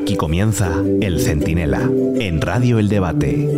Aquí 0.00 0.16
comienza 0.16 0.82
El 1.02 1.20
Centinela, 1.20 1.88
en 2.18 2.40
Radio 2.40 2.78
El 2.78 2.88
Debate. 2.88 3.48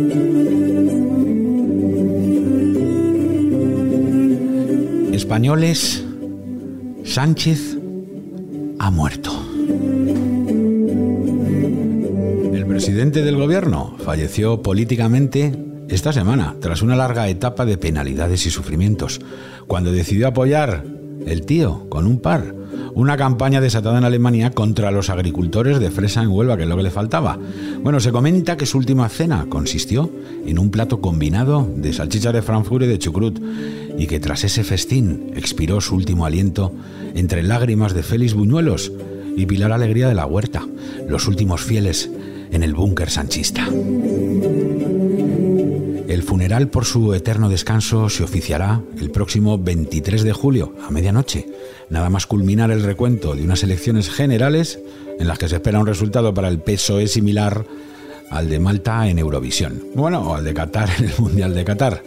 Españoles, 5.13 6.03
Sánchez 7.05 7.77
ha 8.77 8.91
muerto. 8.91 9.31
El 12.53 12.65
presidente 12.67 13.23
del 13.23 13.37
gobierno 13.37 13.95
falleció 14.03 14.61
políticamente 14.61 15.53
esta 15.87 16.11
semana, 16.11 16.55
tras 16.59 16.81
una 16.81 16.97
larga 16.97 17.29
etapa 17.29 17.65
de 17.65 17.77
penalidades 17.77 18.45
y 18.45 18.49
sufrimientos, 18.49 19.21
cuando 19.67 19.91
decidió 19.93 20.27
apoyar 20.27 20.83
el 21.25 21.45
tío 21.45 21.87
con 21.89 22.05
un 22.05 22.19
par 22.19 22.62
una 22.95 23.17
campaña 23.17 23.61
desatada 23.61 23.97
en 23.97 24.03
Alemania 24.03 24.51
contra 24.51 24.91
los 24.91 25.09
agricultores 25.09 25.79
de 25.79 25.91
fresa 25.91 26.21
en 26.21 26.29
Huelva, 26.29 26.57
que 26.57 26.63
es 26.63 26.69
lo 26.69 26.77
que 26.77 26.83
le 26.83 26.91
faltaba. 26.91 27.37
Bueno, 27.81 27.99
se 27.99 28.11
comenta 28.11 28.57
que 28.57 28.65
su 28.65 28.77
última 28.77 29.09
cena 29.09 29.45
consistió 29.49 30.09
en 30.45 30.59
un 30.59 30.69
plato 30.69 31.01
combinado 31.01 31.67
de 31.75 31.93
salchicha 31.93 32.31
de 32.31 32.41
Frankfurt 32.41 32.83
y 32.83 32.87
de 32.87 32.99
chucrut, 32.99 33.39
y 33.97 34.07
que 34.07 34.19
tras 34.19 34.43
ese 34.43 34.63
festín 34.63 35.31
expiró 35.35 35.81
su 35.81 35.95
último 35.95 36.25
aliento 36.25 36.73
entre 37.15 37.43
lágrimas 37.43 37.93
de 37.93 38.03
Félix 38.03 38.33
Buñuelos 38.33 38.91
y 39.35 39.45
Pilar 39.45 39.71
Alegría 39.71 40.07
de 40.07 40.15
la 40.15 40.25
Huerta, 40.25 40.67
los 41.07 41.27
últimos 41.27 41.61
fieles 41.61 42.09
en 42.51 42.63
el 42.63 42.73
búnker 42.73 43.09
sanchista. 43.09 43.67
El 46.13 46.21
funeral 46.21 46.67
por 46.67 46.85
su 46.85 47.15
eterno 47.15 47.49
descanso 47.49 48.07
se 48.07 48.23
oficiará 48.23 48.83
el 49.01 49.09
próximo 49.09 49.57
23 49.57 50.21
de 50.21 50.31
julio, 50.31 50.75
a 50.87 50.91
medianoche, 50.91 51.47
nada 51.89 52.11
más 52.11 52.27
culminar 52.27 52.69
el 52.69 52.83
recuento 52.83 53.33
de 53.33 53.41
unas 53.41 53.63
elecciones 53.63 54.11
generales 54.11 54.79
en 55.17 55.27
las 55.27 55.39
que 55.39 55.49
se 55.49 55.55
espera 55.55 55.79
un 55.79 55.87
resultado 55.87 56.31
para 56.31 56.49
el 56.49 56.59
PSOE 56.59 57.07
similar 57.07 57.65
al 58.29 58.47
de 58.47 58.59
Malta 58.59 59.09
en 59.09 59.17
Eurovisión. 59.17 59.81
Bueno, 59.95 60.21
o 60.21 60.35
al 60.35 60.43
de 60.43 60.53
Qatar 60.53 60.87
en 60.99 61.05
el 61.05 61.13
Mundial 61.17 61.55
de 61.55 61.65
Qatar. 61.65 62.03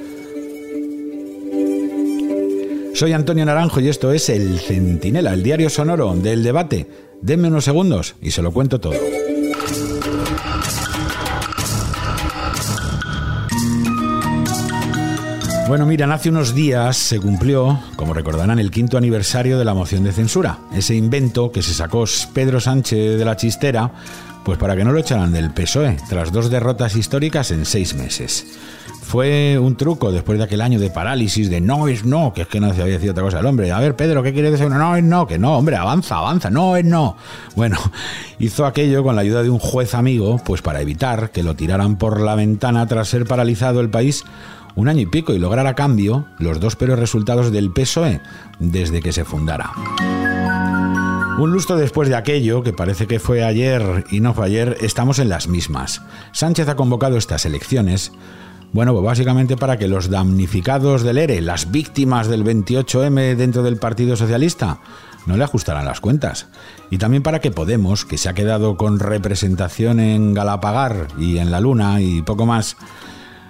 Soy 2.95 3.12
Antonio 3.12 3.45
Naranjo 3.45 3.80
y 3.80 3.89
esto 3.89 4.12
es 4.12 4.28
El 4.28 4.61
Centinela, 4.61 5.34
el 5.34 5.42
diario 5.42 5.69
sonoro 5.69 6.14
del 6.14 6.45
debate. 6.45 6.86
Denme 7.23 7.48
unos 7.48 7.64
segundos 7.64 8.14
y 8.23 8.30
se 8.30 8.41
lo 8.41 8.52
cuento 8.52 8.78
todo. 8.78 8.95
Bueno, 15.69 15.84
miran, 15.84 16.12
hace 16.12 16.28
unos 16.28 16.55
días 16.55 16.97
se 16.97 17.19
cumplió, 17.19 17.81
como 17.97 18.14
recordarán, 18.14 18.61
el 18.61 18.70
quinto 18.70 18.97
aniversario 18.97 19.59
de 19.59 19.64
la 19.64 19.75
moción 19.75 20.05
de 20.05 20.12
censura. 20.12 20.58
Ese 20.73 20.95
invento 20.95 21.50
que 21.50 21.61
se 21.61 21.75
sacó 21.75 22.05
Pedro 22.33 22.61
Sánchez 22.61 23.19
de 23.19 23.25
la 23.25 23.36
chistera, 23.36 23.91
pues 24.45 24.58
para 24.58 24.77
que 24.77 24.84
no 24.84 24.92
lo 24.92 25.00
echaran 25.00 25.33
del 25.33 25.50
PSOE, 25.50 25.97
tras 26.08 26.31
dos 26.31 26.50
derrotas 26.50 26.95
históricas 26.95 27.50
en 27.50 27.64
seis 27.64 27.95
meses. 27.97 28.47
Fue 29.03 29.58
un 29.58 29.77
truco 29.77 30.12
después 30.12 30.39
de 30.39 30.45
aquel 30.45 30.61
año 30.61 30.78
de 30.78 30.89
parálisis, 30.89 31.50
de 31.50 31.61
no 31.61 31.89
es 31.89 32.05
no, 32.05 32.33
que 32.33 32.42
es 32.42 32.48
que 32.48 32.61
no 32.61 32.73
se 32.73 32.83
había 32.83 32.95
decidido 32.95 33.12
otra 33.12 33.25
cosa 33.25 33.41
el 33.41 33.47
hombre. 33.47 33.73
A 33.73 33.80
ver, 33.80 33.97
Pedro, 33.97 34.23
¿qué 34.23 34.33
quiere 34.33 34.53
decir? 34.53 34.69
No 34.69 34.95
es 34.95 35.03
no, 35.03 35.27
que 35.27 35.36
no, 35.36 35.58
hombre, 35.58 35.75
avanza, 35.75 36.19
avanza, 36.19 36.48
no 36.48 36.77
es 36.77 36.84
no. 36.84 37.17
Bueno, 37.56 37.77
hizo 38.39 38.67
aquello 38.67 39.03
con 39.03 39.17
la 39.17 39.23
ayuda 39.23 39.42
de 39.42 39.51
un 39.51 39.58
juez 39.58 39.95
amigo, 39.95 40.41
pues 40.45 40.62
para 40.62 40.80
evitar 40.80 41.30
que 41.30 41.42
lo 41.42 41.56
tiraran 41.56 41.97
por 41.97 42.20
la 42.20 42.36
ventana 42.36 42.86
tras 42.86 43.08
ser 43.08 43.27
paralizado 43.27 43.80
el 43.80 43.91
país 43.91 44.25
un 44.77 44.88
año 44.88 45.00
y 45.00 45.06
pico 45.06 45.34
y 45.34 45.38
lograr 45.38 45.66
a 45.66 45.74
cambio 45.74 46.27
los 46.38 46.60
dos 46.60 46.77
peores 46.77 46.98
resultados 46.98 47.50
del 47.50 47.72
PSOE 47.72 48.20
desde 48.60 49.02
que 49.02 49.12
se 49.12 49.24
fundara. 49.24 49.72
Un 51.38 51.50
lustro 51.50 51.77
después 51.77 52.08
de 52.08 52.14
aquello, 52.14 52.62
que 52.62 52.72
parece 52.72 53.06
que 53.06 53.18
fue 53.18 53.44
ayer 53.44 54.05
y 54.10 54.20
no 54.20 54.33
fue 54.33 54.46
ayer, 54.46 54.78
estamos 54.80 55.18
en 55.18 55.28
las 55.28 55.48
mismas. 55.48 56.01
Sánchez 56.33 56.68
ha 56.68 56.77
convocado 56.77 57.18
estas 57.18 57.45
elecciones, 57.45 58.12
bueno, 58.73 58.92
pues 58.92 59.05
básicamente 59.05 59.56
para 59.56 59.77
que 59.77 59.89
los 59.89 60.08
damnificados 60.08 61.02
del 61.02 61.18
ERE, 61.18 61.40
las 61.40 61.70
víctimas 61.70 62.28
del 62.28 62.45
28M 62.45 63.36
dentro 63.36 63.62
del 63.62 63.77
Partido 63.77 64.17
Socialista, 64.17 64.80
no 65.27 65.36
le 65.36 65.45
ajustaran 65.45 65.84
las 65.84 66.01
cuentas. 66.01 66.46
Y 66.90 66.98
también 66.98 67.22
para 67.22 67.40
que 67.40 67.51
Podemos, 67.51 68.05
que 68.05 68.17
se 68.17 68.28
ha 68.28 68.34
quedado 68.34 68.77
con 68.77 68.98
representación 68.98 70.01
en 70.01 70.34
Galapagar 70.34 71.08
y 71.18 71.39
en 71.39 71.51
la 71.51 71.61
Luna 71.61 72.01
y 72.01 72.22
poco 72.22 72.46
más, 72.46 72.77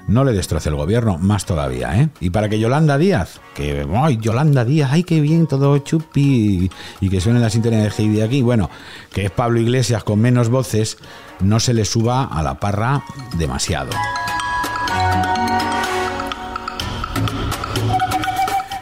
no 0.09 0.25
le 0.25 0.33
destroce 0.33 0.69
el 0.69 0.77
gobierno, 0.77 1.19
más 1.19 1.45
todavía, 1.45 2.01
¿eh? 2.01 2.09
Y 2.21 2.31
para 2.31 2.49
que 2.49 2.59
Yolanda 2.59 2.99
Díaz, 2.99 3.41
que, 3.55 3.87
¡ay, 3.95 4.19
Yolanda 4.19 4.65
Díaz, 4.65 4.91
ay, 4.93 5.05
qué 5.05 5.21
bien, 5.21 5.47
todo 5.47 5.79
chupi, 5.79 6.71
y 7.01 7.09
que 7.09 7.21
suene 7.21 7.41
la 7.41 7.51
sintonía 7.51 7.81
de 7.81 8.23
aquí, 8.23 8.43
bueno, 8.43 8.71
que 9.13 9.27
es 9.27 9.31
Pablo 9.31 9.61
Iglesias 9.61 10.05
con 10.05 10.21
menos 10.21 10.49
voces, 10.49 10.99
no 11.41 11.61
se 11.61 11.75
le 11.75 11.85
suba 11.85 12.25
a 12.25 12.43
la 12.43 12.61
parra 12.61 13.05
demasiado. 13.37 13.91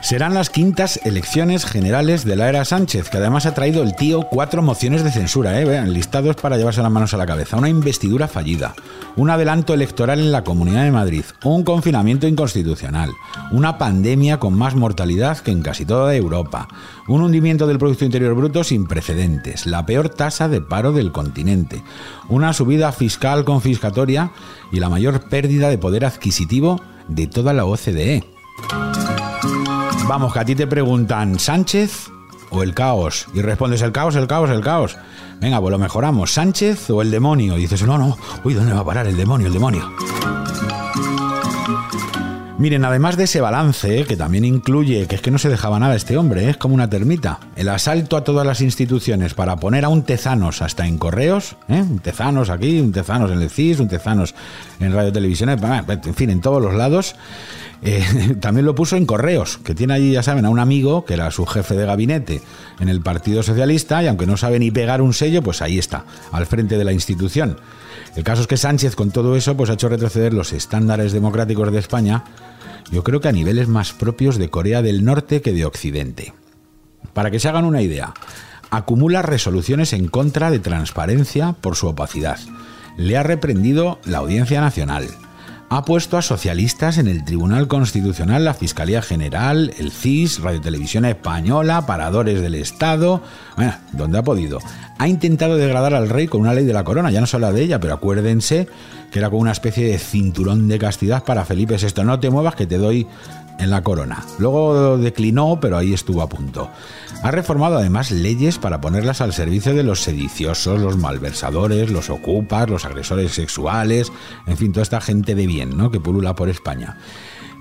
Serán 0.05 0.35
las 0.35 0.51
quintas 0.51 1.01
elecciones 1.05 1.65
generales 1.65 2.27
de 2.27 2.37
la 2.37 2.51
era 2.51 2.67
Sánchez, 2.67 3.09
que 3.09 3.17
además 3.17 3.47
ha 3.47 3.55
traído 3.55 3.83
el 3.83 3.97
tío 3.97 4.25
cuatro 4.31 4.61
mociones 4.61 5.03
de 5.03 5.11
censura, 5.11 5.59
¿eh? 5.59 5.87
Listados 5.87 6.37
para 6.37 6.59
llevarse 6.59 6.83
las 6.83 6.91
manos 6.91 7.15
a 7.15 7.17
la 7.17 7.25
cabeza. 7.25 7.57
Una 7.57 7.71
investidura 7.71 8.29
fallida, 8.29 8.75
un 9.17 9.31
adelanto 9.31 9.73
electoral 9.73 10.21
en 10.21 10.31
la 10.31 10.45
Comunidad 10.45 10.85
de 10.85 10.91
Madrid, 10.91 11.25
un 11.43 11.65
confinamiento 11.65 12.27
inconstitucional, 12.27 13.13
una 13.51 13.79
pandemia 13.79 14.39
con 14.39 14.53
más 14.53 14.75
mortalidad 14.75 15.39
que 15.39 15.53
en 15.53 15.63
casi 15.63 15.87
toda 15.87 16.15
Europa, 16.15 16.69
un 17.09 17.23
hundimiento 17.23 17.67
del 17.67 17.79
Producto 17.79 18.05
Interior 18.05 18.35
Bruto 18.35 18.63
sin 18.63 18.87
precedentes, 18.87 19.65
la 19.65 19.87
peor 19.87 20.11
tasa 20.11 20.51
de 20.51 20.61
paro 20.61 20.93
del 20.93 21.13
continente, 21.13 21.83
una 22.29 22.53
subida 22.53 22.93
fiscal 22.93 23.47
confiscatoria 23.47 24.33
y 24.71 24.81
la 24.81 24.91
mayor 24.91 25.31
pérdida 25.31 25.71
de 25.71 25.79
poder 25.79 26.05
adquisitivo 26.05 26.79
de 27.09 27.27
toda 27.27 27.55
la 27.55 27.65
OCDE. 27.65 28.23
Vamos, 30.07 30.35
que 30.35 30.39
a 30.39 30.45
ti 30.45 30.55
te 30.55 30.67
preguntan, 30.67 31.39
¿Sánchez 31.39 32.11
o 32.51 32.63
el 32.63 32.75
caos? 32.75 33.27
Y 33.33 33.41
respondes, 33.41 33.81
el 33.81 33.91
caos, 33.91 34.15
el 34.17 34.27
caos, 34.27 34.51
el 34.51 34.61
caos. 34.61 34.99
Venga, 35.41 35.59
pues 35.61 35.71
lo 35.73 35.79
mejoramos, 35.79 36.31
¿Sánchez 36.31 36.91
o 36.91 37.01
el 37.01 37.11
demonio? 37.11 37.57
Y 37.57 37.63
dices, 37.63 37.83
no, 37.85 37.97
no, 37.97 38.19
uy, 38.45 38.53
¿dónde 38.53 38.75
va 38.75 38.81
a 38.81 38.85
parar 38.85 39.07
el 39.07 39.17
demonio, 39.17 39.47
el 39.47 39.55
demonio? 39.55 39.91
Miren, 42.59 42.85
además 42.85 43.17
de 43.17 43.25
ese 43.25 43.41
balance, 43.41 44.05
que 44.05 44.17
también 44.17 44.45
incluye 44.45 45.07
que 45.07 45.17
es 45.17 45.21
que 45.21 45.31
no 45.31 45.39
se 45.39 45.49
dejaba 45.49 45.81
nada 45.81 45.97
este 45.97 46.17
hombre, 46.17 46.45
¿eh? 46.45 46.51
es 46.51 46.57
como 46.57 46.75
una 46.75 46.89
termita, 46.89 47.41
el 47.57 47.69
asalto 47.69 48.17
a 48.17 48.23
todas 48.23 48.47
las 48.47 48.61
instituciones 48.61 49.35
para 49.35 49.57
poner 49.57 49.85
a 49.85 49.89
un 49.89 50.03
Tezanos 50.03 50.63
hasta 50.63 50.87
en 50.87 50.97
correos, 50.97 51.57
¿eh? 51.69 51.83
un 51.83 51.99
Tezanos 51.99 52.51
aquí, 52.51 52.79
un 52.79 52.93
Tezanos 52.93 53.33
en 53.33 53.43
el 53.43 53.51
CIS, 53.51 53.81
un 53.81 53.89
Tezanos 53.89 54.37
en 54.79 54.95
Radio 54.95 55.13
Televisión, 55.13 55.51
en 55.51 56.15
fin, 56.15 56.31
en 56.31 56.41
todos 56.41 56.63
los 56.63 56.75
lados, 56.75 57.17
eh, 57.85 58.37
también 58.41 58.65
lo 58.65 58.75
puso 58.75 58.97
en 58.97 59.05
correos, 59.05 59.59
que 59.59 59.75
tiene 59.75 59.93
allí, 59.95 60.13
ya 60.13 60.23
saben, 60.23 60.47
a 60.47 60.51
un 60.51 60.59
amigo 60.59 61.05
que 61.05 61.15
era 61.15 61.31
su 61.31 61.45
jefe 61.45 61.75
de 61.75 61.85
gabinete 61.85 62.41
en 62.81 62.89
el 62.89 63.03
Partido 63.03 63.43
Socialista 63.43 64.03
y 64.03 64.07
aunque 64.07 64.27
no 64.27 64.39
sabe 64.39 64.59
ni 64.59 64.71
pegar 64.71 65.03
un 65.03 65.13
sello, 65.13 65.43
pues 65.43 65.61
ahí 65.61 65.79
está, 65.79 66.07
al 66.33 66.47
frente 66.47 66.79
de 66.79 66.85
la 66.85 66.93
institución. 66.93 67.59
El 68.17 68.25
caso 68.25 68.41
es 68.41 68.47
que 68.47 68.57
Sánchez 68.57 68.97
con 68.97 69.11
todo 69.11 69.37
eso 69.37 69.57
pues 69.57 69.69
ha 69.69 69.75
hecho 69.75 69.91
retroceder 69.91 70.33
los 70.33 70.53
estándares 70.53 71.13
democráticos 71.13 71.71
de 71.71 71.79
España, 71.79 72.25
yo 72.91 73.05
creo 73.05 73.21
que 73.21 73.29
a 73.29 73.33
niveles 73.33 73.69
más 73.69 73.93
propios 73.93 74.39
de 74.39 74.49
Corea 74.49 74.81
del 74.81 75.05
Norte 75.05 75.43
que 75.43 75.53
de 75.53 75.67
Occidente. 75.67 76.33
Para 77.13 77.31
que 77.31 77.39
se 77.39 77.49
hagan 77.49 77.65
una 77.67 77.83
idea, 77.83 78.15
acumula 78.71 79.21
resoluciones 79.21 79.93
en 79.93 80.09
contra 80.09 80.51
de 80.51 80.59
transparencia 80.59 81.53
por 81.61 81.77
su 81.77 81.89
opacidad. 81.89 82.39
Le 82.97 83.17
ha 83.17 83.23
reprendido 83.23 83.99
la 84.05 84.19
Audiencia 84.19 84.61
Nacional 84.61 85.09
ha 85.77 85.85
puesto 85.85 86.17
a 86.17 86.23
socialistas 86.23 86.99
en 86.99 87.09
el 87.09 87.25
Tribunal 87.25 87.67
Constitucional, 87.67 88.45
la 88.45 88.55
Fiscalía 88.55 89.03
General, 89.03 89.75
el 89.77 89.91
CIS, 89.91 90.41
Radio 90.41 90.61
Televisión 90.61 91.05
Española, 91.05 91.85
paradores 91.85 92.41
del 92.41 92.55
Estado, 92.55 93.23
bueno, 93.57 93.75
donde 93.91 94.19
ha 94.19 94.23
podido. 94.23 94.61
Ha 94.99 95.09
intentado 95.09 95.57
degradar 95.57 95.95
al 95.95 96.09
rey 96.09 96.29
con 96.29 96.43
una 96.43 96.55
ley 96.55 96.65
de 96.65 96.73
la 96.73 96.85
corona, 96.85 97.11
ya 97.11 97.21
no 97.21 97.27
se 97.27 97.37
habla 97.37 97.51
de 97.51 97.63
ella, 97.63 97.81
pero 97.81 97.95
acuérdense 97.95 98.69
que 99.11 99.19
era 99.19 99.31
como 99.31 99.43
una 99.43 99.51
especie 99.51 99.89
de 99.89 99.99
cinturón 99.99 100.69
de 100.69 100.79
castidad 100.79 101.25
para 101.25 101.45
Felipe 101.45 101.77
VI. 101.77 102.05
No 102.05 102.21
te 102.21 102.31
muevas 102.31 102.55
que 102.55 102.69
te 102.69 102.79
doy 102.79 103.09
en 103.59 103.71
la 103.71 103.83
corona. 103.83 104.25
Luego 104.39 104.97
declinó, 104.99 105.59
pero 105.61 105.77
ahí 105.77 105.93
estuvo 105.93 106.23
a 106.23 106.29
punto. 106.29 106.71
Ha 107.25 107.31
reformado 107.31 107.79
además 107.79 108.11
leyes 108.11 108.59
para 108.59 108.83
ponerlas 108.83 109.23
al 109.23 109.33
servicio 109.33 109.75
de 109.75 109.83
los 109.83 110.03
sediciosos, 110.03 110.79
los 110.79 110.99
malversadores, 110.99 111.91
los 111.91 112.11
ocupas, 112.11 112.69
los 112.69 112.85
agresores 112.85 113.33
sexuales, 113.33 114.13
en 114.47 114.59
fin, 114.59 114.73
toda 114.73 114.83
esta 114.83 115.01
gente 115.01 115.35
de 115.35 115.47
bien, 115.47 115.75
¿no? 115.75 115.91
que 115.91 116.01
pulula 116.01 116.35
por 116.35 116.51
España. 116.51 116.99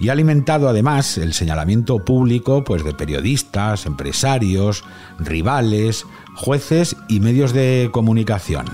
Y 0.02 0.10
ha 0.10 0.12
alimentado 0.12 0.68
además 0.68 1.18
el 1.18 1.32
señalamiento 1.32 2.04
público 2.04 2.66
pues 2.66 2.84
de 2.84 2.94
periodistas, 2.94 3.86
empresarios, 3.86 4.84
rivales, 5.18 6.06
jueces 6.36 6.98
y 7.08 7.22
medios 7.22 7.54
de 7.54 7.90
comunicación. 7.94 8.66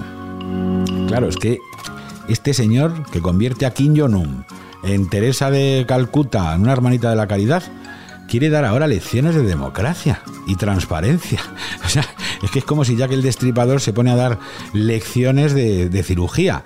Claro, 1.07 1.29
es 1.29 1.37
que 1.37 1.59
este 2.29 2.55
señor 2.55 3.03
que 3.11 3.21
convierte 3.21 3.67
a 3.67 3.75
Kim 3.75 3.95
Jong-un 3.95 4.43
en 4.83 5.07
Teresa 5.07 5.51
de 5.51 5.85
Calcuta, 5.87 6.55
en 6.55 6.61
una 6.61 6.71
hermanita 6.71 7.11
de 7.11 7.15
la 7.15 7.27
caridad, 7.27 7.61
quiere 8.29 8.49
dar 8.49 8.63
ahora 8.63 8.87
lecciones 8.87 9.35
de 9.35 9.43
democracia 9.43 10.21
y 10.47 10.55
transparencia. 10.55 11.41
O 11.85 11.91
sea, 11.91 12.05
Es 12.43 12.51
que 12.51 12.59
es 12.59 12.65
como 12.65 12.85
si 12.85 12.95
ya 12.95 13.07
que 13.07 13.15
el 13.15 13.23
Destripador 13.23 13.81
se 13.81 13.93
pone 13.93 14.11
a 14.11 14.15
dar 14.15 14.37
lecciones 14.73 15.53
de, 15.53 15.89
de 15.89 16.03
cirugía. 16.03 16.63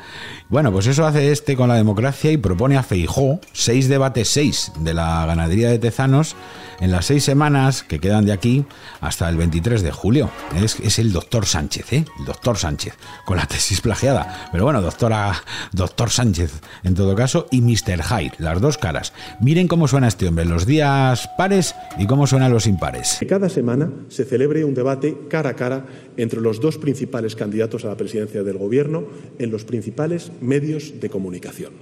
Bueno, 0.53 0.71
pues 0.71 0.85
eso 0.85 1.03
hace 1.07 1.31
este 1.31 1.55
con 1.55 1.67
la 1.67 1.73
democracia 1.73 2.31
y 2.31 2.37
propone 2.37 2.77
a 2.77 2.83
Feijó 2.83 3.39
seis 3.53 3.89
debates 3.89 4.27
seis 4.27 4.71
de 4.81 4.93
la 4.93 5.25
ganadería 5.25 5.71
de 5.71 5.79
Tezanos 5.79 6.35
en 6.79 6.91
las 6.91 7.05
seis 7.05 7.23
semanas 7.23 7.81
que 7.81 7.97
quedan 7.99 8.25
de 8.25 8.33
aquí 8.33 8.63
hasta 9.01 9.27
el 9.29 9.37
23 9.37 9.81
de 9.81 9.91
julio. 9.91 10.29
Es, 10.55 10.99
el 10.99 11.11
doctor 11.11 11.47
Sánchez, 11.47 11.93
¿eh? 11.93 12.05
El 12.19 12.25
doctor 12.25 12.57
Sánchez, 12.57 12.93
con 13.25 13.37
la 13.37 13.47
tesis 13.47 13.81
plagiada. 13.81 14.49
Pero 14.51 14.65
bueno, 14.65 14.81
doctora, 14.81 15.33
doctor 15.71 16.11
Sánchez 16.11 16.61
en 16.83 16.93
todo 16.93 17.15
caso, 17.15 17.47
y 17.49 17.61
Mr. 17.61 18.03
Hyde, 18.03 18.33
las 18.37 18.61
dos 18.61 18.77
caras. 18.77 19.13
Miren 19.41 19.67
cómo 19.67 19.87
suena 19.87 20.07
este 20.07 20.27
hombre, 20.27 20.45
los 20.45 20.67
días 20.67 21.29
pares 21.35 21.73
y 21.97 22.05
cómo 22.05 22.27
suenan 22.27 22.51
los 22.51 22.67
impares. 22.67 23.17
Cada 23.27 23.49
semana 23.49 23.91
se 24.09 24.23
celebre 24.23 24.65
un 24.65 24.75
debate 24.75 25.17
cara 25.29 25.51
a 25.51 25.55
cara 25.55 25.85
entre 26.17 26.41
los 26.41 26.61
dos 26.61 26.77
principales 26.77 27.35
candidatos 27.35 27.85
a 27.85 27.87
la 27.87 27.97
presidencia 27.97 28.43
del 28.43 28.57
Gobierno 28.59 29.05
en 29.39 29.49
los 29.49 29.63
principales 29.63 30.31
medios 30.43 30.99
de 30.99 31.09
comunicación. 31.09 31.73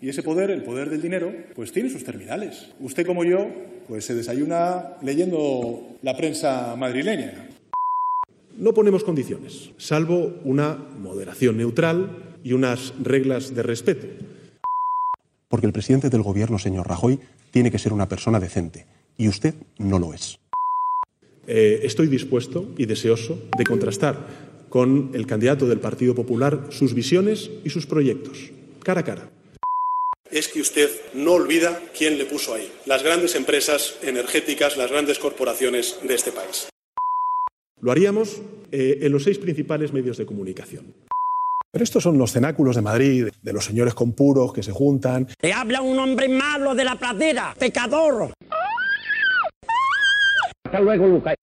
Y 0.00 0.08
ese 0.08 0.22
poder, 0.22 0.50
el 0.50 0.62
poder 0.62 0.90
del 0.90 1.02
dinero, 1.02 1.32
pues 1.56 1.72
tiene 1.72 1.90
sus 1.90 2.04
terminales. 2.04 2.68
Usted 2.78 3.04
como 3.04 3.24
yo, 3.24 3.50
pues 3.88 4.04
se 4.04 4.14
desayuna 4.14 4.96
leyendo 5.02 5.98
la 6.02 6.16
prensa 6.16 6.76
madrileña. 6.76 7.48
No 8.56 8.74
ponemos 8.74 9.02
condiciones, 9.02 9.70
salvo 9.76 10.40
una 10.44 10.74
moderación 10.74 11.56
neutral 11.56 12.38
y 12.44 12.52
unas 12.52 12.94
reglas 13.02 13.54
de 13.54 13.62
respeto. 13.64 14.06
Porque 15.50 15.66
el 15.66 15.72
presidente 15.72 16.10
del 16.10 16.22
gobierno, 16.22 16.58
señor 16.58 16.88
Rajoy, 16.88 17.18
tiene 17.50 17.70
que 17.70 17.78
ser 17.78 17.92
una 17.92 18.08
persona 18.08 18.38
decente, 18.38 18.86
y 19.16 19.28
usted 19.28 19.54
no 19.78 19.98
lo 19.98 20.14
es. 20.14 20.38
Eh, 21.46 21.80
estoy 21.82 22.08
dispuesto 22.08 22.74
y 22.76 22.84
deseoso 22.84 23.48
de 23.56 23.64
contrastar 23.64 24.47
con 24.68 25.10
el 25.14 25.26
candidato 25.26 25.66
del 25.66 25.80
Partido 25.80 26.14
Popular 26.14 26.66
sus 26.70 26.94
visiones 26.94 27.50
y 27.64 27.70
sus 27.70 27.86
proyectos, 27.86 28.50
cara 28.82 29.00
a 29.00 29.04
cara 29.04 29.30
es 30.30 30.48
que 30.48 30.60
usted 30.60 30.90
no 31.14 31.32
olvida 31.32 31.80
quién 31.96 32.18
le 32.18 32.26
puso 32.26 32.54
ahí, 32.54 32.70
las 32.86 33.02
grandes 33.02 33.34
empresas 33.34 33.96
energéticas, 34.02 34.76
las 34.76 34.90
grandes 34.90 35.18
corporaciones 35.18 35.98
de 36.06 36.14
este 36.14 36.32
país. 36.32 36.68
Lo 37.80 37.92
haríamos 37.92 38.42
eh, 38.72 38.98
en 39.02 39.12
los 39.12 39.24
seis 39.24 39.38
principales 39.38 39.92
medios 39.92 40.16
de 40.18 40.26
comunicación. 40.26 40.94
Pero 41.70 41.84
estos 41.84 42.02
son 42.02 42.18
los 42.18 42.32
cenáculos 42.32 42.76
de 42.76 42.82
Madrid, 42.82 43.28
de 43.42 43.52
los 43.52 43.64
señores 43.64 43.94
con 43.94 44.12
puros 44.12 44.52
que 44.52 44.62
se 44.62 44.72
juntan. 44.72 45.28
Te 45.38 45.52
habla 45.52 45.82
un 45.82 45.98
hombre 45.98 46.28
malo 46.28 46.74
de 46.74 46.84
la 46.84 46.96
pradera, 46.96 47.54
pecador. 47.58 48.32
Hasta 50.64 50.80
luego, 50.80 51.06
Lucas. 51.06 51.34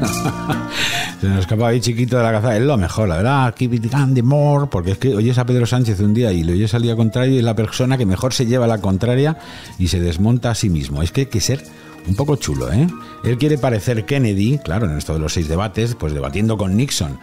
Se 1.22 1.28
nos 1.28 1.38
escapa 1.38 1.68
ahí 1.68 1.78
chiquito 1.78 2.16
de 2.16 2.24
la 2.24 2.32
caza. 2.32 2.56
Es 2.56 2.64
lo 2.64 2.76
mejor, 2.76 3.08
la 3.08 3.18
verdad. 3.18 3.54
Keep 3.54 3.74
it 3.74 4.22
more. 4.24 4.66
Porque 4.66 4.90
es 4.90 4.98
que 4.98 5.14
oyes 5.14 5.38
a 5.38 5.46
Pedro 5.46 5.66
Sánchez 5.66 6.00
un 6.00 6.14
día 6.14 6.32
y 6.32 6.42
le 6.42 6.54
oyes 6.54 6.74
al 6.74 6.82
día 6.82 6.96
contrario 6.96 7.36
y 7.36 7.38
es 7.38 7.44
la 7.44 7.54
persona 7.54 7.96
que 7.96 8.04
mejor 8.04 8.34
se 8.34 8.44
lleva 8.44 8.66
la 8.66 8.78
contraria 8.78 9.38
y 9.78 9.86
se 9.86 10.00
desmonta 10.00 10.50
a 10.50 10.56
sí 10.56 10.68
mismo. 10.68 11.00
Es 11.00 11.12
que 11.12 11.20
hay 11.20 11.26
que 11.26 11.40
ser 11.40 11.62
un 12.08 12.16
poco 12.16 12.34
chulo, 12.34 12.72
¿eh? 12.72 12.88
Él 13.22 13.38
quiere 13.38 13.56
parecer 13.56 14.04
Kennedy, 14.04 14.58
claro, 14.64 14.86
en 14.86 14.98
esto 14.98 15.12
de 15.12 15.20
los 15.20 15.32
seis 15.32 15.46
debates, 15.46 15.94
pues 15.94 16.12
debatiendo 16.12 16.58
con 16.58 16.76
Nixon 16.76 17.20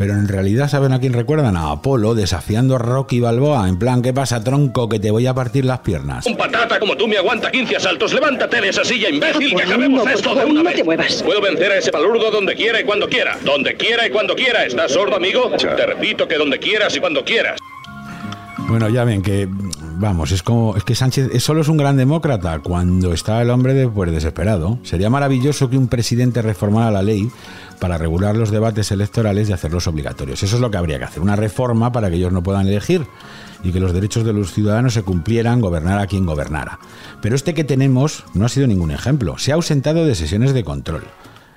pero 0.00 0.14
en 0.14 0.28
realidad 0.28 0.66
¿saben 0.66 0.94
a 0.94 0.98
quién 0.98 1.12
recuerdan? 1.12 1.58
A 1.58 1.72
Apolo 1.72 2.14
desafiando 2.14 2.76
a 2.76 2.78
Rocky 2.78 3.20
Balboa, 3.20 3.68
en 3.68 3.78
plan, 3.78 4.00
¿qué 4.00 4.14
pasa, 4.14 4.42
tronco, 4.42 4.88
que 4.88 4.98
te 4.98 5.10
voy 5.10 5.26
a 5.26 5.34
partir 5.34 5.66
las 5.66 5.80
piernas? 5.80 6.24
Un 6.24 6.38
patata 6.38 6.80
como 6.80 6.96
tú 6.96 7.06
me 7.06 7.18
aguanta 7.18 7.50
15 7.50 7.76
asaltos, 7.76 8.14
levántate 8.14 8.62
de 8.62 8.70
esa 8.70 8.82
silla, 8.82 9.10
imbécil, 9.10 9.54
que 9.54 9.62
acabemos 9.62 10.08
esto 10.08 10.34
de 10.34 10.46
una 10.46 10.62
no 10.62 10.70
te 10.70 10.84
muevas. 10.84 11.22
Puedo 11.22 11.42
vencer 11.42 11.72
a 11.72 11.76
ese 11.76 11.92
palurdo 11.92 12.30
donde 12.30 12.54
quiera 12.54 12.80
y 12.80 12.84
cuando 12.84 13.10
quiera, 13.10 13.36
donde 13.44 13.76
quiera 13.76 14.06
y 14.06 14.10
cuando 14.10 14.34
quiera, 14.34 14.64
¿estás 14.64 14.90
sordo, 14.90 15.16
amigo? 15.16 15.50
Te 15.58 15.84
repito 15.84 16.26
que 16.26 16.36
donde 16.36 16.58
quieras 16.58 16.96
y 16.96 17.00
cuando 17.00 17.22
quieras. 17.22 17.60
Bueno, 18.70 18.88
ya 18.88 19.04
ven 19.04 19.20
que 19.20 19.48
vamos, 19.50 20.32
es 20.32 20.42
como 20.42 20.76
es 20.76 20.84
que 20.84 20.94
Sánchez 20.94 21.42
solo 21.42 21.60
es 21.60 21.68
un 21.68 21.76
gran 21.76 21.96
demócrata 21.96 22.60
cuando 22.60 23.12
está 23.12 23.42
el 23.42 23.50
hombre 23.50 23.86
pues, 23.88 24.12
desesperado. 24.12 24.78
Sería 24.82 25.10
maravilloso 25.10 25.68
que 25.68 25.76
un 25.76 25.88
presidente 25.88 26.40
reformara 26.40 26.90
la 26.90 27.02
ley 27.02 27.28
para 27.80 27.98
regular 27.98 28.36
los 28.36 28.50
debates 28.50 28.92
electorales 28.92 29.48
y 29.48 29.52
hacerlos 29.52 29.86
obligatorios. 29.86 30.42
Eso 30.42 30.56
es 30.56 30.62
lo 30.62 30.70
que 30.70 30.76
habría 30.76 30.98
que 30.98 31.04
hacer, 31.04 31.22
una 31.22 31.36
reforma 31.36 31.90
para 31.90 32.10
que 32.10 32.16
ellos 32.16 32.32
no 32.32 32.42
puedan 32.42 32.68
elegir 32.68 33.06
y 33.64 33.72
que 33.72 33.80
los 33.80 33.92
derechos 33.92 34.24
de 34.24 34.32
los 34.32 34.52
ciudadanos 34.52 34.94
se 34.94 35.02
cumplieran, 35.02 35.60
gobernar 35.60 35.98
a 35.98 36.06
quien 36.06 36.26
gobernara. 36.26 36.78
Pero 37.20 37.34
este 37.34 37.54
que 37.54 37.64
tenemos 37.64 38.24
no 38.34 38.44
ha 38.44 38.48
sido 38.48 38.66
ningún 38.66 38.90
ejemplo. 38.90 39.38
Se 39.38 39.52
ha 39.52 39.56
ausentado 39.56 40.04
de 40.04 40.14
sesiones 40.14 40.54
de 40.54 40.64
control. 40.64 41.04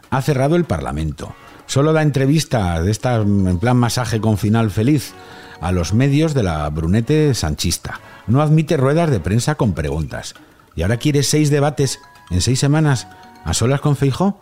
Ha 0.10 0.22
cerrado 0.22 0.56
el 0.56 0.66
Parlamento. 0.66 1.36
Solo 1.66 1.94
da 1.94 2.02
entrevistas 2.02 2.84
de 2.84 2.92
esta 2.92 3.16
en 3.16 3.60
plan 3.60 3.78
masaje 3.78 4.20
con 4.20 4.38
final 4.38 4.70
feliz 4.70 5.14
a 5.62 5.72
los 5.72 5.94
medios 5.94 6.34
de 6.34 6.44
la 6.44 6.70
brunete 6.70 7.34
sanchista. 7.34 8.00
No 8.28 8.42
admite 8.42 8.78
ruedas 8.78 9.10
de 9.10 9.20
prensa 9.20 9.56
con 9.56 9.74
preguntas. 9.74 10.36
Y 10.76 10.82
ahora 10.82 10.98
quiere 10.98 11.24
seis 11.24 11.50
debates 11.50 12.00
en 12.32 12.42
seis 12.42 12.60
semanas 12.60 13.08
a 13.46 13.54
solas 13.54 13.82
con 13.82 13.96
Feijó. 13.96 14.40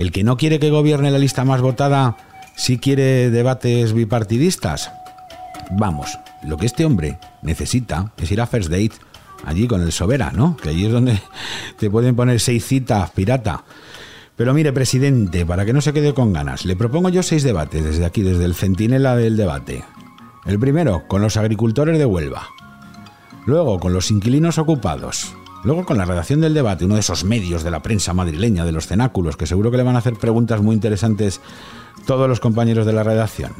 El 0.00 0.12
que 0.12 0.24
no 0.24 0.38
quiere 0.38 0.58
que 0.58 0.70
gobierne 0.70 1.10
la 1.10 1.18
lista 1.18 1.44
más 1.44 1.60
votada, 1.60 2.16
sí 2.56 2.78
quiere 2.78 3.28
debates 3.28 3.92
bipartidistas. 3.92 4.90
Vamos, 5.72 6.18
lo 6.42 6.56
que 6.56 6.64
este 6.64 6.86
hombre 6.86 7.18
necesita 7.42 8.10
es 8.16 8.32
ir 8.32 8.40
a 8.40 8.46
First 8.46 8.70
Date, 8.70 8.92
allí 9.44 9.68
con 9.68 9.82
el 9.82 9.92
Sobera, 9.92 10.32
¿no? 10.32 10.56
Que 10.56 10.70
allí 10.70 10.86
es 10.86 10.92
donde 10.92 11.20
te 11.78 11.90
pueden 11.90 12.16
poner 12.16 12.40
seis 12.40 12.64
citas, 12.64 13.10
pirata. 13.10 13.62
Pero 14.36 14.54
mire, 14.54 14.72
presidente, 14.72 15.44
para 15.44 15.66
que 15.66 15.74
no 15.74 15.82
se 15.82 15.92
quede 15.92 16.14
con 16.14 16.32
ganas, 16.32 16.64
le 16.64 16.76
propongo 16.76 17.10
yo 17.10 17.22
seis 17.22 17.42
debates 17.42 17.84
desde 17.84 18.06
aquí, 18.06 18.22
desde 18.22 18.46
el 18.46 18.54
centinela 18.54 19.16
del 19.16 19.36
debate. 19.36 19.84
El 20.46 20.58
primero, 20.58 21.06
con 21.08 21.20
los 21.20 21.36
agricultores 21.36 21.98
de 21.98 22.06
Huelva. 22.06 22.48
Luego, 23.44 23.78
con 23.78 23.92
los 23.92 24.10
inquilinos 24.10 24.56
ocupados. 24.56 25.34
Luego 25.62 25.84
con 25.84 25.98
la 25.98 26.06
redacción 26.06 26.40
del 26.40 26.54
debate, 26.54 26.86
uno 26.86 26.94
de 26.94 27.00
esos 27.00 27.24
medios 27.24 27.62
de 27.62 27.70
la 27.70 27.82
prensa 27.82 28.14
madrileña, 28.14 28.64
de 28.64 28.72
los 28.72 28.86
cenáculos, 28.86 29.36
que 29.36 29.46
seguro 29.46 29.70
que 29.70 29.76
le 29.76 29.82
van 29.82 29.96
a 29.96 29.98
hacer 29.98 30.14
preguntas 30.14 30.62
muy 30.62 30.74
interesantes 30.74 31.40
todos 32.06 32.28
los 32.28 32.40
compañeros 32.40 32.86
de 32.86 32.94
la 32.94 33.02
redacción. 33.02 33.52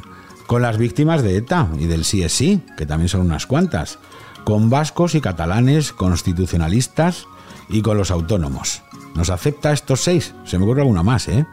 Con 0.47 0.63
las 0.63 0.77
víctimas 0.77 1.21
de 1.21 1.37
ETA 1.37 1.69
y 1.79 1.85
del 1.85 2.03
sí 2.03 2.61
que 2.75 2.85
también 2.85 3.07
son 3.07 3.21
unas 3.21 3.45
cuantas. 3.45 3.99
Con 4.43 4.69
vascos 4.69 5.13
y 5.13 5.21
catalanes 5.21 5.93
constitucionalistas 5.93 7.27
y 7.69 7.81
con 7.81 7.97
los 7.97 8.09
autónomos. 8.09 8.81
¿Nos 9.15 9.29
acepta 9.29 9.71
estos 9.71 10.01
seis? 10.01 10.33
Se 10.45 10.57
me 10.57 10.65
ocurre 10.65 10.81
alguna 10.81 11.03
más, 11.03 11.27
¿eh? 11.27 11.45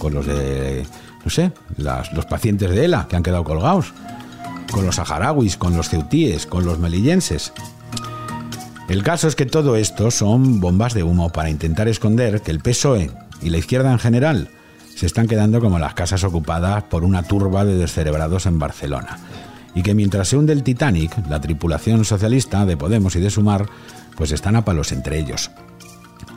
Con 0.00 0.12
los 0.12 0.26
de, 0.26 0.84
no 1.24 1.30
sé, 1.30 1.52
los 1.78 2.26
pacientes 2.26 2.70
de 2.70 2.84
ELA 2.84 3.06
que 3.08 3.16
han 3.16 3.22
quedado 3.22 3.44
colgados. 3.44 3.94
Con 4.70 4.84
los 4.84 4.96
saharauis, 4.96 5.56
con 5.56 5.76
los 5.76 5.88
ceutíes, 5.88 6.46
con 6.46 6.66
los 6.66 6.80
melillenses. 6.80 7.52
El 8.88 9.02
caso 9.02 9.26
es 9.26 9.34
que 9.34 9.46
todo 9.46 9.74
esto 9.74 10.12
son 10.12 10.60
bombas 10.60 10.94
de 10.94 11.02
humo 11.02 11.30
para 11.30 11.50
intentar 11.50 11.88
esconder 11.88 12.40
que 12.40 12.52
el 12.52 12.60
PSOE 12.60 13.10
y 13.42 13.50
la 13.50 13.58
izquierda 13.58 13.90
en 13.90 13.98
general 13.98 14.48
se 14.94 15.06
están 15.06 15.26
quedando 15.26 15.60
como 15.60 15.80
las 15.80 15.94
casas 15.94 16.22
ocupadas 16.22 16.84
por 16.84 17.02
una 17.02 17.24
turba 17.24 17.64
de 17.64 17.76
descerebrados 17.76 18.46
en 18.46 18.60
Barcelona. 18.60 19.18
Y 19.74 19.82
que 19.82 19.94
mientras 19.94 20.28
se 20.28 20.36
hunde 20.36 20.52
el 20.52 20.62
Titanic, 20.62 21.12
la 21.28 21.40
tripulación 21.40 22.04
socialista 22.04 22.64
de 22.64 22.76
Podemos 22.76 23.16
y 23.16 23.20
de 23.20 23.28
Sumar, 23.28 23.66
pues 24.16 24.30
están 24.30 24.54
a 24.54 24.64
palos 24.64 24.92
entre 24.92 25.18
ellos. 25.18 25.50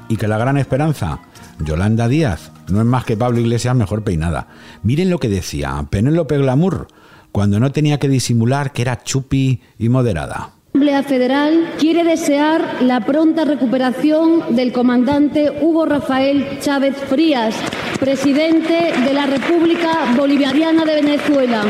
Y 0.09 0.17
que 0.17 0.27
la 0.27 0.39
gran 0.39 0.57
esperanza, 0.57 1.19
Yolanda 1.59 2.07
Díaz, 2.07 2.51
no 2.67 2.79
es 2.79 2.85
más 2.85 3.05
que 3.05 3.15
Pablo 3.15 3.39
Iglesias 3.39 3.75
mejor 3.75 4.03
peinada. 4.03 4.47
Miren 4.81 5.11
lo 5.11 5.19
que 5.19 5.29
decía 5.29 5.85
Penélope 5.89 6.39
Glamour 6.39 6.87
cuando 7.31 7.59
no 7.59 7.71
tenía 7.71 7.99
que 7.99 8.09
disimular 8.09 8.73
que 8.73 8.81
era 8.81 9.03
chupi 9.03 9.61
y 9.77 9.87
moderada. 9.87 10.58
Asamblea 10.71 11.01
Federal 11.01 11.53
quiere 11.79 12.03
desear 12.03 12.83
la 12.83 13.03
pronta 13.03 13.43
recuperación 13.43 14.55
del 14.55 14.71
comandante 14.71 15.49
Hugo 15.61 15.87
Rafael 15.87 16.45
Chávez 16.61 16.95
Frías, 16.95 17.55
presidente 17.99 18.93
de 19.03 19.13
la 19.15 19.25
República 19.25 20.13
Bolivariana 20.15 20.85
de 20.85 21.01
Venezuela. 21.01 21.63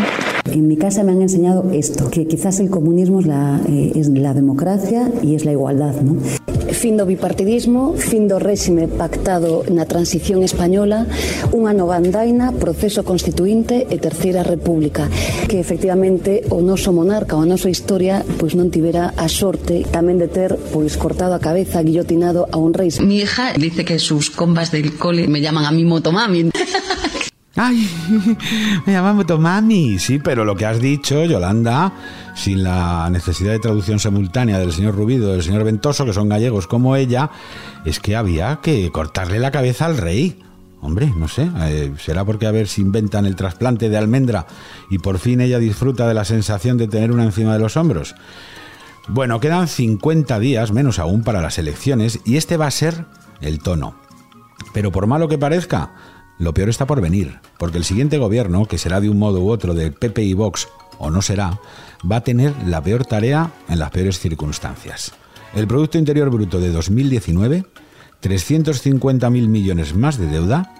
En 0.51 0.67
mi 0.67 0.75
casa 0.75 1.05
me 1.05 1.13
han 1.13 1.21
enseñado 1.21 1.71
esto, 1.71 2.11
que 2.11 2.27
quizás 2.27 2.59
el 2.59 2.69
comunismo 2.69 3.21
es 3.21 3.25
la, 3.25 3.61
eh, 3.69 3.93
es 3.95 4.09
la 4.09 4.33
democracia 4.33 5.09
y 5.23 5.35
es 5.35 5.45
la 5.45 5.53
igualdad. 5.53 5.95
¿no? 6.01 6.17
fin 6.79 6.95
do 6.95 7.03
bipartidismo, 7.03 7.99
fin 7.99 8.31
do 8.31 8.39
réxime 8.39 8.87
pactado 8.87 9.67
na 9.67 9.83
transición 9.83 10.47
española, 10.47 11.03
unha 11.51 11.75
nova 11.75 11.99
andaina, 11.99 12.55
proceso 12.55 13.03
constituinte 13.03 13.83
e 13.91 13.99
terceira 13.99 14.47
república, 14.47 15.11
que 15.51 15.59
efectivamente 15.59 16.47
o 16.47 16.63
noso 16.63 16.95
monarca, 16.95 17.35
ou 17.35 17.43
a 17.43 17.49
nosa 17.51 17.67
historia, 17.67 18.23
pois 18.39 18.55
non 18.55 18.71
tivera 18.71 19.11
a 19.19 19.27
sorte 19.27 19.83
tamén 19.91 20.15
de 20.15 20.31
ter 20.31 20.55
pois 20.71 20.95
cortado 20.95 21.35
a 21.35 21.43
cabeza, 21.43 21.83
guillotinado 21.83 22.47
a 22.47 22.55
un 22.55 22.71
rei. 22.71 22.95
Mi 23.03 23.27
hija 23.27 23.51
dice 23.59 23.83
que 23.83 23.99
sus 23.99 24.31
combas 24.31 24.71
del 24.71 24.95
cole 24.95 25.27
me 25.27 25.43
llaman 25.43 25.67
a 25.67 25.75
mí 25.75 25.83
motomami. 25.83 26.47
Ay, 27.61 27.89
me 28.85 28.93
llaman 28.93 29.17
Motomami. 29.17 29.99
Sí, 29.99 30.17
pero 30.17 30.45
lo 30.45 30.55
que 30.55 30.65
has 30.65 30.79
dicho, 30.79 31.25
Yolanda, 31.25 31.91
sin 32.33 32.63
la 32.63 33.09
necesidad 33.09 33.51
de 33.51 33.59
traducción 33.59 33.99
simultánea 33.99 34.57
del 34.59 34.71
señor 34.71 34.95
Rubido 34.95 35.33
del 35.33 35.43
señor 35.43 35.65
Ventoso, 35.65 36.05
que 36.05 36.13
son 36.13 36.29
gallegos 36.29 36.67
como 36.67 36.95
ella, 36.95 37.31
es 37.83 37.99
que 37.99 38.15
había 38.15 38.61
que 38.63 38.89
cortarle 38.93 39.39
la 39.39 39.51
cabeza 39.51 39.87
al 39.87 39.97
rey. 39.97 40.41
Hombre, 40.79 41.11
no 41.13 41.27
sé, 41.27 41.51
eh, 41.57 41.91
será 41.99 42.23
porque 42.23 42.47
a 42.47 42.51
ver 42.51 42.69
si 42.69 42.79
inventan 42.79 43.25
el 43.25 43.35
trasplante 43.35 43.89
de 43.89 43.97
almendra 43.97 44.47
y 44.89 44.99
por 44.99 45.19
fin 45.19 45.41
ella 45.41 45.59
disfruta 45.59 46.07
de 46.07 46.13
la 46.13 46.23
sensación 46.23 46.77
de 46.77 46.87
tener 46.87 47.11
una 47.11 47.25
encima 47.25 47.51
de 47.51 47.59
los 47.59 47.75
hombros. 47.75 48.15
Bueno, 49.09 49.41
quedan 49.41 49.67
50 49.67 50.39
días, 50.39 50.71
menos 50.71 50.97
aún, 50.97 51.23
para 51.23 51.41
las 51.41 51.57
elecciones 51.57 52.21
y 52.23 52.37
este 52.37 52.55
va 52.55 52.67
a 52.67 52.71
ser 52.71 53.03
el 53.41 53.59
tono. 53.59 53.95
Pero 54.71 54.93
por 54.93 55.07
malo 55.07 55.27
que 55.27 55.37
parezca, 55.37 55.91
lo 56.39 56.53
peor 56.53 56.69
está 56.69 56.87
por 56.87 57.01
venir, 57.01 57.39
porque 57.57 57.77
el 57.77 57.83
siguiente 57.83 58.17
gobierno, 58.17 58.65
que 58.65 58.77
será 58.77 58.99
de 58.99 59.09
un 59.09 59.19
modo 59.19 59.41
u 59.41 59.49
otro 59.49 59.75
de 59.75 59.91
PP 59.91 60.23
y 60.23 60.33
Vox, 60.33 60.67
o 60.97 61.11
no 61.11 61.21
será, 61.21 61.59
va 62.09 62.17
a 62.17 62.23
tener 62.23 62.53
la 62.65 62.81
peor 62.81 63.05
tarea 63.05 63.51
en 63.67 63.77
las 63.77 63.91
peores 63.91 64.19
circunstancias. 64.19 65.11
El 65.53 65.67
Producto 65.67 65.97
Interior 65.97 66.29
Bruto 66.29 66.59
de 66.59 66.71
2019 66.71 67.65
350.000 68.21 69.47
millones 69.47 69.95
más 69.95 70.17
de 70.17 70.27
deuda. 70.27 70.73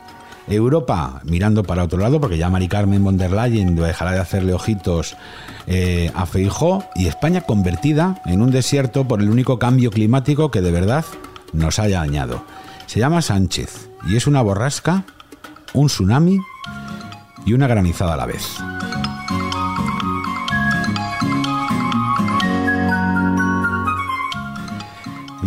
Europa 0.47 1.21
mirando 1.25 1.63
para 1.63 1.83
otro 1.83 1.99
lado, 1.99 2.19
porque 2.19 2.37
ya 2.37 2.49
Mari 2.49 2.67
Carmen 2.67 3.03
von 3.03 3.17
der 3.17 3.31
Leyen 3.31 3.75
dejará 3.75 4.13
de 4.13 4.19
hacerle 4.19 4.53
ojitos 4.53 5.15
eh, 5.67 6.11
a 6.15 6.25
Feijó, 6.25 6.83
y 6.95 7.07
España 7.07 7.41
convertida 7.41 8.21
en 8.25 8.41
un 8.41 8.49
desierto 8.49 9.07
por 9.07 9.21
el 9.21 9.29
único 9.29 9.59
cambio 9.59 9.91
climático 9.91 10.49
que 10.49 10.61
de 10.61 10.71
verdad 10.71 11.05
nos 11.53 11.77
haya 11.77 11.99
dañado. 11.99 12.43
Se 12.87 12.99
llama 12.99 13.21
Sánchez 13.21 13.89
y 14.07 14.15
es 14.15 14.25
una 14.25 14.41
borrasca, 14.41 15.05
un 15.73 15.87
tsunami 15.87 16.39
y 17.45 17.53
una 17.53 17.67
granizada 17.67 18.13
a 18.13 18.17
la 18.17 18.25
vez. 18.25 18.59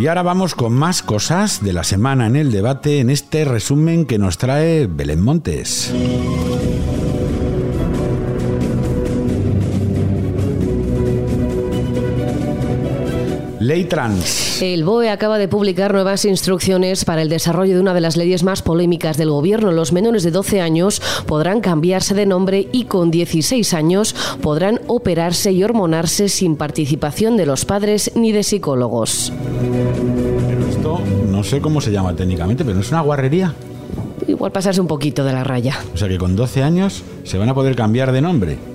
Y 0.02 0.06
ahora 0.08 0.22
vamos 0.22 0.56
con 0.56 0.72
más 0.72 1.02
cosas 1.02 1.62
de 1.62 1.72
la 1.72 1.84
semana 1.84 2.26
en 2.26 2.34
el 2.34 2.50
debate 2.50 2.98
en 2.98 3.08
este 3.08 3.44
resumen 3.44 4.04
que 4.04 4.18
nos 4.18 4.36
trae 4.36 4.88
Belén 4.88 5.20
Montes. 5.20 5.92
Ley 13.62 13.84
trans. 13.84 14.60
El 14.60 14.82
BOE 14.82 15.08
acaba 15.08 15.38
de 15.38 15.46
publicar 15.46 15.92
nuevas 15.92 16.24
instrucciones 16.24 17.04
para 17.04 17.22
el 17.22 17.28
desarrollo 17.28 17.74
de 17.74 17.80
una 17.80 17.94
de 17.94 18.00
las 18.00 18.16
leyes 18.16 18.42
más 18.42 18.60
polémicas 18.60 19.16
del 19.16 19.30
gobierno. 19.30 19.70
Los 19.70 19.92
menores 19.92 20.24
de 20.24 20.32
12 20.32 20.60
años 20.60 21.00
podrán 21.26 21.60
cambiarse 21.60 22.14
de 22.14 22.26
nombre 22.26 22.68
y 22.72 22.84
con 22.84 23.12
16 23.12 23.72
años 23.74 24.16
podrán 24.40 24.80
operarse 24.88 25.52
y 25.52 25.62
hormonarse 25.62 26.28
sin 26.28 26.56
participación 26.56 27.36
de 27.36 27.46
los 27.46 27.64
padres 27.64 28.10
ni 28.16 28.32
de 28.32 28.42
psicólogos. 28.42 29.32
Pero 30.48 30.66
esto 30.68 31.00
no 31.30 31.44
sé 31.44 31.60
cómo 31.60 31.80
se 31.80 31.92
llama 31.92 32.16
técnicamente, 32.16 32.64
pero 32.64 32.74
no 32.74 32.80
es 32.80 32.90
una 32.90 33.02
guarrería. 33.02 33.54
Igual 34.26 34.50
pasarse 34.50 34.80
un 34.80 34.88
poquito 34.88 35.24
de 35.24 35.32
la 35.32 35.44
raya. 35.44 35.78
O 35.94 35.96
sea 35.96 36.08
que 36.08 36.18
con 36.18 36.34
12 36.34 36.62
años 36.64 37.04
se 37.22 37.38
van 37.38 37.48
a 37.48 37.54
poder 37.54 37.76
cambiar 37.76 38.10
de 38.10 38.22
nombre. 38.22 38.71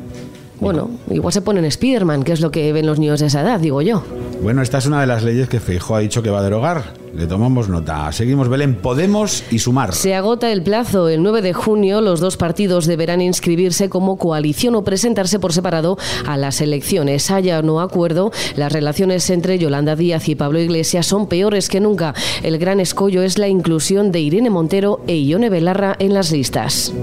Bueno, 0.60 0.90
igual 1.10 1.34
se 1.34 1.42
ponen 1.42 1.70
Spiderman, 1.70 2.24
que 2.24 2.32
es 2.32 2.42
lo 2.42 2.52
que 2.52 2.74
ven 2.74 2.86
los 2.86 3.00
niños 3.00 3.20
de 3.20 3.28
esa 3.28 3.42
edad, 3.42 3.60
digo 3.60 3.82
yo. 3.82 4.04
Bueno, 4.42 4.62
esta 4.62 4.78
es 4.78 4.86
una 4.86 5.02
de 5.02 5.08
las 5.08 5.24
leyes 5.24 5.50
que 5.50 5.60
Feijóo 5.60 5.96
ha 5.98 6.00
dicho 6.00 6.22
que 6.22 6.30
va 6.30 6.40
a 6.40 6.44
derogar. 6.44 6.94
Le 7.16 7.26
tomamos 7.26 7.68
nota. 7.68 8.12
Seguimos, 8.12 8.48
Belén. 8.48 8.76
Podemos 8.76 9.44
y 9.50 9.58
sumar. 9.58 9.94
Se 9.94 10.14
agota 10.14 10.52
el 10.52 10.62
plazo. 10.62 11.10
El 11.10 11.24
9 11.24 11.42
de 11.42 11.54
junio 11.54 12.00
los 12.02 12.20
dos 12.20 12.38
partidos 12.38 12.86
deberán 12.86 13.22
inscribirse 13.22 13.90
como 13.90 14.18
coalición 14.18 14.76
o 14.76 14.84
presentarse 14.84 15.40
por 15.40 15.54
separado 15.54 15.98
a 16.28 16.38
las 16.38 16.62
elecciones. 16.62 17.32
Haya 17.32 17.60
o 17.60 17.64
no 17.64 17.82
acuerdo, 17.82 18.32
las 18.56 18.72
relaciones 18.72 19.28
entre 19.32 19.58
Yolanda 19.58 19.96
Díaz 19.96 20.30
y 20.30 20.36
Pablo 20.36 20.60
Iglesias 20.60 21.08
son 21.08 21.28
peores 21.28 21.70
que 21.70 21.80
nunca. 21.80 22.14
El 22.44 22.60
gran 22.60 22.80
escollo 22.80 23.24
es 23.24 23.40
la 23.40 23.48
inclusión 23.48 24.12
de 24.12 24.20
Irene 24.20 24.52
Montero 24.52 25.02
e 25.08 25.18
Ione 25.18 25.50
Belarra 25.50 25.96
en 25.98 26.14
las 26.14 26.32
listas. 26.32 26.94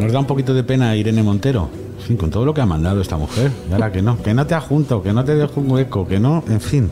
Nos 0.00 0.12
da 0.12 0.18
un 0.18 0.26
poquito 0.26 0.54
de 0.54 0.64
pena 0.64 0.96
Irene 0.96 1.22
Montero. 1.22 1.79
Fin, 2.06 2.16
con 2.16 2.30
todo 2.30 2.44
lo 2.44 2.54
que 2.54 2.60
ha 2.60 2.66
mandado 2.66 3.00
esta 3.00 3.16
mujer. 3.16 3.50
Y 3.68 3.72
ahora 3.72 3.92
que 3.92 4.02
no, 4.02 4.22
que 4.22 4.34
no 4.34 4.46
te 4.46 4.54
ajunto, 4.54 5.02
que 5.02 5.12
no 5.12 5.24
te 5.24 5.34
dejo 5.34 5.60
un 5.60 5.70
hueco, 5.70 6.06
que 6.06 6.18
no, 6.18 6.42
en 6.48 6.60
fin. 6.60 6.90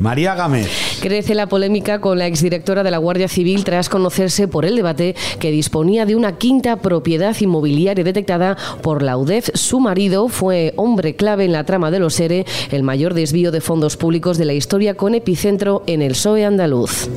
María 0.00 0.34
Gámez. 0.34 0.98
Crece 1.00 1.34
la 1.34 1.48
polémica 1.48 2.00
con 2.00 2.18
la 2.18 2.26
exdirectora 2.26 2.82
de 2.82 2.90
la 2.90 2.98
Guardia 2.98 3.28
Civil 3.28 3.64
tras 3.64 3.88
conocerse 3.88 4.48
por 4.48 4.64
el 4.64 4.76
debate 4.76 5.14
que 5.38 5.50
disponía 5.50 6.06
de 6.06 6.16
una 6.16 6.36
quinta 6.38 6.76
propiedad 6.76 7.36
inmobiliaria 7.38 8.04
detectada 8.04 8.56
por 8.82 9.02
la 9.02 9.16
UDEF. 9.16 9.50
Su 9.54 9.80
marido 9.80 10.28
fue 10.28 10.72
hombre 10.76 11.16
clave 11.16 11.44
en 11.44 11.52
la 11.52 11.64
trama 11.64 11.90
de 11.90 11.98
los 11.98 12.18
ERE, 12.20 12.46
el 12.70 12.82
mayor 12.82 13.14
desvío 13.14 13.50
de 13.50 13.60
fondos 13.60 13.96
públicos 13.96 14.38
de 14.38 14.44
la 14.44 14.54
historia 14.54 14.94
con 14.94 15.14
epicentro 15.14 15.82
en 15.86 16.02
el 16.02 16.12
PSOE 16.12 16.44
andaluz. 16.44 17.08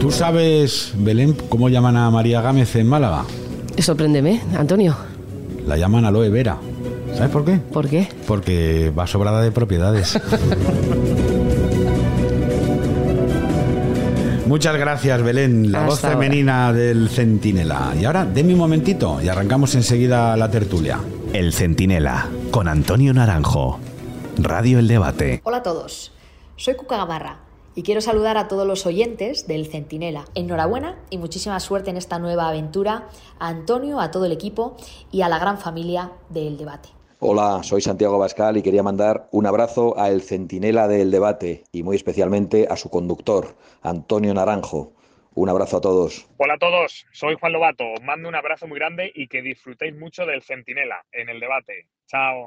¿Tú 0.00 0.10
sabes, 0.10 0.92
Belén, 0.96 1.36
cómo 1.48 1.68
llaman 1.68 1.96
a 1.96 2.10
María 2.10 2.40
Gámez 2.40 2.76
en 2.76 2.86
Málaga? 2.86 3.24
Sorpréndeme, 3.78 4.40
Antonio. 4.56 5.15
La 5.66 5.76
llaman 5.76 6.04
aloe 6.04 6.30
vera. 6.30 6.58
¿Sabes 7.14 7.30
por 7.30 7.44
qué? 7.44 7.56
¿Por 7.56 7.88
qué? 7.88 8.08
Porque 8.26 8.92
va 8.96 9.06
sobrada 9.06 9.42
de 9.42 9.50
propiedades. 9.50 10.18
Muchas 14.46 14.76
gracias, 14.76 15.22
Belén, 15.22 15.72
la 15.72 15.78
Hasta 15.80 15.90
voz 15.90 16.04
ahora. 16.04 16.16
femenina 16.18 16.72
del 16.72 17.08
Centinela. 17.08 17.94
Y 18.00 18.04
ahora, 18.04 18.24
denme 18.24 18.52
un 18.52 18.60
momentito 18.60 19.20
y 19.20 19.28
arrancamos 19.28 19.74
enseguida 19.74 20.36
la 20.36 20.48
tertulia. 20.50 21.00
El 21.32 21.52
Centinela, 21.52 22.28
con 22.52 22.68
Antonio 22.68 23.12
Naranjo. 23.12 23.80
Radio 24.38 24.78
El 24.78 24.86
Debate. 24.86 25.40
Hola 25.44 25.56
a 25.58 25.62
todos, 25.64 26.12
soy 26.56 26.74
Cuca 26.76 26.96
Gamarra 26.98 27.45
y 27.76 27.82
quiero 27.82 28.00
saludar 28.00 28.38
a 28.38 28.48
todos 28.48 28.66
los 28.66 28.86
oyentes 28.86 29.46
del 29.46 29.66
Centinela. 29.66 30.24
Enhorabuena 30.34 30.98
y 31.10 31.18
muchísima 31.18 31.60
suerte 31.60 31.90
en 31.90 31.96
esta 31.96 32.18
nueva 32.18 32.48
aventura 32.48 33.06
a 33.38 33.48
Antonio, 33.48 34.00
a 34.00 34.10
todo 34.10 34.24
el 34.24 34.32
equipo 34.32 34.76
y 35.12 35.22
a 35.22 35.28
la 35.28 35.38
gran 35.38 35.58
familia 35.58 36.10
del 36.30 36.56
debate. 36.56 36.88
Hola, 37.18 37.62
soy 37.62 37.80
Santiago 37.80 38.18
Bascal 38.18 38.56
y 38.56 38.62
quería 38.62 38.82
mandar 38.82 39.28
un 39.30 39.46
abrazo 39.46 39.98
a 39.98 40.10
el 40.10 40.22
centinela 40.22 40.88
del 40.88 41.10
debate 41.10 41.64
y 41.70 41.82
muy 41.82 41.96
especialmente 41.96 42.66
a 42.68 42.76
su 42.76 42.90
conductor, 42.90 43.56
Antonio 43.82 44.34
Naranjo. 44.34 44.92
Un 45.34 45.50
abrazo 45.50 45.76
a 45.76 45.80
todos. 45.82 46.26
Hola 46.38 46.54
a 46.54 46.58
todos, 46.58 47.06
soy 47.12 47.36
Juan 47.38 47.52
Lobato. 47.52 47.84
Os 47.92 48.02
mando 48.02 48.28
un 48.28 48.34
abrazo 48.34 48.66
muy 48.66 48.78
grande 48.78 49.12
y 49.14 49.28
que 49.28 49.42
disfrutéis 49.42 49.94
mucho 49.94 50.24
del 50.24 50.42
Centinela 50.42 51.04
en 51.12 51.28
el 51.28 51.40
debate. 51.40 51.88
Chao. 52.06 52.46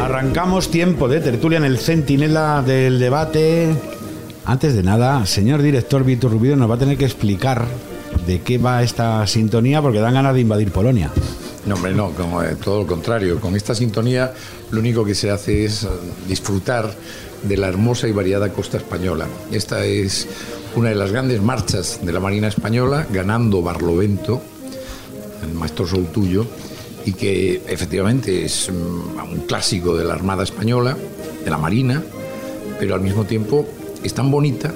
Arrancamos 0.00 0.70
tiempo 0.70 1.08
de 1.08 1.20
tertulia 1.20 1.58
en 1.58 1.64
el 1.64 1.78
Centinela 1.78 2.62
del 2.62 2.98
debate. 2.98 3.74
Antes 4.44 4.74
de 4.74 4.82
nada, 4.82 5.26
señor 5.26 5.62
director 5.62 6.04
Víctor 6.04 6.32
Rubido 6.32 6.56
nos 6.56 6.70
va 6.70 6.76
a 6.76 6.78
tener 6.78 6.96
que 6.96 7.04
explicar 7.04 7.66
de 8.26 8.40
qué 8.40 8.58
va 8.58 8.82
esta 8.82 9.26
sintonía 9.26 9.82
porque 9.82 9.98
dan 9.98 10.14
ganas 10.14 10.34
de 10.34 10.40
invadir 10.40 10.70
Polonia. 10.70 11.10
No, 11.66 11.74
hombre, 11.74 11.94
no, 11.94 12.12
eh, 12.42 12.56
todo 12.62 12.82
lo 12.82 12.86
contrario. 12.86 13.40
Con 13.40 13.56
esta 13.56 13.74
sintonía 13.74 14.32
lo 14.70 14.80
único 14.80 15.04
que 15.04 15.14
se 15.14 15.30
hace 15.30 15.64
es 15.64 15.82
eh, 15.82 15.88
disfrutar 16.28 16.92
de 17.42 17.56
la 17.56 17.68
hermosa 17.68 18.06
y 18.08 18.12
variada 18.12 18.52
costa 18.52 18.76
española. 18.76 19.26
Esta 19.50 19.84
es 19.84 20.28
una 20.76 20.90
de 20.90 20.94
las 20.94 21.10
grandes 21.10 21.42
marchas 21.42 22.00
de 22.02 22.12
la 22.12 22.20
Marina 22.20 22.48
Española, 22.48 23.06
ganando 23.10 23.62
Barlovento, 23.62 24.40
el 25.48 25.54
maestro 25.54 25.86
Soltuyo, 25.86 26.46
y 27.04 27.12
que 27.12 27.62
efectivamente 27.68 28.44
es 28.44 28.68
mm, 28.70 29.32
un 29.32 29.40
clásico 29.46 29.96
de 29.96 30.04
la 30.04 30.14
Armada 30.14 30.42
Española, 30.42 30.96
de 31.44 31.50
la 31.50 31.58
Marina, 31.58 32.02
pero 32.78 32.94
al 32.94 33.00
mismo 33.00 33.24
tiempo 33.24 33.66
es 34.02 34.12
tan 34.14 34.30
bonita 34.30 34.74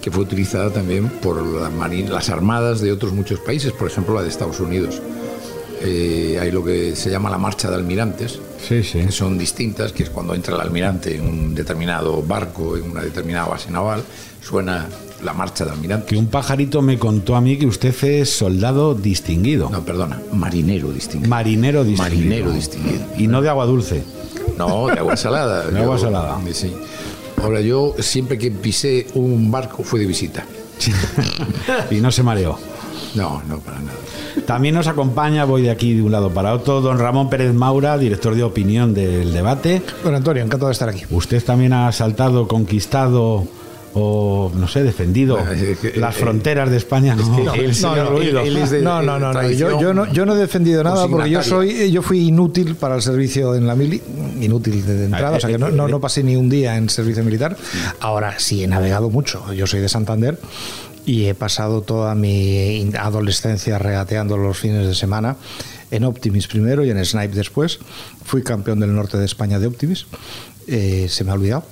que 0.00 0.10
fue 0.10 0.22
utilizada 0.24 0.70
también 0.70 1.08
por 1.08 1.40
la 1.44 1.70
marina- 1.70 2.10
las 2.10 2.28
armadas 2.28 2.80
de 2.80 2.90
otros 2.92 3.12
muchos 3.12 3.38
países, 3.40 3.72
por 3.72 3.88
ejemplo 3.88 4.14
la 4.14 4.22
de 4.22 4.28
Estados 4.28 4.58
Unidos. 4.60 5.00
Eh, 5.84 6.38
hay 6.40 6.50
lo 6.52 6.64
que 6.64 6.94
se 6.94 7.10
llama 7.10 7.28
la 7.30 7.38
marcha 7.38 7.68
de 7.68 7.74
almirantes, 7.76 8.38
Sí, 8.66 8.82
sí. 8.84 9.00
que 9.00 9.10
son 9.12 9.36
distintas, 9.36 9.92
que 9.92 10.04
es 10.04 10.10
cuando 10.10 10.34
entra 10.34 10.54
el 10.54 10.60
almirante 10.60 11.16
en 11.16 11.26
un 11.26 11.54
determinado 11.54 12.22
barco, 12.22 12.76
en 12.76 12.90
una 12.92 13.02
determinada 13.02 13.46
base 13.48 13.70
naval, 13.70 14.02
suena 14.40 14.86
la 15.22 15.32
marcha 15.32 15.64
de 15.64 15.72
almirante. 15.72 16.06
Que 16.06 16.16
un 16.16 16.26
pajarito 16.26 16.82
me 16.82 16.98
contó 16.98 17.36
a 17.36 17.40
mí 17.40 17.56
que 17.56 17.66
usted 17.66 17.94
es 18.04 18.30
soldado 18.30 18.94
distinguido. 18.94 19.70
No, 19.70 19.84
perdona, 19.84 20.20
marinero 20.32 20.92
distinguido. 20.92 21.30
Marinero 21.30 21.84
distinguido. 21.84 22.20
Marinero 22.20 22.52
distinguido. 22.52 23.04
Y 23.16 23.26
no 23.28 23.42
de 23.42 23.48
agua 23.48 23.66
dulce. 23.66 24.02
No, 24.58 24.86
de 24.86 24.98
agua 24.98 25.16
salada. 25.16 25.66
De 25.70 25.80
agua 25.80 25.98
salada. 25.98 26.38
Sí. 26.52 26.72
Ahora, 27.42 27.60
yo 27.60 27.94
siempre 27.98 28.38
que 28.38 28.50
pisé 28.50 29.06
un 29.14 29.50
barco 29.50 29.82
fue 29.82 30.00
de 30.00 30.06
visita. 30.06 30.44
y 31.90 31.96
no 31.96 32.10
se 32.10 32.22
mareó. 32.22 32.58
No, 33.14 33.42
no, 33.48 33.58
para 33.58 33.78
nada. 33.80 33.98
También 34.46 34.74
nos 34.74 34.86
acompaña, 34.86 35.44
voy 35.44 35.62
de 35.62 35.70
aquí 35.70 35.94
de 35.94 36.02
un 36.02 36.12
lado 36.12 36.30
para 36.30 36.54
otro, 36.54 36.80
don 36.80 36.98
Ramón 36.98 37.28
Pérez 37.28 37.52
Maura, 37.52 37.98
director 37.98 38.34
de 38.34 38.42
opinión 38.42 38.94
del 38.94 39.32
debate. 39.32 39.82
Don 40.02 40.14
Antonio, 40.14 40.42
encantado 40.42 40.68
de 40.68 40.72
estar 40.72 40.88
aquí. 40.88 41.02
Usted 41.10 41.42
también 41.44 41.72
ha 41.72 41.90
saltado, 41.92 42.48
conquistado 42.48 43.46
o 43.94 44.50
no 44.54 44.68
sé, 44.68 44.82
defendido 44.82 45.38
las 45.96 46.14
fronteras 46.14 46.70
de 46.70 46.76
España. 46.76 47.16
No, 48.82 49.02
no, 49.02 49.18
no, 49.18 49.32
no, 49.32 49.50
yo, 49.50 49.80
yo, 49.80 49.94
no, 49.94 50.12
yo 50.12 50.26
no 50.26 50.34
he 50.34 50.38
defendido 50.38 50.82
nada 50.82 51.06
porque 51.08 51.30
yo 51.30 51.42
soy, 51.42 51.90
yo 51.90 52.02
fui 52.02 52.28
inútil 52.28 52.74
para 52.76 52.96
el 52.96 53.02
servicio 53.02 53.54
en 53.54 53.66
la 53.66 53.74
mili, 53.74 54.00
inútil 54.40 54.84
de 54.84 55.04
entrada, 55.04 55.36
o 55.36 55.40
sea 55.40 55.50
que 55.50 55.58
no, 55.58 55.70
no, 55.70 55.88
no 55.88 56.00
pasé 56.00 56.22
ni 56.22 56.36
un 56.36 56.48
día 56.48 56.76
en 56.76 56.88
servicio 56.88 57.24
militar. 57.24 57.56
Ahora 58.00 58.38
sí 58.38 58.64
he 58.64 58.66
navegado 58.66 59.10
mucho. 59.10 59.52
Yo 59.52 59.66
soy 59.66 59.80
de 59.80 59.88
Santander 59.88 60.38
y 61.04 61.26
he 61.26 61.34
pasado 61.34 61.82
toda 61.82 62.14
mi 62.14 62.90
adolescencia 62.98 63.78
regateando 63.78 64.36
los 64.36 64.58
fines 64.58 64.86
de 64.86 64.94
semana 64.94 65.36
en 65.90 66.04
Optimis 66.04 66.46
primero 66.46 66.84
y 66.84 66.90
en 66.90 67.04
Snipe 67.04 67.34
después. 67.34 67.78
Fui 68.24 68.42
campeón 68.42 68.80
del 68.80 68.94
norte 68.94 69.18
de 69.18 69.24
España 69.24 69.58
de 69.58 69.66
Optimis, 69.66 70.06
eh, 70.66 71.06
se 71.08 71.24
me 71.24 71.30
ha 71.30 71.34
olvidado. 71.34 71.64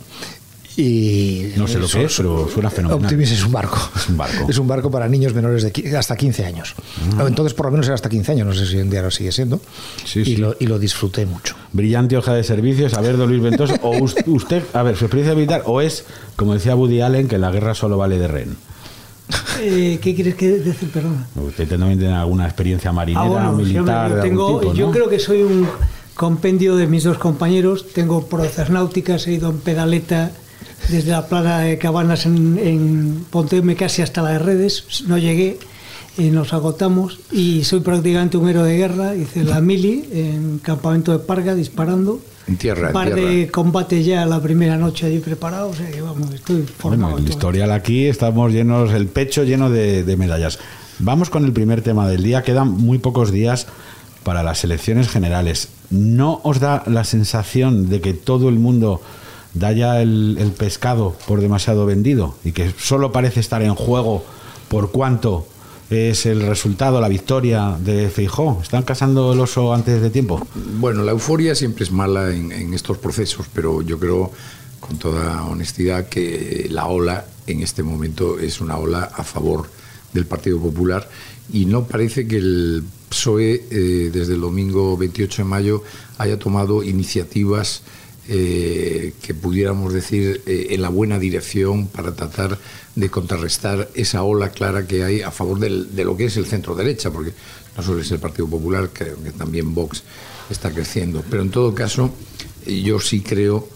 Y 0.80 1.52
no 1.56 1.68
sé 1.68 1.78
lo 1.78 1.86
que 1.86 2.04
es, 2.04 2.16
pero 2.16 2.48
suena 2.48 2.70
fenomenal. 2.70 3.04
Optimis 3.04 3.32
es 3.32 3.44
un 3.44 3.52
barco. 3.52 3.78
Es 3.94 4.08
un 4.08 4.16
barco. 4.16 4.46
Es 4.50 4.58
un 4.58 4.66
barco 4.66 4.90
para 4.90 5.08
niños 5.08 5.34
menores 5.34 5.62
de 5.62 5.96
hasta 5.96 6.16
15 6.16 6.46
años. 6.46 6.74
Ah. 7.18 7.24
Entonces, 7.26 7.54
por 7.54 7.66
lo 7.66 7.72
menos 7.72 7.86
era 7.86 7.94
hasta 7.94 8.08
15 8.08 8.32
años. 8.32 8.46
No 8.46 8.54
sé 8.54 8.66
si 8.66 8.76
hoy 8.76 8.82
en 8.82 8.90
día 8.90 9.02
lo 9.02 9.10
sigue 9.10 9.30
siendo. 9.30 9.60
Sí, 10.04 10.20
y, 10.20 10.24
sí. 10.24 10.36
Lo, 10.36 10.56
y 10.58 10.66
lo 10.66 10.78
disfruté 10.78 11.26
mucho. 11.26 11.54
Brillante 11.72 12.16
hoja 12.16 12.32
de 12.32 12.44
servicios. 12.44 12.94
A 12.94 13.00
ver, 13.02 13.16
don 13.16 13.28
Luis 13.28 13.42
Ventoso, 13.42 13.74
o 13.82 13.96
usted, 14.26 14.62
a 14.72 14.82
ver, 14.82 14.96
su 14.96 15.04
experiencia 15.04 15.34
militar, 15.34 15.62
o 15.66 15.80
es, 15.80 16.04
como 16.36 16.54
decía 16.54 16.74
Woody 16.74 17.02
Allen, 17.02 17.28
que 17.28 17.38
la 17.38 17.50
guerra 17.50 17.74
solo 17.74 17.98
vale 17.98 18.18
de 18.18 18.28
ren. 18.28 18.56
Eh, 19.60 19.98
¿Qué 20.00 20.14
quieres 20.14 20.34
que 20.34 20.48
decir? 20.48 20.90
Perdona. 20.90 21.26
Usted 21.36 21.68
también 21.68 21.98
tiene 21.98 22.14
alguna 22.14 22.46
experiencia 22.46 22.90
marinera, 22.92 23.24
ah, 23.24 23.28
bueno, 23.28 23.52
militar. 23.52 24.10
Yo, 24.10 24.16
de 24.16 24.22
tengo, 24.22 24.46
algún 24.46 24.60
tipo, 24.60 24.72
¿no? 24.72 24.78
yo 24.78 24.90
creo 24.90 25.08
que 25.08 25.18
soy 25.18 25.42
un 25.42 25.68
compendio 26.14 26.76
de 26.76 26.86
mis 26.86 27.04
dos 27.04 27.18
compañeros. 27.18 27.86
Tengo 27.92 28.26
proezas 28.26 28.70
náuticas, 28.70 29.26
he 29.26 29.32
ido 29.34 29.50
en 29.50 29.58
pedaleta 29.58 30.32
desde 30.88 31.10
la 31.10 31.26
playa 31.26 31.58
de 31.58 31.78
Cabanas 31.78 32.26
en, 32.26 32.58
en 32.58 33.24
Ponteume 33.30 33.76
casi 33.76 34.02
hasta 34.02 34.22
la 34.22 34.30
de 34.30 34.38
Redes. 34.38 34.84
No 35.06 35.18
llegué, 35.18 35.58
eh, 36.18 36.30
nos 36.30 36.52
agotamos 36.52 37.20
y 37.30 37.64
soy 37.64 37.80
prácticamente 37.80 38.36
un 38.36 38.48
héroe 38.48 38.68
de 38.68 38.76
guerra. 38.76 39.14
Hice 39.14 39.44
la 39.44 39.60
mili 39.60 40.08
en 40.12 40.58
campamento 40.58 41.12
de 41.12 41.18
Parga 41.20 41.54
disparando. 41.54 42.20
En 42.48 42.56
tierra, 42.56 42.88
Un 42.88 42.92
par 42.92 43.08
en 43.08 43.14
tierra. 43.14 43.30
de 43.30 43.50
combate 43.50 44.02
ya 44.02 44.26
la 44.26 44.40
primera 44.42 44.76
noche 44.76 45.06
allí 45.06 45.18
preparado. 45.18 45.68
O 45.68 45.74
sea 45.74 45.88
que 45.90 46.00
vamos, 46.00 46.32
estoy 46.34 46.62
formado. 46.62 47.12
Bueno, 47.12 47.26
el 47.26 47.30
historial 47.32 47.70
aquí 47.70 48.06
estamos 48.06 48.52
llenos, 48.52 48.92
el 48.92 49.06
pecho 49.06 49.44
lleno 49.44 49.70
de, 49.70 50.02
de 50.02 50.16
medallas. 50.16 50.58
Vamos 50.98 51.30
con 51.30 51.44
el 51.44 51.52
primer 51.52 51.82
tema 51.82 52.08
del 52.08 52.22
día. 52.22 52.42
Quedan 52.42 52.68
muy 52.72 52.98
pocos 52.98 53.30
días 53.30 53.66
para 54.24 54.42
las 54.42 54.64
elecciones 54.64 55.08
generales. 55.08 55.68
¿No 55.90 56.40
os 56.42 56.60
da 56.60 56.82
la 56.86 57.04
sensación 57.04 57.88
de 57.88 58.00
que 58.00 58.12
todo 58.12 58.48
el 58.48 58.56
mundo 58.58 59.00
da 59.54 59.72
ya 59.72 60.00
el, 60.00 60.52
pescado 60.56 61.16
por 61.26 61.40
demasiado 61.40 61.86
vendido 61.86 62.34
y 62.44 62.52
que 62.52 62.72
solo 62.78 63.12
parece 63.12 63.40
estar 63.40 63.62
en 63.62 63.74
juego 63.74 64.24
por 64.68 64.90
cuánto 64.90 65.46
es 65.90 66.26
el 66.26 66.42
resultado, 66.46 67.00
la 67.00 67.08
victoria 67.08 67.76
de 67.80 68.08
Feijó? 68.10 68.60
¿Están 68.62 68.82
cazando 68.82 69.32
el 69.32 69.40
oso 69.40 69.74
antes 69.74 70.00
de 70.00 70.10
tiempo? 70.10 70.46
Bueno, 70.78 71.02
la 71.02 71.12
euforia 71.12 71.54
siempre 71.54 71.84
es 71.84 71.90
mala 71.90 72.30
en, 72.34 72.52
en 72.52 72.74
estos 72.74 72.98
procesos, 72.98 73.46
pero 73.52 73.82
yo 73.82 73.98
creo 73.98 74.30
con 74.78 74.98
toda 74.98 75.44
honestidad 75.44 76.08
que 76.08 76.68
la 76.70 76.86
ola 76.86 77.24
en 77.46 77.62
este 77.62 77.82
momento 77.82 78.38
es 78.38 78.60
una 78.60 78.76
ola 78.76 79.10
a 79.14 79.24
favor 79.24 79.68
del 80.12 80.26
Partido 80.26 80.58
Popular 80.60 81.08
y 81.52 81.66
no 81.66 81.84
parece 81.84 82.26
que 82.26 82.36
el 82.36 82.84
PSOE 83.08 83.66
eh, 83.70 84.10
desde 84.12 84.34
el 84.34 84.40
domingo 84.40 84.96
28 84.96 85.42
de 85.42 85.48
mayo 85.48 85.82
haya 86.18 86.38
tomado 86.38 86.82
iniciativas 86.82 87.82
eh, 88.32 89.12
que 89.20 89.34
pudiéramos 89.34 89.92
decir 89.92 90.40
eh, 90.46 90.68
en 90.70 90.82
la 90.82 90.88
buena 90.88 91.18
dirección 91.18 91.88
para 91.88 92.14
tratar 92.14 92.56
de 92.94 93.10
contrarrestar 93.10 93.90
esa 93.94 94.22
ola 94.22 94.50
clara 94.50 94.86
que 94.86 95.02
hay 95.02 95.20
a 95.20 95.32
favor 95.32 95.58
del, 95.58 95.96
de 95.96 96.04
lo 96.04 96.16
que 96.16 96.26
es 96.26 96.36
el 96.36 96.46
centro 96.46 96.76
derecha, 96.76 97.10
porque 97.10 97.32
no 97.76 97.82
solo 97.82 98.00
es 98.00 98.10
el 98.12 98.20
Partido 98.20 98.46
Popular, 98.46 98.90
creo 98.92 99.20
que 99.20 99.32
también 99.32 99.74
Vox 99.74 100.04
está 100.48 100.70
creciendo. 100.70 101.24
Pero 101.28 101.42
en 101.42 101.50
todo 101.50 101.74
caso, 101.74 102.14
yo 102.64 103.00
sí 103.00 103.20
creo, 103.20 103.68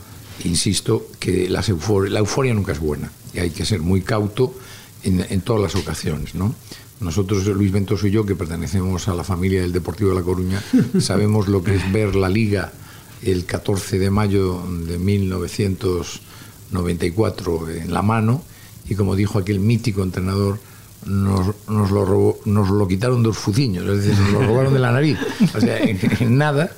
insisto, 0.45 1.09
que 1.19 1.49
las 1.49 1.69
eufor 1.69 2.09
la 2.09 2.21
euforia 2.21 2.55
nunca 2.55 2.71
es 2.71 2.79
buena 2.79 3.11
y 3.33 3.41
hay 3.41 3.51
que 3.51 3.65
ser 3.65 3.81
muy 3.81 4.03
cauto 4.03 4.55
en, 5.03 5.27
en 5.31 5.41
todas 5.41 5.63
las 5.63 5.75
ocasiones, 5.75 6.37
¿no? 6.37 6.55
Nosotros, 7.01 7.45
Luis 7.49 7.73
Ventoso 7.73 8.07
y 8.07 8.13
yo, 8.13 8.25
que 8.25 8.37
pertenecemos 8.37 9.09
a 9.09 9.15
la 9.15 9.25
familia 9.25 9.63
del 9.63 9.73
Deportivo 9.73 10.11
de 10.11 10.17
La 10.17 10.23
Coruña, 10.23 10.63
sabemos 11.01 11.49
lo 11.49 11.65
que 11.65 11.75
es 11.75 11.93
ver 11.93 12.15
la 12.15 12.29
liga 12.29 12.73
el 13.23 13.47
14 13.47 13.99
de 13.99 14.11
mayo 14.11 14.63
de 14.87 14.99
1994 14.99 17.71
en 17.71 17.93
la 17.93 18.03
mano 18.03 18.43
y 18.89 18.95
como 18.95 19.17
dijo 19.17 19.39
aquel 19.39 19.61
mítico 19.61 20.03
entrenador, 20.03 20.59
nos, 21.07 21.55
nos, 21.69 21.91
lo, 21.91 22.05
robó, 22.05 22.39
nos 22.45 22.71
lo 22.71 22.89
quitaron 22.89 23.23
dos 23.23 23.37
fuciños, 23.37 23.87
es 23.87 24.05
decir, 24.05 24.19
nos 24.19 24.33
lo 24.33 24.47
robaron 24.47 24.75
de 24.75 24.81
la 24.81 24.93
nariz. 24.93 25.19
O 25.55 25.61
sea, 25.61 25.79
en, 25.79 25.99
en 26.21 26.39
nada, 26.39 26.71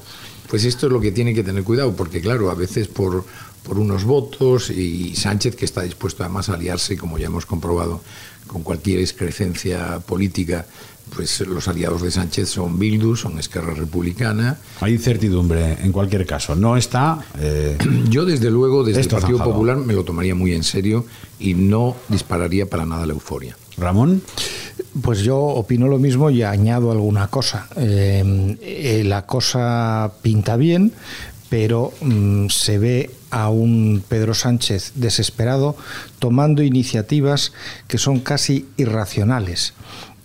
pues 0.49 0.64
esto 0.64 0.87
es 0.87 0.92
lo 0.92 1.01
que 1.01 1.12
tiene 1.12 1.35
que 1.35 1.42
tener 1.42 1.64
cuidado, 1.64 1.94
porque 1.94 2.20
claro, 2.20 2.51
a 2.51 2.55
veces 2.55 2.88
por, 2.88 3.25
por 3.62 3.79
unos 3.79 4.05
votos 4.05 4.70
y 4.70 5.14
Sánchez 5.16 5.57
que 5.57 5.64
está 5.64 5.83
dispuesto 5.83 6.22
además 6.22 6.49
a 6.49 6.55
aliarse, 6.55 6.96
como 6.96 7.18
ya 7.18 7.27
hemos 7.27 7.46
comprobado, 7.46 8.01
con 8.46 8.62
cualquier 8.62 9.01
excrecencia 9.01 9.99
política, 10.01 10.66
pues 11.14 11.40
los 11.40 11.69
aliados 11.69 12.03
de 12.03 12.11
Sánchez 12.11 12.49
son 12.49 12.79
Bildu, 12.79 13.16
son 13.16 13.38
Esquerra 13.38 13.75
Republicana. 13.75 14.59
Hay 14.81 14.95
incertidumbre 14.95 15.79
en 15.83 15.92
cualquier 15.92 16.27
caso. 16.27 16.55
No 16.55 16.77
está. 16.77 17.19
Eh, 17.38 17.77
Yo, 18.11 18.25
desde 18.25 18.51
luego, 18.51 18.85
desde 18.85 19.01
el 19.01 19.09
Partido 19.09 19.38
zanjado. 19.38 19.53
Popular 19.53 19.77
me 19.79 19.95
lo 19.95 20.05
tomaría 20.05 20.35
muy 20.35 20.53
en 20.53 20.64
serio 20.64 21.07
y 21.38 21.55
no 21.55 21.97
dispararía 22.09 22.66
para 22.66 22.85
nada 22.85 23.07
la 23.07 23.12
euforia. 23.12 23.57
Ramón. 23.79 24.23
Pues 25.03 25.21
yo 25.21 25.38
opino 25.38 25.88
lo 25.88 25.99
mismo 25.99 26.31
y 26.31 26.42
añado 26.42 26.90
alguna 26.90 27.29
cosa. 27.29 27.69
Eh, 27.77 28.57
eh, 28.61 29.03
la 29.05 29.27
cosa 29.27 30.12
pinta 30.23 30.57
bien, 30.57 30.92
pero 31.51 31.92
mm, 32.01 32.47
se 32.49 32.79
ve 32.79 33.11
a 33.31 33.51
un 33.51 34.03
Pedro 34.09 34.35
Sánchez 34.35 34.92
desesperado 34.95 35.77
tomando 36.19 36.62
iniciativas 36.62 37.53
que 37.88 37.99
son 37.99 38.21
casi 38.21 38.66
irracionales. 38.77 39.75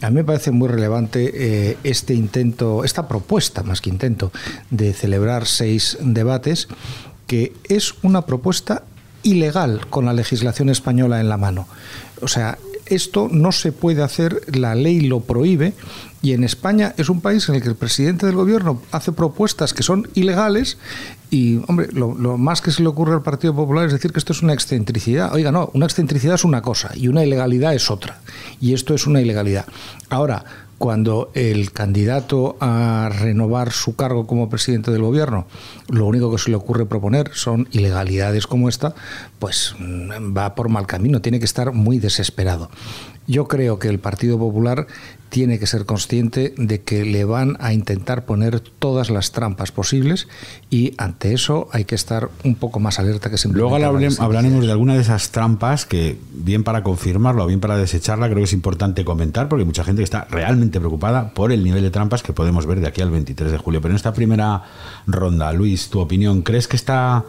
A 0.01 0.09
mí 0.09 0.15
me 0.15 0.23
parece 0.23 0.51
muy 0.51 0.67
relevante 0.67 1.31
eh, 1.69 1.77
este 1.83 2.13
intento, 2.15 2.83
esta 2.83 3.07
propuesta, 3.07 3.61
más 3.61 3.81
que 3.81 3.89
intento, 3.89 4.31
de 4.71 4.93
celebrar 4.93 5.45
seis 5.45 5.97
debates, 6.01 6.67
que 7.27 7.53
es 7.69 7.93
una 8.01 8.25
propuesta 8.25 8.83
ilegal 9.23 9.85
con 9.89 10.05
la 10.05 10.13
legislación 10.13 10.69
española 10.69 11.21
en 11.21 11.29
la 11.29 11.37
mano. 11.37 11.67
O 12.21 12.27
sea, 12.27 12.57
esto 12.91 13.29
no 13.31 13.51
se 13.51 13.71
puede 13.71 14.03
hacer, 14.03 14.41
la 14.53 14.75
ley 14.75 15.01
lo 15.01 15.21
prohíbe 15.21 15.73
y 16.21 16.33
en 16.33 16.43
España 16.43 16.93
es 16.97 17.09
un 17.09 17.21
país 17.21 17.49
en 17.49 17.55
el 17.55 17.61
que 17.61 17.69
el 17.69 17.75
presidente 17.75 18.25
del 18.25 18.35
gobierno 18.35 18.81
hace 18.91 19.11
propuestas 19.11 19.73
que 19.73 19.81
son 19.81 20.07
ilegales 20.13 20.77
y, 21.29 21.61
hombre, 21.67 21.87
lo, 21.93 22.11
más 22.37 22.61
que 22.61 22.71
se 22.71 22.83
le 22.83 22.89
ocurre 22.89 23.13
al 23.13 23.23
Partido 23.23 23.55
Popular 23.55 23.85
es 23.85 23.93
decir 23.93 24.11
que 24.11 24.19
esto 24.19 24.33
es 24.33 24.43
una 24.43 24.53
excentricidad. 24.53 25.33
Oiga, 25.33 25.51
no, 25.51 25.71
una 25.73 25.85
excentricidad 25.85 26.35
es 26.35 26.43
una 26.43 26.61
cosa 26.61 26.91
y 26.95 27.07
una 27.07 27.23
ilegalidad 27.23 27.73
es 27.73 27.89
otra. 27.89 28.19
Y 28.59 28.73
esto 28.73 28.93
es 28.93 29.07
una 29.07 29.21
ilegalidad. 29.21 29.65
Ahora, 30.09 30.43
cuando 30.81 31.29
el 31.35 31.71
candidato 31.73 32.57
a 32.59 33.07
renovar 33.13 33.71
su 33.71 33.95
cargo 33.95 34.25
como 34.25 34.49
presidente 34.49 34.89
del 34.89 35.03
gobierno, 35.03 35.45
lo 35.89 36.07
único 36.07 36.31
que 36.31 36.39
se 36.39 36.49
le 36.49 36.55
ocurre 36.55 36.87
proponer 36.87 37.29
son 37.35 37.67
ilegalidades 37.71 38.47
como 38.47 38.67
esta, 38.67 38.95
pues 39.37 39.75
va 39.79 40.55
por 40.55 40.69
mal 40.69 40.87
camino, 40.87 41.21
tiene 41.21 41.37
que 41.37 41.45
estar 41.45 41.71
muy 41.71 41.99
desesperado. 41.99 42.71
Yo 43.27 43.47
creo 43.47 43.79
que 43.79 43.87
el 43.87 43.99
Partido 43.99 44.37
Popular 44.37 44.87
tiene 45.29 45.59
que 45.59 45.65
ser 45.65 45.85
consciente 45.85 46.53
de 46.57 46.81
que 46.81 47.05
le 47.05 47.23
van 47.23 47.55
a 47.61 47.71
intentar 47.71 48.25
poner 48.25 48.59
todas 48.59 49.09
las 49.09 49.31
trampas 49.31 49.71
posibles 49.71 50.27
y 50.69 50.93
ante 50.97 51.33
eso 51.33 51.69
hay 51.71 51.85
que 51.85 51.95
estar 51.95 52.29
un 52.43 52.55
poco 52.55 52.81
más 52.81 52.99
alerta 52.99 53.29
que 53.29 53.37
simplemente. 53.37 53.79
Luego 53.79 54.15
hablaremos 54.19 54.65
de 54.65 54.71
alguna 54.71 54.95
de 54.95 55.01
esas 55.01 55.31
trampas 55.31 55.85
que, 55.85 56.17
bien 56.33 56.65
para 56.65 56.83
confirmarlo 56.83 57.45
o 57.45 57.47
bien 57.47 57.61
para 57.61 57.77
desecharla, 57.77 58.27
creo 58.27 58.39
que 58.39 58.43
es 58.43 58.53
importante 58.53 59.05
comentar 59.05 59.47
porque 59.47 59.61
hay 59.61 59.67
mucha 59.67 59.85
gente 59.85 60.01
que 60.01 60.05
está 60.05 60.27
realmente 60.29 60.79
preocupada 60.79 61.33
por 61.33 61.53
el 61.53 61.63
nivel 61.63 61.81
de 61.81 61.91
trampas 61.91 62.23
que 62.23 62.33
podemos 62.33 62.65
ver 62.65 62.81
de 62.81 62.87
aquí 62.87 63.01
al 63.01 63.11
23 63.11 63.53
de 63.53 63.57
julio. 63.57 63.81
Pero 63.81 63.93
en 63.93 63.95
esta 63.95 64.13
primera 64.13 64.63
ronda, 65.07 65.53
Luis, 65.53 65.89
tu 65.89 66.01
opinión, 66.01 66.41
¿crees 66.41 66.67
que 66.67 66.75
está 66.75 67.23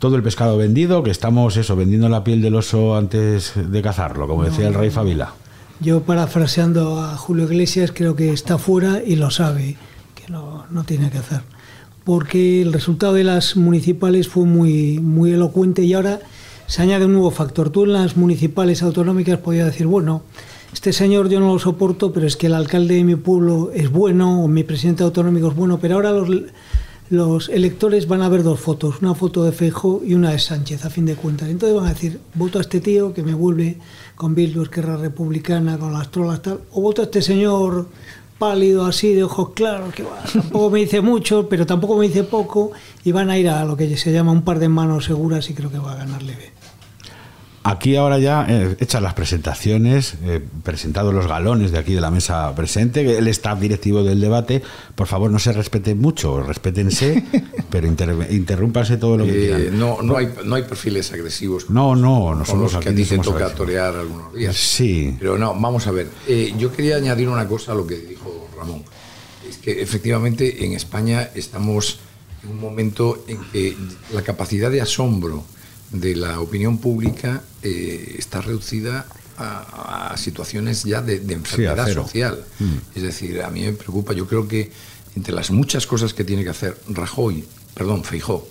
todo 0.00 0.16
el 0.16 0.22
pescado 0.22 0.56
vendido, 0.56 1.02
que 1.02 1.10
estamos 1.10 1.56
eso, 1.58 1.76
vendiendo 1.76 2.08
la 2.08 2.24
piel 2.24 2.40
del 2.40 2.56
oso 2.56 2.96
antes 2.96 3.52
de 3.54 3.82
cazarlo, 3.82 4.26
como 4.26 4.42
decía 4.42 4.66
el 4.66 4.74
rey 4.74 4.90
Fabila? 4.90 5.34
Yo 5.78 6.00
parafraseando 6.00 7.00
a 7.00 7.16
Julio 7.16 7.44
Iglesias 7.44 7.92
creo 7.94 8.16
que 8.16 8.32
está 8.32 8.56
fuera 8.56 9.02
y 9.06 9.16
lo 9.16 9.30
sabe, 9.30 9.76
que 10.14 10.32
no, 10.32 10.64
no 10.70 10.84
tiene 10.84 11.10
que 11.10 11.18
hacer. 11.18 11.42
Porque 12.02 12.62
el 12.62 12.72
resultado 12.72 13.12
de 13.12 13.24
las 13.24 13.56
municipales 13.56 14.26
fue 14.26 14.46
muy, 14.46 14.98
muy 14.98 15.32
elocuente 15.32 15.82
y 15.82 15.92
ahora 15.92 16.20
se 16.66 16.80
añade 16.80 17.04
un 17.04 17.12
nuevo 17.12 17.30
factor. 17.30 17.68
Tú 17.68 17.84
en 17.84 17.92
las 17.92 18.16
municipales 18.16 18.82
autonómicas 18.82 19.38
podías 19.38 19.66
decir, 19.66 19.86
bueno, 19.86 20.22
este 20.72 20.94
señor 20.94 21.28
yo 21.28 21.40
no 21.40 21.52
lo 21.52 21.58
soporto, 21.58 22.10
pero 22.10 22.26
es 22.26 22.38
que 22.38 22.46
el 22.46 22.54
alcalde 22.54 22.94
de 22.94 23.04
mi 23.04 23.16
pueblo 23.16 23.70
es 23.74 23.90
bueno, 23.90 24.44
o 24.44 24.48
mi 24.48 24.64
presidente 24.64 25.02
autonómico 25.02 25.48
es 25.48 25.54
bueno, 25.54 25.78
pero 25.78 25.96
ahora 25.96 26.10
los, 26.10 26.28
los 27.10 27.48
electores 27.48 28.06
van 28.06 28.22
a 28.22 28.28
ver 28.28 28.44
dos 28.44 28.60
fotos, 28.60 29.02
una 29.02 29.14
foto 29.14 29.42
de 29.42 29.50
Feijóo 29.50 30.02
y 30.04 30.14
una 30.14 30.30
de 30.30 30.38
Sánchez, 30.38 30.84
a 30.84 30.90
fin 30.90 31.06
de 31.06 31.16
cuentas. 31.16 31.48
Entonces 31.48 31.76
van 31.76 31.86
a 31.86 31.92
decir, 31.92 32.20
voto 32.34 32.58
a 32.58 32.60
este 32.62 32.80
tío 32.80 33.12
que 33.12 33.24
me 33.24 33.34
vuelve 33.34 33.78
con 34.14 34.36
Bildu, 34.36 34.62
Esquerra 34.62 34.96
Republicana, 34.96 35.76
con 35.76 35.92
las 35.92 36.10
trolas 36.12 36.40
tal, 36.40 36.60
o 36.70 36.80
voto 36.80 37.02
a 37.02 37.06
este 37.06 37.20
señor 37.20 37.88
pálido 38.38 38.86
así, 38.86 39.12
de 39.12 39.24
ojos 39.24 39.50
claros, 39.50 39.92
que 39.92 40.04
tampoco 40.32 40.70
me 40.70 40.78
dice 40.78 41.00
mucho, 41.00 41.48
pero 41.48 41.66
tampoco 41.66 41.96
me 41.96 42.06
dice 42.06 42.22
poco, 42.22 42.70
y 43.04 43.10
van 43.10 43.28
a 43.28 43.36
ir 43.36 43.48
a 43.48 43.64
lo 43.64 43.76
que 43.76 43.96
se 43.96 44.12
llama 44.12 44.30
un 44.30 44.42
par 44.42 44.60
de 44.60 44.68
manos 44.68 45.06
seguras 45.06 45.50
y 45.50 45.54
creo 45.54 45.70
que 45.70 45.78
va 45.78 45.92
a 45.92 45.96
ganar 45.96 46.22
leve. 46.22 46.52
Aquí 47.62 47.94
ahora 47.96 48.18
ya 48.18 48.46
eh, 48.48 48.76
hechas 48.80 49.02
las 49.02 49.12
presentaciones, 49.12 50.14
eh, 50.24 50.40
presentados 50.62 51.12
los 51.12 51.26
galones 51.26 51.72
de 51.72 51.78
aquí 51.78 51.92
de 51.92 52.00
la 52.00 52.10
mesa 52.10 52.54
presente, 52.54 53.18
el 53.18 53.28
staff 53.28 53.60
directivo 53.60 54.02
del 54.02 54.18
debate, 54.18 54.62
por 54.94 55.06
favor 55.06 55.30
no 55.30 55.38
se 55.38 55.52
respeten 55.52 55.98
mucho, 55.98 56.42
respétense, 56.42 57.22
pero 57.70 57.86
interrúmpanse 57.86 58.96
todo 58.96 59.18
lo 59.18 59.24
que 59.24 59.30
eh, 59.30 59.54
quieran. 59.56 59.78
No, 59.78 60.00
no, 60.00 60.16
hay, 60.16 60.32
no 60.42 60.54
hay 60.54 60.62
perfiles 60.62 61.12
agresivos. 61.12 61.68
No, 61.68 61.94
no, 61.94 62.34
no 62.34 62.46
somos 62.46 62.72
los 62.72 62.82
que 62.82 62.88
a 62.88 62.94
ti 62.94 63.04
te 63.04 63.18
toca 63.18 63.52
torear 63.54 63.94
algunos 63.94 64.34
días. 64.34 64.56
Sí. 64.56 65.14
Pero 65.18 65.36
no, 65.36 65.52
vamos 65.52 65.86
a 65.86 65.90
ver. 65.90 66.08
yo 66.56 66.72
quería 66.72 66.96
añadir 66.96 67.28
una 67.28 67.46
cosa 67.46 67.72
a 67.72 67.74
lo 67.74 67.86
que 67.86 67.96
dijo 67.96 68.48
Ramón. 68.56 68.84
Es 69.46 69.58
que 69.58 69.82
efectivamente 69.82 70.64
en 70.64 70.72
España 70.72 71.28
estamos 71.34 71.98
en 72.42 72.52
un 72.52 72.60
momento 72.60 73.22
en 73.28 73.38
que 73.52 73.76
la 74.14 74.22
capacidad 74.22 74.70
de 74.70 74.80
asombro 74.80 75.44
de 75.90 76.16
la 76.16 76.40
opinión 76.40 76.78
pública 76.78 77.42
eh, 77.62 78.16
está 78.18 78.40
reducida 78.40 79.06
a, 79.36 80.16
situaciones 80.16 80.84
ya 80.84 81.00
de, 81.00 81.16
enfermedad 81.32 81.92
social. 81.92 82.44
Mm. 82.58 82.74
Es 82.94 83.02
decir, 83.02 83.42
a 83.42 83.50
mí 83.50 83.62
me 83.62 83.72
preocupa, 83.72 84.12
yo 84.12 84.26
creo 84.26 84.46
que 84.46 84.70
entre 85.16 85.34
las 85.34 85.50
muchas 85.50 85.86
cosas 85.86 86.12
que 86.12 86.24
tiene 86.24 86.44
que 86.44 86.50
hacer 86.50 86.78
Rajoy, 86.88 87.44
perdón, 87.74 88.04
Feijó, 88.04 88.46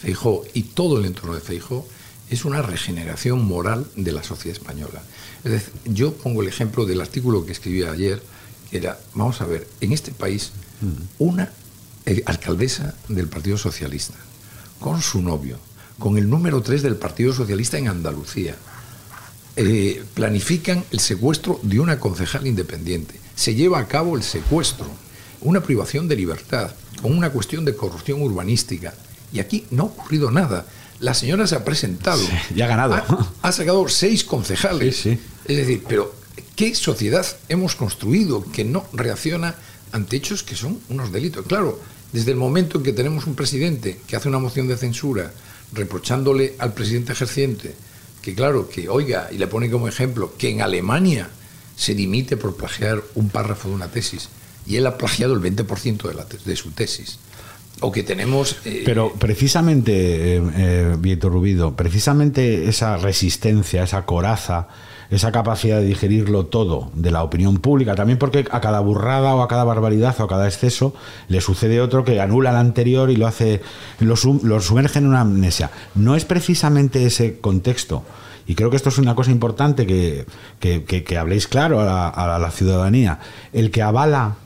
Feijó 0.00 0.44
y 0.52 0.62
todo 0.62 0.98
el 0.98 1.06
entorno 1.06 1.34
de 1.34 1.40
Feijó, 1.40 1.88
es 2.28 2.44
una 2.44 2.60
regeneración 2.60 3.44
moral 3.44 3.86
de 3.96 4.12
la 4.12 4.22
sociedad 4.22 4.58
española. 4.58 5.02
Es 5.44 5.52
decir, 5.52 5.72
yo 5.86 6.12
pongo 6.12 6.42
el 6.42 6.48
ejemplo 6.48 6.84
del 6.84 7.00
artículo 7.00 7.46
que 7.46 7.52
escribí 7.52 7.84
ayer, 7.84 8.22
que 8.70 8.78
era, 8.78 8.98
vamos 9.14 9.40
a 9.40 9.46
ver, 9.46 9.66
en 9.80 9.92
este 9.92 10.10
país, 10.12 10.52
mm. 10.80 11.24
una 11.24 11.50
eh, 12.04 12.22
alcaldesa 12.26 12.94
del 13.08 13.28
Partido 13.28 13.56
Socialista, 13.56 14.14
con 14.80 15.00
su 15.02 15.22
novio, 15.22 15.58
con 15.98 16.18
el 16.18 16.28
número 16.28 16.62
3 16.62 16.82
del 16.82 16.96
Partido 16.96 17.32
Socialista 17.32 17.78
en 17.78 17.88
Andalucía. 17.88 18.56
Eh, 19.56 20.04
planifican 20.14 20.84
el 20.90 21.00
secuestro 21.00 21.58
de 21.62 21.80
una 21.80 21.98
concejal 21.98 22.46
independiente. 22.46 23.18
Se 23.34 23.54
lleva 23.54 23.78
a 23.78 23.88
cabo 23.88 24.16
el 24.16 24.22
secuestro, 24.22 24.86
una 25.40 25.62
privación 25.62 26.08
de 26.08 26.16
libertad, 26.16 26.70
con 27.00 27.16
una 27.16 27.30
cuestión 27.30 27.64
de 27.64 27.74
corrupción 27.74 28.20
urbanística. 28.20 28.92
Y 29.32 29.40
aquí 29.40 29.66
no 29.70 29.84
ha 29.84 29.86
ocurrido 29.86 30.30
nada. 30.30 30.66
La 31.00 31.14
señora 31.14 31.46
se 31.46 31.54
ha 31.54 31.64
presentado. 31.64 32.22
ya 32.54 32.66
ha 32.66 32.68
ganado. 32.68 33.28
Ha, 33.42 33.52
sacado 33.52 33.88
seis 33.88 34.24
concejales. 34.24 35.06
Es 35.06 35.56
decir, 35.56 35.82
pero 35.88 36.14
¿qué 36.54 36.74
sociedad 36.74 37.26
hemos 37.48 37.74
construido 37.74 38.44
que 38.52 38.64
no 38.64 38.86
reacciona 38.92 39.54
ante 39.92 40.16
hechos 40.16 40.42
que 40.42 40.56
son 40.56 40.80
unos 40.88 41.12
delitos? 41.12 41.46
Claro, 41.46 41.80
desde 42.12 42.30
el 42.30 42.36
momento 42.36 42.78
en 42.78 42.84
que 42.84 42.92
tenemos 42.92 43.26
un 43.26 43.34
presidente 43.34 44.00
que 44.06 44.16
hace 44.16 44.28
una 44.28 44.38
moción 44.38 44.68
de 44.68 44.76
censura 44.76 45.32
reprochándole 45.72 46.54
al 46.58 46.74
presidente 46.74 47.12
ejerciente 47.12 47.74
que, 48.22 48.34
claro, 48.34 48.68
que 48.68 48.88
oiga, 48.88 49.28
y 49.30 49.38
le 49.38 49.46
pone 49.46 49.70
como 49.70 49.88
ejemplo, 49.88 50.34
que 50.36 50.50
en 50.50 50.62
Alemania 50.62 51.28
se 51.76 51.94
dimite 51.94 52.36
por 52.36 52.56
plagiar 52.56 53.02
un 53.14 53.28
párrafo 53.28 53.68
de 53.68 53.74
una 53.74 53.88
tesis 53.88 54.28
y 54.66 54.76
él 54.76 54.86
ha 54.86 54.98
plagiado 54.98 55.34
el 55.34 55.40
20% 55.40 56.02
de, 56.02 56.38
de 56.44 56.56
su 56.56 56.72
tesis. 56.72 57.18
O 57.80 57.92
que 57.92 58.02
tenemos... 58.02 58.56
Eh, 58.64 58.82
Pero 58.84 59.12
precisamente, 59.12 60.36
eh, 60.36 60.42
eh, 60.56 61.18
Rubido, 61.20 61.76
precisamente 61.76 62.68
esa 62.68 62.96
resistencia, 62.96 63.82
esa 63.82 64.06
coraza, 64.06 64.68
esa 65.10 65.30
capacidad 65.30 65.80
de 65.80 65.86
digerirlo 65.86 66.46
todo 66.46 66.90
de 66.94 67.10
la 67.10 67.22
opinión 67.22 67.58
pública, 67.58 67.94
también 67.94 68.18
porque 68.18 68.46
a 68.50 68.60
cada 68.60 68.80
burrada 68.80 69.34
o 69.34 69.42
a 69.42 69.48
cada 69.48 69.64
barbaridad 69.64 70.18
o 70.20 70.24
a 70.24 70.28
cada 70.28 70.46
exceso 70.46 70.94
le 71.28 71.40
sucede 71.40 71.80
otro 71.80 72.04
que 72.04 72.20
anula 72.20 72.50
el 72.50 72.56
anterior 72.56 73.10
y 73.10 73.16
lo 73.16 73.26
hace, 73.26 73.60
lo, 74.00 74.16
sumerge 74.16 74.98
en 74.98 75.06
una 75.06 75.20
amnesia. 75.20 75.70
No 75.94 76.16
es 76.16 76.24
precisamente 76.24 77.04
ese 77.04 77.38
contexto. 77.40 78.04
Y 78.48 78.54
creo 78.54 78.70
que 78.70 78.76
esto 78.76 78.88
es 78.88 78.98
una 78.98 79.16
cosa 79.16 79.32
importante 79.32 79.86
que, 79.86 80.24
que, 80.60 81.18
habléis 81.18 81.48
claro 81.48 81.80
a 81.80 82.38
la, 82.38 82.50
ciudadanía. 82.52 83.18
El 83.52 83.72
que 83.72 83.82
avala 83.82 84.36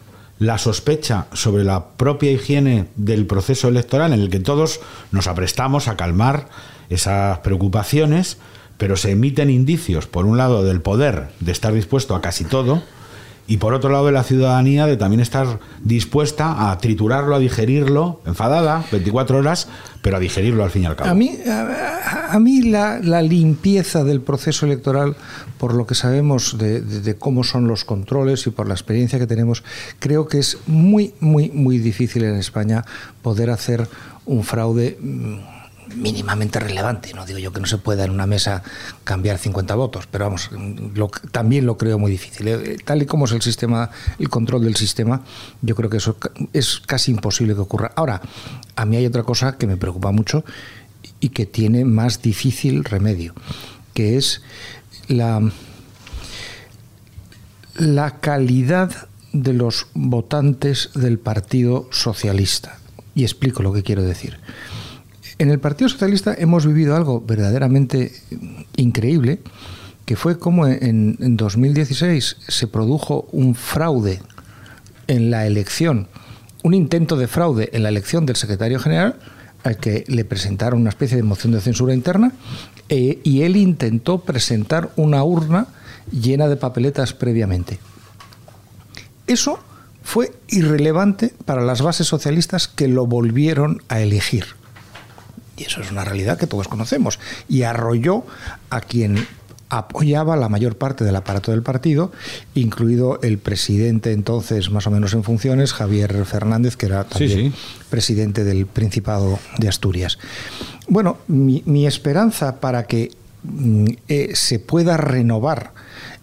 la 0.41 0.59
sospecha 0.59 1.27
sobre 1.33 1.63
la 1.63 1.91
propia 1.91 2.33
higiene 2.33 2.89
del 2.97 3.27
proceso 3.27 3.69
electoral 3.69 4.13
en 4.13 4.21
el 4.21 4.31
que 4.31 4.41
todos 4.41 4.81
nos 5.13 5.29
aprestamos 5.29 5.87
a 5.87 5.97
calmar 5.97 6.49
esas 6.89 7.39
preocupaciones 7.39 8.39
pero 8.81 8.97
se 8.97 9.11
emiten 9.11 9.51
indicios, 9.51 10.07
por 10.07 10.25
un 10.25 10.39
lado, 10.39 10.65
del 10.65 10.81
poder 10.81 11.29
de 11.41 11.53
estar 11.53 11.75
dispuesto 11.75 12.15
a 12.15 12.23
casi 12.23 12.45
todo, 12.45 12.83
y 13.51 13.57
por 13.57 13.75
otro 13.75 13.91
lado 13.91 14.07
de 14.07 14.13
la 14.13 14.23
ciudadanía 14.23 14.87
de 14.87 14.97
también 14.97 15.19
estar 15.19 15.59
dispuesta 15.83 16.71
a 16.71 16.79
triturarlo, 16.79 17.35
a 17.35 17.41
digerirlo, 17.41 18.21
enfadada, 18.25 18.85
24 18.93 19.39
horas, 19.39 19.67
pero 20.03 20.19
a 20.19 20.21
digerirlo 20.21 20.63
al 20.63 20.71
fin 20.71 20.85
y 20.85 20.87
al 20.87 20.95
cabo. 20.95 21.11
A 21.11 21.15
mí, 21.15 21.37
a, 21.45 22.39
mí 22.39 22.63
la, 22.63 23.01
limpieza 23.23 24.05
del 24.05 24.21
proceso 24.21 24.67
electoral, 24.67 25.17
por 25.59 25.75
lo 25.75 25.85
que 25.85 25.97
sabemos 25.97 26.59
de, 26.59 26.81
de, 26.81 27.17
cómo 27.17 27.43
son 27.43 27.67
los 27.67 27.85
controles 27.85 28.47
y 28.47 28.51
por 28.51 28.69
la 28.69 28.75
experiencia 28.75 29.19
que 29.19 29.27
tenemos, 29.27 29.65
creo 29.99 30.29
que 30.29 30.39
es 30.39 30.59
muy, 30.69 31.13
muy, 31.19 31.51
muy 31.51 31.79
difícil 31.79 32.23
en 32.23 32.37
España 32.37 32.85
poder 33.21 33.51
hacer 33.51 33.89
un 34.27 34.45
fraude 34.45 34.97
mm, 35.01 35.60
mínimamente 35.95 36.61
relevante. 36.61 37.13
No 37.15 37.27
digo 37.27 37.39
yo 37.39 37.53
que 37.53 37.61
no 37.61 37.67
se 37.67 37.79
pueda 37.79 38.05
en 38.05 38.11
una 38.11 38.27
mesa 38.27 38.63
cambiar 39.05 39.39
50 39.39 39.75
votos, 39.75 40.07
pero 40.11 40.25
vamos, 40.25 40.51
también 41.33 41.67
lo 41.67 41.77
creo 41.77 41.99
muy 41.99 42.11
difícil. 42.11 42.49
Eh, 42.49 42.77
tal 42.85 43.03
y 43.03 43.07
como 43.07 43.25
es 43.25 43.33
el 43.33 43.43
sistema, 43.43 43.91
el 44.19 44.29
control 44.29 44.65
del 44.65 44.77
sistema, 44.77 45.23
yo 45.63 45.75
creo 45.75 45.91
que 45.91 45.99
eso 45.99 46.17
es 46.53 46.81
casi 46.81 47.11
imposible 47.11 47.55
que 47.55 47.61
ocurra. 47.61 47.93
Ahora, 47.97 48.21
a 48.77 48.85
mí 48.85 48.97
hay 48.97 49.07
otra 49.07 49.23
cosa 49.23 49.57
que 49.57 49.67
me 49.67 49.77
preocupa 49.77 50.11
mucho 50.13 50.45
y 51.21 51.31
que 51.31 51.47
tiene 51.47 51.85
más 51.85 52.23
difícil 52.23 52.85
remedio, 52.85 53.35
que 53.95 54.17
es 54.17 54.43
la, 55.09 55.41
la 57.77 58.21
calidad 58.21 59.09
de 59.33 59.53
los 59.53 59.87
votantes 59.95 60.91
del 60.95 61.19
Partido 61.19 61.89
Socialista. 61.91 62.79
Y 63.15 63.23
explico 63.23 63.63
lo 63.63 63.73
que 63.73 63.83
quiero 63.83 64.03
decir. 64.03 64.39
En 65.41 65.49
el 65.49 65.59
Partido 65.59 65.89
Socialista 65.89 66.35
hemos 66.37 66.67
vivido 66.67 66.95
algo 66.95 67.23
verdaderamente 67.23 68.13
increíble, 68.77 69.41
que 70.05 70.15
fue 70.15 70.39
como 70.39 70.67
en, 70.67 71.17
2016 71.19 72.37
se 72.47 72.67
produjo 72.67 73.27
un 73.33 73.55
fraude 73.55 74.21
en 75.07 75.31
la 75.31 75.47
elección, 75.47 76.09
un 76.63 76.75
intento 76.75 77.17
de 77.17 77.27
fraude 77.27 77.71
en 77.73 77.85
la 77.85 77.89
elección 77.89 78.27
del 78.27 78.37
secretario 78.37 78.79
general, 78.81 79.19
al 79.65 79.79
que 79.79 80.05
le 80.09 80.27
presentaron 80.27 80.83
una 80.83 80.91
especie 80.91 81.17
de 81.17 81.23
moción 81.23 81.55
de 81.55 81.63
censura 81.63 81.95
interna, 81.95 82.33
eh, 82.91 83.19
y 83.25 83.41
él 83.41 83.57
intentó 83.57 84.21
presentar 84.21 84.91
una 84.97 85.25
urna 85.25 85.69
llena 86.13 86.49
de 86.49 86.57
papeletas 86.57 87.15
previamente. 87.15 87.79
Eso 89.27 89.59
fue 90.03 90.35
irrelevante 90.49 91.33
para 91.47 91.65
las 91.65 91.81
bases 91.81 92.09
socialistas 92.09 92.69
que 92.69 92.89
lo 92.89 93.07
volvieron 93.07 93.83
a 93.89 94.01
elegir. 94.01 94.60
Y 95.61 95.65
eso 95.65 95.83
es 95.83 95.91
una 95.91 96.05
realidad 96.05 96.39
que 96.39 96.47
todos 96.47 96.69
conocemos. 96.69 97.19
Y 97.47 97.65
arrolló 97.65 98.25
a 98.71 98.81
quien 98.81 99.27
apoyaba 99.69 100.35
la 100.37 100.49
mayor 100.49 100.77
parte 100.77 101.05
del 101.05 101.15
aparato 101.15 101.53
del 101.53 101.63
partido, 101.63 102.13
incluido 102.55 103.21
el 103.23 103.39
presidente 103.39 104.13
entonces 104.13 104.71
más 104.71 104.87
o 104.87 104.91
menos 104.91 105.13
en 105.13 105.23
funciones, 105.23 105.75
Javier 105.75 106.25
Fernández, 106.25 106.77
que 106.77 106.87
era 106.87 107.05
también 107.05 107.53
presidente 107.91 108.43
del 108.43 108.67
Principado 108.67 109.39
de 109.59 109.69
Asturias. 109.69 110.19
Bueno, 110.89 111.19
mi, 111.29 111.87
esperanza 111.87 112.59
para 112.59 112.85
que 112.85 113.13
mm, 113.45 113.85
eh, 114.09 114.31
se 114.35 114.59
pueda 114.59 114.97
renovar 114.97 115.73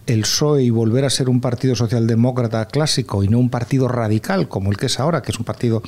el 0.08 0.22
PSOE 0.22 0.64
y 0.64 0.70
volver 0.70 1.04
a 1.04 1.10
ser 1.10 1.28
un 1.28 1.40
partido 1.40 1.76
socialdemócrata 1.76 2.64
clásico 2.66 3.22
y 3.22 3.28
no 3.28 3.38
un 3.38 3.50
partido 3.50 3.88
radical 3.88 4.48
como 4.48 4.70
el 4.70 4.78
que 4.78 4.86
es 4.86 4.98
ahora, 4.98 5.20
que 5.20 5.32
es 5.32 5.38
un 5.38 5.44
partido 5.44 5.82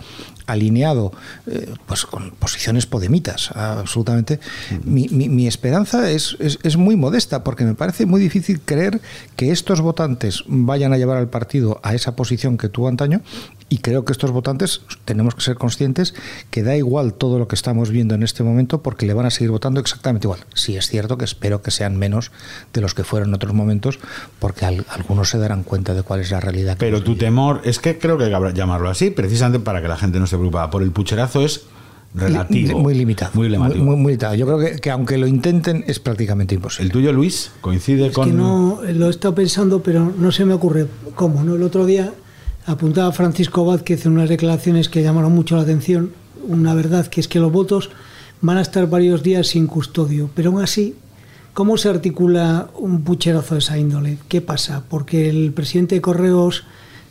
alineado 0.46 1.12
eh, 1.46 1.72
pues 1.86 2.04
con 2.04 2.30
posiciones 2.32 2.84
podemitas, 2.84 3.50
absolutamente. 3.52 4.38
mi, 4.84 5.46
esperanza 5.46 6.10
es, 6.10 6.36
es, 6.38 6.76
muy 6.76 6.96
modesta 6.96 7.42
porque 7.42 7.64
me 7.64 7.74
parece 7.74 8.04
muy 8.04 8.20
difícil 8.20 8.60
creer 8.60 9.00
que 9.36 9.52
estos 9.52 9.80
votantes 9.80 10.44
vayan 10.46 10.92
a 10.92 10.98
llevar 10.98 11.16
al 11.16 11.28
partido 11.28 11.80
a 11.82 11.94
esa 11.94 12.14
posición 12.14 12.58
que 12.58 12.68
tuvo 12.68 12.88
antaño 12.88 13.22
y 13.70 13.78
creo 13.78 14.04
que 14.04 14.12
estos 14.12 14.32
votantes 14.32 14.82
tenemos 15.04 15.34
que 15.34 15.40
ser 15.40 15.56
conscientes 15.56 16.14
que 16.50 16.62
da 16.62 16.76
igual 16.76 17.14
todo 17.14 17.38
lo 17.38 17.48
que 17.48 17.54
estamos 17.54 17.90
viendo 17.90 18.14
en 18.14 18.22
este 18.22 18.42
momento 18.42 18.82
porque 18.82 19.06
le 19.06 19.14
van 19.14 19.26
a 19.26 19.30
seguir 19.30 19.50
votando 19.50 19.80
exactamente 19.80 20.26
igual. 20.26 20.40
Sí 20.54 20.76
es 20.76 20.88
cierto 20.88 21.16
que 21.16 21.24
espero 21.24 21.62
que 21.62 21.70
sean 21.70 21.96
menos 21.96 22.32
de 22.74 22.80
los 22.80 22.94
que 22.94 23.04
fueron 23.04 23.28
en 23.28 23.34
otros 23.34 23.54
momentos 23.54 23.98
porque 24.38 24.64
algunos 24.64 25.28
se 25.28 25.38
darán 25.38 25.62
cuenta 25.62 25.94
de 25.94 26.02
cuál 26.02 26.20
es 26.20 26.30
la 26.30 26.40
realidad. 26.40 26.76
Pero 26.78 27.02
tu 27.02 27.16
temor, 27.16 27.60
es 27.64 27.78
que 27.78 27.98
creo 27.98 28.18
que 28.18 28.24
hay 28.24 28.30
que 28.32 28.52
llamarlo 28.52 28.88
así, 28.88 29.10
precisamente 29.10 29.64
para 29.64 29.82
que 29.82 29.88
la 29.88 29.96
gente 29.96 30.18
no 30.18 30.24
esté 30.24 30.36
preocupada 30.36 30.70
por 30.70 30.82
el 30.82 30.90
pucherazo, 30.92 31.44
es 31.44 31.62
relativo. 32.14 32.78
Muy 32.78 32.94
limitado. 32.94 33.32
Muy, 33.34 33.48
limitado. 33.48 33.84
Muy, 33.84 33.96
limitado. 33.96 34.34
Yo 34.34 34.46
creo 34.46 34.80
que, 34.80 34.90
aunque 34.90 35.18
lo 35.18 35.26
intenten 35.26 35.84
es 35.86 35.98
prácticamente 35.98 36.54
imposible. 36.54 36.86
¿El 36.86 36.92
tuyo, 36.92 37.12
Luis, 37.12 37.52
coincide 37.60 38.10
con...? 38.10 38.30
Que 38.30 38.36
no, 38.36 38.80
lo 38.82 39.06
he 39.06 39.10
estado 39.10 39.34
pensando, 39.34 39.82
pero 39.82 40.12
no 40.16 40.32
se 40.32 40.44
me 40.44 40.54
ocurre 40.54 40.86
cómo. 41.14 41.42
¿no? 41.44 41.54
El 41.54 41.62
otro 41.62 41.86
día 41.86 42.12
apuntaba 42.66 43.12
Francisco 43.12 43.64
Vázquez 43.64 44.06
en 44.06 44.12
unas 44.12 44.28
declaraciones 44.28 44.88
que 44.88 45.02
llamaron 45.02 45.32
mucho 45.32 45.56
la 45.56 45.62
atención. 45.62 46.12
Una 46.46 46.74
verdad 46.74 47.06
que 47.06 47.20
es 47.20 47.28
que 47.28 47.38
los 47.38 47.52
votos 47.52 47.90
van 48.40 48.56
a 48.56 48.62
estar 48.62 48.88
varios 48.88 49.22
días 49.22 49.48
sin 49.48 49.66
custodio, 49.66 50.30
pero 50.34 50.50
aún 50.50 50.62
así 50.62 50.94
¿Cómo 51.52 51.76
se 51.76 51.88
articula 51.88 52.68
un 52.78 53.02
pucherazo 53.02 53.54
de 53.54 53.58
esa 53.58 53.76
índole? 53.76 54.18
¿Qué 54.28 54.40
pasa? 54.40 54.84
Porque 54.88 55.28
el 55.28 55.52
presidente 55.52 55.96
de 55.96 56.00
Correos 56.00 56.64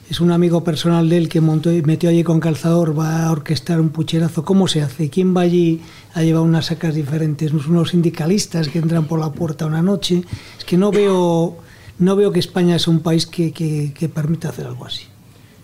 es 0.10 0.22
un 0.22 0.32
amigo 0.32 0.64
personal 0.64 1.10
de 1.10 1.18
él 1.18 1.30
que 1.30 1.42
montó, 1.42 1.70
metió 1.84 2.10
allí 2.10 2.24
con 2.24 2.40
calzador, 2.40 2.98
va 2.98 3.26
a 3.26 3.32
orquestar 3.32 3.82
un 3.82 3.90
pucherazo. 3.90 4.46
¿Cómo 4.46 4.68
se 4.68 4.82
hace? 4.82 5.10
¿Quién 5.10 5.36
va 5.36 5.42
allí 5.42 5.82
a 6.14 6.24
llevar 6.24 6.44
unas 6.44 6.68
sacas 6.68 6.96
diferentes? 6.96 7.52
¿Unos 7.54 7.90
sindicalistas 7.90 8.70
que 8.70 8.80
entran 8.80 9.06
por 9.06 9.20
la 9.20 9.32
puerta 9.32 9.66
una 9.66 9.82
noche? 9.82 10.24
Es 10.58 10.64
que 10.64 10.78
no 10.78 10.90
veo, 10.90 11.58
no 12.00 12.16
veo 12.16 12.32
que 12.32 12.40
España 12.40 12.78
es 12.78 12.88
un 12.88 13.02
país 13.02 13.28
que, 13.28 13.52
que, 13.52 14.10
permita 14.10 14.50
hacer 14.50 14.66
algo 14.66 14.86
así. 14.86 15.04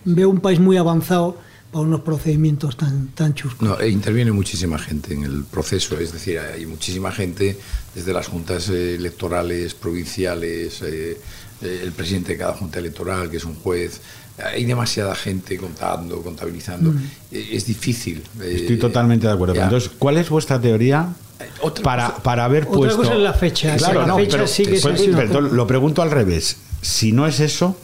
Veo 0.04 0.30
un 0.30 0.42
país 0.42 0.60
muy 0.60 0.76
avanzado 0.76 1.38
para 1.76 1.88
unos 1.88 2.02
procedimientos 2.02 2.78
tan, 2.78 3.10
tan 3.10 3.34
chuscos. 3.34 3.68
No, 3.68 3.78
e 3.78 3.90
interviene 3.90 4.32
muchísima 4.32 4.80
gente 4.80 5.14
en 5.14 5.24
el 5.24 5.44
proceso, 5.44 6.00
es 6.00 6.14
decir, 6.14 6.40
hay 6.40 6.66
muchísima 6.66 7.12
gente 7.12 7.60
desde 7.94 8.14
las 8.14 8.28
juntas 8.28 8.70
electorales 8.70 9.74
provinciales, 9.74 10.82
eh, 10.84 11.20
eh, 11.62 11.82
el 11.84 11.92
presidente 11.92 12.32
de 12.32 12.38
cada 12.38 12.54
junta 12.54 12.80
electoral, 12.80 13.30
que 13.30 13.36
es 13.36 13.44
un 13.44 13.56
juez, 13.56 14.00
hay 14.42 14.64
demasiada 14.64 15.16
gente 15.16 15.58
contando, 15.58 16.22
contabilizando. 16.22 16.92
Mm. 16.92 17.12
Eh, 17.34 17.50
es 17.52 17.66
difícil. 17.66 18.24
Eh, 18.42 18.60
Estoy 18.62 18.78
totalmente 18.78 19.28
de 19.28 19.34
acuerdo. 19.34 19.56
Entonces, 19.56 19.92
¿cuál 20.00 20.16
es 20.16 20.30
vuestra 20.30 20.62
teoría 20.62 21.14
para, 21.84 22.16
para 22.16 22.46
haber 22.46 22.68
puesto. 22.68 22.96
Otra 22.96 22.96
cosa 22.96 23.14
es 23.16 23.20
la 23.20 23.34
fecha. 23.34 23.76
Claro, 23.76 24.08
no, 24.08 24.16
pero, 24.16 24.46
pues, 24.46 25.52
lo 25.52 25.68
pregunto 25.68 26.02
al 26.02 26.12
revés. 26.12 26.56
Si 26.82 27.12
no 27.12 27.28
es 27.28 27.42
eso, 27.42 27.76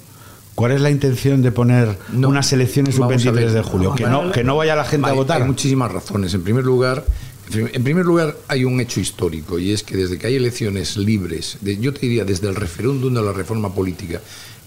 ¿cuál 0.55 0.71
es 0.71 0.81
la 0.81 0.91
intención 0.91 1.41
de 1.41 1.51
poner 1.51 1.97
unas 2.13 2.51
elecciones 2.53 2.97
un 2.99 3.07
23 3.07 3.53
de 3.53 3.61
julio? 3.61 3.95
que, 3.95 4.05
no, 4.05 4.31
que 4.31 4.43
no 4.43 4.55
vaya 4.55 4.75
la 4.75 4.85
gente 4.85 5.09
a 5.09 5.13
votar. 5.13 5.41
Hay 5.41 5.47
muchísimas 5.47 5.91
razones. 5.91 6.33
En 6.33 6.43
primer 6.43 6.63
lugar. 6.63 7.05
En 7.53 7.83
primer 7.83 8.05
lugar, 8.05 8.37
hay 8.47 8.63
un 8.63 8.79
hecho 8.79 9.01
histórico 9.01 9.59
y 9.59 9.73
es 9.73 9.83
que 9.83 9.97
desde 9.97 10.17
que 10.17 10.25
hay 10.25 10.37
elecciones 10.37 10.95
libres, 10.95 11.57
yo 11.61 11.93
te 11.93 11.99
diría 11.99 12.23
desde 12.23 12.47
el 12.47 12.55
referéndum 12.55 13.13
de 13.13 13.21
la 13.21 13.33
reforma 13.33 13.73
política, 13.73 14.21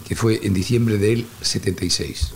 que 0.07 0.15
fue 0.15 0.41
en 0.43 0.53
diciembre 0.53 0.99
del 0.99 1.25
76. 1.41 2.35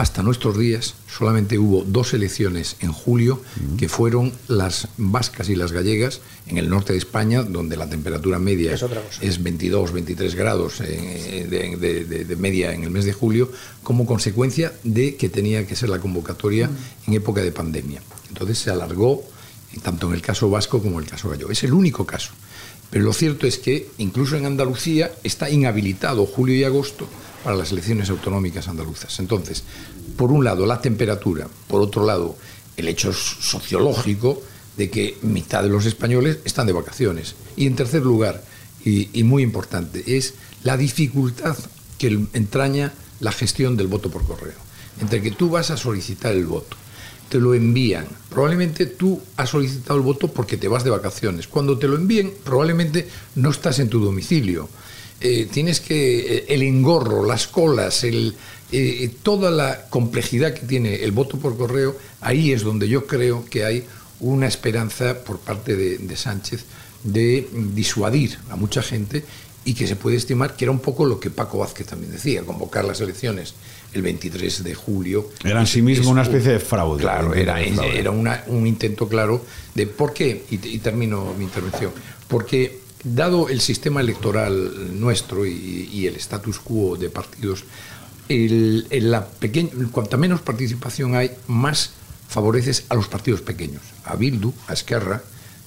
Hasta 0.00 0.22
nuestros 0.22 0.56
días 0.56 0.94
solamente 1.14 1.58
hubo 1.58 1.84
dos 1.84 2.14
elecciones 2.14 2.76
en 2.80 2.90
julio, 2.90 3.42
que 3.76 3.86
fueron 3.86 4.32
las 4.48 4.88
vascas 4.96 5.50
y 5.50 5.54
las 5.54 5.72
gallegas 5.72 6.22
en 6.46 6.56
el 6.56 6.70
norte 6.70 6.94
de 6.94 6.98
España, 6.98 7.42
donde 7.42 7.76
la 7.76 7.86
temperatura 7.86 8.38
media 8.38 8.74
es, 9.20 9.42
22, 9.42 9.92
23 9.92 10.34
grados 10.36 10.80
eh, 10.80 11.46
de, 11.50 12.36
media 12.36 12.72
en 12.72 12.84
el 12.84 12.90
mes 12.90 13.04
de 13.04 13.12
julio, 13.12 13.52
como 13.82 14.06
consecuencia 14.06 14.72
de 14.84 15.16
que 15.16 15.28
tenía 15.28 15.66
que 15.66 15.76
ser 15.76 15.90
la 15.90 15.98
convocatoria 15.98 16.70
en 17.06 17.12
época 17.12 17.42
de 17.42 17.52
pandemia. 17.52 18.00
Entonces 18.30 18.56
se 18.56 18.70
alargó, 18.70 19.22
tanto 19.82 20.06
en 20.06 20.14
el 20.14 20.22
caso 20.22 20.48
vasco 20.48 20.80
como 20.80 20.96
en 20.96 21.04
el 21.04 21.10
caso 21.10 21.28
gallego. 21.28 21.50
Es 21.50 21.62
el 21.62 21.74
único 21.74 22.06
caso. 22.06 22.32
Pero 22.88 23.04
lo 23.04 23.12
cierto 23.12 23.46
es 23.46 23.58
que 23.58 23.90
incluso 23.98 24.34
en 24.36 24.46
Andalucía 24.46 25.12
está 25.22 25.50
inhabilitado 25.50 26.24
julio 26.24 26.56
y 26.56 26.64
agosto 26.64 27.06
para 27.44 27.56
las 27.56 27.72
elecciones 27.72 28.10
autonómicas 28.10 28.68
andaluzas. 28.68 29.18
Entonces, 29.18 29.64
por 30.16 30.32
un 30.32 30.44
lado, 30.44 30.66
la 30.66 30.80
temperatura, 30.80 31.48
por 31.68 31.80
otro 31.80 32.04
lado, 32.04 32.36
el 32.76 32.88
hecho 32.88 33.12
sociológico 33.12 34.42
de 34.76 34.90
que 34.90 35.18
mitad 35.22 35.62
de 35.62 35.68
los 35.68 35.86
españoles 35.86 36.38
están 36.44 36.66
de 36.66 36.72
vacaciones. 36.72 37.34
Y 37.56 37.66
en 37.66 37.76
tercer 37.76 38.02
lugar, 38.02 38.42
y, 38.84 39.22
muy 39.24 39.42
importante, 39.42 40.16
es 40.16 40.34
la 40.64 40.76
dificultad 40.76 41.56
que 41.98 42.18
entraña 42.32 42.92
la 43.20 43.32
gestión 43.32 43.76
del 43.76 43.88
voto 43.88 44.10
por 44.10 44.26
correo. 44.26 44.58
Entre 45.00 45.20
que 45.20 45.30
tú 45.30 45.50
vas 45.50 45.70
a 45.70 45.76
solicitar 45.76 46.32
el 46.32 46.46
voto, 46.46 46.76
te 47.28 47.38
lo 47.38 47.54
envían. 47.54 48.06
Probablemente 48.28 48.86
tú 48.86 49.20
has 49.36 49.50
solicitado 49.50 49.96
el 49.98 50.04
voto 50.04 50.28
porque 50.28 50.56
te 50.56 50.68
vas 50.68 50.84
de 50.84 50.90
vacaciones. 50.90 51.46
Cuando 51.46 51.78
te 51.78 51.86
lo 51.86 51.96
envíen, 51.96 52.32
probablemente 52.42 53.08
no 53.36 53.50
estás 53.50 53.78
en 53.78 53.88
tu 53.88 54.00
domicilio. 54.00 54.68
Eh, 55.20 55.48
tienes 55.50 55.80
que 55.80 56.36
eh, 56.36 56.44
el 56.48 56.62
engorro, 56.62 57.26
las 57.26 57.46
colas, 57.46 58.04
el, 58.04 58.34
eh, 58.72 59.10
toda 59.22 59.50
la 59.50 59.88
complejidad 59.88 60.54
que 60.54 60.66
tiene 60.66 61.02
el 61.04 61.12
voto 61.12 61.38
por 61.38 61.56
correo, 61.56 61.96
ahí 62.20 62.52
es 62.52 62.62
donde 62.62 62.88
yo 62.88 63.06
creo 63.06 63.44
que 63.44 63.64
hay 63.64 63.84
una 64.20 64.46
esperanza 64.46 65.24
por 65.24 65.38
parte 65.38 65.76
de, 65.76 65.98
de 65.98 66.16
Sánchez 66.16 66.64
de 67.02 67.48
disuadir 67.74 68.38
a 68.50 68.56
mucha 68.56 68.82
gente 68.82 69.24
y 69.64 69.74
que 69.74 69.86
se 69.86 69.96
puede 69.96 70.16
estimar 70.16 70.56
que 70.56 70.64
era 70.64 70.72
un 70.72 70.80
poco 70.80 71.04
lo 71.04 71.20
que 71.20 71.30
Paco 71.30 71.58
Vázquez 71.58 71.86
también 71.86 72.12
decía, 72.12 72.42
convocar 72.42 72.84
las 72.84 73.00
elecciones 73.00 73.54
el 73.92 74.02
23 74.02 74.64
de 74.64 74.74
julio. 74.74 75.30
Era 75.44 75.60
en 75.60 75.66
sí 75.66 75.82
mismo 75.82 76.10
una 76.10 76.22
especie 76.22 76.52
de 76.52 76.58
fraude. 76.60 77.02
Claro, 77.02 77.34
era, 77.34 77.60
era 77.60 78.10
un 78.10 78.66
intento 78.66 79.08
claro 79.08 79.44
de 79.74 79.86
por 79.86 80.12
qué, 80.12 80.44
y, 80.50 80.78
termino 80.78 81.34
mi 81.36 81.44
intervención, 81.44 81.92
porque 82.28 82.80
dado 83.04 83.48
el 83.48 83.60
sistema 83.60 84.00
electoral 84.00 84.98
nuestro 84.98 85.44
y, 85.46 86.06
el 86.06 86.16
status 86.16 86.58
quo 86.60 86.96
de 86.96 87.10
partidos, 87.10 87.64
el, 88.30 89.10
la 89.10 89.26
pequeña, 89.26 89.70
cuanta 89.90 90.16
menos 90.16 90.40
participación 90.40 91.14
hay, 91.14 91.32
más 91.46 91.92
favoreces 92.28 92.84
a 92.88 92.94
los 92.94 93.08
partidos 93.08 93.40
pequeños, 93.40 93.82
a 94.04 94.16
Bildu, 94.16 94.52
a 94.68 94.72
Esquerra, 94.72 95.22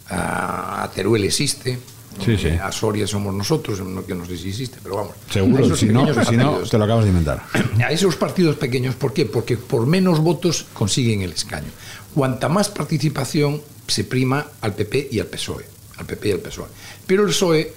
a, 0.10 0.84
a 0.84 0.92
Teruel 0.92 1.26
existe, 1.26 1.78
Sí, 2.24 2.38
sí. 2.38 2.50
A 2.50 2.72
Soria 2.72 3.08
somos 3.08 3.34
nosotros, 3.34 3.80
no 3.82 4.06
que 4.06 4.14
no 4.14 4.26
sé 4.26 4.38
si 4.38 4.50
existe, 4.50 4.78
pero 4.84 4.98
vamos. 4.98 5.14
Seguro, 5.30 5.76
si 5.76 5.88
no, 5.88 6.06
si 6.24 6.38
no, 6.38 6.60
te 6.60 6.78
lo 6.78 6.84
acabas 6.84 7.06
de 7.06 7.10
inventar. 7.10 7.44
A 7.84 7.92
esos 7.92 8.16
partidos 8.16 8.56
pequeños, 8.58 8.96
¿por 8.96 9.14
qué? 9.14 9.26
Porque 9.26 9.58
por 9.58 9.88
menos 9.88 10.20
votos 10.20 10.68
consiguen 10.74 11.22
el 11.22 11.32
escaño. 11.32 11.70
Cuanta 12.14 12.50
más 12.50 12.70
participación 12.70 13.62
se 13.88 14.04
prima 14.04 14.46
al 14.62 14.74
PP 14.74 15.10
y 15.12 15.20
al 15.20 15.28
PSOE. 15.28 15.66
Al 15.98 16.06
PP 16.06 16.30
y 16.30 16.32
al 16.34 16.40
PSOE. 16.40 16.68
Pero 17.08 17.24
el 17.24 17.30
PSOE 17.30 17.74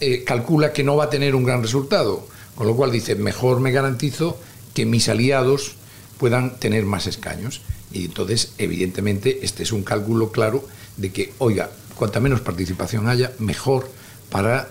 eh, 0.00 0.24
calcula 0.24 0.72
que 0.72 0.84
no 0.84 0.96
va 0.96 1.04
a 1.04 1.10
tener 1.10 1.34
un 1.34 1.44
gran 1.44 1.62
resultado, 1.62 2.28
con 2.58 2.66
lo 2.66 2.74
cual 2.74 2.90
dice, 2.90 3.14
mejor 3.14 3.60
me 3.60 3.70
garantizo 3.70 4.36
que 4.74 4.84
mis 4.84 5.08
aliados 5.08 5.76
puedan 6.18 6.56
tener 6.56 6.84
más 6.86 7.06
escaños. 7.06 7.60
Y 7.92 8.06
entonces, 8.06 8.50
evidentemente, 8.58 9.38
este 9.42 9.62
es 9.62 9.70
un 9.70 9.84
cálculo 9.84 10.32
claro 10.32 10.66
de 10.96 11.12
que, 11.12 11.32
oiga, 11.38 11.70
cuanta 11.94 12.18
menos 12.18 12.40
participación 12.40 13.06
haya, 13.06 13.30
mejor 13.38 13.88
para 14.28 14.70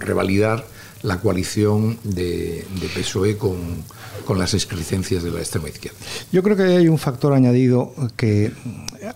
revalidar 0.00 0.66
la 1.02 1.20
coalición 1.20 1.96
de, 2.02 2.66
PSOE 2.96 3.36
con, 3.36 3.84
con, 4.24 4.40
las 4.40 4.54
excrescencias 4.54 5.22
de 5.22 5.30
la 5.30 5.38
extrema 5.38 5.68
izquierda. 5.68 5.96
Yo 6.32 6.42
creo 6.42 6.56
que 6.56 6.64
hay 6.64 6.88
un 6.88 6.98
factor 6.98 7.34
añadido 7.34 7.94
que 8.16 8.50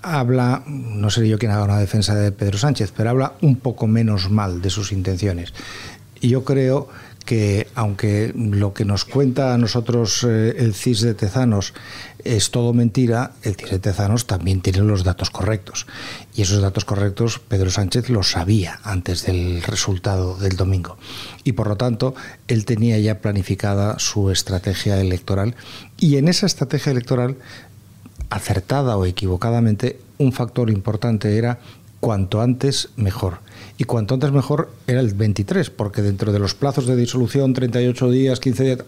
habla, 0.01 0.63
no 0.65 1.11
sé 1.11 1.29
yo 1.29 1.41
quién 1.41 1.51
haga 1.51 1.65
una 1.65 1.81
defensa 1.81 2.15
de 2.15 2.31
Pedro 2.31 2.57
Sánchez, 2.57 2.93
pero 2.97 3.11
habla 3.11 3.35
un 3.41 3.57
poco 3.57 3.89
menos 3.89 4.31
mal 4.31 4.63
de 4.63 4.71
sus 4.71 4.93
intenciones. 4.93 5.53
Y 6.21 6.29
yo 6.29 6.45
creo 6.45 6.89
que 7.31 7.69
aunque 7.77 8.33
lo 8.35 8.75
que 8.75 8.85
nos 8.85 9.05
cuenta 9.05 9.55
a 9.55 9.57
nosotros 9.57 10.27
eh, 10.29 10.53
el 10.59 10.75
CIS 10.75 11.03
de 11.03 11.15
Tezanos 11.15 11.75
es 12.25 12.51
todo 12.51 12.73
mentira, 12.73 13.35
el 13.45 13.55
CIS 13.55 13.71
de 13.71 13.79
Tezanos 13.79 14.27
también 14.27 14.63
tiene 14.63 14.81
los 14.81 15.05
datos 15.05 15.31
correctos. 15.31 15.87
Y 16.35 16.43
esos 16.43 16.61
datos 16.61 16.85
correctos 16.85 17.39
Pedro 17.39 17.71
Sánchez 17.71 18.09
los 18.09 18.33
sabía 18.33 18.81
antes 18.83 19.27
del 19.27 19.63
resultado 19.63 20.35
del 20.39 20.57
domingo. 20.57 20.99
Y 21.45 21.53
por 21.53 21.69
lo 21.69 21.77
tanto, 21.77 22.17
él 22.49 22.65
tenía 22.65 22.99
ya 22.99 23.21
planificada 23.21 24.01
su 24.01 24.33
estrategia 24.33 25.01
electoral. 25.01 25.55
Y 25.99 26.17
en 26.17 26.27
esa 26.27 26.47
estrategia 26.47 26.91
electoral, 26.91 27.37
acertada 28.29 28.97
o 28.97 29.07
equivocadamente, 29.07 30.01
un 30.19 30.33
factor 30.33 30.69
importante 30.69 31.39
era 31.39 31.61
cuanto 32.01 32.41
antes 32.41 32.89
mejor. 32.97 33.39
Y 33.81 33.85
cuanto 33.85 34.13
antes 34.13 34.31
mejor 34.31 34.69
era 34.87 35.01
el 35.01 35.15
23, 35.15 35.71
porque 35.71 36.03
dentro 36.03 36.33
de 36.33 36.39
los 36.39 36.55
plazos 36.55 36.87
de 36.87 36.97
disolución, 36.97 37.55
38 37.55 38.11
días, 38.11 38.39
15 38.39 38.63
días, 38.63 38.79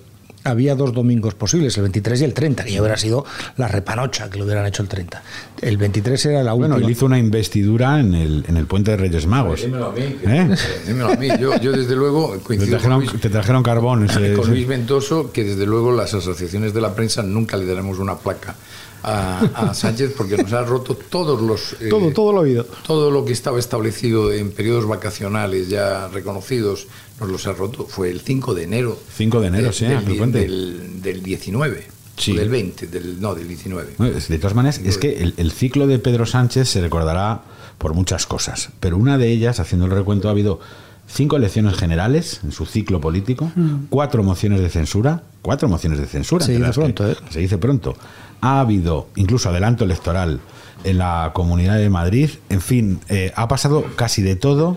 había 0.44 0.74
dos 0.74 0.92
domingos 0.92 1.32
posibles, 1.32 1.74
el 1.78 1.84
23 1.84 2.20
y 2.20 2.24
el 2.24 2.34
30, 2.34 2.64
que 2.64 2.72
ya 2.72 2.80
hubiera 2.82 2.98
sido 2.98 3.24
la 3.56 3.68
repanocha 3.68 4.28
que 4.28 4.36
lo 4.38 4.44
hubieran 4.44 4.66
hecho 4.66 4.82
el 4.82 4.90
30. 4.90 5.22
El 5.62 5.78
23 5.78 6.26
era 6.26 6.42
la 6.42 6.52
última. 6.52 6.74
Bueno, 6.74 6.86
él 6.86 6.92
hizo 6.92 7.06
una 7.06 7.18
investidura 7.18 8.00
en 8.00 8.12
el, 8.12 8.44
en 8.46 8.58
el 8.58 8.66
puente 8.66 8.90
de 8.90 8.98
Reyes 8.98 9.26
Magos. 9.26 9.62
dímelo 9.62 9.86
a 9.86 9.92
mí. 9.92 10.02
¿Eh? 10.02 10.56
Dímelo 10.86 11.08
a 11.08 11.16
mí. 11.16 11.28
Yo, 11.40 11.58
yo, 11.58 11.72
desde 11.72 11.96
luego 11.96 12.38
coincido 12.42 12.66
te 12.66 12.70
trajeron, 12.72 12.98
con 13.00 13.08
Luis, 13.08 13.22
te 13.22 13.30
trajeron 13.30 13.62
carbón. 13.62 14.04
Ese, 14.04 14.34
con 14.34 14.50
Luis 14.50 14.66
Ventoso, 14.66 15.32
que 15.32 15.42
desde 15.42 15.64
luego 15.64 15.90
las 15.92 16.12
asociaciones 16.12 16.74
de 16.74 16.82
la 16.82 16.94
prensa 16.94 17.22
nunca 17.22 17.56
le 17.56 17.64
daremos 17.64 17.98
una 17.98 18.16
placa 18.16 18.56
a, 19.02 19.40
a 19.70 19.74
Sánchez 19.74 20.14
porque 20.16 20.36
nos 20.36 20.52
ha 20.52 20.62
roto 20.64 20.94
todos 20.96 21.40
los... 21.40 21.74
eh, 21.80 21.88
Todo, 21.90 22.10
todo 22.12 22.32
lo 22.32 22.40
oído. 22.40 22.64
todo 22.86 23.10
lo 23.10 23.24
que 23.24 23.32
estaba 23.32 23.58
establecido 23.58 24.32
en 24.32 24.50
periodos 24.52 24.86
vacacionales 24.86 25.68
ya 25.68 26.08
reconocidos, 26.08 26.86
nos 27.20 27.28
los 27.28 27.46
ha 27.46 27.52
roto. 27.52 27.84
Fue 27.86 28.10
el 28.10 28.20
5 28.20 28.54
de 28.54 28.62
enero. 28.64 28.98
5 29.16 29.40
de 29.40 29.46
enero, 29.48 29.64
del- 29.64 29.74
sí, 29.74 29.84
del, 29.86 30.32
del, 30.32 31.02
del 31.02 31.22
19. 31.22 31.86
Sí. 32.16 32.34
Del 32.34 32.50
20, 32.50 32.86
del, 32.88 33.20
no, 33.20 33.34
del 33.34 33.48
19. 33.48 33.94
Bueno, 33.98 34.14
De 34.28 34.38
todas 34.38 34.54
maneras, 34.54 34.78
es 34.84 34.98
que 34.98 35.22
el, 35.22 35.34
el 35.38 35.50
ciclo 35.50 35.86
de 35.86 35.98
Pedro 35.98 36.26
Sánchez 36.26 36.68
se 36.68 36.80
recordará 36.80 37.42
por 37.78 37.94
muchas 37.94 38.26
cosas, 38.26 38.68
pero 38.80 38.96
una 38.98 39.18
de 39.18 39.30
ellas, 39.32 39.58
haciendo 39.60 39.86
el 39.86 39.92
recuento, 39.92 40.28
ha 40.28 40.30
habido 40.30 40.60
cinco 41.08 41.36
elecciones 41.36 41.74
generales 41.76 42.40
en 42.44 42.52
su 42.52 42.64
ciclo 42.66 43.00
político, 43.00 43.50
Mm. 43.56 43.86
cuatro 43.88 44.22
mociones 44.22 44.60
de 44.60 44.68
censura, 44.68 45.22
cuatro 45.40 45.68
mociones 45.68 45.98
de 45.98 46.06
censura. 46.06 46.44
Se 46.44 46.52
dice 46.56 46.70
pronto, 46.72 47.10
¿eh? 47.10 47.16
Se 47.30 47.40
dice 47.40 47.58
pronto. 47.58 47.96
Ha 48.42 48.60
habido 48.60 49.06
incluso 49.16 49.48
adelanto 49.48 49.84
electoral 49.84 50.40
en 50.84 50.98
la 50.98 51.30
Comunidad 51.32 51.78
de 51.78 51.88
Madrid, 51.88 52.28
en 52.50 52.60
fin, 52.60 53.00
eh, 53.08 53.32
ha 53.36 53.46
pasado 53.48 53.84
casi 53.96 54.20
de 54.20 54.36
todo. 54.36 54.76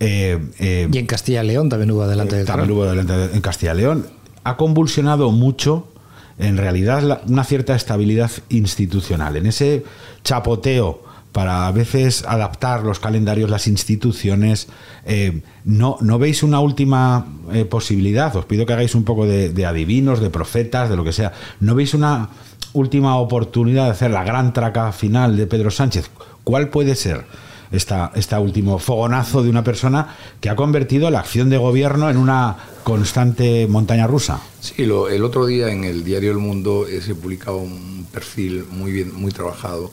eh, 0.00 0.38
eh, 0.58 0.88
Y 0.90 0.98
en 0.98 1.06
Castilla 1.06 1.44
y 1.44 1.46
León 1.46 1.68
también 1.68 1.90
hubo 1.92 2.02
adelante 2.02 2.34
del 2.36 2.46
también 2.46 2.70
hubo 2.72 2.84
adelante 2.84 3.12
en 3.34 3.40
Castilla 3.42 3.74
y 3.74 3.76
León. 3.76 4.06
Ha 4.44 4.56
convulsionado 4.56 5.30
mucho, 5.30 5.86
en 6.38 6.56
realidad, 6.56 7.02
la- 7.02 7.20
una 7.28 7.44
cierta 7.44 7.76
estabilidad 7.76 8.30
institucional. 8.48 9.36
En 9.36 9.46
ese 9.46 9.84
chapoteo 10.24 11.02
para 11.32 11.66
a 11.66 11.72
veces 11.72 12.24
adaptar 12.26 12.82
los 12.82 12.98
calendarios, 13.00 13.48
las 13.48 13.66
instituciones, 13.66 14.68
eh, 15.06 15.40
no, 15.64 15.96
¿no 16.00 16.18
veis 16.18 16.42
una 16.42 16.60
última 16.60 17.26
eh, 17.52 17.64
posibilidad? 17.64 18.34
Os 18.36 18.44
pido 18.44 18.66
que 18.66 18.72
hagáis 18.72 18.94
un 18.94 19.04
poco 19.04 19.24
de, 19.26 19.50
de 19.50 19.64
adivinos, 19.66 20.20
de 20.20 20.28
profetas, 20.30 20.90
de 20.90 20.96
lo 20.96 21.04
que 21.04 21.12
sea. 21.12 21.32
¿No 21.60 21.74
veis 21.74 21.94
una 21.94 22.28
última 22.72 23.16
oportunidad 23.16 23.84
de 23.86 23.90
hacer 23.90 24.10
la 24.10 24.24
gran 24.24 24.52
traca 24.52 24.92
final 24.92 25.36
de 25.36 25.46
Pedro 25.46 25.70
Sánchez? 25.70 26.10
¿Cuál 26.44 26.68
puede 26.68 26.94
ser? 26.96 27.24
esta, 27.72 28.12
este 28.14 28.36
último 28.36 28.78
fogonazo 28.78 29.42
de 29.42 29.48
una 29.48 29.64
persona 29.64 30.14
que 30.42 30.50
ha 30.50 30.56
convertido 30.56 31.10
la 31.10 31.20
acción 31.20 31.48
de 31.48 31.56
gobierno 31.56 32.10
en 32.10 32.18
una 32.18 32.54
constante 32.84 33.66
montaña 33.66 34.06
rusa. 34.06 34.40
Sí, 34.60 34.84
lo- 34.84 35.08
el 35.08 35.24
otro 35.24 35.46
día 35.46 35.70
en 35.72 35.84
el 35.84 36.04
diario 36.04 36.32
El 36.32 36.36
Mundo 36.38 36.86
eh, 36.86 37.00
se 37.00 37.14
publicaba 37.14 37.56
un 37.56 38.06
perfil 38.12 38.66
muy 38.70 38.92
bien, 38.92 39.14
muy 39.14 39.32
trabajado. 39.32 39.90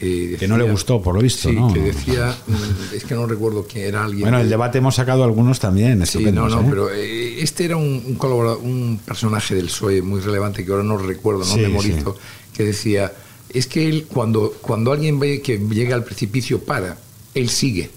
Que, 0.00 0.36
Que 0.38 0.48
no 0.48 0.56
le 0.56 0.64
gustó, 0.64 1.02
por 1.02 1.14
lo 1.14 1.20
visto, 1.20 1.50
Sí, 1.50 1.54
¿no? 1.54 1.70
que 1.72 1.80
decía, 1.80 2.34
mm, 2.46 2.94
es 2.96 3.04
que 3.04 3.14
no 3.14 3.26
recuerdo 3.26 3.66
quién 3.70 3.84
era 3.84 4.02
alguien. 4.04 4.22
Bueno, 4.22 4.38
el 4.38 4.44
de- 4.44 4.50
debate 4.50 4.78
hemos 4.78 4.94
sacado 4.94 5.24
algunos 5.24 5.60
también. 5.60 6.06
Sí, 6.06 6.24
no, 6.32 6.48
no, 6.48 6.62
¿eh? 6.62 6.66
pero 6.70 6.90
eh, 6.90 7.42
este 7.42 7.66
era 7.66 7.76
un, 7.76 8.02
un 8.06 8.14
colaborador, 8.14 8.60
un 8.62 8.98
personaje 9.04 9.54
del 9.54 9.66
PSOE 9.66 10.00
muy 10.00 10.20
relevante 10.20 10.64
que 10.64 10.70
ahora 10.72 10.84
no 10.84 10.96
recuerdo, 10.96 11.40
no 11.40 11.44
Sí, 11.54 11.60
memorizo, 11.60 12.16
que 12.54 12.64
decía, 12.64 13.12
es 13.50 13.66
que 13.66 13.86
él 13.90 14.06
cuando, 14.08 14.54
cuando 14.62 14.90
alguien 14.90 15.18
ve 15.20 15.42
que 15.42 15.58
llega 15.58 15.96
al 15.96 16.04
precipicio 16.04 16.60
para, 16.64 16.96
él 17.34 17.50
sigue, 17.50 17.90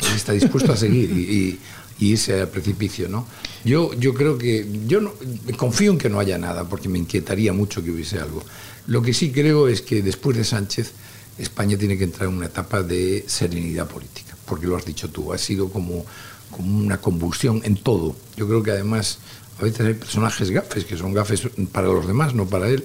él 0.00 0.16
está 0.16 0.32
dispuesto 0.32 0.72
a 0.72 0.76
seguir 0.78 1.10
y, 1.10 1.20
y- 1.20 1.58
y 2.00 2.06
irse 2.12 2.40
al 2.40 2.48
precipicio, 2.48 3.08
¿no? 3.08 3.26
Yo, 3.66 3.92
yo 3.94 4.14
creo 4.14 4.36
que, 4.38 4.66
yo 4.86 5.00
no, 5.00 5.12
confío 5.58 5.92
en 5.92 5.98
que 5.98 6.08
no 6.08 6.18
haya 6.20 6.38
nada, 6.38 6.64
porque 6.68 6.88
me 6.88 6.98
inquietaría 6.98 7.52
mucho 7.52 7.84
que 7.84 7.90
hubiese 7.90 8.18
algo. 8.18 8.42
Lo 8.86 9.00
que 9.02 9.12
sí 9.14 9.30
creo 9.30 9.68
es 9.68 9.80
que 9.82 10.02
después 10.02 10.36
de 10.36 10.42
Sánchez, 10.44 10.92
España 11.38 11.76
tiene 11.76 11.96
que 11.98 12.04
entrar 12.04 12.28
en 12.28 12.36
una 12.36 12.46
etapa 12.46 12.82
de 12.82 13.24
serenidad 13.26 13.86
política, 13.88 14.36
porque 14.46 14.66
lo 14.66 14.76
has 14.76 14.84
dicho 14.84 15.08
tú, 15.10 15.32
ha 15.32 15.38
sido 15.38 15.68
como, 15.68 16.04
como 16.50 16.78
una 16.78 16.98
convulsión 16.98 17.60
en 17.64 17.76
todo. 17.76 18.14
Yo 18.36 18.46
creo 18.46 18.62
que 18.62 18.70
además 18.70 19.18
a 19.60 19.64
veces 19.64 19.86
hay 19.86 19.94
personajes 19.94 20.50
gafes, 20.50 20.84
que 20.84 20.96
son 20.96 21.12
gafes 21.12 21.42
para 21.72 21.88
los 21.88 22.06
demás, 22.06 22.34
no 22.34 22.46
para 22.46 22.68
él. 22.68 22.84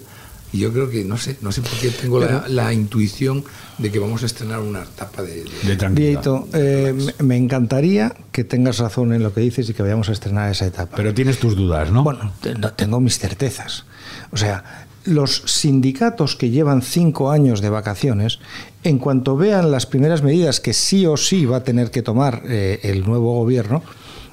Y 0.52 0.58
yo 0.62 0.74
creo 0.74 0.90
que, 0.90 1.04
no 1.06 1.16
sé, 1.16 1.38
no 1.42 1.52
sé 1.52 1.62
por 1.62 1.70
qué 1.80 1.92
tengo 1.92 2.20
la, 2.20 2.48
la 2.48 2.74
intuición 2.74 3.44
de 3.78 3.92
que 3.92 4.00
vamos 4.00 4.24
a 4.24 4.26
estrenar 4.26 4.60
una 4.62 4.82
etapa 4.82 5.22
de, 5.22 5.44
de- 5.44 5.76
Dieito, 6.02 6.48
eh, 6.54 7.14
me- 7.22 7.38
encantaría 7.38 8.16
que 8.32 8.44
tengas 8.44 8.80
razón 8.80 9.14
en 9.14 9.22
lo 9.22 9.32
que 9.32 9.42
dices 9.42 9.70
y 9.70 9.76
que 9.76 9.84
vayamos 9.84 10.10
a 10.10 10.14
estrenar 10.14 10.50
esa 10.52 10.66
etapa. 10.66 10.96
Pero 10.98 11.14
tienes 11.14 11.38
tus 11.40 11.56
dudas, 11.56 11.92
¿no? 11.92 12.04
Bueno, 12.04 12.34
te- 12.42 12.56
no, 12.56 12.74
tengo 12.74 13.00
mis 13.00 13.20
certezas. 13.20 13.86
O 14.32 14.38
sea, 14.38 14.88
los 15.10 15.44
sindicatos 15.46 16.36
que 16.36 16.50
llevan 16.50 16.82
cinco 16.82 17.32
años 17.32 17.62
de 17.62 17.70
vacaciones, 17.70 18.40
en 18.84 18.98
cuanto 19.00 19.36
vean 19.36 19.72
las 19.72 19.86
primeras 19.86 20.24
medidas 20.24 20.60
que 20.60 20.74
sí 20.74 21.06
o 21.06 21.18
sí 21.18 21.46
va 21.46 21.58
a 21.58 21.64
tener 21.64 21.92
que 21.92 22.02
tomar 22.02 22.44
eh, 22.46 22.80
el 22.84 23.04
nuevo 23.06 23.34
gobierno, 23.34 23.84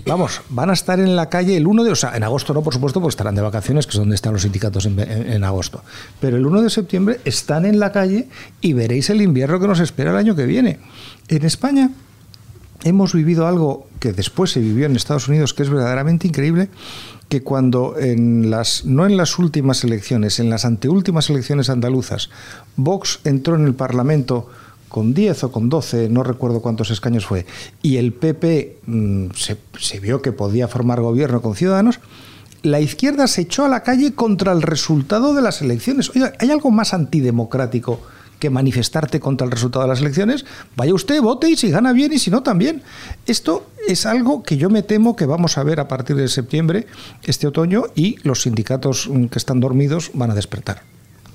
vamos, 0.06 0.40
van 0.50 0.70
a 0.70 0.72
estar 0.74 1.00
en 1.00 1.16
la 1.16 1.28
calle 1.28 1.56
el 1.56 1.66
1 1.66 1.82
de, 1.82 1.90
o 1.90 1.96
sea, 1.96 2.16
en 2.16 2.22
agosto 2.22 2.54
no, 2.54 2.62
por 2.62 2.72
supuesto, 2.72 3.00
porque 3.00 3.10
estarán 3.12 3.34
de 3.34 3.42
vacaciones, 3.42 3.86
que 3.86 3.90
es 3.92 3.98
donde 3.98 4.14
están 4.14 4.32
los 4.34 4.42
sindicatos 4.42 4.86
en, 4.86 4.98
en- 5.00 5.32
en 5.32 5.42
agosto. 5.44 5.82
Pero 6.20 6.36
el 6.36 6.46
1 6.46 6.62
de 6.62 6.70
septiembre 6.70 7.20
están 7.24 7.64
en 7.64 7.80
la 7.80 7.90
calle 7.90 8.28
y 8.60 8.72
veréis 8.72 9.10
el 9.10 9.20
invierno 9.20 9.58
que 9.58 9.66
nos 9.66 9.80
espera 9.80 10.10
el 10.12 10.16
año 10.16 10.36
que 10.36 10.46
viene. 10.46 10.78
En 11.28 11.44
España 11.44 11.90
hemos 12.84 13.14
vivido 13.14 13.48
algo 13.48 13.88
que 13.98 14.12
después 14.12 14.52
se 14.52 14.60
vivió 14.60 14.86
en 14.86 14.94
Estados 14.94 15.26
Unidos 15.26 15.54
que 15.54 15.64
es 15.64 15.70
verdaderamente 15.70 16.28
increíble 16.28 16.68
que 17.28 17.42
cuando 17.42 17.98
en 17.98 18.50
las 18.50 18.84
no 18.84 19.06
en 19.06 19.16
las 19.16 19.38
últimas 19.38 19.82
elecciones, 19.84 20.38
en 20.38 20.50
las 20.50 20.64
anteúltimas 20.64 21.30
elecciones 21.30 21.70
andaluzas, 21.70 22.30
Vox 22.76 23.20
entró 23.24 23.56
en 23.56 23.64
el 23.64 23.74
Parlamento 23.74 24.48
con 24.88 25.14
10 25.14 25.44
o 25.44 25.52
con 25.52 25.68
12, 25.68 26.08
no 26.08 26.22
recuerdo 26.22 26.60
cuántos 26.60 26.90
escaños 26.90 27.26
fue, 27.26 27.44
y 27.82 27.96
el 27.96 28.12
PP 28.12 28.78
mm, 28.86 29.26
se, 29.34 29.56
se 29.78 29.98
vio 29.98 30.22
que 30.22 30.32
podía 30.32 30.68
formar 30.68 31.00
gobierno 31.00 31.42
con 31.42 31.56
Ciudadanos, 31.56 31.98
la 32.62 32.80
izquierda 32.80 33.26
se 33.26 33.42
echó 33.42 33.64
a 33.64 33.68
la 33.68 33.82
calle 33.82 34.14
contra 34.14 34.52
el 34.52 34.62
resultado 34.62 35.34
de 35.34 35.42
las 35.42 35.62
elecciones. 35.62 36.10
Oiga, 36.10 36.32
¿hay 36.38 36.50
algo 36.50 36.70
más 36.70 36.94
antidemocrático 36.94 38.00
que 38.38 38.50
manifestarte 38.50 39.20
contra 39.20 39.44
el 39.46 39.50
resultado 39.50 39.84
de 39.84 39.88
las 39.88 40.00
elecciones? 40.00 40.44
Vaya 40.76 40.92
usted, 40.94 41.20
vote 41.22 41.48
y 41.50 41.56
si 41.56 41.70
gana 41.70 41.92
bien 41.92 42.12
y 42.12 42.18
si 42.18 42.30
no 42.30 42.42
también. 42.42 42.82
Esto 43.26 43.66
es 43.88 44.06
algo 44.06 44.42
que 44.42 44.56
yo 44.56 44.68
me 44.70 44.82
temo 44.82 45.16
que 45.16 45.26
vamos 45.26 45.58
a 45.58 45.62
ver 45.62 45.80
a 45.80 45.88
partir 45.88 46.16
de 46.16 46.28
septiembre, 46.28 46.86
este 47.24 47.46
otoño, 47.46 47.84
y 47.94 48.16
los 48.22 48.42
sindicatos 48.42 49.08
mm, 49.08 49.26
que 49.26 49.38
están 49.38 49.60
dormidos 49.60 50.10
van 50.14 50.30
a 50.30 50.34
despertar. 50.34 50.82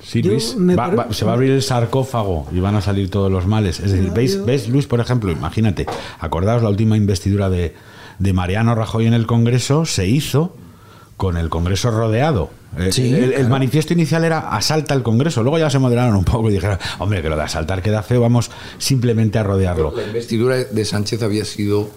Sí, 0.03 0.21
Luis, 0.23 0.55
me 0.57 0.75
va- 0.75 0.85
pare- 0.85 0.95
va- 0.97 1.13
se 1.13 1.25
va 1.25 1.31
a 1.31 1.35
abrir 1.35 1.51
el 1.51 1.61
sarcófago 1.61 2.47
y 2.51 2.59
van 2.59 2.75
a 2.75 2.81
salir 2.81 3.09
todos 3.09 3.31
los 3.31 3.45
males. 3.47 3.79
Es 3.79 3.91
decir, 3.91 4.11
¿veis, 4.11 4.43
¿ves, 4.45 4.67
Luis, 4.67 4.87
por 4.87 4.99
ejemplo? 4.99 5.31
Imagínate, 5.31 5.85
acordaos 6.19 6.63
la 6.63 6.69
última 6.69 6.97
investidura 6.97 7.49
de, 7.49 7.75
de 8.19 8.33
Mariano 8.33 8.73
Rajoy 8.75 9.05
en 9.05 9.13
el 9.13 9.27
Congreso, 9.27 9.85
se 9.85 10.07
hizo 10.07 10.55
con 11.17 11.37
el 11.37 11.49
Congreso 11.49 11.91
rodeado. 11.91 12.49
Eh, 12.77 12.91
Sí, 12.91 13.13
el, 13.13 13.23
el 13.23 13.31
claro. 13.33 13.49
manifiesto 13.49 13.93
inicial 13.93 14.23
era 14.23 14.39
asalta 14.55 14.93
el 14.93 15.03
Congreso, 15.03 15.43
luego 15.43 15.59
ya 15.59 15.69
se 15.69 15.77
moderaron 15.79 16.15
un 16.15 16.23
poco 16.23 16.49
y 16.49 16.53
dijeron, 16.53 16.77
hombre, 16.99 17.21
que 17.21 17.29
lo 17.29 17.35
de 17.35 17.43
asaltar 17.43 17.81
queda 17.81 18.01
feo, 18.03 18.21
vamos 18.21 18.49
simplemente 18.77 19.37
a 19.39 19.43
rodearlo. 19.43 19.93
La 19.95 20.03
investidura 20.07 20.55
de 20.57 20.85
Sánchez 20.85 21.21
había 21.23 21.43
sido 21.45 21.89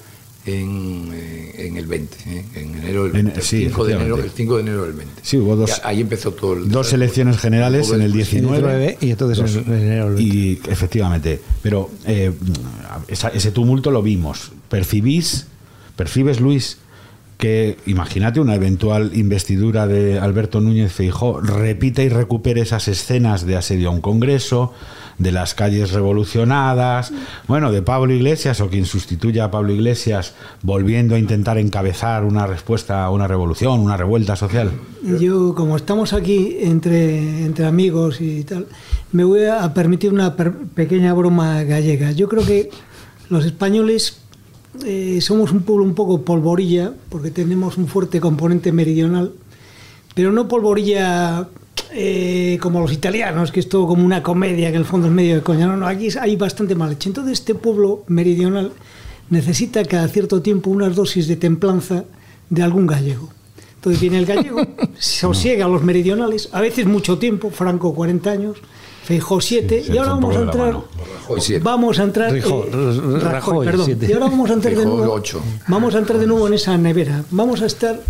en, 0.46 1.10
eh, 1.14 1.66
en 1.68 1.76
el 1.78 1.87
20, 1.87 2.16
¿eh? 2.26 2.44
en 2.56 2.74
enero 2.74 3.04
del 3.04 3.16
En- 3.16 3.24
20, 3.26 3.40
el, 3.40 3.46
sí, 3.46 3.64
5 3.66 3.84
de 3.87 3.92
enero, 3.94 4.18
el 4.18 4.30
5 4.30 4.56
de 4.56 4.62
enero 4.62 4.82
del 4.84 4.92
20. 4.92 5.14
Sí, 5.22 5.38
hubo 5.38 5.56
dos, 5.56 5.80
ahí 5.84 6.00
empezó 6.02 6.32
todo 6.32 6.52
el 6.54 6.68
dos 6.68 6.92
elecciones 6.92 7.38
generales 7.38 7.90
en 7.90 8.02
el 8.02 8.12
19 8.12 8.98
y 9.00 9.10
entonces 9.10 9.54
en 9.56 9.72
enero 9.72 10.10
del 10.12 10.20
Y 10.20 10.60
efectivamente, 10.68 11.40
pero 11.62 11.88
eh, 12.04 12.32
esa- 13.08 13.28
ese 13.30 13.52
tumulto 13.52 13.90
lo 13.90 14.02
vimos. 14.02 14.52
¿Percibís, 14.68 15.46
percibes, 15.96 16.40
Luis, 16.40 16.78
que 17.44 17.76
imagínate 17.85 18.40
una 18.40 18.54
eventual 18.54 19.11
investidura 19.12 19.87
de 19.87 20.18
Alberto 20.18 20.62
Núñez 20.62 20.90
Feijó 20.90 21.42
repita 21.42 22.02
y 22.02 22.09
recupere 22.09 22.62
esas 22.62 22.88
escenas 22.88 23.44
de 23.44 23.54
asedio 23.54 23.90
a 23.90 23.92
un 23.92 24.00
congreso, 24.00 24.72
de 25.18 25.30
las 25.30 25.54
calles 25.54 25.92
revolucionadas, 25.92 27.12
bueno, 27.46 27.70
de 27.70 27.83
Pablo 27.83 28.14
Iglesias 28.14 28.62
o 28.62 28.70
quien 28.70 28.87
sustituya 28.87 29.44
a 29.44 29.50
Pablo 29.50 29.74
Iglesias 29.74 30.33
volviendo 30.62 31.16
a 31.16 31.18
intentar 31.18 31.59
encabezar 31.59 32.24
una 32.24 32.46
respuesta 32.46 33.04
a 33.04 33.11
una 33.11 33.28
revolución, 33.28 33.78
una 33.80 33.98
revuelta 33.98 34.37
social? 34.37 34.70
Yo, 35.02 35.54
como 35.54 35.76
estamos 35.76 36.14
aquí 36.14 36.57
entre, 36.62 37.44
entre 37.44 37.66
amigos 37.66 38.22
y 38.22 38.44
tal, 38.44 38.68
me 39.12 39.22
voy 39.22 39.44
a 39.44 39.74
permitir 39.74 40.14
una 40.14 40.35
pequeña 40.35 41.12
broma 41.12 41.62
gallega. 41.64 42.12
Yo 42.12 42.26
creo 42.26 42.46
que 42.46 42.70
los 43.28 43.44
españoles 43.44 44.23
eh, 44.84 45.20
somos 45.20 45.52
un 45.52 45.62
pueblo 45.62 45.84
un 45.84 45.94
poco 45.94 46.22
polvorilla, 46.22 46.92
porque 47.08 47.30
tenemos 47.30 47.76
un 47.78 47.87
fuerte 47.87 48.20
componente 48.20 48.72
meridional, 48.72 49.32
pero 50.14 50.32
no 50.32 50.48
polvorilla 50.48 51.48
eh, 51.92 52.58
como 52.60 52.80
los 52.80 52.92
italianos, 52.92 53.52
que 53.52 53.60
es 53.60 53.68
todo 53.68 53.87
como 53.87 54.04
una 54.04 54.22
comedia, 54.22 54.70
que 54.70 54.76
en 54.76 54.80
el 54.80 54.87
fondo 54.87 55.06
es 55.06 55.12
medio 55.12 55.37
de 55.37 55.42
coña. 55.42 55.66
No, 55.66 55.76
no, 55.76 55.87
aquí 55.87 56.08
hay 56.20 56.37
bastante 56.37 56.74
mal 56.74 56.92
hecho. 56.92 57.08
Entonces, 57.08 57.38
este 57.38 57.54
pueblo 57.54 58.04
meridional 58.08 58.72
necesita 59.30 59.84
cada 59.84 60.08
cierto 60.08 60.42
tiempo 60.42 60.70
unas 60.70 60.96
dosis 60.96 61.28
de 61.28 61.37
templanza 61.37 62.04
de 62.50 62.62
algún 62.62 62.87
gallego. 62.87 63.31
Entonces 63.77 64.00
viene 64.00 64.18
el 64.18 64.27
gallego, 64.27 64.66
sosiega 64.98 65.66
a 65.66 65.68
los 65.68 65.83
meridionales, 65.83 66.48
a 66.52 66.60
veces 66.60 66.87
mucho 66.87 67.18
tiempo, 67.18 67.50
Franco 67.50 67.94
40 67.94 68.31
años, 68.31 68.56
Feijó 69.05 69.40
7, 69.40 69.83
Sí, 69.85 69.92
y 69.92 69.98
ahora 69.98 70.11
vamos 70.13 70.37
a 70.37 70.40
entrar, 70.40 70.81
vamos 71.63 71.98
a 71.98 72.02
entrar, 72.05 72.33
Rajoy, 72.33 72.69
eh, 72.73 73.19
Rajoy, 73.21 73.67
perdón, 73.67 73.87
siete. 73.87 74.07
y 74.09 74.13
ahora 74.13 74.27
vamos 74.27 74.50
a 74.50 74.55
entrar 74.55 74.75
de 74.75 74.85
nuevo, 74.87 75.23
vamos 75.69 75.94
a 75.94 75.98
entrar 75.98 76.19
de 76.19 76.27
nuevo 76.27 76.46
en 76.48 76.55
esa 76.55 76.79
nevera, 76.79 77.23
vamos 77.31 77.61
a 77.61 77.67
estar 77.67 78.00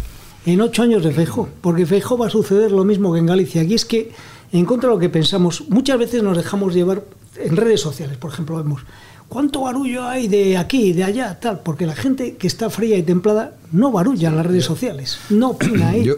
en 0.47 0.61
ocho 0.61 0.83
años 0.83 1.03
de 1.03 1.11
Feijó, 1.11 1.49
porque 1.61 1.85
Feijó 1.85 2.17
va 2.17 2.29
a 2.29 2.31
suceder 2.31 2.71
lo 2.71 2.85
mismo 2.85 3.13
que 3.13 3.19
en 3.19 3.27
Galicia, 3.27 3.63
aquí 3.63 3.75
es 3.75 3.85
que 3.85 4.13
en 4.53 4.65
contra 4.67 4.89
de 4.89 4.95
lo 4.95 5.01
que 5.01 5.09
pensamos. 5.09 5.65
Muchas 5.69 5.99
veces 5.99 6.23
nos 6.23 6.37
dejamos 6.37 6.73
llevar 6.75 7.03
en 7.37 7.57
redes 7.57 7.81
sociales, 7.81 8.17
por 8.17 8.31
ejemplo, 8.31 8.57
vemos 8.57 8.83
¿Cuánto 9.29 9.63
barullo 9.63 10.05
hay 10.05 10.29
de 10.29 10.57
aquí, 10.57 10.93
de 10.93 11.03
allá, 11.03 11.41
tal? 11.41 11.61
Porque 11.61 11.87
la 11.87 11.97
gente 11.97 12.37
que 12.37 12.47
está 12.47 12.71
fría 12.71 12.97
y 12.97 13.03
templada 13.03 13.57
no 13.73 13.91
barulla 13.91 14.29
en 14.29 14.37
las 14.37 14.47
redes 14.47 14.65
sociales, 14.65 15.19
no 15.31 15.51
opina 15.51 15.89
ahí. 15.89 16.09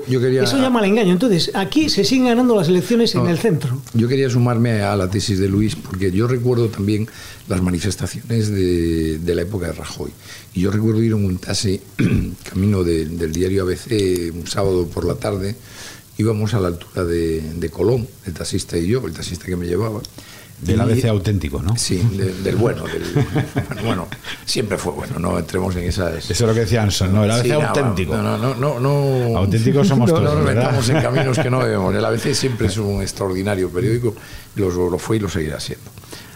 Eso 0.43 0.59
llama 0.59 0.81
al 0.81 0.87
engaño. 0.87 1.13
Entonces, 1.13 1.51
aquí 1.55 1.89
se 1.89 2.05
siguen 2.05 2.27
ganando 2.27 2.55
las 2.55 2.69
elecciones 2.69 3.15
en 3.15 3.27
el 3.27 3.39
centro. 3.39 3.81
Yo 3.95 4.09
quería 4.09 4.29
sumarme 4.29 4.83
a 4.83 4.95
la 4.97 5.09
tesis 5.09 5.39
de 5.39 5.49
Luis, 5.49 5.77
porque 5.77 6.13
yo 6.13 6.29
recuerdo 6.29 6.69
también 6.69 7.09
las 7.49 7.63
manifestaciones 7.63 8.51
de, 8.51 9.35
la 9.35 9.43
época 9.43 9.69
de 9.69 9.73
Rajoy. 9.73 10.11
Y 10.53 10.61
yo 10.61 10.71
recuerdo 10.71 11.03
ir 11.03 11.13
en 11.13 11.25
un 11.25 11.39
taxi, 11.39 11.81
camino 12.51 12.85
del 12.85 13.33
diario 13.33 13.63
ABC, 13.63 14.35
un 14.35 14.47
sábado 14.47 14.87
por 14.89 15.07
la 15.07 15.15
tarde, 15.15 15.57
íbamos 16.19 16.53
a 16.53 16.61
la 16.61 16.69
altura 16.69 17.05
de, 17.05 17.41
de 17.41 17.71
Colón, 17.71 18.07
el 18.27 18.35
taxista 18.35 18.77
y 18.77 18.89
yo, 18.89 19.07
el 19.07 19.13
taxista 19.15 19.47
que 19.47 19.57
me 19.57 19.67
llevaba. 19.67 20.03
Del 20.61 20.81
ABC 20.81 21.05
auténtico, 21.05 21.63
¿no? 21.63 21.77
Sí, 21.77 21.99
del 22.43 22.57
bueno. 22.57 22.85
bueno, 23.85 24.09
siempre 24.45 24.79
fue 24.79 24.93
bueno, 24.93 25.19
no 25.19 25.39
entremos 25.39 25.77
en 25.77 25.85
esas... 25.85 26.31
Eso 26.31 26.33
es 26.33 26.41
lo 26.41 26.55
que 26.55 26.61
decía 26.61 26.83
Anson, 26.83 27.13
¿no? 27.13 27.25
El 27.25 27.31
ABC 27.31 27.53
auténtico. 27.53 28.17
No, 28.17 28.39
no, 28.39 28.55
no, 28.55 28.81
no, 28.81 29.37
Auténticos 29.37 29.87
somos 29.87 30.09
todos, 30.11 30.23
No 30.23 30.35
nos 30.35 30.45
metamos 30.45 30.89
en 30.89 31.03
caminos 31.03 31.39
que 31.39 31.51
no 31.51 31.61
debemos. 31.65 31.95
El 31.95 32.05
ABC 32.05 32.33
siempre 32.33 32.69
es 32.69 32.79
un 32.79 33.03
extraordinario 33.03 33.69
periódico, 33.69 34.15
lo, 34.55 34.91
lo 34.91 34.99
fue 34.99 35.17
y 35.17 35.21
lo 35.21 35.29
seguirá 35.29 35.61
siendo. 35.61 35.91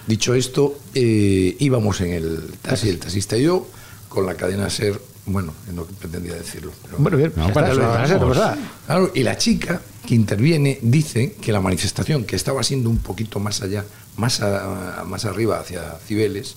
Dicho 0.07 0.35
esto, 0.35 0.79
eh, 0.95 1.57
íbamos 1.59 2.01
en 2.01 2.13
el 2.13 2.41
taxi, 2.61 2.89
el 2.89 2.99
taxista 2.99 3.37
y 3.37 3.45
yo, 3.45 3.67
con 4.09 4.27
la 4.27 4.35
cadena 4.35 4.69
SER, 4.69 5.01
bueno, 5.27 5.55
no 5.73 5.85
pretendía 5.85 6.35
decirlo. 6.35 6.73
bueno, 6.99 7.17
bien, 7.17 7.33
no, 7.37 7.53
para, 7.53 7.73
Claro, 8.87 9.13
y 9.15 9.23
la 9.23 9.37
chica 9.37 9.81
que 10.07 10.15
interviene 10.15 10.79
dice 10.83 11.37
que 11.41 11.53
la 11.53 11.61
manifestación, 11.61 12.25
que 12.25 12.37
estaba 12.37 12.63
siendo 12.63 12.91
un 12.91 12.99
poquito 12.99 13.39
más 13.39 13.63
allá, 13.63 13.85
más, 14.21 14.41
más 15.07 15.25
arriba 15.25 15.59
hacia 15.59 15.97
Cibeles, 16.07 16.57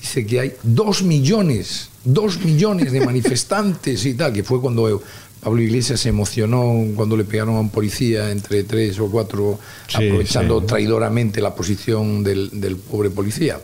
dice 0.00 0.26
que 0.26 0.40
hay 0.40 0.52
dos 0.62 1.02
millones, 1.02 1.90
dos 2.04 2.40
millones 2.44 2.90
de 2.90 3.04
manifestantes 3.04 4.04
y 4.06 4.14
tal, 4.14 4.32
que 4.32 4.42
fue 4.42 4.60
cuando 4.60 5.00
Pablo 5.42 5.60
Iglesias 5.60 6.00
se 6.00 6.08
emocionó 6.08 6.84
cuando 6.96 7.16
le 7.16 7.24
pegaron 7.24 7.56
a 7.56 7.60
un 7.60 7.70
policía 7.70 8.30
entre 8.30 8.64
tres 8.64 8.98
o 8.98 9.10
cuatro, 9.10 9.58
aprovechando 9.92 10.62
traidoramente 10.62 11.40
la 11.40 11.54
posición 11.54 12.22
del, 12.22 12.60
del, 12.60 12.76
pobre 12.76 13.10
policía. 13.10 13.60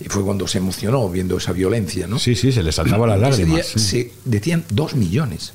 Y 0.00 0.08
fue 0.08 0.24
cuando 0.24 0.48
se 0.48 0.58
emocionó 0.58 1.08
viendo 1.08 1.36
esa 1.36 1.52
violencia, 1.52 2.06
¿no? 2.06 2.18
Sí, 2.18 2.34
sí, 2.34 2.52
se 2.52 2.62
le 2.62 2.72
saltaba 2.72 3.06
las 3.06 3.20
lágrimas. 3.20 3.66
se 3.66 4.12
decían 4.24 4.64
dos 4.70 4.94
millones. 4.94 5.52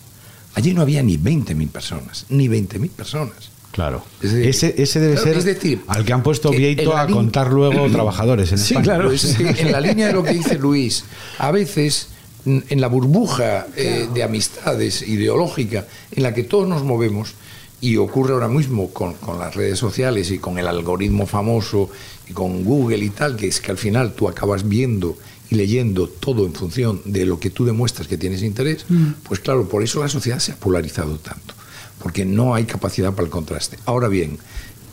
Allí 0.54 0.74
no 0.74 0.82
había 0.82 1.04
ni 1.04 1.18
20.000 1.18 1.70
personas, 1.70 2.26
ni 2.30 2.48
20.000 2.48 2.90
personas. 2.92 3.55
Claro. 3.76 4.06
ese, 4.22 4.74
ese 4.82 5.00
debe 5.02 5.18
ser 5.18 5.44
decir, 5.44 5.82
al 5.88 6.06
que 6.06 6.14
han 6.14 6.24
puesto 6.24 6.50
Vieito 6.50 6.96
a 6.96 7.08
contar 7.08 7.52
luego 7.52 7.90
trabajadores 7.92 8.54
en 8.54 8.58
sí, 8.58 8.74
claro. 8.76 9.12
en 9.12 9.72
la 9.72 9.82
línea 9.82 10.08
de 10.08 10.14
lo 10.14 10.24
que 10.24 10.32
dice 10.32 10.58
Luis, 10.58 11.04
a 11.40 11.52
veces 11.52 12.08
en 12.46 12.80
la 12.80 12.88
burbuja 12.88 13.68
eh, 13.76 14.08
de 14.14 14.24
amistades 14.24 15.02
ideológica 15.02 15.86
en 16.12 16.24
la 16.24 16.34
que 16.34 16.44
todos 16.44 16.70
nos 16.70 16.84
movemos, 16.84 17.34
y 17.82 17.98
ocurre 17.98 18.34
ahora 18.34 18.48
mismo 18.48 18.90
con, 18.92 19.14
con, 19.16 19.38
las 19.38 19.54
redes 19.56 19.78
sociales 19.78 20.32
y 20.32 20.40
con 20.40 20.58
el 20.58 20.68
algoritmo 20.68 21.28
famoso 21.28 21.90
y 22.28 22.34
con 22.34 22.64
Google 22.64 23.04
y 23.04 23.10
tal, 23.10 23.36
que 23.36 23.48
es 23.48 23.60
que 23.60 23.72
al 23.72 23.78
final 23.78 24.14
tú 24.14 24.28
acabas 24.28 24.68
viendo 24.68 25.18
y 25.50 25.56
leyendo 25.56 26.08
todo 26.08 26.46
en 26.46 26.54
función 26.54 27.02
de 27.06 27.26
lo 27.26 27.40
que 27.40 27.50
tú 27.50 27.66
demuestras 27.66 28.08
que 28.08 28.18
tienes 28.18 28.42
interés, 28.42 28.86
mm. 28.90 29.08
pues 29.24 29.40
claro, 29.40 29.68
por 29.68 29.84
eso 29.84 30.02
la 30.02 30.10
sociedad 30.10 30.40
se 30.40 30.54
ha 30.54 30.56
polarizado 30.56 31.18
tanto, 31.18 31.54
porque 32.06 32.24
no 32.24 32.54
hay 32.54 32.66
capacidad 32.66 33.14
para 33.14 33.26
el 33.26 33.32
contraste. 33.32 33.80
Ahora 33.86 34.10
bien, 34.10 34.38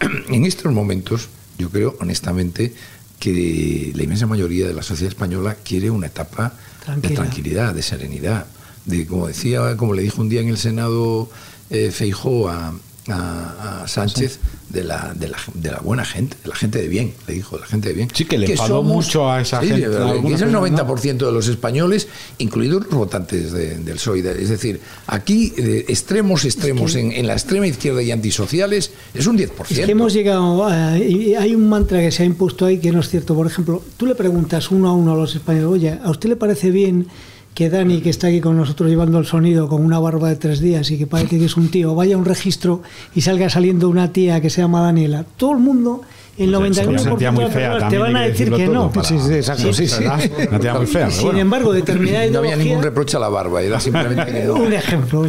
en 0.30 0.46
estos 0.46 0.72
momentos, 0.72 1.28
yo 1.58 1.68
creo 1.68 1.94
honestamente 2.00 2.72
que 3.20 3.92
la 3.94 4.02
inmensa 4.02 4.26
mayoría 4.26 4.66
de 4.66 4.72
la 4.72 4.82
sociedad 4.82 5.12
española 5.12 5.58
quiere 5.62 5.90
una 5.90 6.06
etapa 6.06 6.54
de 6.96 7.10
tranquilidad, 7.10 7.74
de 7.74 7.82
serenidad, 7.82 8.46
de 8.86 9.06
como 9.06 9.26
decía, 9.26 9.76
como 9.76 9.92
le 9.92 10.00
dijo 10.00 10.22
un 10.22 10.30
día 10.30 10.40
en 10.40 10.48
el 10.48 10.56
Senado 10.56 11.28
eh, 11.68 11.90
Feijó 11.90 12.48
a, 12.48 12.72
a, 13.08 13.84
Sánchez 13.86 14.38
de 14.68 14.84
la, 14.84 15.12
de, 15.14 15.28
la, 15.28 15.36
de 15.54 15.70
la, 15.70 15.78
buena 15.80 16.04
gente, 16.04 16.36
de 16.42 16.48
la 16.48 16.54
gente 16.54 16.80
de 16.80 16.88
bien, 16.88 17.12
le 17.26 17.34
dijo, 17.34 17.56
de 17.56 17.62
la 17.62 17.66
gente 17.66 17.88
de 17.88 17.94
bien. 17.94 18.08
Sí, 18.14 18.24
que 18.24 18.38
le 18.38 18.50
enfadó 18.50 18.82
mucho 18.82 19.30
a 19.30 19.40
esa 19.40 19.60
gente. 19.60 19.86
es 19.86 20.40
el 20.40 20.52
90% 20.52 21.16
de 21.16 21.32
los 21.32 21.48
españoles, 21.48 22.08
incluidos 22.38 22.84
los 22.86 22.94
votantes 22.94 23.52
del 23.52 23.94
PSOE. 23.94 24.20
Es 24.40 24.48
decir, 24.48 24.80
aquí 25.06 25.52
eh, 25.56 25.84
extremos, 25.88 26.44
extremos, 26.44 26.94
en, 26.94 27.12
en, 27.12 27.26
la 27.26 27.34
extrema 27.34 27.66
izquierda 27.66 28.02
y 28.02 28.12
antisociales, 28.12 28.92
es 29.14 29.26
un 29.26 29.36
10%. 29.36 29.50
Es 29.70 29.80
que 29.80 29.90
hemos 29.90 30.12
llegado, 30.12 30.64
a, 30.64 30.92
hay 30.92 31.54
un 31.54 31.68
mantra 31.68 32.00
que 32.00 32.10
se 32.10 32.22
ha 32.22 32.26
impuesto 32.26 32.66
ahí 32.66 32.78
que 32.78 32.92
no 32.92 33.00
es 33.00 33.08
cierto. 33.08 33.34
Por 33.34 33.46
ejemplo, 33.46 33.82
tú 33.96 34.06
le 34.06 34.14
preguntas 34.14 34.70
uno 34.70 34.88
a 34.88 34.94
uno 34.94 35.12
a 35.12 35.16
los 35.16 35.34
españoles, 35.34 35.68
oye, 35.68 35.98
¿a 36.02 36.10
usted 36.10 36.28
le 36.28 36.36
parece 36.36 36.70
bien 36.70 37.08
que 37.54 37.68
Dani, 37.68 38.00
que 38.00 38.10
está 38.10 38.28
aquí 38.28 38.40
con 38.40 38.56
nosotros 38.56 38.88
llevando 38.88 39.18
el 39.18 39.26
sonido 39.26 39.68
con 39.68 39.84
una 39.84 39.98
barba 39.98 40.28
de 40.28 40.36
tres 40.36 40.60
días 40.60 40.90
y 40.90 40.98
que 40.98 41.06
parece 41.06 41.38
que 41.38 41.44
es 41.44 41.56
un 41.56 41.70
tío, 41.70 41.94
vaya 41.94 42.14
a 42.14 42.18
un 42.18 42.24
registro 42.24 42.82
y 43.14 43.20
salga 43.20 43.50
saliendo 43.50 43.88
una 43.88 44.12
tía 44.12 44.40
que 44.40 44.50
se 44.50 44.62
llama 44.62 44.80
Daniela, 44.80 45.24
todo 45.36 45.52
el 45.52 45.58
mundo 45.58 46.02
el 46.38 46.54
99% 46.54 47.80
de 47.80 47.90
te 47.90 47.98
van 47.98 48.16
a 48.16 48.22
decir 48.22 48.50
que 48.50 48.66
no. 48.66 48.90
Sí, 49.02 49.18
sí, 49.18 49.34
exacto. 49.34 49.72
Sí, 49.72 49.86
sí, 49.86 50.04
Una 50.48 50.58
tía 50.58 50.74
muy 50.74 50.86
fea. 50.86 51.10
Sin 51.10 51.36
embargo, 51.36 51.74
determinada 51.74 52.26
No 52.30 52.38
había 52.38 52.56
ningún 52.56 52.82
reproche 52.82 53.18
a 53.18 53.20
la 53.20 53.28
barba, 53.28 53.60
era 53.62 53.78
simplemente 53.78 54.50
Un 54.50 54.72
ejemplo. 54.72 55.24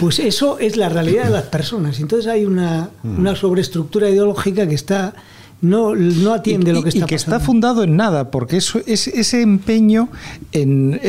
Pues 0.00 0.18
eso 0.18 0.58
es 0.58 0.76
la 0.76 0.88
realidad 0.88 1.24
de 1.24 1.30
las 1.30 1.44
personas. 1.44 2.00
Entonces 2.00 2.30
hay 2.30 2.46
una, 2.46 2.88
una 3.04 3.36
sobreestructura 3.36 4.08
ideológica 4.08 4.66
que 4.66 4.74
está 4.74 5.14
no, 5.60 5.94
no 5.94 6.34
atiende 6.34 6.72
lo 6.72 6.82
que 6.82 6.90
está 6.90 7.04
y 7.04 7.08
que 7.08 7.14
está 7.14 7.40
fundado 7.40 7.82
en 7.82 7.96
nada, 7.96 8.30
porque 8.30 8.58
eso 8.58 8.80
es 8.86 9.08
ese 9.08 9.40
empeño 9.40 10.08
en, 10.52 11.00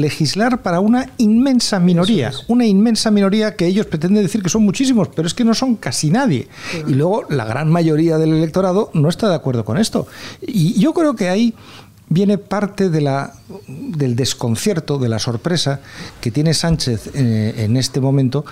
legislar 0.00 0.62
para 0.62 0.80
una 0.80 1.10
inmensa 1.18 1.80
minoría, 1.80 2.32
una 2.48 2.66
inmensa 2.66 3.10
minoría 3.10 3.56
que 3.56 3.66
ellos 3.66 3.86
pretenden 3.86 4.22
decir 4.22 4.42
que 4.42 4.50
son 4.50 4.64
muchísimos, 4.64 5.08
pero 5.14 5.26
es 5.26 5.34
que 5.34 5.44
no 5.44 5.54
son 5.54 5.76
casi 5.76 6.10
nadie. 6.10 6.48
Y 6.86 6.94
luego 6.94 7.24
la 7.30 7.44
gran 7.44 7.70
mayoría 7.70 8.18
del 8.18 8.34
electorado 8.34 8.90
no 8.92 9.08
está 9.08 9.28
de 9.28 9.34
acuerdo 9.34 9.64
con 9.64 9.78
esto. 9.78 10.06
Y 10.42 10.78
yo 10.78 10.92
creo 10.92 11.16
que 11.16 11.28
ahí 11.28 11.54
viene 12.08 12.38
parte 12.38 12.90
de 12.90 13.00
la, 13.00 13.34
del 13.66 14.14
desconcierto, 14.14 14.98
de 14.98 15.08
la 15.08 15.18
sorpresa 15.18 15.80
que 16.20 16.30
tiene 16.30 16.54
Sánchez 16.54 17.10
eh, 17.14 17.54
en 17.58 17.76
este 17.76 18.00
momento, 18.00 18.44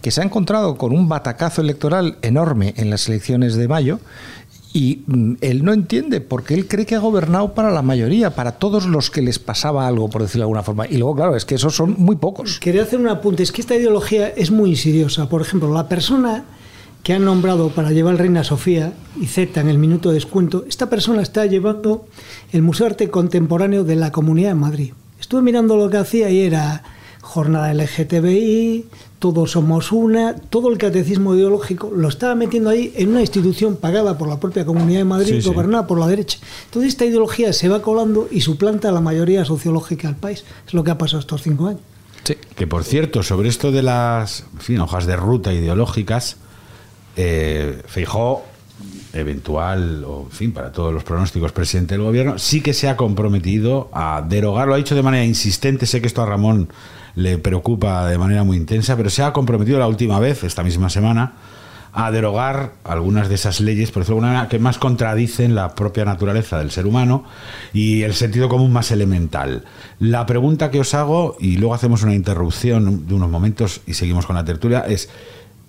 que 0.00 0.10
se 0.10 0.20
ha 0.20 0.24
encontrado 0.24 0.76
con 0.76 0.92
un 0.92 1.08
batacazo 1.08 1.60
electoral 1.60 2.18
enorme 2.22 2.74
en 2.76 2.90
las 2.90 3.08
elecciones 3.08 3.54
de 3.54 3.68
mayo 3.68 4.00
y 4.72 5.02
mm, 5.06 5.34
él 5.40 5.64
no 5.64 5.72
entiende 5.72 6.20
porque 6.20 6.54
él 6.54 6.66
cree 6.66 6.86
que 6.86 6.94
ha 6.94 7.00
gobernado 7.00 7.54
para 7.54 7.70
la 7.70 7.82
mayoría, 7.82 8.34
para 8.34 8.52
todos 8.52 8.86
los 8.86 9.10
que 9.10 9.22
les 9.22 9.38
pasaba 9.38 9.86
algo, 9.86 10.08
por 10.08 10.22
decirlo 10.22 10.40
de 10.40 10.44
alguna 10.44 10.62
forma. 10.62 10.86
Y 10.86 10.96
luego, 10.96 11.14
claro, 11.14 11.36
es 11.36 11.44
que 11.44 11.56
esos 11.56 11.74
son 11.74 11.94
muy 11.98 12.16
pocos. 12.16 12.58
Quería 12.58 12.82
hacer 12.82 12.98
un 12.98 13.08
apunte, 13.08 13.42
es 13.42 13.52
que 13.52 13.60
esta 13.60 13.76
ideología 13.76 14.28
es 14.28 14.50
muy 14.50 14.70
insidiosa. 14.70 15.28
Por 15.28 15.42
ejemplo, 15.42 15.72
la 15.72 15.88
persona 15.88 16.44
que 17.02 17.12
han 17.12 17.24
nombrado 17.24 17.70
para 17.70 17.90
llevar 17.90 18.16
Reina 18.16 18.44
Sofía 18.44 18.92
y 19.20 19.26
Z 19.26 19.60
en 19.60 19.68
el 19.68 19.78
minuto 19.78 20.08
de 20.08 20.14
descuento, 20.14 20.64
esta 20.68 20.88
persona 20.88 21.20
está 21.20 21.46
llevando 21.46 22.06
el 22.52 22.62
Museo 22.62 22.86
de 22.86 22.92
Arte 22.92 23.10
Contemporáneo 23.10 23.84
de 23.84 23.96
la 23.96 24.12
Comunidad 24.12 24.50
de 24.50 24.54
Madrid. 24.54 24.92
Estuve 25.20 25.42
mirando 25.42 25.76
lo 25.76 25.90
que 25.90 25.96
hacía 25.98 26.30
y 26.30 26.40
era 26.40 26.82
jornada 27.20 27.72
LGTBI, 27.74 28.86
todos 29.22 29.52
somos 29.52 29.92
una, 29.92 30.34
todo 30.34 30.68
el 30.68 30.78
catecismo 30.78 31.36
ideológico 31.36 31.92
lo 31.94 32.08
estaba 32.08 32.34
metiendo 32.34 32.70
ahí 32.70 32.92
en 32.96 33.10
una 33.10 33.20
institución 33.20 33.76
pagada 33.76 34.18
por 34.18 34.26
la 34.26 34.40
propia 34.40 34.66
Comunidad 34.66 34.98
de 34.98 35.04
Madrid, 35.04 35.44
gobernada 35.44 35.86
por 35.86 36.00
la 36.00 36.08
derecha. 36.08 36.40
Entonces 36.64 36.94
esta 36.94 37.04
ideología 37.04 37.52
se 37.52 37.68
va 37.68 37.82
colando 37.82 38.26
y 38.32 38.40
suplanta 38.40 38.88
a 38.88 38.92
la 38.92 39.00
mayoría 39.00 39.44
sociológica 39.44 40.08
del 40.08 40.16
país. 40.16 40.44
Es 40.66 40.74
lo 40.74 40.82
que 40.82 40.90
ha 40.90 40.98
pasado 40.98 41.20
estos 41.20 41.40
cinco 41.40 41.68
años. 41.68 41.82
Sí. 42.24 42.34
Que 42.56 42.66
por 42.66 42.82
cierto, 42.82 43.22
sobre 43.22 43.48
esto 43.48 43.70
de 43.70 43.84
las 43.84 44.44
hojas 44.80 45.06
de 45.06 45.14
ruta 45.14 45.52
ideológicas, 45.52 46.38
eh, 47.14 47.80
Feijó, 47.86 48.42
eventual, 49.12 50.02
o 50.04 50.22
en 50.22 50.32
fin, 50.32 50.52
para 50.52 50.72
todos 50.72 50.92
los 50.92 51.04
pronósticos, 51.04 51.52
presidente 51.52 51.94
del 51.94 52.02
gobierno, 52.02 52.40
sí 52.40 52.60
que 52.60 52.74
se 52.74 52.88
ha 52.88 52.96
comprometido 52.96 53.88
a 53.92 54.26
derogar, 54.28 54.66
lo 54.66 54.74
ha 54.74 54.78
dicho 54.78 54.96
de 54.96 55.02
manera 55.04 55.24
insistente, 55.24 55.86
sé 55.86 56.00
que 56.00 56.08
esto 56.08 56.22
a 56.22 56.26
Ramón 56.26 56.70
le 57.14 57.38
preocupa 57.38 58.06
de 58.06 58.18
manera 58.18 58.44
muy 58.44 58.56
intensa, 58.56 58.96
pero 58.96 59.10
se 59.10 59.22
ha 59.22 59.32
comprometido 59.32 59.78
la 59.78 59.88
última 59.88 60.18
vez, 60.18 60.44
esta 60.44 60.62
misma 60.62 60.90
semana, 60.90 61.34
a 61.92 62.10
derogar 62.10 62.72
algunas 62.84 63.28
de 63.28 63.34
esas 63.34 63.60
leyes, 63.60 63.90
por 63.90 64.02
decirlo 64.02 64.20
de 64.20 64.26
alguna 64.26 64.38
manera, 64.38 64.48
que 64.48 64.58
más 64.58 64.78
contradicen 64.78 65.54
la 65.54 65.74
propia 65.74 66.06
naturaleza 66.06 66.58
del 66.58 66.70
ser 66.70 66.86
humano 66.86 67.24
y 67.74 68.02
el 68.02 68.14
sentido 68.14 68.48
común 68.48 68.72
más 68.72 68.90
elemental. 68.90 69.64
La 69.98 70.24
pregunta 70.24 70.70
que 70.70 70.80
os 70.80 70.94
hago, 70.94 71.36
y 71.38 71.58
luego 71.58 71.74
hacemos 71.74 72.02
una 72.02 72.14
interrupción 72.14 73.06
de 73.06 73.14
unos 73.14 73.28
momentos 73.28 73.82
y 73.86 73.94
seguimos 73.94 74.26
con 74.26 74.36
la 74.36 74.44
tertulia, 74.44 74.80
es, 74.80 75.10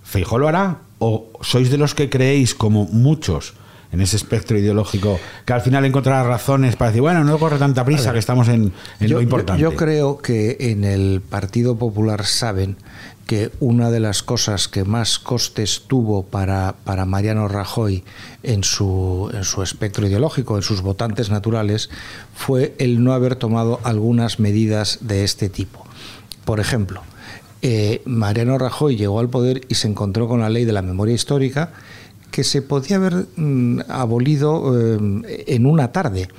¿Feijó 0.03 0.37
lo 0.37 0.47
hará 0.47 0.79
o 0.99 1.31
sois 1.41 1.71
de 1.71 1.77
los 1.77 1.95
que 1.95 2.09
creéis, 2.09 2.55
como 2.55 2.85
muchos, 2.85 3.53
en 3.93 4.01
ese 4.01 4.17
espectro 4.17 4.57
ideológico 4.57 5.19
que 5.45 5.53
al 5.53 5.61
final 5.61 5.85
encontrará 5.85 6.23
razones 6.23 6.75
para 6.75 6.89
decir, 6.89 7.01
bueno, 7.01 7.23
no 7.23 7.37
corre 7.37 7.59
tanta 7.59 7.85
prisa, 7.85 8.11
que 8.11 8.19
estamos 8.19 8.47
en, 8.49 8.73
lo 8.99 9.21
importante. 9.21 9.61
Yo, 9.61 9.75
creo 9.75 10.17
que 10.17 10.57
en 10.59 10.83
el 10.83 11.21
Partido 11.21 11.77
Popular 11.77 12.25
saben 12.25 12.75
que 13.27 13.51
una 13.59 13.91
de 13.91 13.99
las 13.99 14.23
cosas 14.23 14.67
que 14.67 14.83
más 14.83 15.19
costes 15.19 15.83
tuvo 15.87 16.23
para, 16.23 16.75
para 16.83 17.05
Mariano 17.05 17.47
Rajoy 17.47 18.03
en 18.41 18.63
su, 18.63 19.31
en 19.31 19.43
su 19.43 19.61
espectro 19.61 20.07
ideológico, 20.07 20.57
en 20.57 20.63
sus 20.63 20.81
votantes 20.81 21.29
naturales, 21.29 21.91
fue 22.35 22.75
el 22.79 23.03
no 23.03 23.13
haber 23.13 23.35
tomado 23.35 23.79
algunas 23.83 24.39
medidas 24.39 24.97
de 25.01 25.23
este 25.23 25.49
tipo. 25.49 25.85
Por 26.45 26.59
ejemplo, 26.59 27.03
eh, 27.61 28.01
Mariano 28.05 28.57
Rajoy 28.57 28.97
llegó 28.97 29.19
al 29.19 29.29
poder 29.29 29.61
y 29.69 29.75
se 29.75 29.87
encontró 29.87 30.27
con 30.27 30.41
la 30.41 30.49
ley 30.49 30.65
de 30.65 30.73
la 30.73 30.81
memoria 30.81 31.13
histórica 31.13 31.71
que 32.33 32.43
se 32.43 32.63
podía 32.63 32.95
haber 32.95 33.27
mm, 33.35 33.81
abolido 33.89 34.73
eh, 34.75 35.43
en 35.45 35.67
una 35.67 35.91
tarde. 35.91 36.29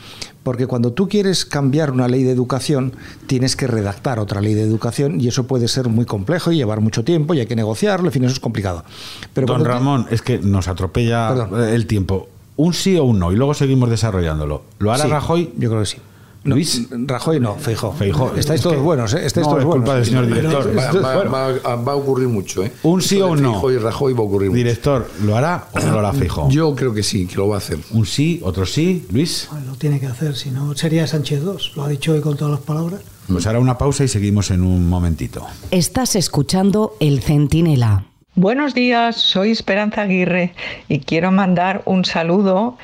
Porque 0.42 0.66
cuando 0.66 0.92
tú 0.92 1.08
quieres 1.08 1.44
cambiar 1.44 1.92
una 1.92 2.08
ley 2.08 2.24
de 2.24 2.32
educación, 2.32 2.94
tienes 3.28 3.54
que 3.54 3.68
redactar 3.68 4.18
otra 4.18 4.40
ley 4.40 4.54
de 4.54 4.62
educación 4.62 5.20
y 5.20 5.28
eso 5.28 5.46
puede 5.46 5.68
ser 5.68 5.88
muy 5.88 6.04
complejo 6.04 6.50
y 6.50 6.56
llevar 6.56 6.80
mucho 6.80 7.04
tiempo 7.04 7.32
y 7.32 7.40
hay 7.40 7.46
que 7.46 7.54
negociarlo, 7.54 8.08
en 8.08 8.12
fin, 8.12 8.24
eso 8.24 8.32
es 8.32 8.40
complicado. 8.40 8.84
Pero 9.32 9.46
Don 9.46 9.64
Ramón, 9.64 10.08
es 10.10 10.20
que 10.20 10.38
nos 10.38 10.66
atropella 10.66 11.32
el 11.72 11.86
tiempo. 11.86 12.28
Un 12.56 12.74
sí 12.74 12.96
o 12.96 13.04
un 13.04 13.20
no 13.20 13.30
y 13.30 13.36
luego 13.36 13.54
seguimos 13.54 13.88
desarrollándolo. 13.88 14.64
¿Lo 14.80 14.92
hará 14.92 15.06
Rajoy? 15.06 15.52
Yo 15.56 15.70
creo 15.70 15.80
que 15.80 15.86
sí. 15.86 15.98
Luis 16.44 16.88
Rajoy 16.90 17.40
no, 17.40 17.54
Feijó. 17.56 17.92
Feijó. 17.92 18.34
Estáis 18.36 18.60
todos 18.60 18.78
buenos, 18.78 19.14
¿eh? 19.14 19.24
Estáis 19.24 19.46
todos 19.46 19.64
culpa 19.64 19.96
del 19.96 20.04
señor 20.04 20.26
director. 20.26 20.76
Va, 20.76 21.92
a 21.92 21.96
ocurrir 21.96 22.28
mucho, 22.28 22.62
¿eh? 22.62 22.72
Un 22.82 23.00
sí 23.00 23.20
o 23.20 23.28
un 23.28 23.42
no. 23.42 23.52
Feijó 23.52 23.72
y 23.72 23.78
Rajoy 23.78 24.12
va 24.12 24.20
a 24.20 24.22
ocurrir 24.22 24.52
Director, 24.52 25.10
¿lo 25.24 25.36
hará 25.36 25.68
o 25.72 25.80
no 25.80 25.92
lo 25.92 25.98
hará 25.98 26.12
Feijó? 26.12 26.48
Yo 26.50 26.74
creo 26.74 26.92
que 26.92 27.02
sí, 27.02 27.26
que 27.26 27.36
lo 27.36 27.48
va 27.48 27.56
a 27.56 27.58
hacer. 27.58 27.78
Un 27.92 28.04
sí, 28.04 28.40
otro 28.44 28.66
sí, 28.66 29.06
Luis. 29.10 29.48
lo 29.66 29.74
tiene 29.76 29.98
que 30.00 30.06
hacer, 30.06 30.36
si 30.36 30.50
no 30.50 30.74
sería 30.76 31.06
Sánchez 31.06 31.42
2. 31.42 31.72
Lo 31.76 31.84
ha 31.84 31.88
dicho 31.88 32.12
hoy 32.12 32.20
con 32.20 32.36
todas 32.36 32.52
las 32.52 32.60
palabras. 32.60 33.00
Pues 33.26 33.46
hará 33.46 33.58
una 33.58 33.78
pausa 33.78 34.04
y 34.04 34.08
seguimos 34.08 34.50
en 34.50 34.62
un 34.62 34.86
momentito. 34.86 35.46
Estás 35.70 36.14
escuchando 36.14 36.94
El 37.00 37.22
Centinela. 37.22 38.04
Buenos 38.36 38.74
días, 38.74 39.16
soy 39.16 39.52
Esperanza 39.52 40.02
Aguirre 40.02 40.54
y 40.88 40.98
quiero 40.98 41.30
mandar 41.30 41.82
un 41.86 42.04
saludo. 42.04 42.76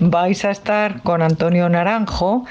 Vais 0.00 0.44
a 0.44 0.50
estar 0.50 1.02
con 1.02 1.22
Antonio 1.22 1.68
Naranjo 1.68 2.44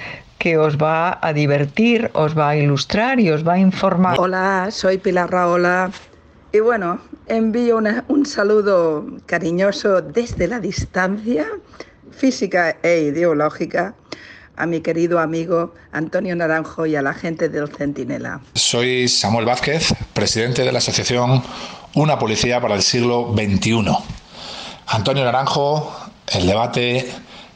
que 0.45 0.59
os 0.59 0.77
va 0.77 1.17
a 1.23 1.33
divertir, 1.33 2.11
os 2.13 2.37
va 2.37 2.49
a 2.49 2.55
ilustrar 2.55 3.19
y 3.19 3.31
os 3.31 3.41
va 3.41 3.53
a 3.53 3.57
informar. 3.57 4.19
Hola, 4.19 4.67
soy 4.69 4.99
Pilar 4.99 5.31
Raola 5.31 5.89
y 6.51 6.59
bueno, 6.59 6.99
envío 7.25 7.81
un 8.09 8.25
saludo 8.27 9.07
cariñoso 9.25 10.03
desde 10.03 10.47
la 10.47 10.59
distancia 10.59 11.47
física 12.11 12.77
e 12.83 13.09
ideológica 13.09 13.95
a 14.55 14.67
mi 14.67 14.81
querido 14.81 15.17
amigo 15.17 15.73
Antonio 15.91 16.35
Naranjo 16.35 16.85
y 16.85 16.95
a 16.95 17.01
la 17.01 17.15
gente 17.15 17.49
del 17.49 17.67
Centinela. 17.67 18.39
Soy 18.53 19.07
Samuel 19.07 19.47
Vázquez, 19.47 19.95
presidente 20.13 20.61
de 20.61 20.71
la 20.71 20.77
asociación 20.77 21.41
Una 21.95 22.19
Policía 22.19 22.61
para 22.61 22.75
el 22.75 22.83
Siglo 22.83 23.33
XXI. 23.33 23.83
Antonio 24.89 25.25
Naranjo, 25.25 25.91
el 26.35 26.45
debate 26.45 27.11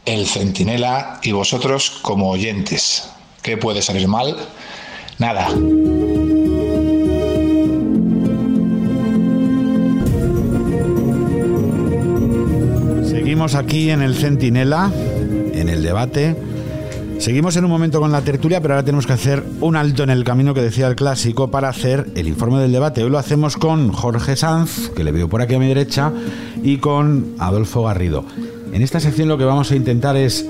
el 0.09 0.25
centinela 0.25 1.19
y 1.21 1.31
vosotros 1.33 1.99
como 2.01 2.31
oyentes. 2.31 3.09
¿Qué 3.43 3.57
puede 3.57 3.83
salir 3.83 4.07
mal? 4.07 4.35
Nada. 5.19 5.49
Seguimos 13.07 13.53
aquí 13.53 13.91
en 13.91 14.01
el 14.01 14.15
centinela, 14.15 14.91
en 15.53 15.69
el 15.69 15.83
debate. 15.83 16.35
Seguimos 17.19 17.55
en 17.57 17.65
un 17.65 17.69
momento 17.69 17.99
con 17.99 18.11
la 18.11 18.21
tertulia, 18.21 18.61
pero 18.61 18.73
ahora 18.73 18.85
tenemos 18.85 19.05
que 19.05 19.13
hacer 19.13 19.43
un 19.61 19.75
alto 19.75 20.03
en 20.03 20.09
el 20.09 20.23
camino 20.23 20.55
que 20.55 20.61
decía 20.61 20.87
el 20.87 20.95
clásico 20.95 21.51
para 21.51 21.69
hacer 21.69 22.07
el 22.15 22.27
informe 22.27 22.59
del 22.59 22.71
debate. 22.71 23.03
Hoy 23.03 23.11
lo 23.11 23.19
hacemos 23.19 23.57
con 23.57 23.91
Jorge 23.91 24.35
Sanz, 24.35 24.89
que 24.95 25.03
le 25.03 25.11
veo 25.11 25.29
por 25.29 25.41
aquí 25.41 25.53
a 25.53 25.59
mi 25.59 25.67
derecha, 25.67 26.11
y 26.63 26.77
con 26.77 27.35
Adolfo 27.37 27.83
Garrido. 27.83 28.25
En 28.71 28.81
esta 28.81 28.99
sección 28.99 29.27
lo 29.27 29.37
que 29.37 29.45
vamos 29.45 29.71
a 29.71 29.75
intentar 29.75 30.15
es 30.15 30.45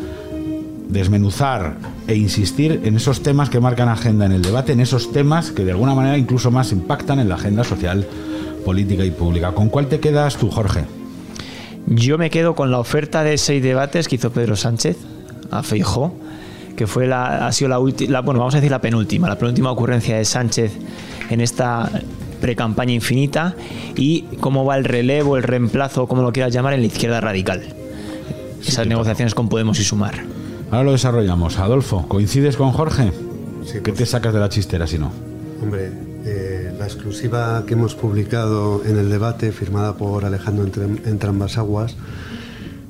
desmenuzar 0.89 1.77
e 2.07 2.15
insistir 2.15 2.81
en 2.83 2.95
esos 2.95 3.21
temas 3.21 3.49
que 3.49 3.59
marcan 3.59 3.87
agenda 3.87 4.25
en 4.25 4.33
el 4.33 4.41
debate, 4.41 4.73
en 4.73 4.81
esos 4.81 5.11
temas 5.11 5.51
que 5.51 5.63
de 5.63 5.71
alguna 5.71 5.95
manera 5.95 6.17
incluso 6.17 6.51
más 6.51 6.71
impactan 6.71 7.19
en 7.19 7.29
la 7.29 7.35
agenda 7.35 7.63
social, 7.63 8.05
política 8.65 9.05
y 9.05 9.11
pública. 9.11 9.51
¿Con 9.53 9.69
cuál 9.69 9.87
te 9.87 9.99
quedas 9.99 10.35
tú, 10.37 10.49
Jorge? 10.49 10.83
Yo 11.87 12.17
me 12.17 12.29
quedo 12.29 12.55
con 12.55 12.71
la 12.71 12.79
oferta 12.79 13.23
de 13.23 13.37
seis 13.37 13.63
debates 13.63 14.07
que 14.07 14.15
hizo 14.15 14.31
Pedro 14.31 14.55
Sánchez 14.55 14.97
a 15.51 15.63
Feijó, 15.63 16.13
que 16.75 16.87
fue 16.87 17.07
la, 17.07 17.47
ha 17.47 17.51
sido 17.51 17.69
la 17.69 17.79
última, 17.79 18.21
bueno, 18.21 18.39
vamos 18.39 18.55
a 18.55 18.57
decir 18.57 18.71
la 18.71 18.81
penúltima, 18.81 19.29
la 19.29 19.37
penúltima 19.37 19.71
ocurrencia 19.71 20.17
de 20.17 20.25
Sánchez 20.25 20.71
en 21.29 21.41
esta 21.41 21.89
pre-campaña 22.41 22.93
infinita 22.93 23.55
y 23.95 24.23
cómo 24.39 24.65
va 24.65 24.77
el 24.77 24.85
relevo, 24.85 25.37
el 25.37 25.43
reemplazo, 25.43 26.07
como 26.07 26.21
lo 26.21 26.31
quieras 26.31 26.53
llamar, 26.53 26.73
en 26.73 26.81
la 26.81 26.87
izquierda 26.87 27.21
radical 27.21 27.78
esas 28.65 28.87
negociaciones 28.87 29.35
con 29.35 29.49
Podemos 29.49 29.79
y 29.79 29.83
Sumar. 29.83 30.23
Ahora 30.71 30.83
lo 30.83 30.91
desarrollamos. 30.91 31.57
Adolfo, 31.57 32.07
¿coincides 32.07 32.57
con 32.57 32.71
Jorge? 32.71 33.11
¿Qué 33.71 33.79
te 33.79 33.91
pues. 33.91 34.09
sacas 34.09 34.33
de 34.33 34.39
la 34.39 34.49
chistera 34.49 34.87
si 34.87 34.97
no? 34.97 35.11
Hombre, 35.61 35.91
eh, 36.25 36.73
la 36.77 36.85
exclusiva 36.85 37.63
que 37.65 37.73
hemos 37.73 37.95
publicado 37.95 38.83
en 38.85 38.97
el 38.97 39.09
debate, 39.09 39.51
firmada 39.51 39.95
por 39.95 40.25
Alejandro 40.25 40.65
entre, 40.65 41.29
ambas 41.29 41.57
aguas, 41.57 41.95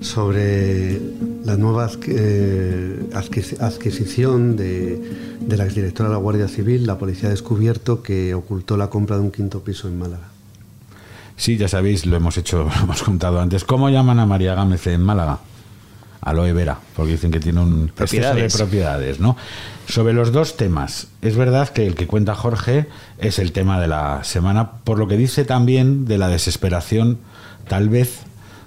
sobre 0.02 1.00
la 1.44 1.58
nueva 1.58 1.90
eh, 2.08 3.10
adquisición 3.14 4.56
de, 4.56 5.38
de 5.42 5.58
la 5.58 5.66
exdirectora 5.66 6.10
de 6.10 6.16
la 6.16 6.22
Guardia 6.22 6.48
Civil, 6.48 6.86
la 6.86 6.98
policía 6.98 7.28
ha 7.30 7.32
descubierto 7.32 8.02
que 8.02 8.34
ocultó 8.34 8.78
la 8.78 8.90
compra 8.90 9.18
de 9.18 9.24
un 9.24 9.32
quinto 9.32 9.62
piso 9.62 9.88
en 9.88 9.98
Málaga. 9.98 10.30
Sí, 11.40 11.56
ya 11.56 11.70
sabéis, 11.70 12.06
lo 12.06 12.18
hemos 12.18 12.38
hecho, 12.38 12.70
lo 12.78 12.84
hemos 12.84 13.02
contado 13.02 13.40
antes. 13.40 13.64
¿Cómo 13.64 13.90
llaman 13.90 14.20
a 14.20 14.26
María 14.26 14.56
Gámez 14.56 14.86
en 14.88 15.02
Málaga? 15.02 15.40
Aloe 16.22 16.54
vera, 16.54 16.80
porque 16.96 17.14
dicen 17.14 17.32
que 17.32 17.40
tiene 17.40 17.62
un 17.62 17.92
exceso 17.98 18.36
de 18.36 18.50
propiedades, 18.50 19.20
¿no? 19.20 19.38
Sobre 19.88 20.14
los 20.14 20.32
dos 20.32 20.58
temas, 20.58 21.08
es 21.22 21.36
verdad 21.36 21.70
que 21.70 21.88
el 21.88 21.96
que 21.96 22.08
cuenta 22.08 22.36
Jorge 22.36 22.88
es 23.18 23.40
el 23.40 23.52
tema 23.52 23.80
de 23.80 23.88
la 23.88 24.24
semana, 24.24 24.72
por 24.84 25.00
lo 25.00 25.08
que 25.08 25.18
dice 25.18 25.46
también 25.46 26.06
de 26.06 26.18
la 26.18 26.28
desesperación, 26.28 27.18
tal 27.68 27.90
vez, 27.90 28.20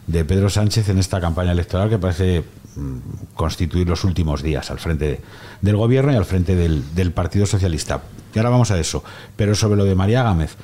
de 0.07 0.25
Pedro 0.25 0.51
Sánchez 0.51 0.89
en 0.89 0.99
esta 0.99 1.21
campaña 1.21 1.53
electoral 1.53 1.89
que 1.89 1.99
parece 1.99 2.43
mm, 2.77 3.35
constituir 3.35 3.89
los 3.89 4.03
últimos 4.05 4.43
días 4.43 4.71
al 4.71 4.79
frente 4.79 5.21
del 5.61 5.77
gobierno 5.77 6.13
y 6.13 6.17
al 6.17 6.25
frente 6.25 6.57
del, 6.57 6.95
del 6.95 7.13
Partido 7.13 7.47
Socialista. 7.47 8.03
Y 8.35 8.39
ahora 8.39 8.51
vamos 8.51 8.71
a 8.71 8.79
eso. 8.79 9.05
Pero 9.37 9.55
sobre 9.55 9.77
lo 9.77 9.85
de 9.85 9.95
María 9.95 10.23
Gámez, 10.23 10.57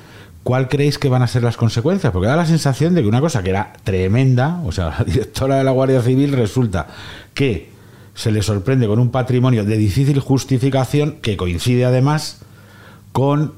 ¿cuál 0.43 0.67
creéis 0.67 0.97
que 0.97 1.09
van 1.09 1.21
a 1.21 1.27
ser 1.27 1.43
las 1.43 1.57
consecuencias? 1.57 2.11
Porque 2.13 2.27
da 2.27 2.35
la 2.35 2.45
sensación 2.45 2.95
de 2.95 3.01
que 3.01 3.07
una 3.07 3.21
cosa 3.21 3.43
que 3.43 3.49
era 3.49 3.73
tremenda, 3.83 4.61
o 4.65 4.71
sea, 4.71 4.89
la 4.99 5.03
directora 5.05 5.55
de 5.55 5.63
la 5.63 5.71
Guardia 5.71 6.01
Civil 6.01 6.33
resulta 6.33 6.87
que 7.33 7.69
se 8.15 8.31
le 8.31 8.41
sorprende 8.41 8.87
con 8.87 8.99
un 8.99 9.11
patrimonio 9.11 9.63
de 9.63 9.77
difícil 9.77 10.19
justificación 10.19 11.17
que 11.21 11.37
coincide 11.37 11.85
además 11.85 12.41
con 13.11 13.53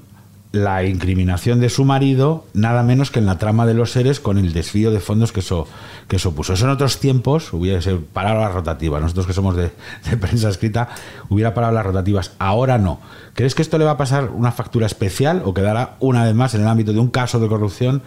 la 0.52 0.84
incriminación 0.84 1.62
de 1.62 1.70
su 1.70 1.86
marido, 1.86 2.46
nada 2.54 2.84
menos 2.84 3.10
que 3.10 3.20
en 3.20 3.26
la 3.26 3.38
trama 3.38 3.66
de 3.66 3.74
los 3.74 3.92
seres 3.92 4.20
con 4.20 4.38
el 4.38 4.52
desvío 4.52 4.92
de 4.92 5.00
fondos 5.00 5.32
que 5.32 5.40
eso, 5.40 5.68
que 6.10 6.18
eso 6.18 6.34
puso. 6.34 6.54
Eso 6.54 6.66
en 6.66 6.72
otros 6.72 7.00
tiempos 7.00 7.54
hubiera 7.54 7.82
sido 7.82 8.02
palabras 8.02 8.54
rotativas. 8.54 9.02
Nosotros 9.02 9.28
que 9.28 9.34
somos 9.34 9.56
de, 9.56 9.72
prensa 10.20 10.50
escrita, 10.50 10.90
hubiera 11.30 11.54
palabras 11.54 11.86
rotativas. 11.86 12.34
Ahora 12.38 12.78
no. 12.78 13.00
¿Crees 13.34 13.56
que 13.56 13.62
esto 13.62 13.78
le 13.78 13.86
va 13.86 13.92
a 13.92 13.98
pasar 13.98 14.30
una 14.30 14.52
factura 14.52 14.86
especial 14.86 15.42
o 15.46 15.54
quedará 15.54 15.96
una 16.00 16.26
vez 16.26 16.36
más 16.36 16.54
en 16.54 16.62
el 16.62 16.68
ámbito 16.68 16.92
de 16.92 17.00
un 17.00 17.10
caso 17.10 17.40
de 17.40 17.48
corrupción? 17.48 18.02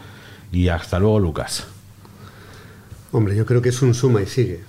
Y 0.53 0.69
hasta 0.69 0.99
luego, 0.99 1.19
Lucas. 1.21 1.65
Hombre, 3.11 3.37
yo 3.37 3.47
creo 3.47 3.63
que 3.63 3.71
es 3.71 3.81
un 3.81 3.95
suma 3.95 4.21
y 4.21 4.27
sigue. 4.27 4.61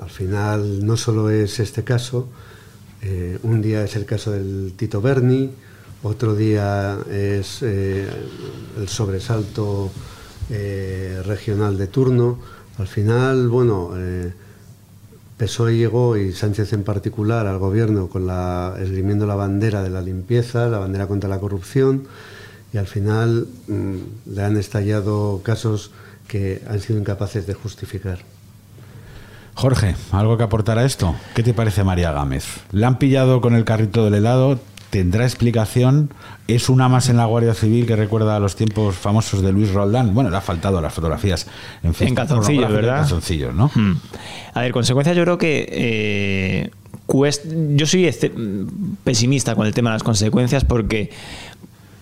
Al 0.00 0.10
final 0.10 0.86
no 0.86 0.96
solo 0.96 1.30
es 1.30 1.58
este 1.58 1.82
caso, 1.82 2.28
eh, 3.02 3.38
un 3.42 3.60
día 3.60 3.82
es 3.82 3.96
el 3.96 4.04
caso 4.04 4.30
del 4.30 4.74
Tito 4.76 5.00
Berni, 5.00 5.50
otro 6.02 6.34
día 6.34 6.98
es 7.10 7.62
eh, 7.62 8.08
el 8.76 8.88
sobresalto 8.88 9.90
eh, 10.50 11.22
regional 11.24 11.76
de 11.76 11.86
turno. 11.88 12.38
Al 12.78 12.86
final, 12.86 13.48
bueno, 13.48 13.90
eh, 13.96 14.32
PSOE 15.36 15.76
llegó 15.76 16.16
y 16.16 16.32
Sánchez 16.32 16.72
en 16.72 16.84
particular 16.84 17.46
al 17.46 17.58
gobierno 17.58 18.08
con 18.08 18.26
la 18.26 18.76
esgrimiendo 18.80 19.26
la 19.26 19.34
bandera 19.34 19.82
de 19.82 19.90
la 19.90 20.00
limpieza, 20.00 20.68
la 20.68 20.78
bandera 20.78 21.06
contra 21.06 21.28
la 21.28 21.38
corrupción 21.38 22.06
y 22.72 22.78
al 22.78 22.86
final 22.86 23.46
mm, 23.66 24.32
le 24.34 24.42
han 24.42 24.56
estallado 24.56 25.40
casos 25.42 25.90
que 26.26 26.62
han 26.68 26.80
sido 26.80 26.98
incapaces 26.98 27.46
de 27.46 27.54
justificar. 27.54 28.18
Jorge, 29.54 29.96
¿algo 30.12 30.36
que 30.36 30.44
aportar 30.44 30.78
a 30.78 30.84
esto? 30.84 31.16
¿Qué 31.34 31.42
te 31.42 31.52
parece 31.52 31.82
María 31.82 32.12
Gámez? 32.12 32.44
¿Le 32.70 32.86
han 32.86 32.98
pillado 32.98 33.40
con 33.40 33.56
el 33.56 33.64
carrito 33.64 34.04
del 34.04 34.14
helado? 34.14 34.60
Tendrá 34.90 35.24
explicación. 35.24 36.10
Es 36.46 36.68
una 36.68 36.88
más 36.88 37.08
en 37.08 37.16
la 37.16 37.26
Guardia 37.26 37.54
Civil 37.54 37.86
que 37.86 37.96
recuerda 37.96 38.36
a 38.36 38.40
los 38.40 38.56
tiempos 38.56 38.96
famosos 38.96 39.42
de 39.42 39.52
Luis 39.52 39.72
Roldán. 39.72 40.14
Bueno, 40.14 40.30
le 40.30 40.36
ha 40.36 40.40
faltado 40.40 40.80
las 40.80 40.94
fotografías 40.94 41.46
en, 41.82 41.94
en 41.98 42.14
calzoncillos, 42.14 42.72
¿verdad? 42.72 42.96
En 42.96 43.00
calzoncillos, 43.02 43.54
¿no? 43.54 43.70
Hmm. 43.74 43.96
A 44.54 44.62
ver, 44.62 44.72
consecuencias 44.72 45.16
yo 45.16 45.24
creo 45.24 45.38
que 45.38 45.68
eh, 45.70 46.70
yo 47.74 47.86
soy 47.86 48.06
este, 48.06 48.32
pesimista 49.04 49.54
con 49.54 49.66
el 49.66 49.74
tema 49.74 49.90
de 49.90 49.94
las 49.94 50.02
consecuencias 50.02 50.64
porque 50.64 51.10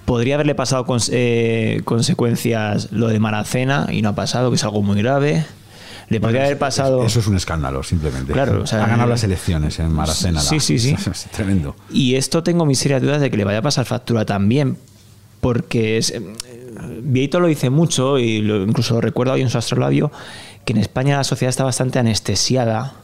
podría 0.05 0.34
haberle 0.34 0.55
pasado 0.55 0.87
eh, 1.11 1.82
consecuencias 1.84 2.91
lo 2.93 3.09
de 3.09 3.18
Maracena 3.18 3.89
y 3.91 4.03
no 4.03 4.11
ha 4.11 4.14
pasado, 4.14 4.51
que 4.51 4.57
es 4.57 4.64
algo 4.64 4.82
muy 4.82 5.01
grave. 5.01 5.45
Le 6.09 6.21
podría 6.21 6.45
haber 6.45 6.59
pasado. 6.59 7.05
Eso 7.05 7.21
es 7.21 7.27
un 7.27 7.37
escándalo, 7.37 7.83
simplemente. 7.83 8.33
Claro, 8.33 8.63
o 8.63 8.67
sea, 8.67 8.85
ha 8.85 8.89
ganado 8.89 9.09
las 9.09 9.25
elecciones 9.25 9.79
en 9.81 9.93
Maracena. 9.93 10.41
Sí, 10.41 10.61
sí, 10.61 10.79
sí. 10.79 10.95
Es 11.11 11.27
tremendo. 11.33 11.75
Y 11.91 12.15
esto 12.15 12.43
tengo 12.43 12.65
mis 12.65 12.79
serias 12.79 13.03
dudas 13.03 13.21
de 13.21 13.31
que 13.31 13.37
le 13.37 13.45
vaya 13.45 13.59
a 13.59 13.63
pasar 13.63 13.87
factura 13.87 14.25
también, 14.25 14.77
porque 15.41 15.99
es, 15.99 16.11
eh, 16.11 16.23
Vieito 17.03 17.41
lo 17.41 17.49
dice 17.49 17.71
mucho 17.71 18.19
y 18.19 18.37
incluso 18.37 18.95
lo 18.95 19.01
recuerdo 19.01 19.33
hoy 19.33 19.43
en 19.43 19.51
su 19.51 19.59
astrolabio 19.59 20.11
que 20.65 20.73
en 20.73 20.79
España 20.79 21.17
la 21.17 21.25
sociedad 21.25 21.51
está 21.51 21.65
bastante 21.65 21.99
anestesiada 21.99 22.95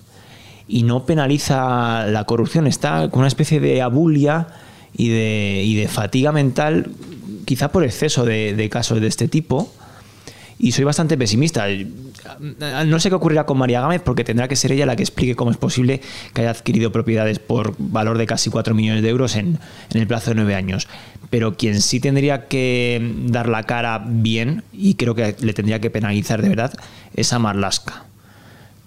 y 0.69 0.83
no 0.83 1.07
penaliza 1.07 2.07
la 2.07 2.25
corrupción, 2.25 2.67
está 2.67 3.09
con 3.09 3.21
una 3.21 3.29
especie 3.29 3.61
de 3.61 3.83
abulia 3.83 4.49
y 4.95 5.09
de, 5.09 5.63
y 5.65 5.77
de 5.77 5.89
fatiga 5.89 6.33
mental, 6.33 6.91
quizá 7.45 7.71
por 7.71 7.85
exceso 7.85 8.25
de, 8.25 8.55
de 8.55 8.69
casos 8.69 9.01
de 9.01 9.07
este 9.07 9.29
tipo 9.29 9.73
y 10.59 10.73
soy 10.73 10.85
bastante 10.85 11.17
pesimista. 11.17 11.67
No 12.39 13.01
sé 13.01 13.09
qué 13.09 13.15
ocurrirá 13.15 13.47
con 13.47 13.59
María 13.59 13.81
Gámez 13.81 14.03
porque 14.03 14.25
tendrá 14.25 14.49
que 14.49 14.57
ser 14.57 14.73
ella 14.73 14.87
la 14.87 14.97
que 14.97 15.03
explique 15.03 15.37
cómo 15.37 15.51
es 15.51 15.57
posible 15.57 16.01
que 16.35 16.43
haya 16.43 16.51
adquirido 16.51 16.93
propiedades 16.93 17.39
por 17.39 17.75
valor 17.79 18.19
de 18.19 18.27
casi 18.27 18.51
4 18.51 18.75
millones 18.75 19.03
de 19.03 19.09
euros 19.09 19.37
en, 19.37 19.59
en 19.93 20.01
el 20.01 20.07
plazo 20.07 20.31
de 20.31 20.37
9 20.37 20.55
años. 20.55 20.89
Pero 21.31 21.57
quien 21.57 21.81
sí 21.81 22.01
tendría 22.01 22.49
que 22.49 23.15
dar 23.27 23.49
la 23.49 23.63
cara 23.65 24.03
bien 24.05 24.65
y 24.73 24.95
creo 24.95 25.15
que 25.15 25.37
le 25.41 25.55
tendría 25.55 25.81
que 25.81 25.91
penalizar 25.91 26.43
de 26.43 26.49
verdad 26.49 26.73
es 27.15 27.33
a 27.33 27.39
Marlaska, 27.39 28.05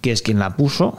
que 0.00 0.12
es 0.12 0.22
quien 0.22 0.38
la 0.38 0.56
puso 0.56 0.98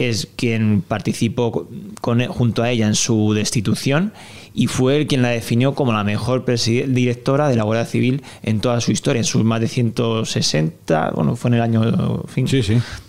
es 0.00 0.28
quien 0.36 0.82
participó 0.86 1.68
con, 2.00 2.24
junto 2.26 2.62
a 2.62 2.70
ella 2.70 2.86
en 2.86 2.94
su 2.94 3.34
destitución 3.34 4.12
y 4.54 4.66
fue 4.66 4.96
el 4.96 5.06
quien 5.06 5.22
la 5.22 5.28
definió 5.28 5.74
como 5.74 5.92
la 5.92 6.04
mejor 6.04 6.44
directora 6.44 7.48
de 7.48 7.56
la 7.56 7.62
Guardia 7.62 7.84
Civil 7.84 8.22
en 8.42 8.60
toda 8.60 8.80
su 8.80 8.90
historia, 8.90 9.20
en 9.20 9.24
sus 9.24 9.44
más 9.44 9.60
de 9.60 9.68
160, 9.68 11.12
bueno, 11.14 11.36
fue 11.36 11.50
en 11.50 11.54
el 11.54 11.62
año, 11.62 12.24
fin, 12.26 12.46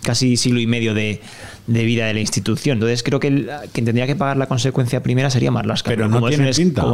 casi 0.02 0.36
siglo 0.36 0.60
y 0.60 0.66
medio 0.66 0.94
de, 0.94 1.20
vida 1.66 2.06
de 2.06 2.14
la 2.14 2.20
institución. 2.20 2.76
Entonces 2.76 3.02
creo 3.02 3.18
que 3.18 3.48
quien 3.72 3.84
tendría 3.84 4.06
que 4.06 4.14
pagar 4.14 4.36
la 4.36 4.46
consecuencia 4.46 5.02
primera 5.02 5.30
sería 5.30 5.50
Marlaska. 5.50 5.90
Pero, 5.90 6.08
no 6.08 6.26
tiene 6.28 6.52
pinta. 6.52 6.84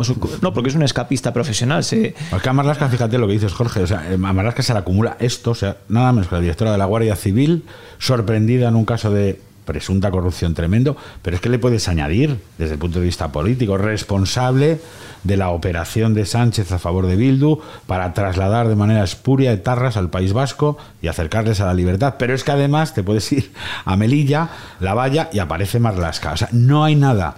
no, 0.41 0.55
porque 0.55 0.71
es 0.71 0.77
un 0.77 0.83
escapista 0.83 1.33
profesional. 1.33 1.85
Se... 1.85 2.15
Porque 2.31 2.49
a 2.49 2.53
Marlaska, 2.53 2.89
fíjate 2.89 3.19
lo 3.19 3.27
que 3.27 3.35
dices, 3.35 3.53
Jorge, 3.53 3.83
o 3.83 3.87
sea, 3.87 4.07
a 4.13 4.17
Marlaska 4.17 4.63
se 4.63 4.73
le 4.73 4.79
acumula 4.79 5.17
esto, 5.21 5.51
o 5.51 5.55
sea, 5.55 5.77
nada 5.89 6.13
menos 6.13 6.29
que 6.29 6.37
la 6.37 6.41
directora 6.41 6.73
de 6.73 6.79
la 6.79 6.87
Guardia 6.87 7.17
Civil, 7.17 7.65
sorprendida 7.99 8.69
en 8.69 8.77
un 8.77 8.85
caso 8.85 9.11
de 9.11 9.41
presunta 9.69 10.11
corrupción 10.11 10.55
tremendo, 10.55 10.97
pero 11.21 11.37
es 11.37 11.43
que 11.43 11.51
le 11.51 11.59
puedes 11.59 11.89
añadir, 11.89 12.41
desde 12.57 12.73
el 12.73 12.79
punto 12.79 13.01
de 13.01 13.05
vista 13.05 13.31
político, 13.31 13.77
responsable 13.77 14.81
de 15.25 15.37
la 15.37 15.51
operación 15.51 16.14
de 16.14 16.25
Sánchez 16.25 16.73
a 16.73 16.79
favor 16.79 17.07
de 17.07 17.16
Bildu 17.16 17.61
para 17.87 18.14
trasladar 18.14 18.69
de 18.69 18.77
manera 18.77 19.05
espuria 19.05 19.53
etarras 19.53 19.99
al 19.99 20.09
País 20.09 20.33
Vasco 20.33 20.79
y 21.03 21.09
acercarles 21.09 21.61
a 21.61 21.66
la 21.66 21.75
libertad. 21.75 22.14
Pero 22.19 22.35
es 22.35 22.45
que 22.45 22.53
además 22.53 22.95
te 22.95 23.03
puedes 23.03 23.31
ir 23.31 23.53
a 23.85 23.95
Melilla, 23.97 24.49
La 24.81 24.95
Valla 24.95 25.29
y 25.35 25.39
aparece 25.39 25.81
Marlasca. 25.81 26.33
O 26.33 26.37
sea, 26.39 26.49
no 26.53 26.83
hay 26.83 26.95
nada 26.95 27.37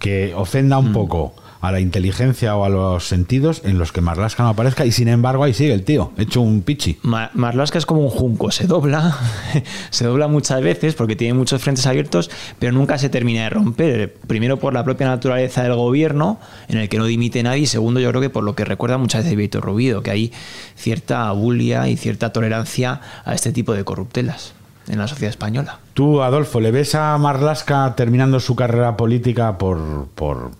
que 0.00 0.34
ofenda 0.34 0.76
un 0.78 0.90
mm. 0.90 0.92
poco 0.92 1.34
a 1.60 1.72
la 1.72 1.80
inteligencia 1.80 2.56
o 2.56 2.64
a 2.64 2.68
los 2.68 3.06
sentidos 3.06 3.62
en 3.64 3.78
los 3.78 3.92
que 3.92 4.00
Marlaska 4.00 4.42
no 4.42 4.48
aparezca 4.50 4.86
y 4.86 4.92
sin 4.92 5.08
embargo 5.08 5.44
ahí 5.44 5.54
sigue 5.54 5.72
el 5.72 5.84
tío, 5.84 6.12
hecho 6.16 6.40
un 6.40 6.62
pichi. 6.62 6.98
Marlaska 7.02 7.78
es 7.78 7.86
como 7.86 8.00
un 8.00 8.10
junco, 8.10 8.50
se 8.50 8.66
dobla, 8.66 9.16
se 9.90 10.04
dobla 10.04 10.28
muchas 10.28 10.62
veces 10.62 10.94
porque 10.94 11.16
tiene 11.16 11.34
muchos 11.34 11.62
frentes 11.62 11.86
abiertos, 11.86 12.30
pero 12.58 12.72
nunca 12.72 12.98
se 12.98 13.08
termina 13.08 13.44
de 13.44 13.50
romper. 13.50 14.14
Primero 14.26 14.58
por 14.58 14.74
la 14.74 14.84
propia 14.84 15.08
naturaleza 15.08 15.62
del 15.62 15.74
gobierno, 15.74 16.40
en 16.68 16.78
el 16.78 16.88
que 16.88 16.98
no 16.98 17.04
dimite 17.04 17.42
nadie, 17.42 17.62
y 17.62 17.66
segundo 17.66 18.00
yo 18.00 18.08
creo 18.10 18.20
que 18.20 18.30
por 18.30 18.44
lo 18.44 18.54
que 18.54 18.64
recuerda 18.64 18.98
muchas 18.98 19.24
veces 19.24 19.36
Víctor 19.36 19.64
Rubido, 19.64 20.02
que 20.02 20.10
hay 20.10 20.32
cierta 20.76 21.28
abulia 21.28 21.88
y 21.88 21.96
cierta 21.96 22.32
tolerancia 22.32 23.00
a 23.24 23.34
este 23.34 23.52
tipo 23.52 23.74
de 23.74 23.84
corruptelas 23.84 24.54
en 24.90 24.98
la 24.98 25.06
sociedad 25.06 25.30
española. 25.30 25.78
Tú, 25.94 26.22
Adolfo, 26.22 26.60
¿le 26.60 26.70
ves 26.70 26.94
a 26.94 27.16
Marlaska 27.16 27.94
terminando 27.96 28.40
su 28.40 28.56
carrera 28.56 28.96
política 28.96 29.56
por, 29.56 30.08
por, 30.14 30.50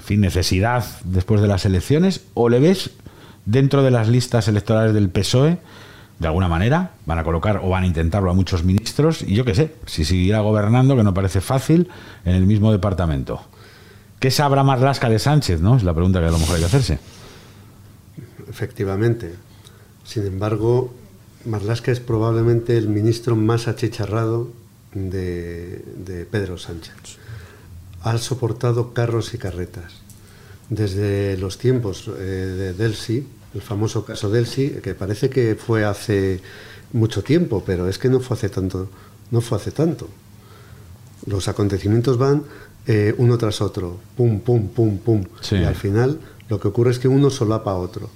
fin, 0.00 0.20
necesidad 0.20 0.84
después 1.04 1.40
de 1.40 1.48
las 1.48 1.64
elecciones? 1.64 2.24
¿O 2.34 2.48
le 2.48 2.60
ves 2.60 2.90
dentro 3.44 3.82
de 3.82 3.90
las 3.90 4.08
listas 4.08 4.48
electorales 4.48 4.94
del 4.94 5.10
PSOE? 5.10 5.58
De 6.18 6.26
alguna 6.26 6.48
manera 6.48 6.92
van 7.04 7.18
a 7.18 7.24
colocar 7.24 7.60
o 7.62 7.68
van 7.68 7.82
a 7.82 7.86
intentarlo 7.86 8.30
a 8.30 8.34
muchos 8.34 8.64
ministros 8.64 9.20
y 9.20 9.34
yo 9.34 9.44
qué 9.44 9.54
sé, 9.54 9.74
si 9.84 10.04
seguirá 10.04 10.40
gobernando, 10.40 10.96
que 10.96 11.02
no 11.02 11.12
parece 11.12 11.42
fácil, 11.42 11.90
en 12.24 12.34
el 12.34 12.46
mismo 12.46 12.72
departamento. 12.72 13.42
¿Qué 14.18 14.30
sabrá 14.30 14.62
Marlaska 14.62 15.10
de 15.10 15.18
Sánchez? 15.18 15.60
¿no? 15.60 15.76
Es 15.76 15.82
la 15.82 15.92
pregunta 15.92 16.20
que 16.20 16.26
a 16.26 16.30
lo 16.30 16.38
mejor 16.38 16.54
hay 16.54 16.60
que 16.62 16.66
hacerse. 16.66 16.98
Efectivamente. 18.48 19.34
Sin 20.04 20.24
embargo, 20.26 20.94
Marlaska 21.46 21.92
es 21.92 22.00
probablemente 22.00 22.76
el 22.76 22.88
ministro 22.88 23.36
más 23.36 23.68
achicharrado 23.68 24.50
de, 24.92 26.26
Pedro 26.30 26.58
Sánchez. 26.58 26.94
Ha 28.02 28.18
soportado 28.18 28.92
carros 28.92 29.34
y 29.34 29.38
carretas. 29.38 29.94
Desde 30.68 31.36
los 31.36 31.58
tiempos 31.58 32.08
eh, 32.08 32.20
de 32.20 32.72
Delsi, 32.74 33.26
el 33.54 33.62
famoso 33.62 34.04
caso 34.04 34.30
Delsi, 34.30 34.70
que 34.82 34.94
parece 34.94 35.30
que 35.30 35.54
fue 35.54 35.84
hace 35.84 36.40
mucho 36.92 37.22
tiempo, 37.22 37.62
pero 37.64 37.88
es 37.88 37.98
que 37.98 38.08
no 38.08 38.20
fue 38.20 38.36
hace 38.36 38.48
tanto. 38.48 38.88
No 39.30 39.40
fue 39.40 39.58
hace 39.58 39.70
tanto. 39.70 40.08
Los 41.26 41.48
acontecimientos 41.48 42.18
van 42.18 42.42
eh, 42.86 43.14
uno 43.18 43.38
tras 43.38 43.60
otro, 43.60 43.98
pum, 44.16 44.40
pum, 44.40 44.68
pum, 44.68 44.98
pum. 44.98 45.24
Y 45.50 45.64
al 45.64 45.74
final 45.74 46.20
lo 46.48 46.60
que 46.60 46.68
ocurre 46.68 46.90
es 46.90 46.98
que 46.98 47.08
uno 47.08 47.30
solapa 47.30 47.72
a 47.72 47.76
otro. 47.76 48.10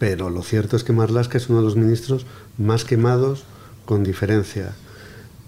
Pero 0.00 0.30
lo 0.30 0.42
cierto 0.42 0.76
es 0.76 0.82
que 0.82 0.94
Marlaska 0.94 1.36
es 1.36 1.50
uno 1.50 1.58
de 1.58 1.66
los 1.66 1.76
ministros 1.76 2.24
más 2.56 2.86
quemados 2.86 3.44
con 3.84 4.02
diferencia. 4.02 4.72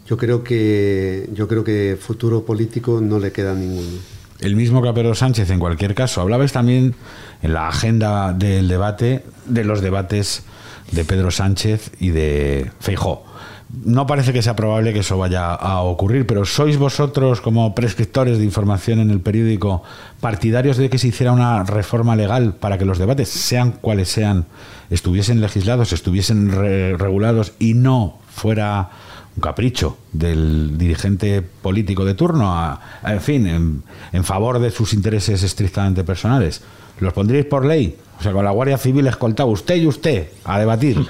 Yo 0.06 0.18
creo 0.18 0.44
que 0.44 1.30
yo 1.32 1.48
creo 1.48 1.64
que 1.64 1.96
futuro 1.98 2.44
político 2.44 3.00
no 3.00 3.18
le 3.18 3.32
queda 3.32 3.54
ninguno. 3.54 3.98
El 4.40 4.54
mismo 4.54 4.82
que 4.82 4.92
Pedro 4.92 5.14
Sánchez, 5.14 5.48
en 5.48 5.58
cualquier 5.58 5.94
caso. 5.94 6.20
Hablabais 6.20 6.52
también 6.52 6.94
en 7.40 7.54
la 7.54 7.68
agenda 7.68 8.34
del 8.34 8.68
debate, 8.68 9.24
de 9.46 9.64
los 9.64 9.80
debates 9.80 10.42
de 10.90 11.06
Pedro 11.06 11.30
Sánchez 11.30 11.90
y 11.98 12.10
de 12.10 12.70
Feijó. 12.78 13.24
No 13.72 14.06
parece 14.06 14.34
que 14.34 14.42
sea 14.42 14.54
probable 14.54 14.92
que 14.92 14.98
eso 14.98 15.16
vaya 15.16 15.54
a 15.54 15.80
ocurrir, 15.80 16.26
pero 16.26 16.44
¿sois 16.44 16.76
vosotros, 16.76 17.40
como 17.40 17.74
prescriptores 17.74 18.36
de 18.36 18.44
información 18.44 19.00
en 19.00 19.10
el 19.10 19.20
periódico, 19.20 19.82
partidarios 20.20 20.76
de 20.76 20.90
que 20.90 20.98
se 20.98 21.08
hiciera 21.08 21.32
una 21.32 21.64
reforma 21.64 22.14
legal 22.14 22.54
para 22.54 22.76
que 22.76 22.84
los 22.84 22.98
debates, 22.98 23.30
sean 23.30 23.72
cuales 23.72 24.10
sean, 24.10 24.44
estuviesen 24.90 25.40
legislados, 25.40 25.94
estuviesen 25.94 26.50
regulados 26.98 27.54
y 27.58 27.72
no 27.72 28.18
fuera 28.28 28.90
un 29.36 29.40
capricho 29.40 29.96
del 30.12 30.76
dirigente 30.76 31.40
político 31.40 32.04
de 32.04 32.12
turno, 32.12 32.78
en 33.02 33.20
fin, 33.22 33.82
en, 34.12 34.24
favor 34.24 34.58
de 34.58 34.70
sus 34.70 34.92
intereses 34.92 35.42
estrictamente 35.42 36.04
personales? 36.04 36.62
¿Los 37.00 37.14
pondríais 37.14 37.46
por 37.46 37.64
ley? 37.64 37.96
O 38.20 38.22
sea, 38.22 38.32
con 38.32 38.44
la 38.44 38.50
Guardia 38.50 38.76
Civil 38.76 39.06
escoltado 39.06 39.48
usted 39.48 39.76
y 39.76 39.86
usted 39.86 40.28
a 40.44 40.58
debatir. 40.58 41.04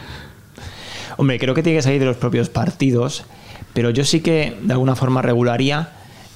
Hombre, 1.16 1.38
creo 1.38 1.54
que 1.54 1.62
tiene 1.62 1.78
que 1.78 1.82
salir 1.82 2.00
de 2.00 2.06
los 2.06 2.16
propios 2.16 2.48
partidos, 2.48 3.24
pero 3.74 3.90
yo 3.90 4.04
sí 4.04 4.20
que 4.20 4.56
de 4.62 4.72
alguna 4.72 4.96
forma 4.96 5.22
regularía 5.22 5.90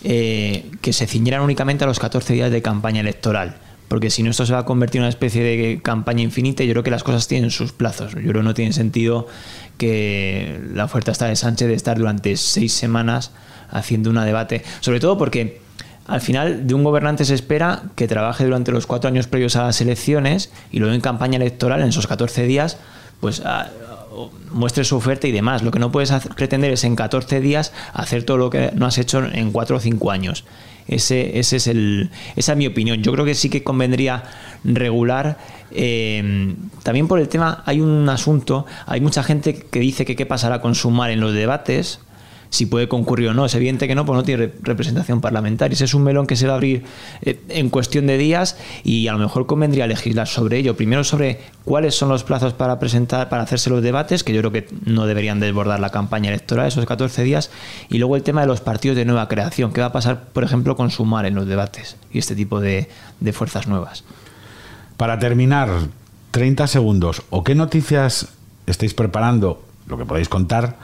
eh, 0.04 0.70
que 0.82 0.92
se 0.92 1.06
ciñeran 1.06 1.42
únicamente 1.42 1.84
a 1.84 1.86
los 1.86 1.98
14 1.98 2.34
días 2.34 2.50
de 2.50 2.62
campaña 2.62 3.00
electoral. 3.00 3.56
Porque 3.88 4.10
si 4.10 4.22
no, 4.22 4.30
esto 4.30 4.44
se 4.44 4.52
va 4.52 4.60
a 4.60 4.64
convertir 4.64 4.98
en 4.98 5.02
una 5.04 5.08
especie 5.08 5.42
de 5.42 5.80
campaña 5.80 6.22
infinita 6.22 6.64
y 6.64 6.66
yo 6.66 6.74
creo 6.74 6.82
que 6.82 6.90
las 6.90 7.04
cosas 7.04 7.28
tienen 7.28 7.50
sus 7.50 7.72
plazos. 7.72 8.14
Yo 8.14 8.20
creo 8.20 8.34
que 8.34 8.42
no 8.42 8.54
tiene 8.54 8.72
sentido 8.72 9.28
que 9.78 10.60
la 10.74 10.84
oferta 10.84 11.12
está 11.12 11.26
de 11.26 11.36
Sánchez 11.36 11.68
de 11.68 11.74
estar 11.74 11.96
durante 11.96 12.36
seis 12.36 12.72
semanas 12.72 13.30
haciendo 13.70 14.10
un 14.10 14.16
debate. 14.16 14.64
Sobre 14.80 14.98
todo 14.98 15.16
porque 15.16 15.60
al 16.06 16.20
final 16.20 16.66
de 16.66 16.74
un 16.74 16.84
gobernante 16.84 17.24
se 17.24 17.34
espera 17.34 17.82
que 17.94 18.08
trabaje 18.08 18.44
durante 18.44 18.72
los 18.72 18.86
cuatro 18.86 19.08
años 19.08 19.28
previos 19.28 19.56
a 19.56 19.64
las 19.64 19.80
elecciones 19.80 20.52
y 20.72 20.78
luego 20.78 20.94
en 20.94 21.00
campaña 21.00 21.36
electoral, 21.36 21.80
en 21.80 21.88
esos 21.88 22.06
14 22.06 22.44
días, 22.44 22.78
pues 23.20 23.42
muestre 24.50 24.84
su 24.84 24.96
oferta 24.96 25.26
y 25.26 25.32
demás. 25.32 25.62
Lo 25.62 25.70
que 25.70 25.78
no 25.78 25.92
puedes 25.92 26.12
pretender 26.34 26.72
es 26.72 26.84
en 26.84 26.96
14 26.96 27.40
días 27.40 27.72
hacer 27.92 28.24
todo 28.24 28.36
lo 28.36 28.50
que 28.50 28.70
no 28.74 28.86
has 28.86 28.98
hecho 28.98 29.24
en 29.24 29.52
4 29.52 29.76
o 29.76 29.80
5 29.80 30.10
años. 30.10 30.44
Ese, 30.88 31.38
ese 31.38 31.56
es 31.56 31.66
el, 31.66 32.10
esa 32.36 32.52
es 32.52 32.58
mi 32.58 32.66
opinión. 32.66 33.02
Yo 33.02 33.12
creo 33.12 33.24
que 33.24 33.34
sí 33.34 33.50
que 33.50 33.64
convendría 33.64 34.22
regular. 34.64 35.38
Eh, 35.72 36.54
también 36.82 37.08
por 37.08 37.18
el 37.18 37.28
tema, 37.28 37.62
hay 37.66 37.80
un 37.80 38.08
asunto, 38.08 38.66
hay 38.86 39.00
mucha 39.00 39.22
gente 39.22 39.54
que 39.54 39.80
dice 39.80 40.04
que 40.04 40.14
qué 40.14 40.26
pasará 40.26 40.60
con 40.60 40.74
Sumar 40.74 41.10
en 41.10 41.20
los 41.20 41.32
debates. 41.32 42.00
Si 42.56 42.66
puede 42.66 42.88
concurrir 42.88 43.28
o 43.28 43.34
no. 43.34 43.44
Es 43.44 43.54
evidente 43.54 43.86
que 43.86 43.94
no, 43.94 44.04
pues 44.06 44.16
no 44.16 44.22
tiene 44.22 44.50
representación 44.62 45.20
parlamentaria. 45.20 45.76
Es 45.78 45.94
un 45.94 46.02
melón 46.02 46.26
que 46.26 46.36
se 46.36 46.46
va 46.46 46.54
a 46.54 46.56
abrir 46.56 46.84
eh, 47.22 47.38
en 47.48 47.70
cuestión 47.70 48.06
de 48.06 48.18
días 48.18 48.56
y 48.82 49.08
a 49.08 49.12
lo 49.12 49.18
mejor 49.18 49.46
convendría 49.46 49.86
legislar 49.86 50.26
sobre 50.26 50.58
ello. 50.58 50.76
Primero 50.76 51.04
sobre 51.04 51.40
cuáles 51.64 51.94
son 51.94 52.08
los 52.08 52.24
plazos 52.24 52.54
para 52.54 52.78
presentar, 52.78 53.28
para 53.28 53.42
hacerse 53.42 53.70
los 53.70 53.82
debates, 53.82 54.24
que 54.24 54.32
yo 54.32 54.40
creo 54.40 54.52
que 54.52 54.68
no 54.84 55.06
deberían 55.06 55.38
desbordar 55.38 55.80
la 55.80 55.90
campaña 55.90 56.30
electoral 56.30 56.66
esos 56.66 56.86
14 56.86 57.22
días, 57.22 57.50
y 57.88 57.98
luego 57.98 58.16
el 58.16 58.22
tema 58.22 58.40
de 58.40 58.46
los 58.46 58.60
partidos 58.60 58.96
de 58.96 59.04
nueva 59.04 59.28
creación. 59.28 59.72
¿Qué 59.72 59.80
va 59.80 59.88
a 59.88 59.92
pasar, 59.92 60.24
por 60.32 60.44
ejemplo, 60.44 60.76
con 60.76 60.90
Sumar 60.90 61.26
en 61.26 61.34
los 61.34 61.46
debates 61.46 61.96
y 62.10 62.18
este 62.18 62.34
tipo 62.34 62.60
de, 62.60 62.88
de 63.20 63.32
fuerzas 63.32 63.68
nuevas? 63.68 64.04
Para 64.96 65.18
terminar, 65.18 65.68
30 66.30 66.66
segundos. 66.66 67.22
¿O 67.30 67.44
qué 67.44 67.54
noticias 67.54 68.28
estáis 68.66 68.94
preparando, 68.94 69.62
lo 69.86 69.96
que 69.98 70.04
podéis 70.04 70.28
contar, 70.28 70.76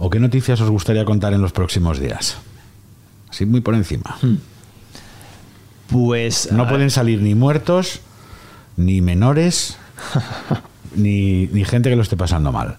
o 0.00 0.08
qué 0.08 0.18
noticias 0.18 0.60
os 0.60 0.70
gustaría 0.70 1.04
contar 1.04 1.34
en 1.34 1.42
los 1.42 1.52
próximos 1.52 2.00
días? 2.00 2.38
Así 3.28 3.44
muy 3.44 3.60
por 3.60 3.74
encima. 3.74 4.16
Pues. 5.88 6.50
No 6.50 6.66
pueden 6.66 6.90
salir 6.90 7.20
ni 7.20 7.34
muertos, 7.34 8.00
ni 8.76 9.02
menores, 9.02 9.76
ni, 10.96 11.46
ni 11.48 11.64
gente 11.64 11.90
que 11.90 11.96
lo 11.96 12.02
esté 12.02 12.16
pasando 12.16 12.50
mal. 12.50 12.78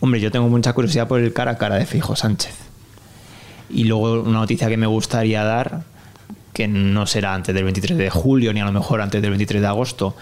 Hombre, 0.00 0.20
yo 0.20 0.30
tengo 0.30 0.48
mucha 0.48 0.72
curiosidad 0.72 1.06
por 1.06 1.20
el 1.20 1.32
cara 1.32 1.52
a 1.52 1.58
cara 1.58 1.76
de 1.76 1.86
Fijo 1.86 2.16
Sánchez. 2.16 2.54
Y 3.70 3.84
luego 3.84 4.20
una 4.20 4.40
noticia 4.40 4.68
que 4.68 4.76
me 4.76 4.86
gustaría 4.86 5.44
dar, 5.44 5.84
que 6.52 6.66
no 6.66 7.06
será 7.06 7.34
antes 7.34 7.54
del 7.54 7.64
23 7.64 7.96
de 7.96 8.10
julio, 8.10 8.52
ni 8.52 8.60
a 8.60 8.64
lo 8.64 8.72
mejor 8.72 9.00
antes 9.00 9.22
del 9.22 9.30
23 9.30 9.62
de 9.62 9.68
agosto, 9.68 10.16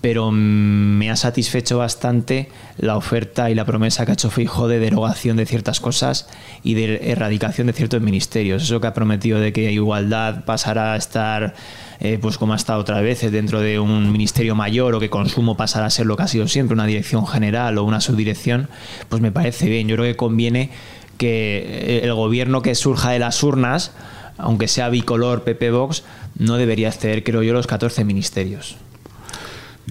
pero 0.00 0.30
me 0.30 1.10
ha 1.10 1.16
satisfecho 1.16 1.78
bastante 1.78 2.48
la 2.76 2.96
oferta 2.96 3.50
y 3.50 3.54
la 3.54 3.64
promesa 3.64 4.04
que 4.04 4.12
ha 4.12 4.14
hecho 4.14 4.30
Fijo 4.30 4.68
de 4.68 4.78
derogación 4.78 5.36
de 5.36 5.44
ciertas 5.44 5.80
cosas 5.80 6.28
y 6.62 6.74
de 6.74 7.10
erradicación 7.10 7.66
de 7.66 7.72
ciertos 7.72 8.00
ministerios. 8.00 8.62
Eso 8.62 8.80
que 8.80 8.86
ha 8.86 8.94
prometido 8.94 9.40
de 9.40 9.52
que 9.52 9.72
igualdad 9.72 10.44
pasará 10.44 10.92
a 10.92 10.96
estar, 10.96 11.54
eh, 11.98 12.18
pues 12.20 12.38
como 12.38 12.52
ha 12.52 12.56
estado 12.56 12.80
otras 12.80 13.02
veces, 13.02 13.32
dentro 13.32 13.60
de 13.60 13.80
un 13.80 14.12
ministerio 14.12 14.54
mayor 14.54 14.94
o 14.94 15.00
que 15.00 15.10
consumo 15.10 15.56
pasará 15.56 15.86
a 15.86 15.90
ser 15.90 16.06
lo 16.06 16.16
que 16.16 16.22
ha 16.22 16.28
sido 16.28 16.46
siempre, 16.46 16.74
una 16.74 16.86
dirección 16.86 17.26
general 17.26 17.76
o 17.78 17.84
una 17.84 18.00
subdirección, 18.00 18.68
pues 19.08 19.20
me 19.20 19.32
parece 19.32 19.68
bien. 19.68 19.88
Yo 19.88 19.96
creo 19.96 20.06
que 20.06 20.16
conviene 20.16 20.70
que 21.16 22.00
el 22.04 22.14
gobierno 22.14 22.62
que 22.62 22.76
surja 22.76 23.10
de 23.10 23.18
las 23.18 23.42
urnas, 23.42 23.90
aunque 24.36 24.68
sea 24.68 24.88
bicolor 24.90 25.42
PP 25.42 25.72
Vox, 25.72 26.04
no 26.36 26.56
debería 26.56 26.86
exceder, 26.86 27.24
creo 27.24 27.42
yo, 27.42 27.52
los 27.52 27.66
14 27.66 28.04
ministerios. 28.04 28.76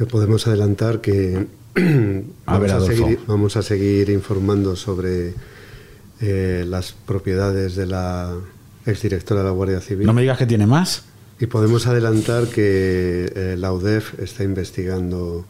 Podemos 0.06 0.45
adelantar 0.48 1.02
que 1.02 1.48
vamos, 2.45 2.72
a 2.72 2.82
seguir, 2.82 3.20
vamos, 3.26 3.58
a 3.58 3.62
seguir, 3.64 4.10
informando 4.10 4.76
sobre 4.76 5.34
eh, 6.22 6.66
las 6.68 6.93
propiedades 6.93 7.76
de 7.76 7.88
la 7.88 8.36
exdirectora 8.86 9.41
de 9.41 9.45
la 9.48 9.52
Guardia 9.52 9.82
Civil. 9.82 10.06
No 10.06 10.14
me 10.14 10.22
digas 10.22 10.38
que 10.38 10.45
tiene 10.45 10.68
más. 10.68 11.04
Y 11.39 11.48
podemos 11.48 11.88
adelantar 11.88 12.48
que 12.48 13.32
eh, 13.36 13.56
la 13.58 13.72
UDEF 13.72 14.20
está 14.20 14.43
investigando 14.43 15.45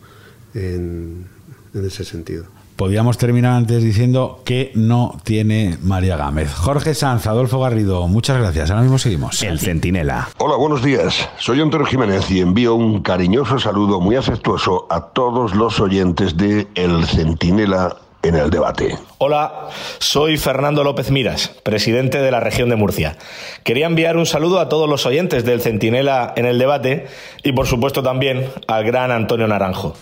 en, 0.54 1.26
en 1.74 1.86
ese 1.86 2.04
sentido. 2.04 2.46
Podríamos 2.78 3.18
terminar 3.18 3.54
antes 3.54 3.82
diciendo 3.82 4.42
que 4.46 4.72
no 4.76 5.18
tiene 5.24 5.80
María 5.82 6.16
Gámez. 6.16 6.54
Jorge 6.54 6.94
Sanz, 6.94 7.26
Adolfo 7.26 7.60
Garrido, 7.60 8.08
muchas 8.08 8.38
gracias. 8.38 8.70
Ahora 8.70 8.84
mismo 8.84 9.00
seguimos. 9.00 9.42
El 9.42 9.60
Centinela. 9.60 10.30
Hola, 10.38 10.58
buenos 10.58 10.84
días. 10.84 11.28
Soy 11.40 11.60
Antonio 11.60 11.88
Jiménez 11.88 12.30
y 12.30 12.40
envío 12.40 12.76
un 12.76 13.02
cariñoso 13.02 13.58
saludo 13.58 14.00
muy 14.00 14.16
afectuoso 14.16 14.86
a 14.92 15.08
todos 15.08 15.56
los 15.56 15.80
oyentes 15.80 16.38
de 16.38 16.68
El 16.76 17.04
Centinela 17.08 17.98
en 18.22 18.36
el 18.36 18.52
debate. 18.52 18.96
Hola, 19.18 19.70
soy 19.98 20.38
Fernando 20.38 20.84
López 20.84 21.10
Miras, 21.10 21.48
presidente 21.64 22.20
de 22.20 22.30
la 22.30 22.42
región 22.42 22.70
de 22.70 22.76
Murcia. 22.76 23.18
Quería 23.64 23.88
enviar 23.88 24.18
un 24.18 24.28
saludo 24.28 24.60
a 24.60 24.70
todos 24.70 24.88
los 24.88 25.08
oyentes 25.08 25.44
del 25.46 25.62
Centinela 25.62 26.32
en 26.36 26.46
el 26.46 26.60
debate 26.60 27.08
y 27.44 27.54
por 27.54 27.66
supuesto 27.66 28.04
también 28.04 28.52
al 28.68 28.84
gran 28.84 29.10
Antonio 29.10 29.48
Naranjo. 29.48 29.96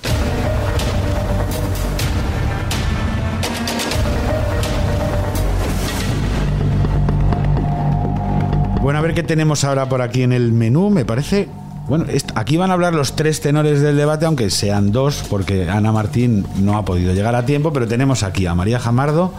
Ver 9.06 9.16
qué 9.16 9.24
tenemos 9.24 9.64
ahora 9.64 9.88
por 9.88 10.02
aquí 10.02 10.24
en 10.24 10.34
el 10.34 10.52
menú. 10.52 10.90
Me 10.90 11.06
parece. 11.06 11.48
Bueno, 11.88 12.06
aquí 12.34 12.58
van 12.58 12.72
a 12.72 12.74
hablar 12.74 12.96
los 12.96 13.16
tres 13.16 13.42
tenores 13.42 13.80
del 13.80 13.96
debate, 13.96 14.26
aunque 14.26 14.50
sean 14.50 14.92
dos, 14.92 15.24
porque 15.30 15.70
Ana 15.70 15.92
Martín 15.92 16.46
no 16.58 16.78
ha 16.78 16.86
podido 16.86 17.14
llegar 17.14 17.36
a 17.36 17.46
tiempo, 17.46 17.72
pero 17.72 17.88
tenemos 17.88 18.24
aquí 18.24 18.48
a 18.48 18.56
María 18.56 18.80
Jamardo 18.80 19.32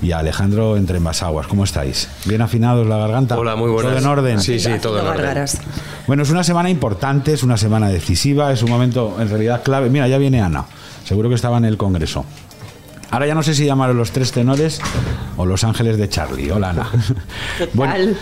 y 0.00 0.12
a 0.12 0.18
Alejandro 0.20 0.78
Entre 0.78 0.98
Aguas. 0.98 1.46
¿Cómo 1.46 1.64
estáis? 1.64 2.08
¿Bien 2.24 2.40
afinados 2.40 2.86
la 2.86 2.96
garganta? 2.96 3.38
Hola, 3.38 3.54
muy 3.54 3.70
buenas. 3.70 3.92
¿Todo 3.92 4.00
en 4.00 4.06
orden? 4.06 4.40
Sí, 4.40 4.58
sí, 4.58 4.70
todo 4.80 4.98
en 4.98 5.06
orden. 5.06 5.44
Bueno, 6.06 6.22
es 6.22 6.30
una 6.30 6.42
semana 6.42 6.70
importante, 6.70 7.34
es 7.34 7.42
una 7.42 7.58
semana 7.58 7.88
decisiva, 7.88 8.50
es 8.50 8.62
un 8.62 8.70
momento 8.70 9.16
en 9.20 9.28
realidad 9.28 9.62
clave. 9.62 9.90
Mira, 9.90 10.08
ya 10.08 10.16
viene 10.16 10.40
Ana. 10.40 10.64
Seguro 11.04 11.28
que 11.28 11.34
estaba 11.34 11.58
en 11.58 11.66
el 11.66 11.76
Congreso. 11.76 12.24
Ahora 13.10 13.26
ya 13.26 13.34
no 13.34 13.42
sé 13.42 13.54
si 13.54 13.66
llamaron 13.66 13.98
los 13.98 14.10
tres 14.10 14.32
tenores 14.32 14.80
o 15.36 15.44
los 15.44 15.62
ángeles 15.64 15.98
de 15.98 16.08
Charlie. 16.08 16.50
Hola, 16.50 16.70
Ana. 16.70 16.88
¿Qué 17.58 17.66
tal? 17.66 18.16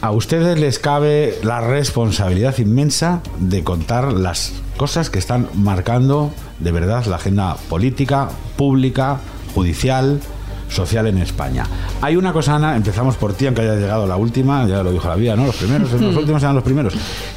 A 0.00 0.10
ustedes 0.12 0.58
les 0.58 0.78
cabe 0.78 1.38
la 1.42 1.60
responsabilidad 1.60 2.56
inmensa 2.58 3.20
de 3.38 3.64
contar 3.64 4.12
las 4.12 4.52
cosas 4.76 5.10
que 5.10 5.18
están 5.18 5.48
marcando 5.54 6.30
de 6.60 6.72
verdad 6.72 7.04
la 7.06 7.16
agenda 7.16 7.56
política, 7.68 8.28
pública, 8.56 9.18
judicial, 9.54 10.20
social 10.68 11.06
en 11.06 11.18
España. 11.18 11.66
Hay 12.00 12.16
una 12.16 12.32
cosa, 12.32 12.56
Ana, 12.56 12.76
empezamos 12.76 13.16
por 13.16 13.32
ti, 13.32 13.46
aunque 13.46 13.62
haya 13.62 13.74
llegado 13.74 14.06
la 14.06 14.16
última, 14.16 14.66
ya 14.66 14.82
lo 14.82 14.92
dijo 14.92 15.08
la 15.08 15.16
vida, 15.16 15.34
¿no? 15.34 15.46
Los 15.46 15.56
primeros, 15.56 15.92
los 15.92 16.16
últimos 16.16 16.42
eran 16.42 16.54
los 16.54 16.64
primeros, 16.64 16.94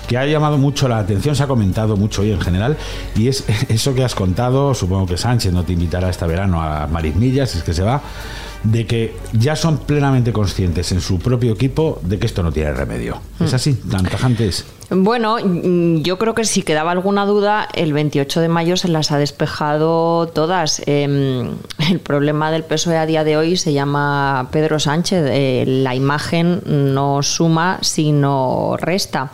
que 0.07 0.17
ha 0.17 0.25
llamado 0.25 0.57
mucho 0.57 0.87
la 0.87 0.99
atención, 0.99 1.35
se 1.35 1.43
ha 1.43 1.47
comentado 1.47 1.95
mucho 1.97 2.21
hoy 2.21 2.31
en 2.31 2.41
general, 2.41 2.77
y 3.15 3.27
es 3.27 3.45
eso 3.69 3.95
que 3.95 4.03
has 4.03 4.15
contado, 4.15 4.73
supongo 4.73 5.05
que 5.05 5.17
Sánchez 5.17 5.53
no 5.53 5.63
te 5.63 5.73
invitará 5.73 6.09
este 6.09 6.25
verano 6.25 6.61
a 6.61 6.87
Marismillas, 6.87 7.51
si 7.51 7.59
es 7.59 7.63
que 7.63 7.73
se 7.73 7.83
va, 7.83 8.01
de 8.63 8.85
que 8.85 9.15
ya 9.33 9.55
son 9.55 9.79
plenamente 9.79 10.31
conscientes 10.33 10.91
en 10.91 11.01
su 11.01 11.19
propio 11.19 11.53
equipo 11.53 11.99
de 12.03 12.19
que 12.19 12.25
esto 12.25 12.43
no 12.43 12.51
tiene 12.51 12.73
remedio. 12.73 13.19
¿Es 13.39 13.51
hmm. 13.51 13.55
así? 13.55 13.73
¿Tan 13.73 14.03
tajante 14.03 14.47
es? 14.47 14.65
Bueno, 14.93 15.37
mm, 15.41 16.01
yo 16.01 16.17
creo 16.17 16.35
que 16.35 16.43
si 16.43 16.63
quedaba 16.63 16.91
alguna 16.91 17.25
duda, 17.25 17.67
el 17.73 17.93
28 17.93 18.41
de 18.41 18.49
mayo 18.49 18.75
se 18.75 18.89
las 18.89 19.11
ha 19.11 19.17
despejado 19.17 20.27
todas. 20.27 20.81
Em, 20.85 21.51
el 21.89 21.99
problema 21.99 22.51
del 22.51 22.63
PSOE 22.65 22.97
a 22.97 23.05
día 23.05 23.23
de 23.23 23.37
hoy 23.37 23.55
se 23.55 23.71
llama 23.71 24.49
Pedro 24.51 24.79
Sánchez. 24.79 25.25
Eh, 25.29 25.63
la 25.65 25.95
imagen 25.95 26.61
no 26.65 27.23
suma, 27.23 27.79
sino 27.81 28.75
resta. 28.77 29.31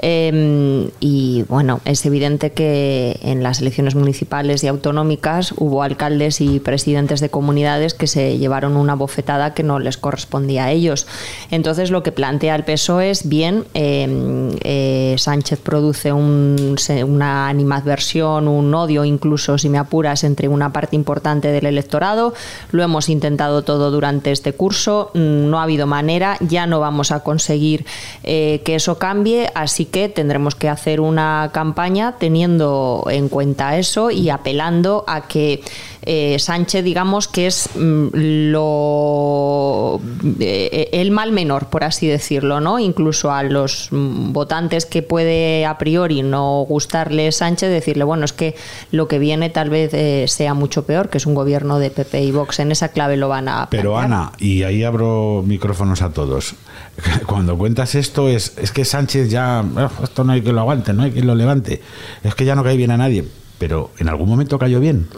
Em, 0.00 0.90
y 1.00 1.42
bueno, 1.48 1.80
es 1.84 2.06
evidente 2.06 2.52
que 2.52 3.18
en 3.22 3.42
las 3.42 3.60
elecciones 3.60 3.96
municipales 3.96 4.62
y 4.62 4.68
autonómicas 4.68 5.52
hubo 5.56 5.82
alcaldes 5.82 6.40
y 6.40 6.60
presidentes 6.60 7.20
de 7.20 7.30
comunidades 7.30 7.94
que 7.94 8.06
se 8.06 8.38
llevaron 8.38 8.76
una 8.76 8.94
bofetada 8.94 9.54
que 9.54 9.64
no 9.64 9.80
les 9.80 9.96
correspondía 9.96 10.66
a 10.66 10.70
ellos. 10.70 11.06
Entonces 11.50 11.90
lo 11.90 12.04
que 12.04 12.12
plantea 12.12 12.54
el 12.54 12.64
PSOE 12.64 13.10
es 13.10 13.28
bien, 13.28 13.64
em, 13.74 14.50
eh, 14.62 15.16
Sánchez 15.18 15.58
produce 15.60 16.12
una 16.12 17.48
animadversión, 17.48 18.46
un 18.46 18.72
odio 18.74 19.04
incluso, 19.04 19.58
si 19.58 19.68
me 19.68 19.78
apuras, 19.78 20.22
entre 20.22 20.46
una 20.46 20.72
parte 20.72 20.94
importante 20.94 21.48
del 21.48 21.66
electorado. 21.66 22.34
Lo 22.70 22.84
hemos 22.84 23.08
intentado 23.08 23.62
todo 23.62 23.90
durante 23.90 24.30
este 24.30 24.52
curso, 24.52 25.10
no 25.14 25.58
ha 25.58 25.64
habido 25.64 25.86
manera, 25.86 26.36
ya 26.40 26.66
no 26.66 26.78
vamos 26.78 27.10
a 27.10 27.20
conseguir 27.20 27.84
eh, 28.22 28.62
que 28.64 28.76
eso 28.76 28.98
cambie, 28.98 29.50
así 29.54 29.87
que 29.88 30.08
tendremos 30.08 30.54
que 30.54 30.68
hacer 30.68 31.00
una 31.00 31.50
campaña 31.52 32.16
teniendo 32.18 33.04
en 33.10 33.28
cuenta 33.28 33.76
eso 33.76 34.10
y 34.10 34.30
apelando 34.30 35.04
a 35.06 35.28
que 35.28 35.62
eh, 36.10 36.38
Sánchez, 36.38 36.82
digamos, 36.82 37.28
que 37.28 37.46
es 37.46 37.68
mm, 37.76 38.06
lo 38.50 40.00
eh, 40.40 40.88
el 40.92 41.10
mal 41.10 41.32
menor, 41.32 41.66
por 41.66 41.84
así 41.84 42.06
decirlo, 42.06 42.60
¿no? 42.60 42.78
Incluso 42.78 43.30
a 43.30 43.42
los 43.42 43.88
mm, 43.90 44.32
votantes 44.32 44.86
que 44.86 45.02
puede 45.02 45.66
a 45.66 45.76
priori 45.76 46.22
no 46.22 46.64
gustarle 46.66 47.30
Sánchez, 47.30 47.68
decirle, 47.70 48.04
bueno, 48.04 48.24
es 48.24 48.32
que 48.32 48.56
lo 48.90 49.06
que 49.06 49.18
viene 49.18 49.50
tal 49.50 49.68
vez 49.68 49.92
eh, 49.92 50.24
sea 50.28 50.54
mucho 50.54 50.86
peor, 50.86 51.10
que 51.10 51.18
es 51.18 51.26
un 51.26 51.34
gobierno 51.34 51.78
de 51.78 51.90
PP 51.90 52.22
y 52.22 52.32
Vox. 52.32 52.60
En 52.60 52.72
esa 52.72 52.88
clave 52.88 53.18
lo 53.18 53.28
van 53.28 53.46
a. 53.48 53.68
Pero 53.68 53.98
Ana, 53.98 54.32
y 54.38 54.62
ahí 54.62 54.84
abro 54.84 55.44
micrófonos 55.46 56.00
a 56.00 56.08
todos. 56.14 56.54
Cuando 57.26 57.58
cuentas 57.58 57.94
esto 57.94 58.30
es, 58.30 58.56
es 58.56 58.72
que 58.72 58.86
Sánchez 58.86 59.28
ya, 59.28 59.62
esto 60.02 60.24
no 60.24 60.32
hay 60.32 60.40
que 60.40 60.54
lo 60.54 60.60
aguante, 60.60 60.94
no 60.94 61.02
hay 61.02 61.10
que 61.10 61.22
lo 61.22 61.34
levante, 61.34 61.82
es 62.22 62.34
que 62.34 62.46
ya 62.46 62.54
no 62.54 62.64
cae 62.64 62.78
bien 62.78 62.92
a 62.92 62.96
nadie 62.96 63.26
pero 63.58 63.90
en 63.98 64.08
algún 64.08 64.28
momento 64.28 64.58
cayó 64.58 64.80
bien. 64.80 65.08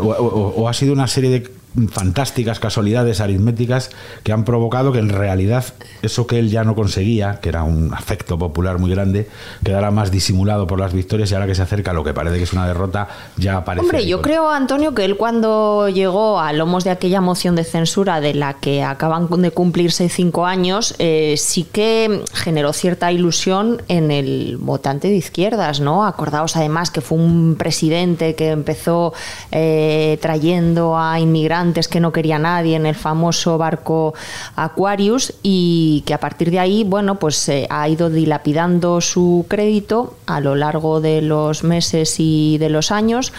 o, 0.00 0.68
ha 0.68 0.72
sido 0.72 0.92
una 0.92 1.06
serie 1.06 1.30
de 1.30 1.61
fantásticas 1.90 2.60
casualidades 2.60 3.20
aritméticas 3.20 3.90
que 4.22 4.32
han 4.32 4.44
provocado 4.44 4.92
que 4.92 4.98
en 4.98 5.08
realidad 5.08 5.64
eso 6.02 6.26
que 6.26 6.38
él 6.38 6.50
ya 6.50 6.64
no 6.64 6.74
conseguía, 6.74 7.40
que 7.40 7.48
era 7.48 7.62
un 7.62 7.94
afecto 7.94 8.38
popular 8.38 8.78
muy 8.78 8.90
grande, 8.90 9.28
quedara 9.64 9.90
más 9.90 10.10
disimulado 10.10 10.66
por 10.66 10.78
las 10.78 10.92
victorias 10.92 11.30
y 11.30 11.34
ahora 11.34 11.46
que 11.46 11.54
se 11.54 11.62
acerca 11.62 11.92
a 11.92 11.94
lo 11.94 12.04
que 12.04 12.12
parece 12.12 12.36
que 12.36 12.42
es 12.42 12.52
una 12.52 12.66
derrota, 12.66 13.08
ya 13.36 13.56
aparece. 13.58 13.86
Hombre, 13.86 14.06
yo 14.06 14.20
creo, 14.20 14.50
Antonio, 14.50 14.94
que 14.94 15.04
él 15.04 15.16
cuando 15.16 15.88
llegó 15.88 16.40
a 16.40 16.52
lomos 16.52 16.84
de 16.84 16.90
aquella 16.90 17.20
moción 17.20 17.56
de 17.56 17.64
censura 17.64 18.20
de 18.20 18.34
la 18.34 18.54
que 18.54 18.82
acaban 18.82 19.28
de 19.28 19.50
cumplirse 19.50 20.08
cinco 20.08 20.44
años, 20.44 20.94
eh, 20.98 21.36
sí 21.38 21.64
que 21.64 22.22
generó 22.34 22.72
cierta 22.72 23.10
ilusión 23.12 23.82
en 23.88 24.10
el 24.10 24.58
votante 24.58 25.08
de 25.08 25.16
izquierdas, 25.16 25.80
¿no? 25.80 26.04
Acordaos 26.04 26.56
además 26.56 26.90
que 26.90 27.00
fue 27.00 27.18
un 27.18 27.56
presidente 27.58 28.34
que 28.34 28.50
empezó 28.50 29.14
eh, 29.50 30.18
trayendo 30.20 30.98
a 30.98 31.18
inmigrantes 31.18 31.61
que 31.62 32.00
no 32.00 32.12
quería 32.12 32.38
nadie 32.38 32.76
en 32.76 32.86
el 32.86 32.94
famoso 32.94 33.56
barco 33.56 34.14
Aquarius 34.56 35.34
y 35.42 36.02
que 36.06 36.14
a 36.14 36.18
partir 36.18 36.50
de 36.50 36.58
ahí, 36.58 36.82
bueno, 36.84 37.16
pues 37.16 37.48
eh, 37.48 37.66
ha 37.70 37.88
ido 37.88 38.10
dilapidando 38.10 39.00
su 39.00 39.46
crédito 39.48 40.16
a 40.26 40.40
lo 40.40 40.56
largo 40.56 41.00
de 41.00 41.22
los 41.22 41.62
meses 41.62 42.16
y 42.18 42.58
de 42.58 42.68
los 42.68 42.90
años 42.90 43.32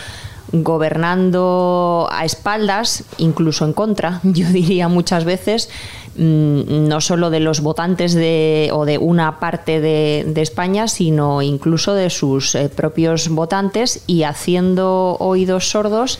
gobernando 0.53 2.07
a 2.11 2.25
espaldas, 2.25 3.05
incluso 3.17 3.65
en 3.65 3.73
contra, 3.73 4.19
yo 4.23 4.47
diría 4.49 4.87
muchas 4.87 5.25
veces, 5.25 5.69
mm, 6.15 6.87
no 6.87 7.01
solo 7.01 7.29
de 7.29 7.39
los 7.39 7.61
votantes 7.61 8.13
de, 8.13 8.69
o 8.71 8.85
de 8.85 8.99
una 8.99 9.39
parte 9.39 9.81
de, 9.81 10.41
España, 10.41 10.87
sino 10.87 11.41
incluso 11.41 11.93
de 11.95 12.09
sus 12.09 12.53
eh, 12.55 12.69
propios 12.69 13.29
votantes 13.29 14.03
y 14.07 14.23
haciendo 14.23 15.15
oídos 15.19 15.69
sordos 15.69 16.19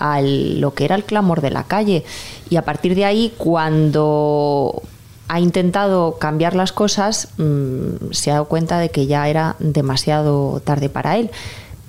a 0.00 0.20
lo 0.20 0.74
que 0.74 0.84
era 0.84 0.96
el 0.96 1.04
clamor 1.04 1.40
de 1.40 1.50
la 1.50 1.64
calle. 1.64 2.04
Y 2.48 2.56
a 2.56 2.62
partir 2.62 2.96
de 2.96 3.04
ahí, 3.04 3.32
cuando 3.38 4.82
ha 5.28 5.38
intentado 5.38 6.18
cambiar 6.18 6.56
las 6.56 6.72
cosas, 6.72 7.28
mm, 7.38 8.10
se 8.10 8.30
ha 8.30 8.34
dado 8.34 8.46
cuenta 8.46 8.80
de 8.80 8.88
que 8.88 9.06
ya 9.06 9.28
era 9.28 9.54
demasiado 9.60 10.60
tarde 10.64 10.88
para 10.88 11.16
él 11.16 11.30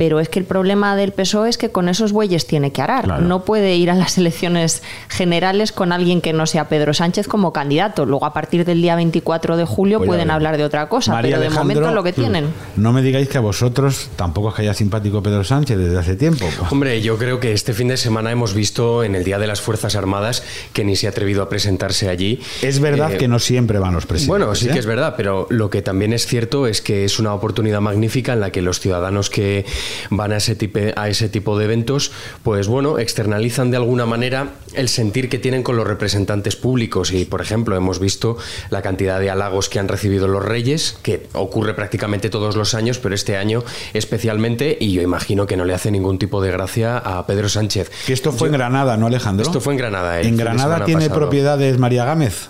pero 0.01 0.19
es 0.19 0.29
que 0.29 0.39
el 0.39 0.45
problema 0.45 0.95
del 0.95 1.11
PSOE 1.11 1.47
es 1.47 1.59
que 1.59 1.69
con 1.69 1.87
esos 1.87 2.11
bueyes 2.11 2.47
tiene 2.47 2.71
que 2.71 2.81
arar. 2.81 3.21
No 3.21 3.45
puede 3.45 3.75
ir 3.75 3.91
a 3.91 3.93
las 3.93 4.17
elecciones 4.17 4.81
generales 5.09 5.71
con 5.71 5.91
alguien 5.91 6.21
que 6.21 6.33
no 6.33 6.47
sea 6.47 6.69
Pedro 6.69 6.95
Sánchez 6.95 7.27
como 7.27 7.53
candidato. 7.53 8.07
Luego, 8.07 8.25
a 8.25 8.33
partir 8.33 8.65
del 8.65 8.81
día 8.81 8.95
24 8.95 9.57
de 9.57 9.65
julio, 9.65 9.99
pues 9.99 10.07
pueden 10.07 10.31
hablar 10.31 10.57
de 10.57 10.63
otra 10.63 10.89
cosa, 10.89 11.19
pero 11.21 11.39
de 11.39 11.51
momento 11.51 11.91
lo 11.91 12.01
que 12.01 12.13
tienen. 12.13 12.47
No 12.77 12.93
me 12.93 13.03
digáis 13.03 13.29
que 13.29 13.37
a 13.37 13.41
vosotros 13.41 14.09
tampoco 14.15 14.49
es 14.49 14.55
que 14.55 14.63
haya 14.63 14.73
simpático 14.73 15.21
Pedro 15.21 15.43
Sánchez 15.43 15.77
desde 15.77 15.99
hace 15.99 16.15
tiempo. 16.15 16.49
Hombre, 16.71 16.99
yo 17.03 17.19
creo 17.19 17.39
que 17.39 17.51
este 17.51 17.73
fin 17.73 17.87
de 17.87 17.97
semana 17.97 18.31
hemos 18.31 18.55
visto 18.55 19.03
en 19.03 19.13
el 19.13 19.23
Día 19.23 19.37
de 19.37 19.45
las 19.45 19.61
Fuerzas 19.61 19.95
Armadas 19.95 20.41
que 20.73 20.83
ni 20.83 20.95
se 20.95 21.05
ha 21.05 21.11
atrevido 21.11 21.43
a 21.43 21.49
presentarse 21.49 22.09
allí. 22.09 22.41
Es 22.63 22.79
verdad 22.79 23.13
eh, 23.13 23.17
que 23.17 23.27
no 23.27 23.37
siempre 23.37 23.77
van 23.77 23.93
los 23.93 24.07
presidentes. 24.07 24.29
Bueno, 24.29 24.55
sí 24.55 24.65
que 24.65 24.77
¿eh? 24.77 24.79
es 24.79 24.87
verdad, 24.87 25.13
pero 25.15 25.45
lo 25.51 25.69
que 25.69 25.83
también 25.83 26.11
es 26.11 26.25
cierto 26.25 26.65
es 26.65 26.81
que 26.81 27.05
es 27.05 27.19
una 27.19 27.35
oportunidad 27.35 27.81
magnífica 27.81 28.33
en 28.33 28.39
la 28.39 28.49
que 28.49 28.63
los 28.63 28.79
ciudadanos 28.79 29.29
que 29.29 29.63
van 30.09 30.31
a 30.31 30.37
ese, 30.37 30.55
tipo, 30.55 30.79
a 30.95 31.09
ese 31.09 31.29
tipo 31.29 31.57
de 31.57 31.65
eventos, 31.65 32.11
pues 32.43 32.67
bueno, 32.67 32.99
externalizan 32.99 33.71
de 33.71 33.77
alguna 33.77 34.05
manera 34.05 34.53
el 34.73 34.89
sentir 34.89 35.29
que 35.29 35.37
tienen 35.37 35.63
con 35.63 35.75
los 35.75 35.87
representantes 35.87 36.55
públicos. 36.55 37.11
Y, 37.11 37.25
por 37.25 37.41
ejemplo, 37.41 37.75
hemos 37.75 37.99
visto 37.99 38.37
la 38.69 38.81
cantidad 38.81 39.19
de 39.19 39.29
halagos 39.29 39.69
que 39.69 39.79
han 39.79 39.87
recibido 39.87 40.27
los 40.27 40.43
reyes, 40.43 40.97
que 41.01 41.27
ocurre 41.33 41.73
prácticamente 41.73 42.29
todos 42.29 42.55
los 42.55 42.73
años, 42.73 42.99
pero 42.99 43.15
este 43.15 43.37
año 43.37 43.63
especialmente, 43.93 44.77
y 44.79 44.93
yo 44.93 45.01
imagino 45.01 45.45
que 45.45 45.57
no 45.57 45.65
le 45.65 45.73
hace 45.73 45.91
ningún 45.91 46.17
tipo 46.17 46.41
de 46.41 46.51
gracia 46.51 46.97
a 46.97 47.25
Pedro 47.25 47.49
Sánchez. 47.49 47.91
Que 48.05 48.13
esto 48.13 48.31
fue 48.31 48.47
en 48.47 48.53
Granada, 48.53 48.97
¿no, 48.97 49.07
Alejandro? 49.07 49.45
Esto 49.45 49.61
fue 49.61 49.73
en 49.73 49.77
Granada. 49.77 50.21
¿En 50.21 50.37
Granada 50.37 50.85
tiene 50.85 51.09
propiedades 51.09 51.77
María 51.77 52.05
Gámez? 52.05 52.47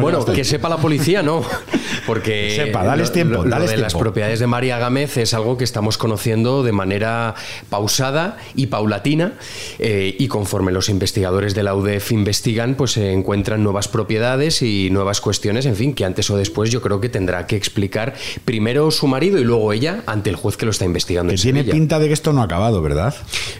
bueno, 0.00 0.24
que 0.24 0.44
sepa 0.44 0.68
la 0.68 0.78
policía, 0.78 1.22
no. 1.22 1.42
Porque 2.06 2.54
sepa, 2.56 2.84
dale 2.84 3.02
tiempo. 3.08 3.44
Lo, 3.44 3.66
de 3.66 3.76
las 3.76 3.94
propiedades 3.94 4.40
de 4.40 4.46
María 4.46 4.78
Gámez 4.78 5.16
es 5.16 5.34
algo 5.34 5.56
que 5.56 5.64
estamos 5.64 5.98
conociendo 5.98 6.61
de 6.62 6.72
manera 6.72 7.34
pausada 7.68 8.38
y 8.54 8.66
paulatina 8.66 9.34
eh, 9.78 10.14
y 10.18 10.28
conforme 10.28 10.72
los 10.72 10.88
investigadores 10.88 11.54
de 11.54 11.62
la 11.62 11.74
UDF 11.74 12.12
investigan, 12.12 12.74
pues 12.74 12.92
se 12.92 13.12
encuentran 13.12 13.62
nuevas 13.62 13.88
propiedades 13.88 14.62
y 14.62 14.90
nuevas 14.90 15.20
cuestiones, 15.20 15.66
en 15.66 15.76
fin, 15.76 15.94
que 15.94 16.04
antes 16.04 16.30
o 16.30 16.36
después 16.36 16.70
yo 16.70 16.80
creo 16.80 17.00
que 17.00 17.08
tendrá 17.08 17.46
que 17.46 17.56
explicar 17.56 18.14
primero 18.44 18.90
su 18.90 19.06
marido 19.06 19.38
y 19.38 19.44
luego 19.44 19.72
ella 19.72 20.02
ante 20.06 20.30
el 20.30 20.36
juez 20.36 20.56
que 20.56 20.64
lo 20.66 20.70
está 20.70 20.84
investigando. 20.84 21.32
Que 21.32 21.38
tiene 21.38 21.64
pinta 21.64 21.98
de 21.98 22.08
que 22.08 22.14
esto 22.14 22.32
no 22.32 22.42
ha 22.42 22.44
acabado, 22.44 22.82
¿verdad? 22.82 23.14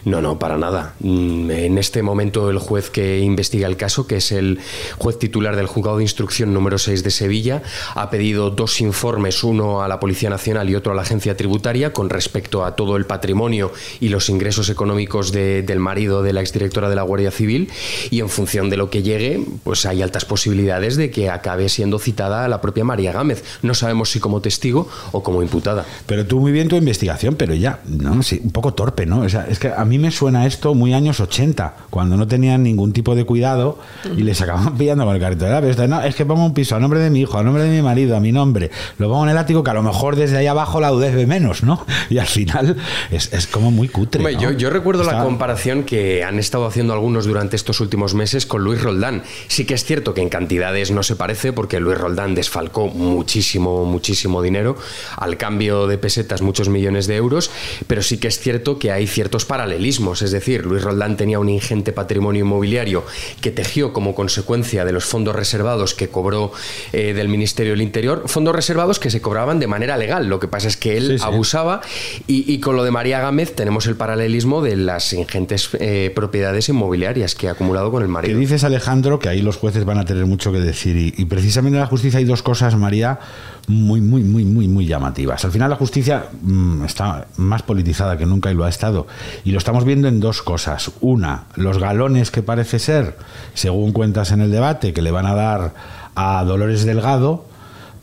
No, 0.05 0.21
no, 0.21 0.39
para 0.39 0.57
nada. 0.57 0.95
Mm, 0.99 1.51
en 1.51 1.77
este 1.77 2.01
momento 2.01 2.49
el 2.49 2.59
juez 2.59 2.89
que 2.89 3.19
investiga 3.19 3.67
el 3.67 3.77
caso, 3.77 4.07
que 4.07 4.17
es 4.17 4.31
el 4.31 4.59
juez 4.97 5.17
titular 5.19 5.55
del 5.55 5.67
juzgado 5.67 5.97
de 5.97 6.03
instrucción 6.03 6.53
número 6.53 6.77
6 6.77 7.03
de 7.03 7.11
Sevilla, 7.11 7.61
ha 7.95 8.09
pedido 8.09 8.49
dos 8.49 8.81
informes, 8.81 9.43
uno 9.43 9.81
a 9.81 9.87
la 9.87 9.99
Policía 9.99 10.29
Nacional 10.29 10.69
y 10.69 10.75
otro 10.75 10.91
a 10.91 10.95
la 10.95 11.01
Agencia 11.01 11.37
Tributaria, 11.37 11.93
con 11.93 12.09
respecto 12.09 12.65
a 12.65 12.75
todo 12.75 12.92
el 12.97 13.05
patrimonio 13.05 13.71
y 13.99 14.09
los 14.09 14.29
ingresos 14.29 14.69
económicos 14.69 15.31
del 15.31 15.79
marido 15.79 16.23
de 16.23 16.33
la 16.33 16.41
exdirectora 16.41 16.89
de 16.89 16.95
la 16.95 17.03
Guardia 17.03 17.31
Civil 17.31 17.69
y 18.09 18.19
en 18.19 18.29
función 18.29 18.69
de 18.69 18.77
lo 18.77 18.89
que 18.89 19.03
llegue, 19.03 19.43
pues 19.63 19.85
hay 19.85 20.01
altas 20.01 20.25
posibilidades 20.25 20.95
de 20.95 21.11
que 21.11 21.29
acabe 21.29 21.69
siendo 21.69 21.99
citada 21.99 22.47
la 22.47 22.61
propia 22.61 22.83
María 22.83 23.11
Gámez. 23.11 23.43
No 23.61 23.73
sabemos 23.73 24.11
si 24.11 24.19
como 24.19 24.41
testigo 24.41 24.87
o 25.11 25.23
como 25.23 25.41
imputada. 25.41 25.85
Pero 26.05 26.25
tú 26.25 26.39
muy 26.39 26.51
bien 26.51 26.67
tu 26.67 26.75
investigación, 26.75 27.35
pero 27.35 27.53
ya, 27.53 27.79
no, 27.85 28.21
sí, 28.23 28.41
un 28.43 28.51
poco 28.51 28.73
torpe, 28.73 29.05
¿no? 29.05 29.23
es 29.25 29.59
que 29.59 29.71
a 29.75 29.85
mí 29.85 29.99
me 29.99 30.11
suena 30.11 30.45
esto 30.45 30.73
muy 30.73 30.93
años 30.93 31.19
80, 31.19 31.75
cuando 31.89 32.17
no 32.17 32.27
tenían 32.27 32.63
ningún 32.63 32.93
tipo 32.93 33.15
de 33.15 33.25
cuidado 33.25 33.79
y 34.17 34.23
les 34.23 34.41
acababan 34.41 34.77
pillando 34.77 35.05
con 35.05 35.15
el 35.15 35.21
carrito 35.21 35.45
de 35.45 35.51
la 35.51 35.87
No, 35.87 36.01
es 36.01 36.15
que 36.15 36.25
pongo 36.25 36.45
un 36.45 36.53
piso 36.53 36.75
a 36.75 36.79
nombre 36.79 36.99
de 36.99 37.09
mi 37.09 37.21
hijo, 37.21 37.37
a 37.37 37.43
nombre 37.43 37.63
de 37.63 37.69
mi 37.69 37.81
marido, 37.81 38.15
a 38.15 38.19
mi 38.19 38.31
nombre, 38.31 38.71
lo 38.97 39.09
pongo 39.09 39.23
en 39.23 39.29
el 39.29 39.37
ático 39.37 39.63
que 39.63 39.71
a 39.71 39.73
lo 39.73 39.83
mejor 39.83 40.15
desde 40.15 40.37
ahí 40.37 40.47
abajo 40.47 40.79
la 40.79 40.91
UDF 40.91 41.27
menos, 41.27 41.63
¿no? 41.63 41.85
Y 42.09 42.17
al 42.17 42.27
final 42.27 42.77
es 43.11 43.23
es, 43.31 43.47
como 43.47 43.71
muy 43.71 43.87
cutre. 43.87 44.23
yo, 44.57 44.69
recuerdo 44.69 45.03
la 45.03 45.23
comparación 45.23 45.83
que 45.83 46.23
han 46.23 46.39
estado 46.39 46.65
haciendo 46.65 46.93
algunos 46.93 47.25
durante 47.25 47.55
estos 47.55 47.79
últimos 47.79 48.13
meses 48.13 48.45
con 48.45 48.63
Luis 48.63 48.81
Roldán. 48.81 49.23
Sí 49.47 49.65
que 49.65 49.73
es 49.73 49.83
cierto 49.83 50.13
que 50.13 50.21
en 50.21 50.29
cantidades 50.29 50.91
no 50.91 51.03
se 51.03 51.15
parece 51.15 51.53
porque 51.53 51.79
Luis 51.79 51.97
Roldán 51.97 52.35
desfalcó 52.35 52.87
muchísimo, 52.87 53.85
muchísimo 53.85 54.41
dinero, 54.41 54.77
al 55.17 55.37
cambio 55.37 55.87
de 55.87 55.97
pesetas 55.97 56.41
muchos 56.41 56.69
millones 56.69 57.07
de 57.07 57.15
euros, 57.15 57.51
pero 57.87 58.01
sí 58.01 58.17
que 58.17 58.27
es 58.27 58.39
cierto 58.39 58.79
que 58.79 58.91
hay 58.91 59.07
ciertos 59.07 59.45
paralelismos. 59.45 60.21
Es 60.21 60.31
decir, 60.31 60.65
Luis 60.65 60.83
Roldán 60.83 61.17
tenía 61.17 61.39
un 61.39 61.49
ingente 61.49 61.91
patrimonio 61.91 62.41
inmobiliario 62.41 63.03
que 63.41 63.51
tejió 63.51 63.93
como 63.93 64.15
consecuencia 64.15 64.85
de 64.85 64.91
los 64.91 65.05
fondos 65.05 65.35
reservados 65.35 65.93
que 65.93 66.09
cobró 66.09 66.51
eh, 66.91 67.13
del 67.13 67.29
Ministerio 67.29 67.73
del 67.73 67.81
Interior, 67.81 68.23
fondos 68.27 68.55
reservados 68.55 68.99
que 68.99 69.09
se 69.09 69.21
cobraban 69.21 69.59
de 69.59 69.67
manera 69.67 69.97
legal. 69.97 70.27
Lo 70.27 70.39
que 70.39 70.47
pasa 70.47 70.67
es 70.67 70.77
que 70.77 70.97
él 70.97 71.19
abusaba 71.21 71.81
y, 72.27 72.51
y 72.51 72.59
con 72.59 72.72
lo 72.73 72.83
de 72.83 72.91
María 72.91 73.19
Gámez 73.19 73.55
tenemos 73.55 73.87
el 73.87 73.95
paralelismo 73.95 74.61
de 74.61 74.75
las 74.75 75.13
ingentes 75.13 75.69
eh, 75.79 76.11
propiedades 76.13 76.69
inmobiliarias 76.69 77.35
que 77.35 77.47
ha 77.47 77.51
acumulado 77.51 77.91
con 77.91 78.03
el 78.03 78.09
marido. 78.09 78.33
¿Qué 78.33 78.39
dices, 78.39 78.63
Alejandro? 78.63 79.19
Que 79.19 79.29
ahí 79.29 79.41
los 79.41 79.57
jueces 79.57 79.85
van 79.85 79.97
a 79.97 80.05
tener 80.05 80.25
mucho 80.25 80.51
que 80.51 80.59
decir. 80.59 81.13
Y, 81.17 81.25
precisamente 81.25 81.77
en 81.77 81.81
la 81.81 81.87
justicia 81.87 82.19
hay 82.19 82.25
dos 82.25 82.43
cosas, 82.43 82.75
María, 82.75 83.19
muy, 83.67 84.01
muy, 84.01 84.23
muy, 84.23 84.45
muy, 84.45 84.67
muy 84.67 84.85
llamativas. 84.85 85.45
Al 85.45 85.51
final 85.51 85.69
la 85.69 85.75
justicia 85.75 86.25
mm, 86.41 86.85
está 86.85 87.27
más 87.37 87.63
politizada 87.63 88.17
que 88.17 88.25
nunca 88.25 88.51
y 88.51 88.55
lo 88.55 88.65
ha 88.65 88.69
estado. 88.69 89.07
Y 89.43 89.51
lo 89.51 89.57
estamos 89.57 89.85
viendo 89.85 90.07
en 90.07 90.19
dos 90.19 90.41
cosas. 90.41 90.91
Una, 91.01 91.45
los 91.55 91.77
galones 91.77 92.31
que 92.31 92.43
parece 92.43 92.79
ser, 92.79 93.17
según 93.53 93.91
cuentas 93.93 94.31
en 94.31 94.41
el 94.41 94.51
debate, 94.51 94.93
que 94.93 95.01
le 95.01 95.11
van 95.11 95.25
a 95.25 95.35
dar 95.35 95.73
a 96.15 96.43
Dolores 96.43 96.85
Delgado 96.85 97.52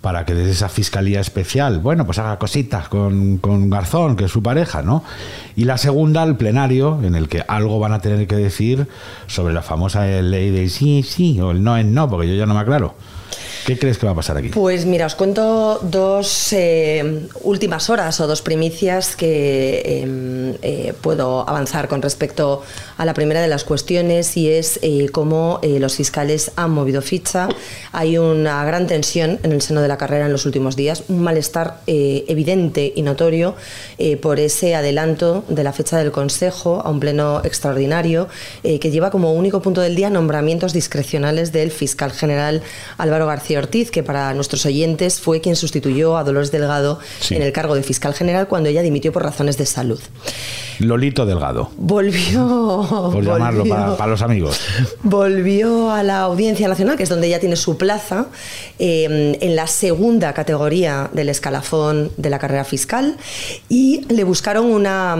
para 0.00 0.24
que 0.24 0.34
desde 0.34 0.52
esa 0.52 0.68
fiscalía 0.68 1.20
especial, 1.20 1.78
bueno, 1.78 2.06
pues 2.06 2.18
haga 2.18 2.38
cositas 2.38 2.88
con, 2.88 3.38
con, 3.38 3.68
Garzón, 3.68 4.16
que 4.16 4.24
es 4.24 4.30
su 4.30 4.42
pareja, 4.42 4.82
¿no? 4.82 5.04
Y 5.56 5.64
la 5.64 5.76
segunda, 5.76 6.22
el 6.22 6.36
plenario, 6.36 7.00
en 7.02 7.14
el 7.14 7.28
que 7.28 7.44
algo 7.46 7.78
van 7.78 7.92
a 7.92 8.00
tener 8.00 8.26
que 8.26 8.36
decir 8.36 8.88
sobre 9.26 9.52
la 9.52 9.62
famosa 9.62 10.06
ley 10.06 10.50
de 10.50 10.68
sí, 10.68 11.02
sí, 11.02 11.40
o 11.40 11.50
el 11.50 11.62
no 11.62 11.76
es 11.76 11.84
no, 11.84 12.08
porque 12.08 12.28
yo 12.28 12.34
ya 12.34 12.46
no 12.46 12.54
me 12.54 12.60
aclaro. 12.60 12.94
¿Qué 13.64 13.78
crees 13.78 13.98
que 13.98 14.06
va 14.06 14.12
a 14.12 14.14
pasar 14.14 14.36
aquí? 14.36 14.48
Pues 14.48 14.86
mira, 14.86 15.06
os 15.06 15.14
cuento 15.14 15.78
dos 15.82 16.52
eh, 16.52 17.28
últimas 17.42 17.90
horas 17.90 18.18
o 18.20 18.26
dos 18.26 18.42
primicias 18.42 19.16
que 19.16 20.00
em, 20.02 20.54
eh, 20.62 20.94
puedo 21.00 21.48
avanzar 21.48 21.88
con 21.88 22.00
respecto 22.00 22.62
a 22.96 23.04
la 23.04 23.12
primera 23.12 23.42
de 23.42 23.48
las 23.48 23.64
cuestiones 23.64 24.36
y 24.36 24.50
es 24.50 24.78
eh, 24.82 25.08
cómo 25.12 25.60
los 25.62 25.96
fiscales 25.96 26.52
han 26.56 26.70
movido 26.70 27.02
ficha. 27.02 27.48
Hay 27.92 28.18
una 28.18 28.64
gran 28.64 28.86
tensión 28.86 29.38
en 29.42 29.52
el 29.52 29.62
seno 29.62 29.82
de 29.82 29.88
la 29.88 29.98
carrera 29.98 30.26
en 30.26 30.32
los 30.32 30.46
últimos 30.46 30.76
días, 30.76 31.04
un 31.08 31.22
malestar 31.22 31.80
evidente 31.86 32.92
y 32.94 33.02
notorio 33.02 33.54
por 34.22 34.40
ese 34.40 34.74
adelanto 34.74 35.44
de 35.48 35.64
la 35.64 35.72
fecha 35.72 35.98
del 35.98 36.12
Consejo 36.12 36.80
a 36.84 36.90
un 36.90 37.00
pleno 37.00 37.42
extraordinario 37.44 38.28
que 38.62 38.90
lleva 38.90 39.10
como 39.10 39.32
único 39.32 39.60
punto 39.62 39.80
del 39.80 39.96
día 39.96 40.10
nombramientos 40.10 40.72
discrecionales 40.72 41.52
del 41.52 41.70
fiscal 41.70 42.12
general 42.12 42.62
Álvaro 42.98 43.26
García 43.26 43.49
García 43.50 43.58
Ortiz, 43.66 43.90
que 43.90 44.04
para 44.04 44.32
nuestros 44.34 44.64
oyentes 44.64 45.18
fue 45.18 45.40
quien 45.40 45.56
sustituyó 45.56 46.16
a 46.16 46.22
Dolores 46.22 46.52
Delgado 46.52 47.00
Sí. 47.20 47.34
en 47.34 47.42
el 47.42 47.50
cargo 47.52 47.74
de 47.74 47.82
fiscal 47.82 48.14
general 48.14 48.46
cuando 48.46 48.68
ella 48.68 48.80
dimitió 48.80 49.10
por 49.12 49.24
razones 49.24 49.58
de 49.58 49.66
salud. 49.66 49.98
Lolito 50.78 51.26
Delgado, 51.26 51.70
Volvió, 51.76 52.86
por 53.12 53.24
llamarlo 53.24 53.64
volvió- 53.64 53.74
para, 53.74 53.96
para 53.96 54.10
los 54.12 54.22
amigos. 54.22 54.60
volvió 55.02 55.90
a 55.90 56.04
la 56.04 56.20
Audiencia 56.20 56.68
Nacional, 56.68 56.96
que 56.96 57.02
es 57.02 57.08
donde 57.08 57.26
ella 57.26 57.40
tiene 57.40 57.56
su 57.56 57.76
plaza, 57.76 58.26
eh, 58.78 59.36
en 59.40 59.56
la 59.56 59.66
segunda 59.66 60.32
categoría 60.32 61.10
del 61.12 61.28
escalafón 61.28 62.12
de 62.16 62.30
la 62.30 62.38
carrera 62.38 62.62
fiscal, 62.64 63.16
y 63.68 64.06
le 64.12 64.22
buscaron 64.22 64.66
una 64.66 65.16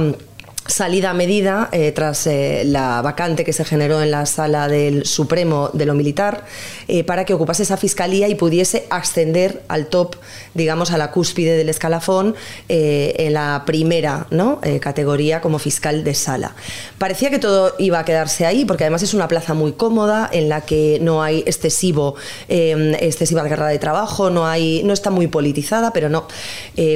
salida 0.71 1.11
a 1.11 1.15
medida 1.15 1.69
eh, 1.73 1.93
tras 1.93 2.27
eh, 2.27 2.63
la 2.65 3.03
vacante 3.03 3.45
que 3.45 3.53
se 3.53 3.65
generó 3.65 4.03
en 4.03 4.11
la 4.11 4.25
sala 4.25 4.69
del 4.69 5.05
Supremo 5.05 5.71
de 5.73 5.85
lo 5.85 5.95
Militar 5.95 6.45
eh, 6.87 7.03
para 7.03 7.25
que 7.25 7.35
ocupase 7.35 7.65
esa 7.65 7.77
fiscalía 7.77 8.29
y 8.29 8.37
pudiese 8.37 8.87
ascender 8.89 9.63
al 9.69 9.87
top, 9.87 10.17
digamos, 10.55 10.93
a 10.93 10.99
la 10.99 11.11
cúspide 11.11 11.57
del 11.57 11.69
escalafón 11.69 12.35
en 12.69 13.33
la 13.33 13.65
primera 13.67 14.27
¿no? 14.31 14.61
Categoría 14.81 15.41
como 15.41 15.59
fiscal 15.59 16.05
de 16.05 16.15
sala. 16.15 16.55
Parecía 16.99 17.31
que 17.31 17.39
todo 17.39 17.75
iba 17.79 17.99
a 17.99 18.05
quedarse 18.05 18.47
ahí 18.47 18.65
porque 18.65 18.85
además 18.85 19.03
es 19.03 19.15
una 19.15 19.29
plaza 19.29 19.55
muy 19.55 19.73
cómoda 19.73 20.29
en 20.33 20.49
la 20.49 20.61
que 20.61 20.99
no 21.01 21.23
hay 21.23 21.41
excesivo, 21.47 22.15
excesiva 22.49 23.49
carga 23.49 23.69
de 23.69 23.79
trabajo, 23.79 24.31
no, 24.31 24.47
hay, 24.47 24.83
no 24.85 24.93
está 24.93 25.11
muy 25.11 25.27
politizada, 25.27 25.93
pero 25.93 26.09
no. 26.09 26.29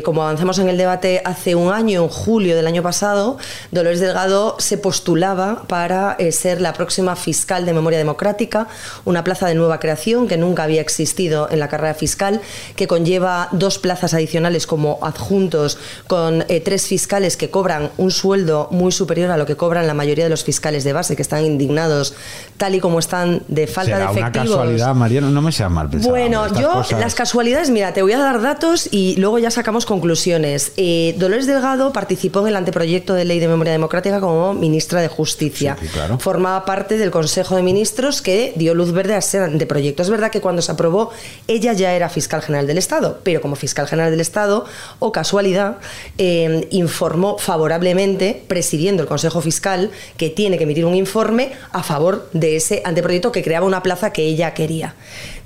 Como 0.05 0.23
avanzamos 0.23 0.59
en 0.59 0.69
el 0.69 0.77
debate 0.77 1.23
hace 1.25 1.55
un 1.55 1.73
año, 1.73 2.03
en 2.05 2.09
julio 2.09 2.57
del 2.57 2.67
año 2.67 2.83
pasado, 2.83 3.39
Dolores 3.71 4.01
Delgado 4.01 4.57
se 4.59 4.79
postulaba 4.79 5.63
para 5.67 6.17
eh, 6.19 6.33
ser 6.33 6.61
la 6.61 6.73
próxima 6.73 7.17
fiscal 7.17 7.67
de 7.67 7.73
memoria 7.73 7.99
democrática, 7.99 8.69
una 9.05 9.25
plaza 9.25 9.47
de 9.47 9.55
nueva 9.55 9.81
creación 9.81 10.29
que 10.29 10.37
nunca 10.37 10.65
había 10.65 10.81
existido 10.81 11.49
en 11.51 11.59
la 11.61 11.69
carrera 11.69 11.95
fiscal, 11.95 12.41
que 12.77 12.87
conlleva 12.87 13.49
dos 13.53 13.79
plazas 13.79 14.15
adicionales 14.15 14.67
como 14.67 14.99
adjuntos 15.03 15.79
con 16.07 16.45
eh, 16.49 16.61
tres 16.61 16.87
fiscales 16.87 17.37
que 17.37 17.51
cobran 17.51 17.91
un 17.97 18.11
sueldo 18.11 18.69
muy 18.71 18.93
superior 18.93 19.31
a 19.31 19.37
lo 19.37 19.47
que 19.47 19.57
cobran 19.57 19.87
la 19.87 19.95
mayoría 19.95 20.25
de 20.25 20.31
los 20.31 20.45
fiscales 20.45 20.85
de 20.85 20.93
base, 20.93 21.17
que 21.17 21.23
están 21.23 21.45
indignados 21.45 22.15
tal 22.57 22.75
y 22.75 22.81
como 22.81 22.99
están 22.99 23.43
de 23.49 23.67
falta 23.67 23.93
Será 23.97 23.99
de 23.99 24.13
una 24.13 24.21
efectivos. 24.21 24.49
casualidad, 24.57 24.95
Mariano, 24.95 25.31
no 25.31 25.43
me 25.43 25.51
seas 25.53 25.71
mal 25.71 25.89
pensado. 25.91 26.11
Bueno, 26.13 26.47
yo 26.61 26.73
cosas- 26.73 27.01
las 27.01 27.15
casualidades, 27.15 27.71
mira, 27.71 27.93
te 27.93 28.03
voy 28.03 28.13
a 28.13 28.19
dar 28.19 28.41
datos 28.41 28.89
y 28.93 29.17
luego 29.17 29.39
ya 29.39 29.51
sacamos 29.51 29.87
conclusiones. 29.87 30.73
Eh, 30.77 31.15
Dolores 31.19 31.47
Delgado 31.47 31.93
participó 31.93 32.41
en 32.41 32.49
el 32.49 32.57
anteproyecto 32.57 33.15
de 33.15 33.25
ley 33.25 33.41
de 33.41 33.49
memoria 33.55 33.73
democrática 33.73 34.21
como 34.21 34.55
ministra 34.55 35.01
de 35.01 35.09
Justicia. 35.09 35.77
Sí, 35.81 35.89
claro. 35.89 36.19
Formaba 36.19 36.65
parte 36.65 36.99
del 36.99 37.11
Consejo 37.11 37.57
de 37.57 37.63
Ministros 37.63 38.23
que 38.23 38.53
dio 38.57 38.75
luz 38.75 38.93
verde 38.93 39.15
a 39.15 39.19
ese 39.19 39.39
anteproyecto. 39.39 40.03
Es 40.03 40.11
verdad 40.11 40.31
que 40.31 40.41
cuando 40.41 40.63
se 40.63 40.73
aprobó 40.73 41.11
ella 41.49 41.73
ya 41.73 41.95
era 41.95 42.09
fiscal 42.09 42.43
general 42.43 42.67
del 42.67 42.79
Estado, 42.79 43.21
pero 43.23 43.41
como 43.41 43.57
fiscal 43.57 43.87
general 43.87 44.11
del 44.11 44.21
Estado, 44.21 44.65
o 44.99 45.13
casualidad, 45.13 45.79
eh, 46.19 46.69
informó 46.71 47.39
favorablemente, 47.39 48.43
presidiendo 48.47 49.03
el 49.03 49.09
Consejo 49.09 49.41
Fiscal, 49.41 49.91
que 50.17 50.31
tiene 50.31 50.59
que 50.59 50.65
emitir 50.65 50.85
un 50.85 50.95
informe 50.95 51.53
a 51.73 51.83
favor 51.83 52.29
de 52.33 52.57
ese 52.57 52.83
anteproyecto 52.85 53.33
que 53.33 53.43
creaba 53.43 53.67
una 53.67 53.83
plaza 53.83 54.13
que 54.13 54.23
ella 54.23 54.55
quería. 54.55 54.95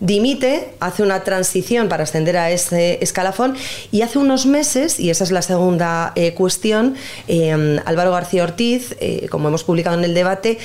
Dimite, 0.00 0.74
hace 0.78 1.02
una 1.02 1.24
transición 1.24 1.88
para 1.88 2.04
ascender 2.04 2.36
a 2.36 2.52
ese 2.52 3.02
escalafón 3.02 3.56
y 3.90 4.02
hace 4.02 4.18
unos 4.18 4.46
meses, 4.46 5.00
y 5.00 5.10
esa 5.10 5.24
es 5.24 5.32
la 5.32 5.42
segunda 5.42 6.12
eh, 6.14 6.34
cuestión, 6.34 6.94
eh, 7.26 7.80
Álvaro 7.84 8.12
García 8.12 8.44
Ortiz, 8.44 8.94
eh, 9.00 9.26
como 9.28 9.48
hemos 9.48 9.64
publicado 9.64 9.98
en 9.98 10.04
el 10.04 10.14
debate, 10.14 10.58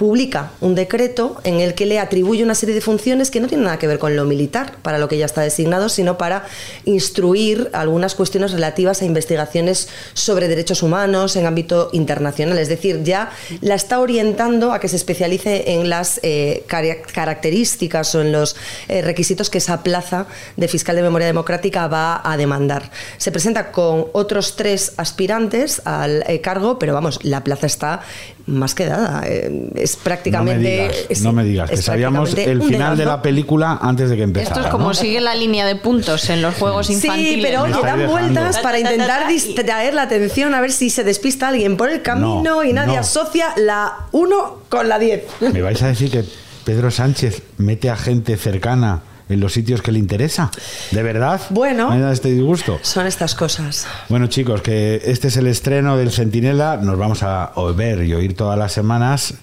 publica 0.00 0.52
un 0.62 0.74
decreto 0.74 1.42
en 1.44 1.60
el 1.60 1.74
que 1.74 1.84
le 1.84 1.98
atribuye 1.98 2.42
una 2.42 2.54
serie 2.54 2.74
de 2.74 2.80
funciones 2.80 3.30
que 3.30 3.38
no 3.38 3.48
tienen 3.48 3.66
nada 3.66 3.78
que 3.78 3.86
ver 3.86 3.98
con 3.98 4.16
lo 4.16 4.24
militar, 4.24 4.76
para 4.80 4.96
lo 4.96 5.08
que 5.08 5.18
ya 5.18 5.26
está 5.26 5.42
designado, 5.42 5.90
sino 5.90 6.16
para 6.16 6.46
instruir 6.86 7.68
algunas 7.74 8.14
cuestiones 8.14 8.52
relativas 8.52 9.02
a 9.02 9.04
investigaciones 9.04 9.90
sobre 10.14 10.48
derechos 10.48 10.82
humanos 10.82 11.36
en 11.36 11.44
ámbito 11.44 11.90
internacional. 11.92 12.56
Es 12.56 12.70
decir, 12.70 13.02
ya 13.02 13.28
la 13.60 13.74
está 13.74 14.00
orientando 14.00 14.72
a 14.72 14.80
que 14.80 14.88
se 14.88 14.96
especialice 14.96 15.74
en 15.74 15.90
las 15.90 16.18
eh, 16.22 16.64
cara- 16.66 17.02
características 17.02 18.14
o 18.14 18.22
en 18.22 18.32
los 18.32 18.56
eh, 18.88 19.02
requisitos 19.02 19.50
que 19.50 19.58
esa 19.58 19.82
plaza 19.82 20.24
de 20.56 20.66
fiscal 20.66 20.96
de 20.96 21.02
memoria 21.02 21.26
democrática 21.26 21.88
va 21.88 22.22
a 22.24 22.38
demandar. 22.38 22.90
Se 23.18 23.30
presenta 23.32 23.70
con 23.70 24.06
otros 24.14 24.56
tres 24.56 24.94
aspirantes 24.96 25.82
al 25.84 26.24
eh, 26.26 26.40
cargo, 26.40 26.78
pero 26.78 26.94
vamos, 26.94 27.18
la 27.22 27.44
plaza 27.44 27.66
está 27.66 28.00
más 28.46 28.74
que 28.74 28.86
dada. 28.86 29.22
eh, 29.26 29.70
es 29.76 29.94
No 29.94 29.98
me 29.98 30.04
prácticamente. 30.04 30.70
digas, 30.70 30.96
es- 31.08 31.22
no 31.22 31.32
me 31.32 31.44
digas, 31.44 31.70
que 31.70 31.76
sabíamos 31.76 32.30
prácticamente 32.30 32.64
el 32.66 32.74
final 32.74 32.96
de 32.96 33.04
la 33.04 33.22
película 33.22 33.78
antes 33.80 34.10
de 34.10 34.16
que 34.16 34.22
empezara. 34.22 34.54
Esto 34.56 34.66
es 34.66 34.72
como 34.72 34.88
¿no? 34.88 34.94
sigue 34.94 35.20
la 35.20 35.34
línea 35.34 35.66
de 35.66 35.76
puntos 35.76 36.28
en 36.30 36.42
los 36.42 36.54
juegos 36.56 36.90
infantiles. 36.90 37.34
Sí, 37.34 37.40
pero 37.42 37.62
oye, 37.62 37.74
dan 37.82 38.06
vueltas 38.08 38.58
para 38.58 38.78
intentar 38.78 39.28
distraer 39.28 39.94
la 39.94 40.02
atención 40.02 40.54
a 40.54 40.60
ver 40.60 40.72
si 40.72 40.90
se 40.90 41.04
despista 41.04 41.48
alguien 41.48 41.76
por 41.76 41.90
el 41.90 42.02
camino 42.02 42.42
No, 42.42 42.64
y 42.64 42.72
nadie 42.72 42.94
no. 42.94 43.00
asocia 43.00 43.48
la 43.56 44.06
1 44.12 44.58
con 44.68 44.88
la 44.88 44.98
10. 44.98 45.24
¿Me 45.52 45.62
vais 45.62 45.82
a 45.82 45.88
decir 45.88 46.10
que 46.10 46.24
Pedro 46.64 46.90
Sánchez 46.90 47.42
mete 47.58 47.90
a 47.90 47.96
gente 47.96 48.36
cercana 48.36 49.02
en 49.30 49.40
los 49.40 49.52
sitios 49.52 49.82
que 49.82 49.92
le 49.92 49.98
interesa? 49.98 50.50
¿De 50.90 51.02
verdad? 51.02 51.40
Bueno. 51.50 51.90
¿Me 51.90 52.00
da 52.00 52.12
este 52.12 52.30
disgusto? 52.30 52.78
Son 52.82 53.06
estas 53.06 53.34
cosas. 53.34 53.86
Bueno, 54.08 54.26
chicos, 54.26 54.62
que 54.62 55.00
este 55.04 55.28
es 55.28 55.36
el 55.36 55.46
estreno 55.46 55.96
del 55.96 56.10
Centinela. 56.10 56.76
Nos 56.76 56.98
vamos 56.98 57.22
a 57.22 57.52
ver 57.76 58.02
y 58.04 58.14
oír 58.14 58.34
todas 58.34 58.58
las 58.58 58.72
semanas. 58.72 59.34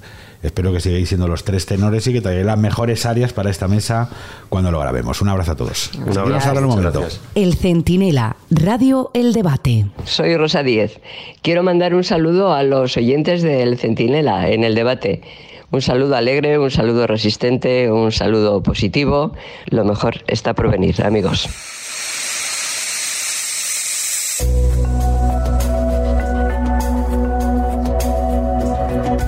Espero 0.44 0.72
que 0.72 0.80
sigáis 0.80 1.10
siendo 1.10 1.28
los 1.28 1.44
tres 1.44 1.66
tenores 1.66 2.06
y 2.08 2.14
que 2.14 2.22
traigáis 2.22 2.46
las 2.46 2.58
mejores 2.58 3.06
áreas 3.06 3.34
para 3.34 3.50
esta 3.50 3.68
mesa 3.68 4.10
cuando 4.50 4.72
lo 4.72 4.80
grabemos. 4.80 5.22
Un 5.22 5.30
abrazo 5.30 5.54
a 5.54 5.56
todos. 5.56 5.90
Seguimos 5.92 6.46
ahora 6.46 6.60
en 6.60 6.66
un 6.66 6.76
momento. 6.76 7.08
El 7.34 7.56
Centinela, 7.56 8.36
Radio 8.52 9.10
El 9.14 9.34
Debate. 9.34 9.88
Soy 10.06 10.38
Rosa 10.38 10.62
Díez. 10.62 11.00
Quiero 11.42 11.64
mandar 11.64 11.96
un 11.96 12.04
saludo 12.04 12.54
a 12.54 12.64
los 12.64 12.96
oyentes 12.98 13.42
del 13.42 13.78
Centinela 13.80 14.50
en 14.50 14.64
el 14.64 14.76
debate. 14.76 15.22
Un 15.70 15.82
saludo 15.82 16.16
alegre, 16.16 16.58
un 16.58 16.72
saludo 16.72 17.08
resistente, 17.08 17.92
un 17.92 18.14
saludo 18.14 18.64
positivo. 18.64 19.34
Lo 19.66 19.84
mejor 19.84 20.24
está 20.28 20.54
por 20.54 20.72
venir, 20.72 21.04
amigos. 21.04 21.50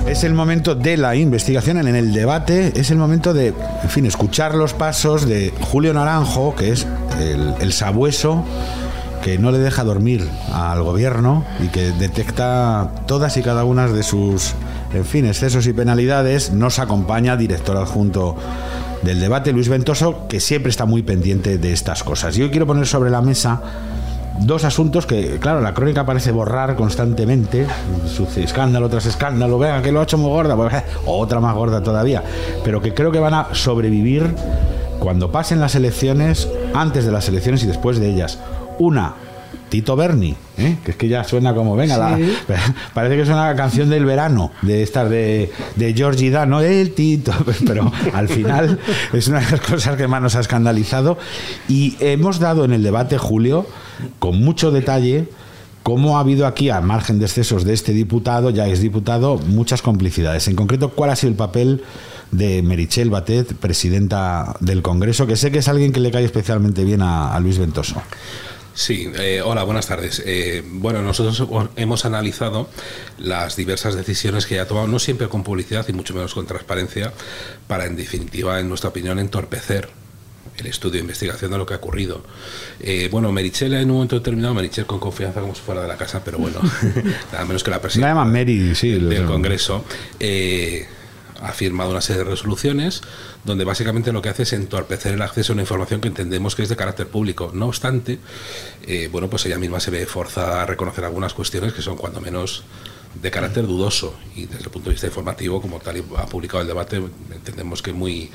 Es 0.08 0.24
el 0.24 0.34
momento 0.34 0.76
de 0.76 0.96
la 0.96 1.16
investigación 1.16 1.78
en 1.78 1.96
el 1.96 2.14
debate, 2.14 2.72
es 2.76 2.90
el 2.90 2.98
momento 2.98 3.34
de, 3.34 3.48
en 3.84 3.90
fin, 3.90 4.06
escuchar 4.06 4.56
los 4.56 4.74
pasos 4.74 5.28
de 5.28 5.54
Julio 5.60 5.94
Naranjo, 5.94 6.56
que 6.56 6.72
es 6.72 6.88
el, 7.20 7.54
el 7.60 7.74
sabueso 7.74 8.46
que 9.22 9.38
no 9.38 9.52
le 9.52 9.60
deja 9.60 9.84
dormir 9.84 10.28
al 10.54 10.82
gobierno 10.84 11.44
y 11.62 11.68
que 11.68 11.92
detecta 11.92 12.92
todas 13.06 13.36
y 13.38 13.44
cada 13.44 13.66
una 13.66 13.88
de 13.88 14.04
sus, 14.04 14.56
en 14.94 15.06
fin, 15.06 15.26
excesos 15.26 15.68
y 15.68 15.74
penalidades. 15.74 16.52
Nos 16.52 16.80
acompaña 16.80 17.38
director 17.38 17.78
adjunto 17.78 18.36
del 19.04 19.20
debate, 19.20 19.54
Luis 19.54 19.70
Ventoso, 19.70 20.28
que 20.28 20.40
siempre 20.40 20.70
está 20.70 20.86
muy 20.86 21.04
pendiente 21.04 21.58
de 21.58 21.72
estas 21.72 22.04
cosas. 22.04 22.38
Y 22.38 22.42
hoy 22.42 22.50
quiero 22.50 22.68
poner 22.68 22.88
sobre 22.88 23.10
la 23.10 23.22
mesa 23.22 23.62
dos 24.42 24.64
asuntos 24.64 25.06
que, 25.06 25.38
claro, 25.40 25.62
la 25.62 25.74
crónica 25.74 26.06
parece 26.06 26.32
borrar 26.32 26.76
constantemente. 26.76 27.68
Escándalo 28.36 28.90
tras 28.90 29.06
escándalo. 29.06 29.60
Venga, 29.60 29.82
que 29.82 29.92
lo 29.92 30.00
ha 30.00 30.04
hecho 30.04 30.18
muy 30.18 30.30
gorda. 30.30 30.56
Pues, 30.56 30.74
eh, 30.74 30.84
otra 31.06 31.40
más 31.40 31.56
gorda 31.56 31.82
todavía. 31.82 32.24
Pero 32.64 32.82
que 32.82 32.94
creo 32.94 33.12
que 33.12 33.20
van 33.20 33.34
a 33.34 33.48
sobrevivir 33.54 34.34
cuando 35.00 35.32
pasen 35.32 35.60
las 35.60 35.76
elecciones, 35.76 36.48
antes 36.74 37.06
de 37.06 37.12
las 37.12 37.28
elecciones 37.30 37.64
y 37.64 37.68
después 37.68 38.00
de 38.00 38.10
ellas. 38.10 38.40
Una, 38.80 39.14
Tito 39.70 39.96
Berni, 39.96 40.36
¿eh? 40.58 40.78
que 40.84 40.92
es 40.92 40.98
que 40.98 41.08
ya 41.08 41.24
suena 41.24 41.54
como, 41.54 41.76
venga, 41.76 41.98
la- 41.98 42.18
parece 42.94 43.16
que 43.16 43.22
es 43.22 43.30
una 43.30 43.56
canción 43.56 43.90
del 43.90 44.06
verano, 44.06 44.52
de 44.62 44.84
estar 44.84 45.08
de, 45.10 45.52
de 45.76 45.94
Georgie 45.94 46.30
Dano, 46.32 46.62
el 46.62 46.92
Tito, 46.94 47.32
pero 47.66 47.92
al 48.14 48.28
final 48.28 48.80
es 49.14 49.28
una 49.28 49.40
de 49.40 49.52
las 49.52 49.62
cosas 49.62 49.96
que 49.96 50.08
más 50.08 50.22
nos 50.22 50.36
ha 50.36 50.40
escandalizado. 50.42 51.18
Y 51.68 51.96
hemos 52.00 52.40
dado 52.40 52.66
en 52.66 52.74
el 52.74 52.84
debate, 52.84 53.18
Julio, 53.18 53.66
con 54.20 54.42
mucho 54.44 54.72
detalle, 54.72 55.30
cómo 55.84 56.18
ha 56.18 56.22
habido 56.22 56.46
aquí, 56.46 56.70
al 56.70 56.84
margen 56.84 57.20
de 57.20 57.26
excesos 57.26 57.64
de 57.64 57.74
este 57.74 57.94
diputado, 57.94 58.50
ya 58.50 58.68
es 58.68 58.82
diputado, 58.82 59.38
muchas 59.38 59.82
complicidades. 59.82 60.48
En 60.48 60.56
concreto, 60.56 60.90
¿cuál 60.90 61.10
ha 61.12 61.16
sido 61.16 61.32
el 61.32 61.38
papel 61.38 61.84
de 62.32 62.62
Merichel 62.62 63.10
Batet, 63.10 63.56
presidenta 63.56 64.56
del 64.60 64.82
Congreso, 64.84 65.26
que 65.26 65.36
sé 65.36 65.52
que 65.52 65.60
es 65.60 65.68
alguien 65.68 65.92
que 65.92 66.00
le 66.00 66.12
cae 66.12 66.24
especialmente 66.26 66.84
bien 66.84 67.02
a, 67.02 67.34
a 67.34 67.40
Luis 67.40 67.58
Ventoso? 67.58 68.02
Sí, 68.80 69.12
eh, 69.20 69.42
hola, 69.44 69.64
buenas 69.64 69.88
tardes. 69.88 70.24
Eh, 70.26 70.64
bueno, 70.66 71.02
nosotros 71.02 71.70
hemos 71.76 72.06
analizado 72.06 72.70
las 73.18 73.58
diversas 73.58 73.94
decisiones 73.94 74.46
que 74.46 74.58
ha 74.58 74.70
tomado, 74.70 74.88
no 74.88 75.00
siempre 75.00 75.28
con 75.28 75.44
publicidad 75.44 75.86
y 75.90 75.92
mucho 75.92 76.14
menos 76.14 76.34
con 76.34 76.48
transparencia, 76.48 77.12
para 77.68 77.88
en 77.88 77.98
definitiva, 77.98 78.58
en 78.58 78.70
nuestra 78.70 78.92
opinión, 78.92 79.20
entorpecer 79.20 79.90
el 80.56 80.66
estudio 80.66 80.94
de 80.94 81.00
investigación 81.00 81.52
de 81.52 81.58
lo 81.58 81.66
que 81.66 81.74
ha 81.74 81.78
ocurrido. 81.78 82.24
Eh, 82.80 83.10
bueno, 83.12 83.34
Merichel 83.34 83.74
en 83.74 83.92
un 83.92 83.98
momento 83.98 84.16
determinado, 84.16 84.54
Merichel 84.54 84.86
con 84.86 85.02
confianza 85.02 85.42
como 85.42 85.54
si 85.54 85.62
fuera 85.62 85.82
de 85.82 85.88
la 85.90 85.98
casa, 85.98 86.24
pero 86.24 86.38
bueno, 86.38 86.62
nada 87.34 87.44
menos 87.44 87.66
que 87.66 87.72
la 87.72 87.82
presidenta 87.82 88.14
Nada 88.14 88.24
más 88.24 88.34
Mary, 88.34 88.76
sí. 88.76 88.92
del 88.92 89.26
Congreso, 89.26 89.84
eh, 90.22 90.88
ha 91.42 91.52
firmado 91.54 91.92
una 91.92 92.02
serie 92.02 92.24
de 92.24 92.30
resoluciones 92.30 93.02
donde 93.44 93.64
básicamente 93.66 94.12
lo 94.12 94.22
que 94.22 94.30
hace 94.30 94.44
es 94.44 94.54
entorpecer 94.54 95.14
el 95.14 95.22
acceso 95.22 95.52
a 95.52 95.56
una 95.56 95.64
información 95.64 96.02
que 96.02 96.08
entendemos 96.08 96.56
que 96.56 96.64
es 96.64 96.70
de 96.70 96.76
carácter 96.76 97.08
público. 97.08 97.52
No 97.54 97.68
obstante, 97.68 98.20
eh, 98.86 99.10
bueno, 99.12 99.30
pues 99.30 99.46
ella 99.46 99.58
misma 99.58 99.80
se 99.80 99.92
ve 99.92 100.06
forzada 100.06 100.62
a 100.62 100.66
reconocer 100.66 101.06
algunas 101.06 101.34
cuestiones 101.34 101.74
que 101.74 101.82
son 101.82 101.98
cuando 101.98 102.22
menos 102.22 102.64
de 103.22 103.32
carácter 103.32 103.66
dudoso 103.66 104.14
y 104.36 104.46
desde 104.46 104.66
el 104.66 104.70
punto 104.70 104.90
de 104.90 104.94
vista 104.94 105.08
informativo, 105.08 105.62
como 105.62 105.80
tal 105.80 105.98
y 105.98 106.04
ha 106.18 106.28
publicado 106.28 106.62
el 106.62 106.68
debate, 106.68 107.02
entendemos 107.34 107.82
que 107.82 107.92
muy, 107.92 108.30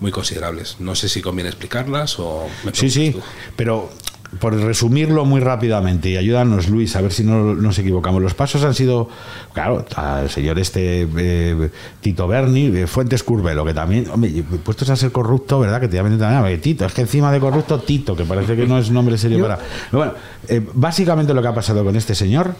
muy 0.00 0.10
considerables. 0.10 0.76
No 0.80 0.94
sé 0.94 1.08
si 1.08 1.22
conviene 1.22 1.48
explicarlas 1.48 2.18
o... 2.18 2.48
Me 2.64 2.74
Sí, 2.74 2.90
sí, 2.90 3.12
tú. 3.12 3.22
pero 3.56 3.90
por 4.40 4.54
resumirlo 4.54 5.24
muy 5.24 5.40
rápidamente 5.40 6.10
y 6.10 6.16
ayúdanos 6.16 6.68
Luis 6.68 6.94
a 6.96 7.00
ver 7.00 7.12
si 7.12 7.24
no 7.24 7.54
nos 7.54 7.78
equivocamos. 7.78 8.22
Los 8.22 8.34
pasos 8.34 8.64
han 8.64 8.74
sido, 8.74 9.08
claro, 9.52 9.84
al 9.94 10.28
señor 10.30 10.58
este 10.58 11.08
eh, 11.16 11.70
Tito 12.00 12.26
Berni, 12.26 12.66
eh, 12.66 12.86
Fuentes 12.86 13.22
Curvelo, 13.22 13.64
que 13.64 13.74
también, 13.74 14.08
hombre, 14.10 14.42
puestos 14.64 14.90
a 14.90 14.96
ser 14.96 15.12
corrupto, 15.12 15.60
¿verdad? 15.60 15.80
Que 15.80 15.88
te 15.88 15.96
llamen 15.96 16.18
también, 16.18 16.60
Tito, 16.60 16.84
es 16.84 16.92
que 16.92 17.02
encima 17.02 17.32
de 17.32 17.40
corrupto, 17.40 17.78
Tito, 17.78 18.16
que 18.16 18.24
parece 18.24 18.56
que 18.56 18.66
no 18.66 18.78
es 18.78 18.90
nombre 18.90 19.16
serio 19.16 19.40
para... 19.42 19.56
Pero 19.56 19.98
bueno, 19.98 20.12
eh, 20.48 20.66
básicamente 20.74 21.32
lo 21.32 21.42
que 21.42 21.48
ha 21.48 21.54
pasado 21.54 21.84
con 21.84 21.96
este 21.96 22.14
señor 22.14 22.54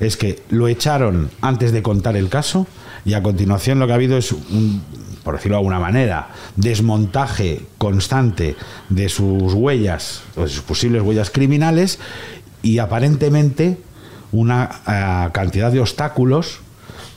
es 0.00 0.16
que 0.16 0.42
lo 0.48 0.66
echaron 0.68 1.30
antes 1.42 1.72
de 1.72 1.82
contar 1.82 2.16
el 2.16 2.28
caso 2.28 2.66
y 3.04 3.14
a 3.14 3.22
continuación 3.22 3.78
lo 3.78 3.86
que 3.86 3.92
ha 3.92 3.96
habido 3.96 4.16
es 4.16 4.32
un, 4.32 4.82
por 5.22 5.34
decirlo 5.36 5.56
de 5.56 5.60
alguna 5.60 5.78
manera, 5.78 6.28
desmontaje 6.56 7.62
constante 7.78 8.56
de 8.88 9.08
sus 9.08 9.54
huellas, 9.54 10.22
o 10.36 10.42
de 10.42 10.48
sus 10.48 10.62
posibles 10.62 11.02
huellas 11.02 11.30
criminales 11.30 11.98
y 12.62 12.78
aparentemente 12.78 13.78
una 14.32 14.70
eh, 14.86 15.30
cantidad 15.32 15.72
de 15.72 15.80
obstáculos 15.80 16.60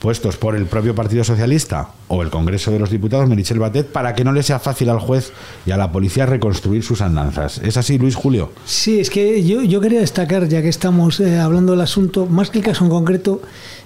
puestos 0.04 0.36
por 0.36 0.54
el 0.54 0.66
propio 0.66 0.94
Partido 0.94 1.24
Socialista 1.24 1.88
o 2.08 2.22
el 2.22 2.28
Congreso 2.28 2.70
de 2.70 2.78
los 2.78 2.90
Diputados, 2.90 3.26
Merichel 3.26 3.58
Batet, 3.58 3.90
para 3.90 4.14
que 4.14 4.22
no 4.22 4.32
le 4.32 4.42
sea 4.42 4.58
fácil 4.58 4.90
al 4.90 4.98
juez 4.98 5.32
y 5.64 5.70
a 5.70 5.78
la 5.78 5.92
policía 5.92 6.26
reconstruir 6.26 6.82
sus 6.82 7.00
andanzas. 7.00 7.56
¿Es 7.64 7.78
así, 7.78 7.96
Luis 7.96 8.14
Julio? 8.14 8.52
Sí, 8.66 9.00
es 9.00 9.08
que 9.08 9.42
yo, 9.42 9.62
yo 9.62 9.80
quería 9.80 10.00
destacar, 10.00 10.46
ya 10.46 10.60
que 10.60 10.68
estamos 10.68 11.20
eh, 11.20 11.38
hablando 11.38 11.72
del 11.72 11.80
asunto, 11.80 12.26
más 12.26 12.50
que 12.50 12.58
el 12.58 12.64
caso 12.64 12.84
en 12.84 12.90
concreto, 12.90 13.40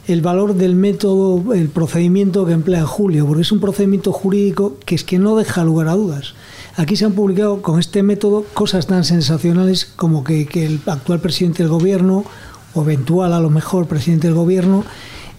el 0.09 0.23
valor 0.23 0.55
del 0.55 0.75
método, 0.75 1.53
el 1.53 1.69
procedimiento 1.69 2.47
que 2.47 2.53
emplea 2.53 2.87
Julio, 2.87 3.27
porque 3.27 3.43
es 3.43 3.53
un 3.53 3.61
procedimiento 3.61 4.11
jurídico 4.11 4.79
que 4.87 4.95
es 4.95 5.05
que 5.05 5.19
no 5.19 5.37
deja 5.37 5.65
lugar 5.65 5.89
a 5.89 5.95
dudas. 5.95 6.35
Aquí 6.77 6.97
se 6.97 7.05
han 7.05 7.13
publicado 7.13 7.61
con 7.61 7.79
este 7.79 8.03
método 8.03 8.45
cosas 8.55 8.87
tan 8.87 9.05
sensacionales 9.05 9.85
como 9.85 10.25
que, 10.25 10.47
que 10.47 10.65
el 10.65 10.81
actual 10.87 11.21
presidente 11.21 11.63
del 11.63 11.71
gobierno, 11.71 12.25
o 12.73 12.83
eventual 12.83 13.35
a 13.35 13.41
lo 13.41 13.51
mejor 13.51 13.87
presidente 13.87 14.29
del 14.29 14.37
gobierno, 14.37 14.85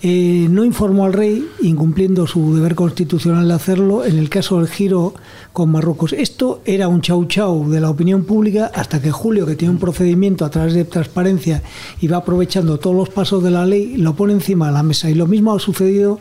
eh, 0.02 0.48
no 0.50 0.64
informó 0.64 1.06
al 1.06 1.14
rey, 1.14 1.46
incumpliendo 1.62 2.26
su 2.26 2.56
deber 2.56 2.76
constitucional 2.76 3.48
de 3.48 3.54
hacerlo, 3.54 4.06
en 4.06 4.18
el 4.18 4.30
caso 4.30 4.58
del 4.58 4.70
giro 4.70 5.14
con 5.52 5.72
Marruecos. 5.72 6.14
Esto 6.14 6.62
era 6.66 6.88
un 6.88 7.02
chau 7.02 7.26
chau 7.26 7.70
de 7.70 7.82
la 7.82 7.90
opinión 7.90 8.24
pública 8.24 8.72
hasta 8.74 9.02
que 9.02 9.12
Julio, 9.12 9.46
que 9.46 9.56
tiene 9.56 9.74
un 9.74 9.80
procedimiento 9.80 10.46
a 10.46 10.50
través 10.50 10.74
de 10.74 10.86
transparencia 10.86 11.64
y 12.00 12.08
va 12.08 12.18
aprovechando 12.18 12.80
todos 12.80 12.96
los 12.96 13.10
pasos 13.10 13.44
de 13.44 13.52
la 13.52 13.66
ley, 13.66 13.98
lo 13.98 14.16
pone 14.16 14.34
encima 14.34 14.68
de 14.68 14.74
la 14.74 14.84
mesa. 14.84 15.10
Y 15.10 15.16
lo 15.16 15.28
mismo 15.28 15.54
ha 15.54 15.60
sucedido 15.60 16.20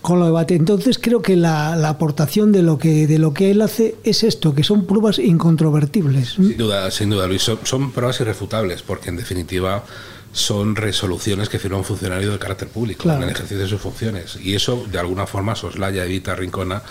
con 0.00 0.18
lo 0.20 0.26
debate. 0.26 0.54
Entonces 0.54 0.98
creo 0.98 1.22
que 1.22 1.36
la, 1.36 1.76
la 1.76 1.88
aportación 1.90 2.52
de 2.52 2.62
lo 2.62 2.78
que 2.78 3.06
de 3.06 3.18
lo 3.18 3.34
que 3.34 3.50
él 3.50 3.60
hace 3.62 3.96
es 4.04 4.22
esto, 4.22 4.54
que 4.54 4.62
son 4.64 4.86
pruebas 4.86 5.18
incontrovertibles. 5.18 6.30
Sin 6.30 6.56
duda, 6.56 6.90
sin 6.90 7.10
duda, 7.10 7.26
Luis. 7.26 7.42
Son, 7.42 7.58
son 7.64 7.90
pruebas 7.92 8.20
irrefutables, 8.20 8.82
porque 8.82 9.10
en 9.10 9.16
definitiva 9.16 9.84
son 10.32 10.76
resoluciones 10.76 11.48
que 11.48 11.58
firma 11.58 11.78
un 11.78 11.84
funcionario 11.84 12.30
de 12.30 12.38
carácter 12.38 12.68
público 12.68 13.02
Claro. 13.04 13.18
en 13.22 13.24
el 13.24 13.34
ejercicio 13.34 13.58
de 13.58 13.66
sus 13.68 13.80
funciones. 13.80 14.36
Y 14.42 14.54
eso, 14.54 14.84
de 14.90 14.98
alguna 14.98 15.26
forma, 15.26 15.54
soslaya, 15.56 16.04
evita, 16.04 16.34
rincona, 16.36 16.82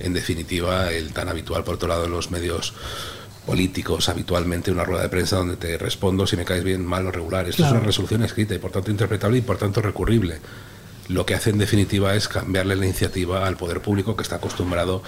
en 0.00 0.14
definitiva, 0.14 0.90
el 0.90 1.12
tan 1.12 1.28
habitual, 1.28 1.62
por 1.62 1.74
otro 1.74 1.88
lado, 1.88 2.06
en 2.06 2.10
los 2.12 2.30
medios 2.30 2.72
políticos 3.44 4.08
habitualmente 4.08 4.72
una 4.72 4.82
rueda 4.84 5.02
de 5.02 5.08
prensa 5.08 5.36
donde 5.36 5.56
te 5.56 5.78
respondo 5.78 6.26
si 6.26 6.36
me 6.36 6.44
caes 6.44 6.64
bien, 6.64 6.84
mal 6.84 7.06
o 7.06 7.12
regular. 7.12 7.46
Esto 7.48 7.58
Claro. 7.58 7.74
es 7.76 7.78
una 7.80 7.86
resolución 7.86 8.22
escrita 8.24 8.54
y 8.54 8.58
por 8.58 8.72
tanto 8.72 8.90
interpretable 8.90 9.38
y 9.38 9.42
por 9.42 9.56
tanto 9.58 9.80
recurrible. 9.82 10.38
Lo 11.08 11.24
que 11.26 11.34
hace 11.34 11.50
en 11.50 11.58
definitiva 11.58 12.14
es 12.14 12.28
cambiarle 12.28 12.76
la 12.76 12.84
iniciativa 12.84 13.46
al 13.46 13.56
poder 13.56 13.80
público 13.80 14.16
que 14.16 14.22
está 14.22 14.36
acostumbrado 14.36 15.02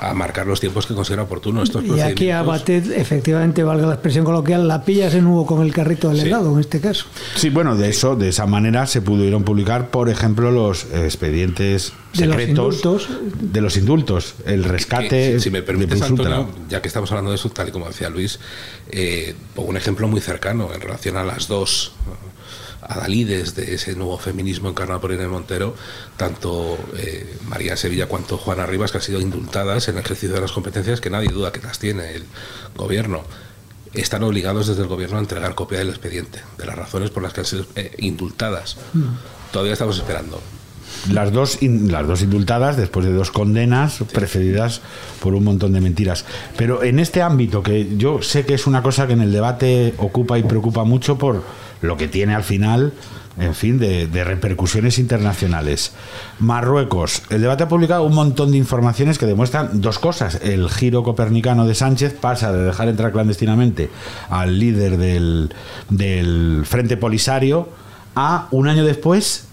a 0.00 0.14
marcar 0.14 0.48
los 0.48 0.58
tiempos 0.58 0.86
que 0.86 0.94
considera 0.94 1.22
oportuno 1.22 1.62
estos 1.62 1.84
Y 1.84 2.00
aquí 2.00 2.30
a. 2.30 2.42
Batet, 2.42 2.90
efectivamente, 2.90 3.62
valga 3.62 3.86
la 3.86 3.94
expresión 3.94 4.24
coloquial, 4.24 4.66
la 4.66 4.84
pillas 4.84 5.14
en 5.14 5.22
nuevo 5.24 5.46
con 5.46 5.62
el 5.62 5.72
carrito 5.72 6.08
del 6.08 6.20
Sí. 6.20 6.26
helado, 6.26 6.52
en 6.54 6.58
este 6.60 6.80
caso. 6.80 7.06
Sí, 7.36 7.50
bueno, 7.50 7.76
de 7.76 7.88
eso, 7.88 8.16
de 8.16 8.28
esa 8.30 8.46
manera 8.46 8.86
se 8.86 9.00
pudieron 9.00 9.44
publicar, 9.44 9.90
por 9.90 10.08
ejemplo, 10.10 10.50
los 10.50 10.86
expedientes 10.92 11.92
De 12.14 12.26
los 12.26 12.36
secretos 12.36 12.74
indultos. 12.74 13.08
de 13.40 13.60
los 13.60 13.76
indultos, 13.76 14.34
el 14.44 14.64
rescate. 14.64 15.08
Que, 15.08 15.32
si, 15.34 15.44
si 15.44 15.50
me 15.50 15.62
permites. 15.62 16.02
Antonio, 16.02 16.48
ya 16.68 16.82
que 16.82 16.88
estamos 16.88 17.08
hablando 17.12 17.30
de 17.30 17.36
eso, 17.36 17.48
tal 17.50 17.68
y 17.68 17.70
como 17.70 17.86
decía 17.86 18.10
Luis, 18.10 18.40
eh, 18.90 19.36
pongo 19.54 19.68
un 19.70 19.76
ejemplo 19.76 20.08
muy 20.08 20.20
cercano 20.20 20.70
en 20.74 20.80
relación 20.80 21.16
a 21.16 21.22
las 21.24 21.46
dos 21.46 21.92
eh, 22.08 22.28
adalides 22.82 23.54
de 23.54 23.74
ese 23.74 23.94
nuevo 23.94 24.18
feminismo 24.18 24.68
encarnado 24.68 25.00
por 25.00 25.12
Irene 25.12 25.28
Montero, 25.28 25.74
tanto 26.16 26.78
eh, 26.96 27.36
María 27.48 27.76
Sevilla 27.76 28.06
cuanto 28.06 28.36
Juana 28.38 28.66
Rivas, 28.66 28.90
que 28.92 28.98
han 28.98 29.04
sido 29.04 29.20
indultadas 29.20 29.88
en 29.88 29.96
el 29.96 30.00
ejercicio 30.04 30.34
de 30.34 30.40
las 30.40 30.52
competencias 30.52 31.00
que 31.00 31.10
nadie 31.10 31.28
duda 31.28 31.52
que 31.52 31.60
las 31.60 31.78
tiene 31.78 32.12
el 32.14 32.24
gobierno. 32.76 33.22
Están 33.94 34.22
obligados 34.22 34.66
desde 34.68 34.82
el 34.82 34.88
gobierno 34.88 35.18
a 35.18 35.20
entregar 35.20 35.54
copia 35.54 35.78
del 35.78 35.90
expediente, 35.90 36.40
de 36.58 36.66
las 36.66 36.76
razones 36.76 37.10
por 37.10 37.22
las 37.22 37.32
que 37.34 37.40
han 37.40 37.46
sido 37.46 37.66
eh, 37.76 37.92
indultadas. 37.98 38.78
Todavía 39.52 39.74
estamos 39.74 39.98
esperando. 39.98 40.40
Las 41.10 41.32
dos, 41.32 41.62
in- 41.62 41.90
las 41.90 42.06
dos 42.06 42.22
indultadas 42.22 42.76
después 42.76 43.04
de 43.06 43.12
dos 43.12 43.30
condenas 43.30 43.98
precedidas 44.12 44.80
por 45.20 45.34
un 45.34 45.44
montón 45.44 45.72
de 45.72 45.80
mentiras. 45.80 46.24
Pero 46.56 46.82
en 46.82 46.98
este 46.98 47.22
ámbito, 47.22 47.62
que 47.62 47.96
yo 47.96 48.22
sé 48.22 48.46
que 48.46 48.54
es 48.54 48.66
una 48.66 48.82
cosa 48.82 49.06
que 49.06 49.12
en 49.14 49.20
el 49.22 49.32
debate 49.32 49.94
ocupa 49.98 50.38
y 50.38 50.42
preocupa 50.42 50.84
mucho 50.84 51.18
por 51.18 51.42
lo 51.82 51.96
que 51.96 52.08
tiene 52.08 52.34
al 52.34 52.44
final, 52.44 52.92
en 53.38 53.54
fin, 53.54 53.78
de, 53.78 54.08
repercusiones 54.24 54.98
internacionales. 54.98 55.92
Marruecos. 56.38 57.22
El 57.28 57.42
debate 57.42 57.64
ha 57.64 57.68
publicado 57.68 58.04
un 58.04 58.14
montón 58.14 58.52
de 58.52 58.56
informaciones 58.56 59.18
que 59.18 59.26
demuestran 59.26 59.80
dos 59.80 59.98
cosas. 59.98 60.40
El 60.42 60.70
giro 60.70 61.02
copernicano 61.02 61.66
de 61.66 61.74
Sánchez 61.74 62.14
pasa 62.18 62.52
de 62.52 62.64
dejar 62.64 62.88
entrar 62.88 63.12
clandestinamente 63.12 63.90
al 64.30 64.58
líder 64.58 64.96
del, 64.96 65.54
del 65.90 66.62
Frente 66.64 66.96
Polisario 66.96 67.68
a 68.14 68.48
un 68.50 68.68
año 68.68 68.84
después 68.84 69.48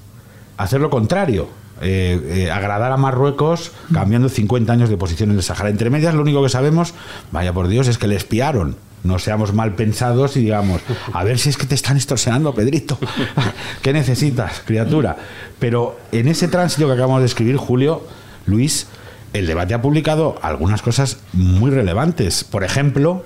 hacer 0.57 0.81
lo 0.81 0.89
contrario. 0.89 1.58
Eh, 1.81 2.45
eh, 2.45 2.51
agradar 2.51 2.91
a 2.91 2.97
Marruecos 2.97 3.71
cambiando 3.93 4.29
50 4.29 4.71
años 4.71 4.89
de 4.89 4.97
posición 4.97 5.31
en 5.31 5.37
el 5.37 5.43
Sahara. 5.43 5.69
Entre 5.69 5.89
medias, 5.89 6.13
lo 6.13 6.21
único 6.21 6.43
que 6.43 6.49
sabemos, 6.49 6.93
vaya 7.31 7.53
por 7.53 7.67
Dios, 7.67 7.87
es 7.87 7.97
que 7.97 8.07
le 8.07 8.15
espiaron. 8.15 8.75
No 9.03 9.17
seamos 9.17 9.53
mal 9.53 9.75
pensados 9.75 10.35
y 10.35 10.41
digamos, 10.41 10.81
a 11.13 11.23
ver 11.23 11.39
si 11.39 11.49
es 11.49 11.57
que 11.57 11.65
te 11.65 11.75
están 11.75 11.95
extorsionando, 11.95 12.53
Pedrito. 12.53 12.97
¿Qué 13.81 13.93
necesitas, 13.93 14.61
criatura? 14.65 15.15
Pero 15.57 15.97
en 16.11 16.27
ese 16.27 16.49
tránsito 16.49 16.87
que 16.87 16.93
acabamos 16.93 17.21
de 17.21 17.27
escribir, 17.27 17.55
Julio, 17.55 18.05
Luis, 18.45 18.87
el 19.31 19.47
debate 19.47 19.73
ha 19.73 19.81
publicado 19.81 20.37
algunas 20.41 20.81
cosas 20.81 21.19
muy 21.31 21.71
relevantes. 21.71 22.43
Por 22.43 22.65
ejemplo, 22.65 23.23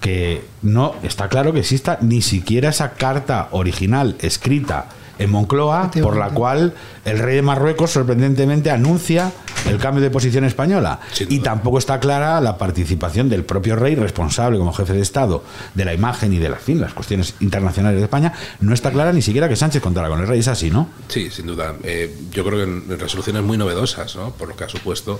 que 0.00 0.44
no 0.62 0.94
está 1.02 1.28
claro 1.28 1.52
que 1.52 1.60
exista 1.60 1.98
ni 2.02 2.22
siquiera 2.22 2.68
esa 2.68 2.92
carta 2.92 3.48
original 3.50 4.16
escrita 4.20 4.88
en 5.18 5.30
Moncloa 5.30 5.90
por 6.02 6.16
la 6.16 6.30
cual 6.30 6.74
el 7.04 7.18
rey 7.18 7.36
de 7.36 7.42
Marruecos 7.42 7.90
sorprendentemente 7.90 8.70
anuncia 8.70 9.32
el 9.66 9.78
cambio 9.78 10.02
de 10.02 10.10
posición 10.10 10.44
española 10.44 11.00
y 11.28 11.40
tampoco 11.40 11.78
está 11.78 11.98
clara 12.00 12.40
la 12.40 12.56
participación 12.56 13.28
del 13.28 13.44
propio 13.44 13.76
rey 13.76 13.94
responsable 13.96 14.58
como 14.58 14.72
jefe 14.72 14.92
de 14.92 15.00
Estado 15.00 15.42
de 15.74 15.84
la 15.84 15.94
imagen 15.94 16.32
y 16.32 16.38
de 16.38 16.48
las, 16.48 16.62
fin, 16.62 16.80
las 16.80 16.94
cuestiones 16.94 17.34
internacionales 17.40 17.98
de 17.98 18.04
España 18.04 18.32
no 18.60 18.72
está 18.72 18.90
clara 18.90 19.12
ni 19.12 19.22
siquiera 19.22 19.48
que 19.48 19.56
Sánchez 19.56 19.82
contara 19.82 20.08
con 20.08 20.20
el 20.20 20.26
rey 20.26 20.40
es 20.40 20.48
así 20.48 20.70
¿no? 20.70 20.88
Sí, 21.08 21.30
sin 21.30 21.46
duda. 21.46 21.74
Eh, 21.82 22.14
yo 22.30 22.44
creo 22.44 22.58
que 22.58 22.64
en, 22.64 22.98
resoluciones 22.98 23.42
muy 23.42 23.56
novedosas, 23.56 24.14
¿no? 24.16 24.30
por 24.30 24.48
lo 24.48 24.56
que 24.56 24.64
ha 24.64 24.68
supuesto, 24.68 25.18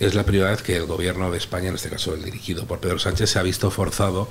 es 0.00 0.14
la 0.14 0.24
primera 0.24 0.50
vez 0.50 0.62
que 0.62 0.76
el 0.76 0.86
gobierno 0.86 1.30
de 1.30 1.38
España, 1.38 1.68
en 1.68 1.74
este 1.74 1.88
caso 1.90 2.14
el 2.14 2.24
dirigido 2.24 2.64
por 2.64 2.78
Pedro 2.80 2.98
Sánchez, 2.98 3.30
se 3.30 3.38
ha 3.38 3.42
visto 3.42 3.70
forzado 3.70 4.28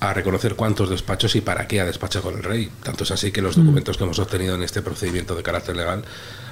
a 0.00 0.12
reconocer 0.12 0.54
cuántos 0.54 0.90
despachos 0.90 1.34
y 1.36 1.40
para 1.40 1.66
qué 1.66 1.80
ha 1.80 1.84
despachado 1.84 2.24
con 2.24 2.36
el 2.36 2.42
rey. 2.42 2.70
Tanto 2.82 3.04
es 3.04 3.10
así 3.10 3.32
que 3.32 3.40
los 3.42 3.56
Mm. 3.56 3.60
documentos 3.60 3.96
que 3.96 4.04
hemos 4.04 4.18
obtenido 4.18 4.43
en 4.52 4.62
este 4.62 4.82
procedimiento 4.82 5.34
de 5.34 5.42
carácter 5.42 5.76
legal 5.76 6.04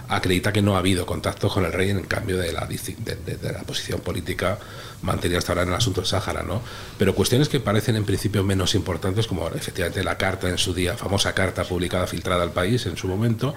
acredita 0.08 0.52
que 0.52 0.62
no 0.62 0.76
ha 0.76 0.78
habido 0.78 1.06
contacto 1.06 1.48
con 1.48 1.64
el 1.64 1.72
rey 1.72 1.90
en 1.90 2.02
cambio 2.04 2.36
de 2.38 2.52
la, 2.52 2.66
de 2.66 3.52
la 3.52 3.62
posición 3.62 4.00
política 4.00 4.58
mantenida 5.02 5.38
hasta 5.38 5.52
ahora 5.52 5.62
en 5.62 5.68
el 5.68 5.74
asunto 5.74 6.00
del 6.00 6.08
Sáhara, 6.08 6.42
¿no? 6.42 6.62
Pero 6.98 7.14
cuestiones 7.14 7.48
que 7.48 7.60
parecen 7.60 7.96
en 7.96 8.04
principio 8.04 8.44
menos 8.44 8.74
importantes, 8.74 9.26
como 9.26 9.48
efectivamente 9.48 10.04
la 10.04 10.16
carta 10.16 10.48
en 10.48 10.58
su 10.58 10.74
día, 10.74 10.96
famosa 10.96 11.34
carta 11.34 11.64
publicada, 11.64 12.06
filtrada 12.06 12.42
al 12.42 12.52
país 12.52 12.86
en 12.86 12.96
su 12.96 13.08
momento, 13.08 13.54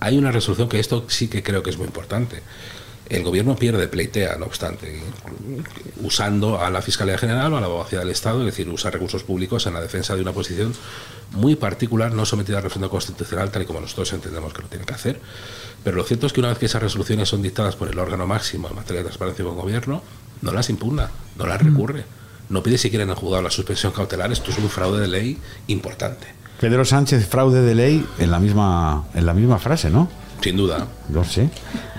hay 0.00 0.16
una 0.16 0.32
resolución 0.32 0.68
que 0.68 0.78
esto 0.78 1.04
sí 1.08 1.28
que 1.28 1.42
creo 1.42 1.62
que 1.62 1.70
es 1.70 1.76
muy 1.76 1.86
importante. 1.86 2.42
El 3.08 3.22
gobierno 3.22 3.54
pierde, 3.54 3.86
pleitea, 3.86 4.36
no 4.36 4.46
obstante, 4.46 5.00
usando 6.02 6.60
a 6.60 6.70
la 6.70 6.82
Fiscalía 6.82 7.16
General 7.16 7.52
o 7.52 7.56
a 7.56 7.60
la 7.60 7.66
Abogacía 7.66 8.00
del 8.00 8.10
Estado, 8.10 8.40
es 8.40 8.46
decir, 8.46 8.68
usa 8.68 8.90
recursos 8.90 9.22
públicos 9.22 9.66
en 9.66 9.74
la 9.74 9.80
defensa 9.80 10.16
de 10.16 10.22
una 10.22 10.32
posición 10.32 10.74
muy 11.32 11.54
particular, 11.54 12.12
no 12.12 12.26
sometida 12.26 12.58
a 12.58 12.60
referendo 12.62 12.90
constitucional, 12.90 13.50
tal 13.50 13.62
y 13.62 13.66
como 13.66 13.80
nosotros 13.80 14.12
entendemos 14.12 14.52
que 14.52 14.62
lo 14.62 14.68
tiene 14.68 14.84
que 14.84 14.94
hacer. 14.94 15.20
Pero 15.84 15.96
lo 15.96 16.02
cierto 16.02 16.26
es 16.26 16.32
que 16.32 16.40
una 16.40 16.48
vez 16.48 16.58
que 16.58 16.66
esas 16.66 16.82
resoluciones 16.82 17.28
son 17.28 17.42
dictadas 17.42 17.76
por 17.76 17.88
el 17.88 17.98
órgano 17.98 18.26
máximo 18.26 18.68
en 18.68 18.74
materia 18.74 18.98
de 18.98 19.04
transparencia 19.04 19.44
con 19.44 19.56
gobierno, 19.56 20.02
no 20.42 20.52
las 20.52 20.68
impugna, 20.68 21.10
no 21.38 21.46
las 21.46 21.62
recurre, 21.62 22.04
no 22.48 22.62
pide 22.62 22.76
siquiera 22.76 23.04
en 23.04 23.10
el 23.10 23.16
juzgado 23.16 23.42
la 23.42 23.50
suspensión 23.50 23.92
cautelar. 23.92 24.32
Esto 24.32 24.50
es 24.50 24.58
un 24.58 24.68
fraude 24.68 25.00
de 25.00 25.08
ley 25.08 25.38
importante. 25.68 26.26
Pedro 26.60 26.84
Sánchez, 26.84 27.28
fraude 27.28 27.62
de 27.62 27.74
ley, 27.74 28.06
en 28.18 28.30
la 28.30 28.40
misma, 28.40 29.04
en 29.14 29.26
la 29.26 29.34
misma 29.34 29.58
frase, 29.58 29.90
¿no? 29.90 30.08
Sin 30.40 30.56
duda. 30.56 30.86
No 31.08 31.24
sé. 31.24 31.48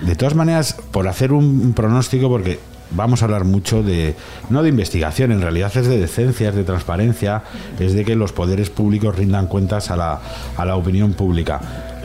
De 0.02 0.16
todas 0.16 0.36
maneras, 0.36 0.78
por 0.92 1.08
hacer 1.08 1.34
un 1.34 1.74
pronóstico, 1.74 2.30
porque 2.30 2.60
vamos 2.92 3.22
a 3.22 3.26
hablar 3.26 3.44
mucho 3.44 3.84
de, 3.84 4.16
no 4.50 4.64
de 4.64 4.70
investigación, 4.70 5.32
en 5.32 5.42
realidad 5.42 5.76
es 5.76 5.88
de 5.88 5.98
decencia, 5.98 6.50
es 6.50 6.56
de 6.56 6.64
transparencia, 6.64 7.44
es 7.80 7.94
de 7.94 8.06
que 8.06 8.16
los 8.16 8.32
poderes 8.32 8.70
públicos 8.70 9.16
rindan 9.16 9.48
cuentas 9.48 9.92
a 9.92 9.96
la, 9.96 10.22
a 10.56 10.66
la 10.66 10.76
opinión 10.76 11.14
pública. 11.14 11.60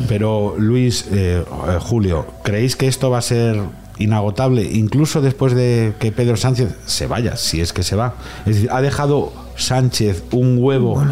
Pero 0.08 0.54
Luis, 0.58 1.06
eh, 1.12 1.44
eh, 1.44 1.78
Julio, 1.80 2.26
¿creéis 2.42 2.76
que 2.76 2.88
esto 2.88 3.10
va 3.10 3.18
a 3.18 3.22
ser 3.22 3.60
inagotable, 3.98 4.62
incluso 4.62 5.20
después 5.20 5.54
de 5.54 5.92
que 5.98 6.12
Pedro 6.12 6.36
Sánchez 6.36 6.74
se 6.86 7.06
vaya, 7.06 7.36
si 7.36 7.60
es 7.60 7.72
que 7.72 7.82
se 7.82 7.94
va? 7.94 8.14
Es 8.46 8.56
decir, 8.56 8.70
ha 8.72 8.80
dejado 8.80 9.32
Sánchez 9.56 10.24
un 10.32 10.56
huevo 10.58 11.02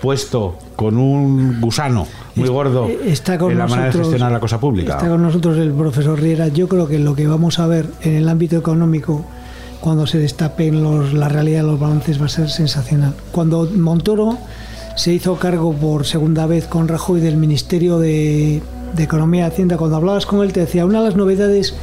puesto 0.00 0.58
con 0.76 0.96
un 0.96 1.60
gusano 1.60 2.06
muy 2.40 2.48
gordo 2.48 2.88
está 3.04 3.38
con 3.38 3.52
en 3.52 3.58
la 3.58 3.64
manera 3.66 3.82
de 3.82 3.86
nosotros- 3.88 4.08
gestionar 4.08 4.32
la 4.32 4.40
cosa 4.40 4.58
pública. 4.60 4.94
Está 4.96 5.08
con 5.08 5.22
nosotros 5.22 5.56
el 5.58 5.72
profesor 5.72 6.20
Riera. 6.20 6.48
Yo 6.48 6.68
creo 6.68 6.86
que 6.88 6.98
lo 6.98 7.14
que 7.14 7.26
vamos 7.26 7.58
a 7.58 7.66
ver 7.66 7.86
en 8.02 8.14
el 8.16 8.28
ámbito 8.28 8.56
económico 8.56 9.24
cuando 9.80 10.06
se 10.06 10.18
destapen 10.18 10.82
los, 10.82 11.12
la 11.14 11.28
realidad 11.28 11.62
de 11.62 11.66
los 11.68 11.80
balances 11.80 12.20
va 12.20 12.26
a 12.26 12.28
ser 12.28 12.50
sensacional. 12.50 13.14
Cuando 13.32 13.68
Montoro 13.74 14.36
se 14.96 15.12
hizo 15.12 15.36
cargo 15.36 15.72
por 15.72 16.04
segunda 16.04 16.46
vez 16.46 16.66
con 16.66 16.86
Rajoy 16.88 17.20
del 17.20 17.36
Ministerio 17.38 17.98
de, 17.98 18.60
de 18.94 19.02
Economía 19.02 19.44
y 19.44 19.48
Hacienda, 19.48 19.78
cuando 19.78 19.96
hablabas 19.96 20.26
con 20.26 20.42
él 20.44 20.52
te 20.52 20.60
decía, 20.60 20.84
una 20.84 20.98
de 20.98 21.06
las 21.06 21.16
novedades 21.16 21.74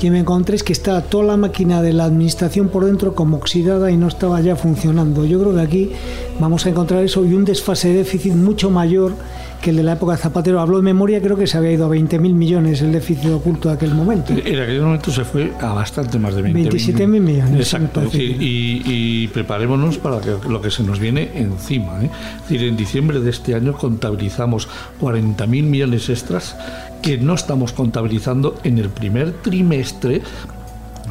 que 0.00 0.10
me 0.10 0.18
encontré 0.18 0.56
es 0.56 0.64
que 0.64 0.72
está 0.72 1.00
toda 1.02 1.22
la 1.24 1.36
máquina 1.36 1.80
de 1.82 1.92
la 1.92 2.06
administración 2.06 2.68
por 2.70 2.86
dentro 2.86 3.14
como 3.14 3.36
oxidada 3.36 3.92
y 3.92 3.96
no 3.96 4.08
estaba 4.08 4.40
ya 4.40 4.56
funcionando. 4.56 5.24
Yo 5.24 5.38
creo 5.40 5.54
que 5.54 5.60
aquí 5.60 5.90
vamos 6.40 6.66
a 6.66 6.70
encontrar 6.70 7.04
eso 7.04 7.24
y 7.24 7.34
un 7.34 7.44
desfase 7.44 7.88
de 7.90 7.94
déficit 7.98 8.32
mucho 8.34 8.70
mayor 8.70 9.12
que 9.64 9.70
el 9.70 9.76
de 9.76 9.82
la 9.82 9.94
época 9.94 10.12
de 10.12 10.18
Zapatero. 10.18 10.60
Habló 10.60 10.76
de 10.76 10.82
memoria, 10.82 11.22
creo 11.22 11.38
que 11.38 11.46
se 11.46 11.56
había 11.56 11.72
ido 11.72 11.86
a 11.86 11.88
20.000 11.88 12.18
millones 12.34 12.82
el 12.82 12.92
déficit 12.92 13.30
oculto 13.30 13.70
de 13.70 13.76
aquel 13.76 13.94
momento. 13.94 14.34
En 14.34 14.60
aquel 14.60 14.82
momento 14.82 15.10
se 15.10 15.24
fue 15.24 15.52
a 15.58 15.72
bastante 15.72 16.18
más 16.18 16.34
de 16.34 16.42
20 16.42 16.68
27.000 16.68 17.06
millones, 17.06 17.60
Exacto. 17.60 18.02
es 18.02 18.12
decir, 18.12 18.42
y, 18.42 18.82
y 18.84 19.28
preparémonos 19.28 19.96
para 19.96 20.20
lo 20.48 20.60
que 20.60 20.70
se 20.70 20.82
nos 20.82 20.98
viene 20.98 21.30
encima. 21.34 22.04
¿eh? 22.04 22.10
Es 22.42 22.50
decir, 22.50 22.68
en 22.68 22.76
diciembre 22.76 23.20
de 23.20 23.30
este 23.30 23.54
año 23.54 23.72
contabilizamos 23.72 24.68
40.000 25.00 25.46
millones 25.62 26.10
extras 26.10 26.56
que 27.00 27.16
no 27.16 27.34
estamos 27.34 27.72
contabilizando 27.72 28.58
en 28.64 28.78
el 28.78 28.90
primer 28.90 29.32
trimestre. 29.32 30.20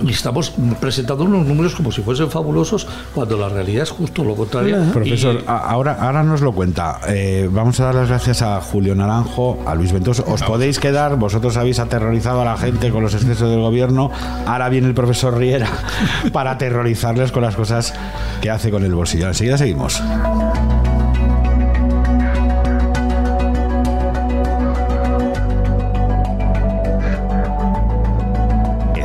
Y 0.02 0.10
estamos 0.11 0.53
presentando 0.80 1.24
unos 1.24 1.45
números 1.45 1.76
como 1.76 1.91
si 1.91 2.02
fuesen 2.02 2.30
fabulosos, 2.30 2.88
cuando 3.14 3.38
la 3.38 3.49
realidad 3.49 3.84
es 3.84 3.90
justo 3.91 4.24
lo 4.24 4.36
contrario. 4.36 4.78
Profesor, 4.91 5.36
Y- 5.36 5.44
a- 5.48 5.57
ahora, 5.57 5.98
ahora 5.99 6.24
nos 6.24 6.41
lo 6.41 6.52
cuenta. 6.52 6.99
Eh, 7.07 7.48
vamos 7.52 7.80
a 7.80 7.86
dar 7.86 7.95
las 7.95 8.07
gracias 8.10 8.41
a 8.41 8.60
Julio 8.61 8.95
Naranjo, 8.95 9.60
a 9.65 9.76
Luis 9.76 9.91
Ventoso. 9.91 10.24
Os 10.28 10.41
podéis 10.44 10.80
quedar, 10.80 11.15
vosotros 11.18 11.56
habéis 11.57 11.80
aterrorizado 11.80 12.41
a 12.41 12.45
la 12.45 12.57
gente 12.57 12.90
con 12.91 13.03
los 13.03 13.14
excesos 13.14 13.49
del 13.49 13.60
gobierno. 13.60 14.10
Ahora 14.45 14.70
viene 14.70 14.88
el 14.88 14.94
profesor 14.94 15.38
Riera 15.38 15.68
para 16.34 16.52
aterrorizarles 16.52 17.32
con 17.32 17.44
las 17.44 17.56
cosas 17.56 17.94
que 18.41 18.49
hace 18.49 18.72
con 18.72 18.84
el 18.84 18.94
bolsillo. 18.95 19.28
Enseguida 19.28 19.57
seguimos. 19.57 20.02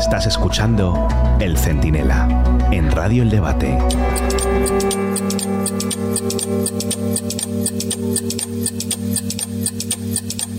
Estás 0.09 0.24
escuchando 0.24 1.06
El 1.39 1.59
Centinela 1.59 2.26
en 2.72 2.90
Radio 2.90 3.24
El 3.24 3.28
Debate. 3.28 3.76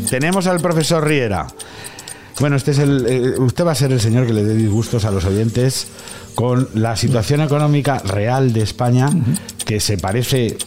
Tenemos 0.08 0.46
al 0.46 0.60
profesor 0.60 1.04
Riera. 1.04 1.48
Bueno, 2.40 2.58
este 2.58 2.70
es 2.70 2.78
el, 2.78 3.08
eh, 3.08 3.40
usted 3.40 3.66
va 3.66 3.72
a 3.72 3.76
ser 3.76 3.92
el 3.92 4.00
señor 4.00 4.28
que 4.28 4.34
le 4.34 4.44
dé 4.44 4.54
disgustos 4.54 5.04
a 5.06 5.10
los 5.10 5.26
oyentes 5.26 5.88
con 6.36 6.70
la 6.76 6.96
situación 6.96 7.42
económica 7.42 7.98
real 8.06 8.54
de 8.54 8.62
España, 8.62 9.10
que 9.66 9.80
se 9.80 9.98
parece 9.98 10.58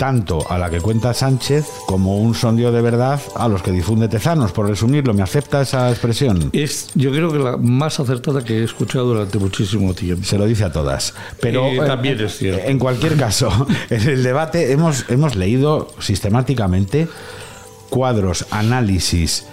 tanto 0.00 0.50
a 0.50 0.56
la 0.56 0.70
que 0.70 0.80
cuenta 0.80 1.12
Sánchez 1.12 1.66
como 1.84 2.16
un 2.20 2.34
sondeo 2.34 2.72
de 2.72 2.80
verdad 2.80 3.20
a 3.36 3.48
los 3.48 3.62
que 3.62 3.70
difunde 3.70 4.08
Tezanos. 4.08 4.50
Por 4.50 4.66
resumirlo, 4.66 5.12
¿me 5.12 5.22
acepta 5.22 5.60
esa 5.60 5.90
expresión? 5.90 6.48
Es, 6.54 6.88
yo 6.94 7.10
creo 7.10 7.30
que 7.30 7.38
la 7.38 7.58
más 7.58 8.00
acertada 8.00 8.42
que 8.42 8.60
he 8.60 8.64
escuchado 8.64 9.08
durante 9.08 9.36
muchísimo 9.38 9.92
tiempo. 9.92 10.24
Se 10.24 10.38
lo 10.38 10.46
dice 10.46 10.64
a 10.64 10.72
todas. 10.72 11.12
Pero 11.42 11.66
Eh, 11.66 11.80
también 11.86 12.18
es 12.18 12.38
cierto. 12.38 12.66
En 12.66 12.78
cualquier 12.78 13.18
caso, 13.18 13.50
en 13.90 14.08
el 14.08 14.22
debate 14.22 14.72
hemos, 14.72 15.04
hemos 15.10 15.36
leído 15.36 15.92
sistemáticamente 16.00 17.06
cuadros, 17.90 18.46
análisis 18.50 19.44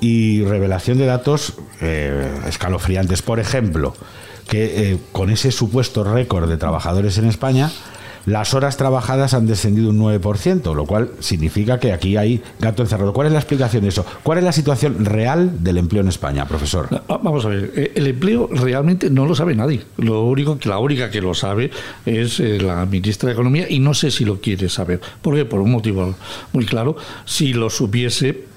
y 0.00 0.44
revelación 0.44 0.98
de 0.98 1.06
datos 1.06 1.54
eh, 1.80 2.30
escalofriantes. 2.46 3.22
Por 3.22 3.40
ejemplo, 3.40 3.96
que 4.48 4.92
eh, 4.92 4.98
con 5.10 5.30
ese 5.30 5.50
supuesto 5.50 6.04
récord 6.04 6.48
de 6.48 6.58
trabajadores 6.58 7.18
en 7.18 7.24
España, 7.24 7.72
las 8.26 8.54
horas 8.54 8.76
trabajadas 8.76 9.34
han 9.34 9.46
descendido 9.46 9.90
un 9.90 10.00
9%, 10.00 10.74
lo 10.74 10.84
cual 10.84 11.10
significa 11.20 11.78
que 11.78 11.92
aquí 11.92 12.16
hay 12.16 12.42
gato 12.58 12.82
encerrado. 12.82 13.12
¿Cuál 13.12 13.28
es 13.28 13.32
la 13.32 13.38
explicación 13.38 13.82
de 13.82 13.88
eso? 13.88 14.04
¿Cuál 14.22 14.38
es 14.38 14.44
la 14.44 14.52
situación 14.52 15.04
real 15.04 15.62
del 15.62 15.78
empleo 15.78 16.02
en 16.02 16.08
España, 16.08 16.46
profesor? 16.46 16.88
Ah, 17.08 17.20
Vamos 17.22 17.44
a 17.44 17.48
ver, 17.48 17.72
eh, 17.76 17.92
el 17.94 18.06
empleo 18.08 18.48
realmente 18.50 19.10
no 19.10 19.26
lo 19.26 19.34
sabe 19.34 19.54
nadie. 19.54 19.82
Lo 19.96 20.24
único 20.24 20.58
que 20.58 20.68
la 20.68 20.78
única 20.78 21.10
que 21.10 21.20
lo 21.20 21.34
sabe 21.34 21.70
es 22.04 22.40
eh, 22.40 22.60
la 22.60 22.84
ministra 22.84 23.28
de 23.28 23.32
Economía 23.34 23.66
y 23.68 23.78
no 23.78 23.94
sé 23.94 24.10
si 24.10 24.24
lo 24.24 24.40
quiere 24.40 24.68
saber. 24.68 25.00
Porque 25.22 25.44
por 25.44 25.60
un 25.60 25.70
motivo 25.70 26.14
muy 26.52 26.66
claro, 26.66 26.96
si 27.24 27.52
lo 27.52 27.70
supiese 27.70 28.55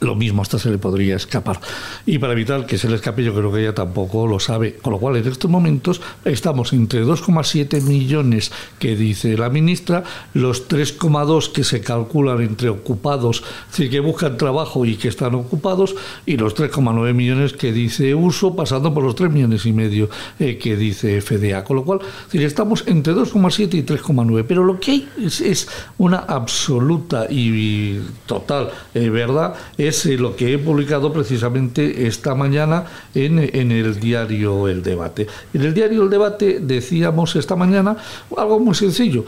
lo 0.00 0.14
mismo 0.14 0.42
hasta 0.42 0.58
se 0.58 0.70
le 0.70 0.78
podría 0.78 1.16
escapar. 1.16 1.60
Y 2.06 2.18
para 2.18 2.32
evitar 2.32 2.66
que 2.66 2.78
se 2.78 2.88
le 2.88 2.96
escape, 2.96 3.22
yo 3.22 3.34
creo 3.34 3.52
que 3.52 3.60
ella 3.60 3.74
tampoco 3.74 4.26
lo 4.26 4.40
sabe. 4.40 4.76
Con 4.76 4.92
lo 4.92 4.98
cual, 4.98 5.16
en 5.16 5.26
estos 5.26 5.50
momentos 5.50 6.00
estamos 6.24 6.72
entre 6.72 7.04
2,7 7.04 7.80
millones 7.82 8.52
que 8.78 8.96
dice 8.96 9.36
la 9.36 9.50
ministra, 9.50 10.04
los 10.34 10.68
3,2 10.68 11.52
que 11.52 11.64
se 11.64 11.80
calculan 11.80 12.40
entre 12.40 12.68
ocupados, 12.68 13.42
es 13.66 13.70
decir, 13.70 13.90
que 13.90 14.00
buscan 14.00 14.36
trabajo 14.36 14.84
y 14.84 14.96
que 14.96 15.08
están 15.08 15.34
ocupados, 15.34 15.94
y 16.26 16.36
los 16.36 16.54
3,9 16.54 17.14
millones 17.14 17.52
que 17.52 17.72
dice 17.72 18.14
uso, 18.14 18.56
pasando 18.56 18.92
por 18.92 19.04
los 19.04 19.14
3 19.14 19.30
millones 19.30 19.64
y 19.66 19.72
medio 19.72 20.10
eh, 20.38 20.58
que 20.58 20.76
dice 20.76 21.20
FDA. 21.20 21.64
Con 21.64 21.76
lo 21.76 21.84
cual, 21.84 22.00
es 22.32 22.40
estamos 22.42 22.84
entre 22.86 23.14
2,7 23.14 23.74
y 23.74 23.82
3,9. 23.82 24.44
Pero 24.46 24.64
lo 24.64 24.78
que 24.78 24.90
hay 24.90 25.08
es, 25.18 25.68
una 25.98 26.18
absoluta 26.18 27.26
y, 27.30 27.44
y 27.44 28.02
total 28.26 28.70
eh, 28.94 29.08
verdad 29.08 29.54
es 29.86 30.06
eh, 30.06 30.16
lo 30.16 30.36
que 30.36 30.52
he 30.52 30.58
publicado 30.58 31.12
precisamente 31.12 32.06
esta 32.06 32.34
mañana 32.34 32.84
en, 33.14 33.38
en 33.38 33.72
el 33.72 34.00
diario 34.00 34.68
El 34.68 34.82
Debate. 34.82 35.26
En 35.52 35.62
el 35.62 35.74
diario 35.74 36.02
El 36.02 36.10
Debate 36.10 36.60
decíamos 36.60 37.36
esta 37.36 37.56
mañana 37.56 37.96
algo 38.36 38.60
muy 38.60 38.74
sencillo. 38.74 39.24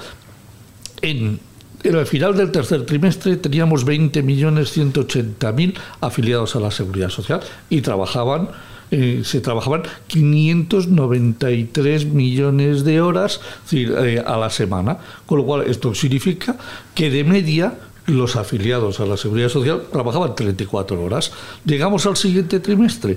En 1.03 1.39
el 1.83 2.07
final 2.07 2.37
del 2.37 2.51
tercer 2.51 2.85
trimestre 2.85 3.37
teníamos 3.37 3.87
20.180.000 3.87 5.75
afiliados 6.01 6.57
a 6.57 6.61
la 6.61 6.71
Seguridad 6.71 7.11
Social 7.11 7.41
y 7.71 7.81
trabajaban 7.81 8.49
eh, 8.91 9.23
se 9.25 9.41
trabajaban 9.41 9.83
593 10.07 12.07
millones 12.07 12.85
de 12.85 13.01
horas 13.01 13.41
eh, 13.73 14.23
a 14.25 14.37
la 14.37 14.49
semana, 14.49 14.99
con 15.27 15.39
lo 15.39 15.45
cual 15.45 15.69
esto 15.69 15.93
significa 15.93 16.57
que 16.95 17.11
de 17.11 17.25
media 17.25 17.75
los 18.07 18.37
afiliados 18.37 19.01
a 19.01 19.07
la 19.07 19.17
Seguridad 19.17 19.49
Social 19.49 19.85
trabajaban 19.91 20.35
34 20.35 21.03
horas. 21.03 21.33
Llegamos 21.65 22.05
al 22.07 22.17
siguiente 22.17 22.61
trimestre, 22.61 23.17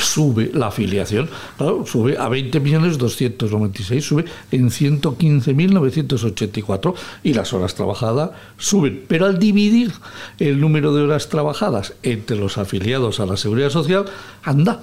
sube 0.00 0.50
la 0.54 0.68
afiliación, 0.68 1.28
sube 1.86 2.16
a 2.18 2.28
20.296, 2.28 4.00
sube 4.00 4.24
en 4.50 4.70
115.984 4.70 6.94
y 7.22 7.34
las 7.34 7.52
horas 7.52 7.74
trabajadas 7.74 8.30
suben. 8.58 9.04
Pero 9.06 9.26
al 9.26 9.38
dividir 9.38 9.92
el 10.38 10.58
número 10.60 10.94
de 10.94 11.02
horas 11.02 11.28
trabajadas 11.28 11.92
entre 12.02 12.36
los 12.36 12.56
afiliados 12.58 13.20
a 13.20 13.26
la 13.26 13.36
Seguridad 13.36 13.70
Social, 13.70 14.06
anda, 14.42 14.80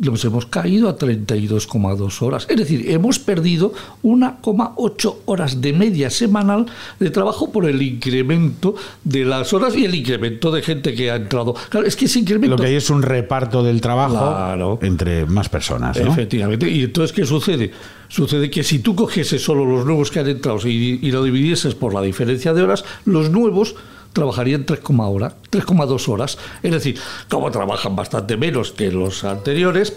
nos 0.00 0.24
hemos 0.24 0.46
caído 0.46 0.88
a 0.88 0.96
32,2 0.96 2.22
horas. 2.22 2.46
Es 2.48 2.56
decir, 2.56 2.90
hemos 2.90 3.18
perdido 3.18 3.72
1,8 4.02 5.16
horas 5.26 5.60
de 5.60 5.72
media 5.72 6.10
semanal 6.10 6.66
de 6.98 7.10
trabajo 7.10 7.52
por 7.52 7.68
el 7.68 7.80
incremento 7.82 8.74
de 9.04 9.24
las 9.24 9.52
horas 9.52 9.76
y 9.76 9.84
el 9.84 9.94
incremento 9.94 10.50
de 10.50 10.62
gente 10.62 10.94
que 10.94 11.10
ha 11.10 11.16
entrado. 11.16 11.54
Claro, 11.68 11.86
es 11.86 11.96
que 11.96 12.06
ese 12.06 12.18
incremento... 12.18 12.56
Lo 12.56 12.62
que 12.62 12.68
hay 12.68 12.76
es 12.76 12.90
un 12.90 13.02
reparto 13.02 13.62
del 13.62 13.80
trabajo 13.80 14.78
entre 14.82 15.26
más 15.26 15.48
personas. 15.48 16.00
¿no? 16.00 16.12
Efectivamente. 16.12 16.68
Y 16.68 16.84
entonces, 16.84 17.14
¿qué 17.14 17.26
sucede? 17.26 17.70
Sucede 18.08 18.50
que 18.50 18.64
si 18.64 18.80
tú 18.80 18.94
cogieses 18.94 19.42
solo 19.42 19.64
los 19.64 19.84
nuevos 19.84 20.10
que 20.10 20.20
han 20.20 20.28
entrado 20.28 20.58
y, 20.66 20.98
y 21.02 21.10
lo 21.12 21.22
dividieses 21.22 21.74
por 21.74 21.94
la 21.94 22.00
diferencia 22.00 22.54
de 22.54 22.62
horas, 22.62 22.84
los 23.04 23.30
nuevos 23.30 23.76
trabajarían 24.12 24.66
3,2 24.66 26.08
horas. 26.08 26.38
Es 26.62 26.72
decir, 26.72 26.98
como 27.28 27.50
trabajan 27.50 27.96
bastante 27.96 28.36
menos 28.36 28.72
que 28.72 28.90
los 28.90 29.24
anteriores, 29.24 29.94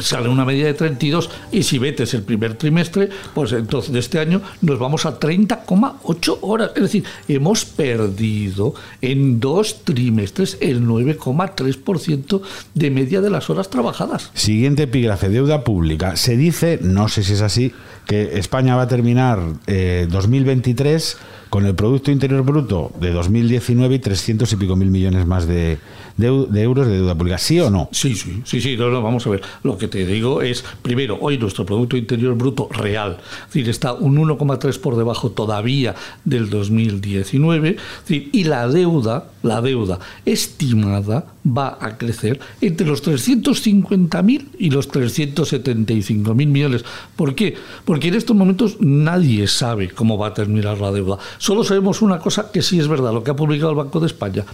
sale 0.00 0.28
una 0.28 0.44
media 0.44 0.66
de 0.66 0.74
32 0.74 1.30
y 1.52 1.62
si 1.62 1.80
metes 1.80 2.14
el 2.14 2.22
primer 2.22 2.54
trimestre, 2.54 3.08
pues 3.34 3.52
entonces 3.52 3.92
de 3.92 3.98
este 3.98 4.18
año 4.18 4.42
nos 4.60 4.78
vamos 4.78 5.06
a 5.06 5.18
30,8 5.18 6.38
horas. 6.42 6.72
Es 6.76 6.82
decir, 6.82 7.04
hemos 7.28 7.64
perdido 7.64 8.74
en 9.00 9.40
dos 9.40 9.84
trimestres 9.84 10.58
el 10.60 10.82
9,3% 10.86 12.42
de 12.74 12.90
media 12.90 13.20
de 13.20 13.30
las 13.30 13.50
horas 13.50 13.70
trabajadas. 13.70 14.30
Siguiente 14.34 14.84
epígrafe, 14.84 15.28
deuda 15.28 15.64
pública. 15.64 16.16
Se 16.16 16.36
dice, 16.36 16.78
no 16.82 17.08
sé 17.08 17.22
si 17.22 17.34
es 17.34 17.40
así, 17.40 17.72
que 18.06 18.38
España 18.38 18.76
va 18.76 18.82
a 18.82 18.88
terminar 18.88 19.40
eh, 19.66 20.06
2023 20.08 21.18
con 21.50 21.66
el 21.66 21.74
Producto 21.74 22.10
Interior 22.10 22.42
Bruto 22.42 22.92
de 23.00 23.12
2019 23.12 23.94
y 23.94 23.98
300 23.98 24.52
y 24.52 24.56
pico 24.56 24.76
mil 24.76 24.90
millones 24.90 25.26
más 25.26 25.46
de, 25.46 25.78
de, 26.16 26.26
euros 26.62 26.86
de 26.86 26.94
deuda 26.94 27.14
pública. 27.14 27.38
¿Sí 27.38 27.60
o 27.60 27.70
no? 27.70 27.88
Sí, 27.92 28.14
sí, 28.14 28.42
sí, 28.44 28.60
sí, 28.60 28.76
no, 28.76 28.90
no, 28.90 29.02
vamos 29.02 29.26
a 29.26 29.30
ver. 29.30 29.42
Lo 29.62 29.78
que 29.78 29.88
te 29.88 30.06
digo 30.06 30.42
es, 30.42 30.64
primero, 30.82 31.18
hoy 31.20 31.38
nuestro 31.38 31.64
Producto 31.64 31.96
Interior 31.96 32.34
Bruto 32.34 32.68
real, 32.70 33.18
decir, 33.46 33.68
está 33.68 33.92
un 33.92 34.16
1,3 34.16 34.78
por 34.80 34.96
debajo 34.96 35.30
todavía 35.30 35.94
del 36.24 36.50
2019, 36.50 37.70
es 37.70 37.76
decir, 38.06 38.30
y 38.32 38.44
la 38.44 38.68
deuda, 38.68 39.30
la 39.42 39.60
deuda 39.60 39.98
estimada 40.24 41.26
va 41.46 41.78
a 41.80 41.96
crecer 41.96 42.40
entre 42.60 42.86
los 42.86 43.04
350.000 43.04 44.46
y 44.58 44.70
los 44.70 44.90
375.000 44.90 46.34
millones. 46.46 46.84
¿Por 47.14 47.34
qué? 47.34 47.54
En 48.02 48.14
estos 48.14 48.36
momentos 48.36 48.76
nadie 48.80 49.46
sabe 49.46 49.90
cómo 49.90 50.18
va 50.18 50.28
a 50.28 50.34
terminar 50.34 50.78
la 50.78 50.92
deuda. 50.92 51.18
Solo 51.38 51.64
sabemos 51.64 52.02
una 52.02 52.18
cosa 52.18 52.50
que 52.52 52.62
sí 52.62 52.78
es 52.78 52.88
verdad, 52.88 53.12
lo 53.12 53.22
que 53.22 53.30
ha 53.30 53.36
publicado 53.36 53.70
el 53.70 53.76
Banco 53.76 54.00
de 54.00 54.06
España. 54.06 54.44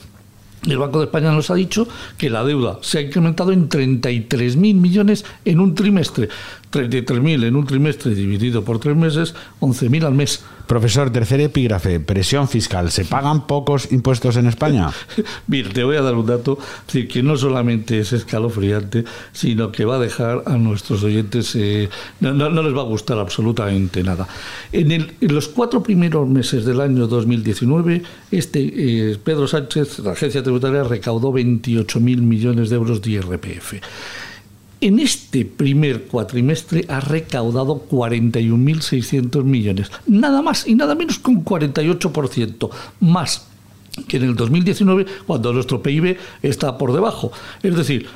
El 0.67 0.79
Banco 0.79 1.01
de 1.01 1.07
España 1.07 1.33
nos 1.33 1.51
ha 1.51 1.55
dicho 1.55 1.89
que 2.17 2.31
la 2.31 2.45
deuda 2.45 2.79
se 2.83 2.99
ha 2.99 3.01
incrementado 3.01 3.51
en 3.51 3.69
33.000 3.69 4.57
millones 4.57 5.25
en 5.45 5.59
un 5.59 5.75
trimestre. 5.75 6.29
33.000 6.73 7.45
en 7.45 7.57
un 7.57 7.67
trimestre 7.67 8.15
dividido 8.15 8.65
por 8.65 8.79
tres 8.79 8.97
meses, 8.97 9.35
11.000 9.61 10.05
al 10.05 10.15
mes. 10.15 10.43
Profesor, 10.67 11.11
tercer 11.11 11.41
epígrafe, 11.41 12.01
presión 12.01 12.49
fiscal. 12.49 12.91
¿Se 12.91 13.05
pagan 13.05 13.47
pocos 13.47 13.93
impuestos 13.93 14.37
en 14.37 14.47
España? 14.47 14.91
Mira, 15.47 15.69
te 15.69 15.85
voy 15.85 15.97
a 15.97 16.03
dar 16.03 16.15
un 16.15 16.25
dato 16.25 16.59
que 16.87 17.23
no 17.23 17.37
solamente 17.37 17.99
es 17.99 18.13
escalofriante, 18.13 19.05
sino 19.33 19.71
que 19.71 19.85
va 19.85 19.97
a 19.97 19.99
dejar 19.99 20.45
a 20.47 20.57
nuestros 20.57 21.03
oyentes, 21.03 21.55
eh, 21.57 21.91
no, 22.21 22.33
no, 22.33 22.49
no, 22.49 22.63
les 22.63 22.75
va 22.75 22.81
a 22.81 22.85
gustar 22.85 23.19
absolutamente 23.19 24.03
nada. 24.03 24.27
En, 24.73 24.93
el, 24.93 25.13
en, 25.21 25.35
los 25.35 25.49
cuatro 25.49 25.83
primeros 25.83 26.27
meses 26.29 26.65
del 26.65 26.81
año 26.81 27.07
2019, 27.07 28.03
este 28.31 29.11
eh, 29.11 29.19
Pedro 29.23 29.47
Sánchez, 29.47 29.99
la 29.99 30.13
agencia 30.13 30.43
tributaria, 30.43 30.85
recaudó 30.85 31.33
28.000 31.33 32.01
millones 32.23 32.71
de 32.71 32.77
euros 32.77 33.03
de 33.03 33.11
IRPF 33.11 33.75
en 34.83 34.99
este 34.99 35.45
primer 35.45 36.05
cuatrimestre 36.05 36.85
ha 36.89 37.01
recaudado 37.01 37.87
41.600 37.89 39.45
millones, 39.45 39.91
nada 40.07 40.43
más 40.43 40.67
y 40.67 40.75
nada 40.75 40.95
menos 40.95 41.19
que 41.19 41.31
un 41.31 41.45
48% 41.45 42.71
más 43.01 43.47
que 44.09 44.17
en 44.17 44.25
el 44.25 44.35
2019 44.35 45.07
cuando 45.27 45.53
nuestro 45.53 45.83
PIB 45.83 46.17
está 46.43 46.77
por 46.79 46.93
debajo. 46.93 47.31
Es 47.63 47.77
decir, 47.77 48.09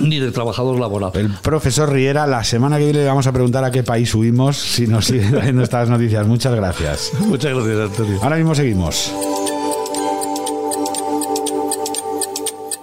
ni 0.00 0.18
de 0.18 0.30
trabajador 0.30 0.78
laboral. 0.78 1.10
El 1.14 1.30
profesor 1.42 1.92
Riera, 1.92 2.26
la 2.26 2.44
semana 2.44 2.78
que 2.78 2.84
viene 2.84 3.00
le 3.00 3.06
vamos 3.06 3.26
a 3.26 3.32
preguntar 3.32 3.64
a 3.64 3.70
qué 3.70 3.82
país 3.82 4.14
huimos 4.14 4.56
si 4.56 4.86
nos 4.86 5.06
siguen 5.06 5.30
trayendo 5.32 5.62
estas 5.62 5.88
noticias. 5.88 6.26
Muchas 6.26 6.54
gracias. 6.54 7.12
Muchas 7.20 7.54
gracias, 7.54 7.90
Antonio. 7.90 8.18
Ahora 8.22 8.36
mismo 8.36 8.54
seguimos. 8.54 9.12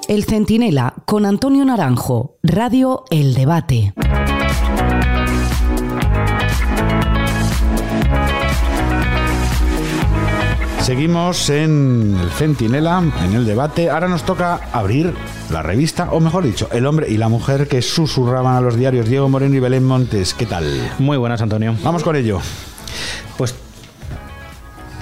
El 0.08 0.24
Centinela 0.26 0.94
con 1.06 1.26
Antonio 1.26 1.66
Naranjo, 1.66 2.38
Radio 2.44 3.06
El 3.10 3.34
Debate. 3.34 3.94
Seguimos 10.81 11.49
en 11.49 12.15
el 12.22 12.30
Centinela, 12.30 13.02
en 13.23 13.34
el 13.34 13.45
debate. 13.45 13.89
Ahora 13.89 14.07
nos 14.07 14.23
toca 14.23 14.60
abrir 14.72 15.14
la 15.52 15.64
revista, 15.64 16.10
o 16.11 16.19
mejor 16.19 16.43
dicho, 16.43 16.69
el 16.72 16.85
hombre 16.85 17.10
y 17.10 17.18
la 17.18 17.27
mujer 17.27 17.68
que 17.68 17.81
susurraban 17.81 18.56
a 18.56 18.61
los 18.61 18.76
diarios. 18.76 19.07
Diego 19.10 19.27
Moreno 19.27 19.56
y 19.56 19.60
Belén 19.60 19.84
Montes, 19.84 20.34
¿qué 20.34 20.45
tal? 20.45 20.65
Muy 20.99 21.18
buenas, 21.18 21.41
Antonio. 21.41 21.76
Vamos 21.84 22.03
con 22.03 22.15
ello. 22.15 22.39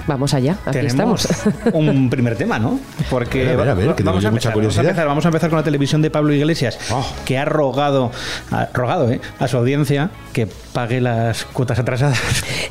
Vamos 0.06 0.34
allá, 0.34 0.58
aquí 0.66 0.78
Tenemos 0.80 1.24
estamos. 1.24 1.64
un 1.74 2.10
primer 2.10 2.36
tema, 2.36 2.58
¿no? 2.58 2.78
Porque 3.10 3.48
a 3.48 3.56
ver, 3.56 3.68
a 3.68 3.74
ver, 3.74 3.94
que 3.94 4.02
vamos, 4.02 4.24
a 4.24 4.30
mucha 4.30 4.30
empezar, 4.30 4.32
vamos, 4.32 4.46
a 4.46 4.52
curiosidad. 4.52 4.84
empezar, 4.84 5.06
vamos 5.06 5.24
a 5.24 5.28
empezar 5.28 5.50
con 5.50 5.58
la 5.58 5.62
televisión 5.64 6.02
de 6.02 6.10
Pablo 6.10 6.32
Iglesias, 6.34 6.78
Oh. 6.90 7.04
que 7.24 7.38
ha 7.38 7.44
rogado, 7.44 8.10
ha 8.50 8.68
rogado 8.74 9.10
¿eh? 9.10 9.20
a 9.38 9.48
su 9.48 9.56
audiencia 9.56 10.10
que 10.32 10.46
pague 10.46 11.00
las 11.00 11.44
cuotas 11.46 11.78
atrasadas. 11.78 12.18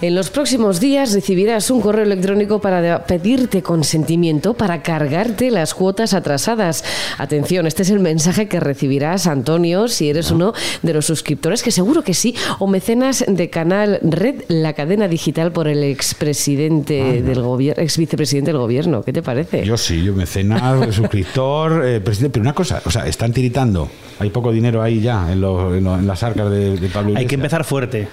En 0.01 0.15
los 0.15 0.30
próximos 0.30 0.80
días 0.80 1.14
recibirás 1.14 1.72
un 1.72 1.81
correo 1.81 2.03
electrónico 2.03 2.60
para 2.60 3.05
pedirte 3.05 3.64
consentimiento 3.64 4.53
para 4.53 4.81
cargarte 4.84 5.49
las 5.49 5.73
cuotas 5.73 6.14
atrasadas. 6.14 6.84
Atención, 7.18 7.65
este 7.65 7.84
es 7.84 7.89
el 7.89 7.99
mensaje 7.99 8.47
que 8.47 8.60
recibirás, 8.60 9.26
Antonio, 9.27 9.88
si 9.88 10.10
eres 10.10 10.30
uno 10.31 10.53
de 10.81 10.93
los 10.93 11.05
suscriptores, 11.05 11.64
que 11.64 11.72
seguro 11.72 12.03
que 12.03 12.14
sí, 12.14 12.35
o 12.60 12.68
mecenas 12.68 13.23
de 13.27 13.49
Canal 13.49 13.99
Red, 14.03 14.43
la 14.49 14.73
cadena 14.73 15.07
digital 15.07 15.51
por 15.51 15.68
el 15.68 15.84
expresidente 15.84 17.23
del 17.24 17.41
gobierno, 17.41 17.82
ex 17.84 17.98
vicepresidente 17.98 18.52
del 18.52 18.60
gobierno. 18.60 19.02
¿Qué 19.04 19.14
te 19.14 19.22
parece? 19.22 19.66
Yo 19.66 19.78
sí, 19.78 20.04
yo 20.04 20.14
mecenas, 20.14 20.62
suscriptor, 20.95 21.86
eh, 21.86 22.00
presidente. 22.02 22.34
Pero 22.34 22.44
una 22.44 22.54
cosa, 22.54 22.82
o 22.86 22.91
sea, 22.91 23.08
están 23.08 23.32
tiritando. 23.34 23.90
Hay 24.20 24.30
poco 24.30 24.52
dinero 24.52 24.82
ahí 24.82 25.02
ya 25.02 25.32
en, 25.32 25.41
lo- 25.41 25.76
en 25.76 25.84
lo- 25.84 25.95
en 25.98 26.08
las 26.08 26.24
arcas 26.24 26.50
de, 26.50 26.78
de 26.78 26.88
Pablo 26.90 27.10
Hay 27.10 27.14
que 27.16 27.22
Iglesias. 27.22 27.34
empezar 27.34 27.64
fuerte. 27.64 28.08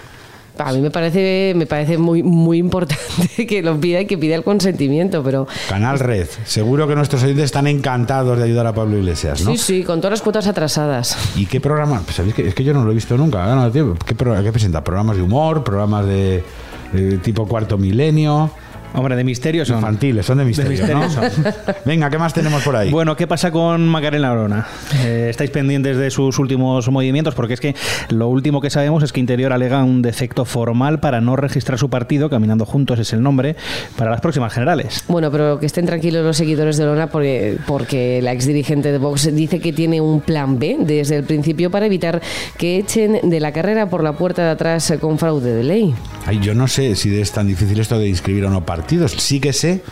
A 0.58 0.72
mí 0.74 0.80
me 0.82 0.90
parece, 0.90 1.54
me 1.56 1.64
parece 1.64 1.96
muy, 1.96 2.22
muy 2.22 2.58
importante 2.58 3.46
que 3.48 3.62
lo 3.62 3.80
pida 3.80 4.00
y 4.02 4.06
que 4.06 4.18
pida 4.18 4.34
el 4.34 4.42
consentimiento, 4.44 5.22
pero 5.22 5.46
Canal 5.70 5.98
Red. 5.98 6.26
Seguro 6.44 6.86
que 6.86 6.94
nuestros 6.94 7.22
oyentes 7.22 7.46
están 7.46 7.66
encantados 7.66 8.36
de 8.36 8.44
ayudar 8.44 8.66
a 8.66 8.74
Pablo 8.74 8.98
Iglesias, 8.98 9.42
¿no? 9.42 9.52
sí, 9.52 9.56
sí, 9.58 9.82
con 9.84 10.00
todas 10.00 10.10
las 10.18 10.22
cuotas 10.22 10.46
atrasadas. 10.48 11.16
¿Y 11.36 11.46
qué 11.46 11.60
programa? 11.60 12.02
Pues 12.04 12.16
sabéis 12.16 12.34
que 12.34 12.46
es 12.48 12.54
que 12.54 12.62
yo 12.64 12.74
no 12.74 12.84
lo 12.84 12.90
he 12.90 12.94
visto 12.94 13.16
nunca. 13.16 13.46
no 13.54 13.64
lo 13.64 13.70
tengo. 13.70 13.94
¿Qué, 14.04 14.14
qué 14.14 14.52
presenta? 14.52 14.84
¿Programas 14.84 15.16
de 15.16 15.22
humor? 15.22 15.64
¿Programas 15.64 16.04
de, 16.04 16.44
de 16.92 17.16
tipo 17.18 17.46
cuarto 17.48 17.78
milenio? 17.78 18.50
Hombre, 18.94 19.16
de 19.16 19.24
misterio 19.24 19.64
son. 19.64 19.76
Infantiles, 19.76 20.26
son 20.26 20.38
de 20.38 20.44
misterio, 20.44 20.70
misterio 20.70 20.98
¿no? 20.98 21.52
Venga, 21.84 22.10
¿qué 22.10 22.18
más 22.18 22.34
tenemos 22.34 22.62
por 22.62 22.76
ahí? 22.76 22.90
Bueno, 22.90 23.16
¿qué 23.16 23.26
pasa 23.26 23.50
con 23.50 23.86
Macarena 23.88 24.30
Arona? 24.30 24.66
Eh, 25.04 25.28
¿Estáis 25.30 25.50
pendientes 25.50 25.96
de 25.96 26.10
sus 26.10 26.38
últimos 26.38 26.88
movimientos? 26.90 27.34
Porque 27.34 27.54
es 27.54 27.60
que 27.60 27.74
lo 28.08 28.28
último 28.28 28.60
que 28.60 28.70
sabemos 28.70 29.02
es 29.02 29.12
que 29.12 29.20
Interior 29.20 29.52
alega 29.52 29.82
un 29.84 30.02
defecto 30.02 30.44
formal 30.44 31.00
para 31.00 31.20
no 31.20 31.36
registrar 31.36 31.78
su 31.78 31.88
partido, 31.88 32.28
Caminando 32.30 32.66
Juntos 32.66 32.98
es 32.98 33.12
el 33.12 33.22
nombre, 33.22 33.56
para 33.96 34.10
las 34.10 34.20
próximas 34.20 34.52
generales. 34.52 35.04
Bueno, 35.08 35.30
pero 35.30 35.58
que 35.60 35.66
estén 35.66 35.86
tranquilos 35.86 36.24
los 36.24 36.36
seguidores 36.36 36.76
de 36.76 36.84
Olona 36.84 37.08
porque, 37.08 37.58
porque 37.66 38.20
la 38.22 38.32
exdirigente 38.32 38.92
de 38.92 38.98
Vox 38.98 39.34
dice 39.34 39.60
que 39.60 39.72
tiene 39.72 40.00
un 40.00 40.20
plan 40.20 40.58
B 40.58 40.78
desde 40.80 41.16
el 41.16 41.24
principio 41.24 41.70
para 41.70 41.86
evitar 41.86 42.20
que 42.56 42.78
echen 42.78 43.18
de 43.22 43.40
la 43.40 43.52
carrera 43.52 43.88
por 43.88 44.02
la 44.02 44.12
puerta 44.14 44.42
de 44.42 44.50
atrás 44.50 44.92
con 45.00 45.18
fraude 45.18 45.54
de 45.54 45.62
ley. 45.62 45.94
Ay, 46.26 46.40
yo 46.40 46.54
no 46.54 46.68
sé 46.68 46.96
si 46.96 47.18
es 47.18 47.32
tan 47.32 47.46
difícil 47.46 47.80
esto 47.80 47.98
de 47.98 48.08
inscribir 48.08 48.44
o 48.44 48.50
no 48.50 48.64
partidos. 48.80 49.12
Sí 49.12 49.40
que 49.40 49.52
sé 49.52 49.82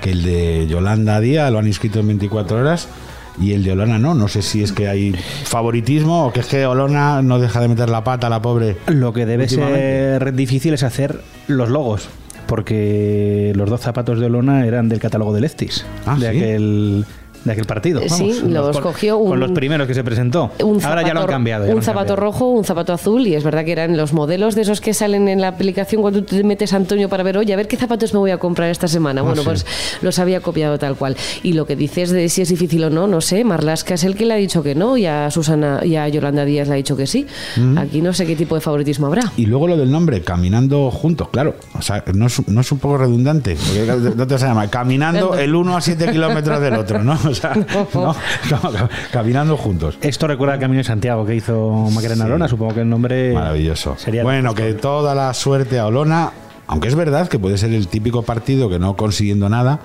que 0.00 0.10
el 0.10 0.22
de 0.22 0.66
Yolanda 0.68 1.20
Díaz 1.20 1.50
lo 1.52 1.58
han 1.58 1.66
inscrito 1.66 2.00
en 2.00 2.08
24 2.08 2.58
horas 2.58 2.88
y 3.40 3.52
el 3.52 3.62
de 3.64 3.72
Olona 3.72 3.98
no. 3.98 4.14
No 4.14 4.28
sé 4.28 4.42
si 4.42 4.62
es 4.62 4.72
que 4.72 4.88
hay 4.88 5.12
favoritismo 5.44 6.26
o 6.26 6.32
que 6.32 6.40
es 6.40 6.46
que 6.46 6.66
Olona 6.66 7.22
no 7.22 7.38
deja 7.38 7.60
de 7.60 7.68
meter 7.68 7.88
la 7.88 8.02
pata 8.04 8.26
a 8.26 8.30
la 8.30 8.42
pobre. 8.42 8.76
Lo 8.88 9.12
que 9.12 9.26
debe 9.26 9.48
ser 9.48 10.34
difícil 10.34 10.74
es 10.74 10.82
hacer 10.82 11.20
los 11.46 11.68
logos, 11.68 12.08
porque 12.46 13.52
los 13.54 13.70
dos 13.70 13.80
zapatos 13.80 14.18
de 14.18 14.26
Olona 14.26 14.66
eran 14.66 14.88
del 14.88 14.98
catálogo 15.00 15.32
de 15.32 15.40
Leftis, 15.40 15.84
Ah, 16.04 16.16
de, 16.18 16.30
¿sí? 16.30 16.36
aquel, 16.36 17.06
de 17.44 17.52
aquel 17.52 17.64
partido. 17.64 18.00
Sí, 18.08 18.40
vamos, 18.42 18.50
los 18.52 18.72
con- 18.76 18.82
cogió 18.84 19.18
un- 19.18 19.30
con 19.30 19.40
los 19.40 19.50
primeros 19.52 19.86
que 19.86 19.94
se 19.94 20.04
presentó. 20.04 20.50
Un 20.62 20.82
Ahora 20.84 21.02
ya 21.02 21.14
lo 21.14 21.20
han 21.20 21.26
zapato- 21.26 21.26
cambiado. 21.28 21.66
ya 21.66 21.72
Un 21.72 21.78
han 21.78 21.82
zapato 21.84 22.14
cambiado. 22.14 22.22
rojo, 22.32 22.46
un 22.50 22.64
zapato 22.64 22.92
azul, 22.92 23.26
y 23.26 23.34
es 23.34 23.44
verdad 23.44 23.64
que 23.64 23.72
eran 23.72 23.96
los 23.96 24.12
modelos 24.12 24.54
de 24.54 24.62
esos 24.62 24.80
que 24.80 24.94
salen 24.94 25.28
en 25.28 25.40
la 25.40 25.48
aplicación 25.48 26.02
cuando 26.02 26.22
tú 26.22 26.36
te 26.36 26.44
metes 26.44 26.72
Antonio 26.72 27.08
para 27.08 27.22
ver, 27.22 27.38
oye, 27.38 27.52
a 27.52 27.56
ver 27.56 27.68
qué 27.68 27.76
zapatos 27.76 28.12
me 28.14 28.20
voy 28.20 28.30
a 28.30 28.38
comprar 28.38 28.70
esta 28.70 28.88
semana. 28.88 29.20
Ah, 29.20 29.24
bueno, 29.24 29.42
sí. 29.42 29.46
pues 29.48 29.66
los 30.02 30.18
había 30.18 30.40
copiado 30.40 30.78
tal 30.78 30.96
cual. 30.96 31.16
Y 31.42 31.52
lo 31.54 31.66
que 31.66 31.76
dices 31.76 32.10
de 32.10 32.28
si 32.28 32.42
es 32.42 32.48
difícil 32.48 32.84
o 32.84 32.90
no, 32.90 33.06
no 33.06 33.20
sé. 33.20 33.44
Marlasca 33.44 33.94
es 33.94 34.04
el 34.04 34.14
que 34.16 34.26
le 34.26 34.34
ha 34.34 34.36
dicho 34.36 34.62
que 34.62 34.74
no, 34.74 34.96
y 34.96 35.06
a 35.06 35.30
Susana 35.30 35.80
y 35.84 35.96
a 35.96 36.08
Yolanda 36.08 36.44
Díaz 36.44 36.68
le 36.68 36.74
ha 36.74 36.76
dicho 36.76 36.96
que 36.96 37.06
sí. 37.06 37.26
Mm. 37.56 37.78
Aquí 37.78 38.00
no 38.02 38.12
sé 38.12 38.26
qué 38.26 38.36
tipo 38.36 38.54
de 38.54 38.60
favoritismo 38.60 39.06
habrá. 39.06 39.22
Y 39.36 39.46
luego 39.46 39.66
lo 39.68 39.76
del 39.76 39.90
nombre, 39.90 40.22
caminando 40.22 40.90
juntos, 40.90 41.28
claro. 41.30 41.54
O 41.78 41.82
sea, 41.82 42.04
no 42.14 42.26
es, 42.26 42.48
no 42.48 42.60
es 42.60 42.72
un 42.72 42.78
poco 42.78 42.98
redundante. 42.98 43.56
Porque 43.56 44.14
no 44.16 44.26
te 44.26 44.38
se 44.38 44.46
llama 44.46 44.68
caminando 44.68 45.34
el 45.38 45.54
uno 45.54 45.76
a 45.76 45.80
7 45.80 46.10
kilómetros 46.12 46.60
del 46.60 46.74
otro, 46.74 47.02
¿no? 47.02 47.18
O 47.32 47.34
sea, 47.34 47.54
no, 47.54 48.14
no, 48.72 48.88
caminando 49.10 49.56
juntos. 49.56 49.98
Esto 50.00 50.26
recuerda 50.26 50.54
al 50.54 50.60
Camino 50.60 50.78
de 50.78 50.84
Santiago 50.84 51.24
que 51.24 51.34
hizo 51.34 51.70
Macarena 51.92 52.24
Sí. 52.24 52.30
Arona, 52.30 52.48
supongo 52.48 52.74
que 52.74 52.80
el 52.80 52.88
nombre 52.88 53.32
Maravilloso. 53.32 53.94
sería 53.98 54.22
Bueno, 54.22 54.54
que 54.54 54.74
toda 54.74 55.14
la 55.14 55.32
suerte 55.34 55.78
a 55.78 55.86
Olona, 55.86 56.30
aunque 56.66 56.88
es 56.88 56.94
verdad 56.94 57.28
que 57.28 57.38
puede 57.38 57.58
ser 57.58 57.72
el 57.72 57.88
típico 57.88 58.22
partido 58.22 58.68
que 58.68 58.78
no 58.78 58.96
consiguiendo 58.96 59.48
nada 59.48 59.80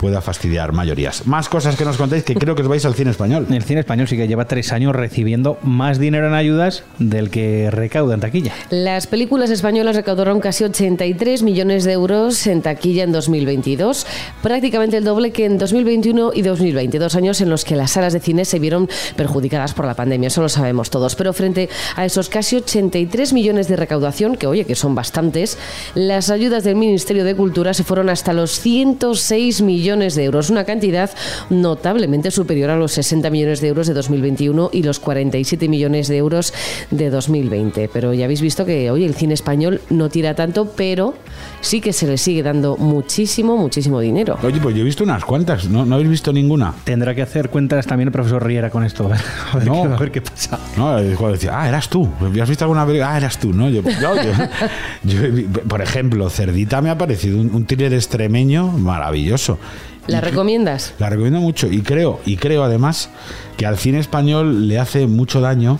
pueda 0.00 0.22
fastidiar 0.22 0.72
mayorías. 0.72 1.26
Más 1.26 1.50
cosas 1.50 1.76
que 1.76 1.84
nos 1.84 1.98
contéis 1.98 2.24
que 2.24 2.34
creo 2.34 2.54
que 2.54 2.62
os 2.62 2.68
vais 2.68 2.84
al 2.86 2.94
cine 2.94 3.10
español. 3.10 3.46
El 3.50 3.62
cine 3.62 3.80
español 3.80 4.08
sí 4.08 4.16
que 4.16 4.26
lleva 4.26 4.46
tres 4.46 4.72
años 4.72 4.96
recibiendo 4.96 5.58
más 5.62 5.98
dinero 5.98 6.26
en 6.26 6.32
ayudas 6.32 6.84
del 6.98 7.28
que 7.28 7.70
recauda 7.70 8.14
en 8.14 8.20
taquilla. 8.20 8.54
Las 8.70 9.06
películas 9.06 9.50
españolas 9.50 9.96
recaudaron 9.96 10.40
casi 10.40 10.64
83 10.64 11.42
millones 11.42 11.84
de 11.84 11.92
euros 11.92 12.46
en 12.46 12.62
taquilla 12.62 13.04
en 13.04 13.12
2022, 13.12 14.06
prácticamente 14.42 14.96
el 14.96 15.04
doble 15.04 15.32
que 15.32 15.44
en 15.44 15.58
2021 15.58 16.32
y 16.34 16.40
2020, 16.40 16.98
dos 16.98 17.14
años 17.14 17.42
en 17.42 17.50
los 17.50 17.66
que 17.66 17.76
las 17.76 17.90
salas 17.90 18.14
de 18.14 18.20
cine 18.20 18.46
se 18.46 18.58
vieron 18.58 18.88
perjudicadas 19.16 19.74
por 19.74 19.84
la 19.84 19.92
pandemia, 19.92 20.28
eso 20.28 20.40
lo 20.40 20.48
sabemos 20.48 20.88
todos. 20.88 21.14
Pero 21.14 21.34
frente 21.34 21.68
a 21.94 22.06
esos 22.06 22.30
casi 22.30 22.56
83 22.56 23.34
millones 23.34 23.68
de 23.68 23.76
recaudación, 23.76 24.36
que 24.36 24.46
oye, 24.46 24.64
que 24.64 24.76
son 24.76 24.94
bastantes, 24.94 25.58
las 25.94 26.30
ayudas 26.30 26.64
del 26.64 26.76
Ministerio 26.76 27.24
de 27.24 27.36
Cultura 27.36 27.74
se 27.74 27.84
fueron 27.84 28.08
hasta 28.08 28.32
los 28.32 28.60
106 28.60 29.60
millones 29.60 29.89
de 29.90 30.22
euros, 30.24 30.50
una 30.50 30.64
cantidad 30.64 31.10
notablemente 31.50 32.30
superior 32.30 32.70
a 32.70 32.76
los 32.76 32.92
60 32.92 33.28
millones 33.28 33.60
de 33.60 33.66
euros 33.66 33.88
de 33.88 33.94
2021 33.94 34.70
y 34.72 34.84
los 34.84 35.00
47 35.00 35.68
millones 35.68 36.06
de 36.06 36.16
euros 36.16 36.54
de 36.92 37.10
2020. 37.10 37.90
Pero 37.92 38.14
ya 38.14 38.26
habéis 38.26 38.40
visto 38.40 38.64
que 38.64 38.88
hoy 38.92 39.04
el 39.04 39.16
cine 39.16 39.34
español 39.34 39.80
no 39.90 40.08
tira 40.08 40.34
tanto, 40.34 40.70
pero 40.76 41.14
sí 41.60 41.80
que 41.80 41.92
se 41.92 42.06
le 42.06 42.16
sigue 42.18 42.42
dando 42.42 42.76
muchísimo, 42.76 43.56
muchísimo 43.56 44.00
dinero. 44.00 44.38
Oye, 44.42 44.60
pues 44.60 44.74
yo 44.74 44.82
he 44.82 44.84
visto 44.84 45.04
unas 45.04 45.24
cuantas, 45.24 45.68
¿no, 45.68 45.84
¿No 45.84 45.94
habéis 45.96 46.10
visto 46.10 46.32
ninguna? 46.32 46.72
Tendrá 46.84 47.14
que 47.14 47.22
hacer 47.22 47.50
cuentas 47.50 47.86
también 47.86 48.08
el 48.08 48.12
profesor 48.12 48.44
Riera 48.44 48.70
con 48.70 48.84
esto. 48.84 49.04
A 49.52 49.56
ver, 49.56 49.66
No. 49.66 49.84
a 49.84 49.96
ver 49.96 50.10
qué 50.10 50.22
pasa. 50.22 50.58
No, 50.76 50.98
eh, 50.98 51.14
cuando 51.16 51.34
decía, 51.34 51.52
ah, 51.60 51.68
eras 51.68 51.88
tú. 51.88 52.08
¿Has 52.40 52.48
visto 52.48 52.64
alguna 52.64 52.84
película? 52.86 53.12
Ah, 53.12 53.16
eras 53.18 53.38
tú, 53.38 53.52
¿no? 53.52 53.68
Yo, 53.68 53.82
yo- 53.82 53.90
yo- 54.14 54.32
yo 55.04 55.22
he 55.24 55.30
vi- 55.30 55.42
por 55.44 55.80
ejemplo, 55.82 56.28
Cerdita 56.30 56.80
me 56.80 56.90
ha 56.90 56.96
parecido 56.98 57.40
un, 57.40 57.54
un 57.54 57.64
thriller 57.66 57.92
extremeño 57.94 58.68
maravilloso. 58.68 59.58
¿La 60.06 60.20
recomiendas? 60.20 60.94
La 60.98 61.08
recomiendo 61.10 61.40
mucho 61.40 61.68
y 61.70 61.82
creo, 61.82 62.20
y 62.24 62.36
creo 62.36 62.64
además 62.64 63.10
que 63.56 63.66
al 63.66 63.76
cine 63.78 63.98
español 64.00 64.66
le 64.66 64.78
hace 64.78 65.06
mucho 65.06 65.40
daño, 65.40 65.78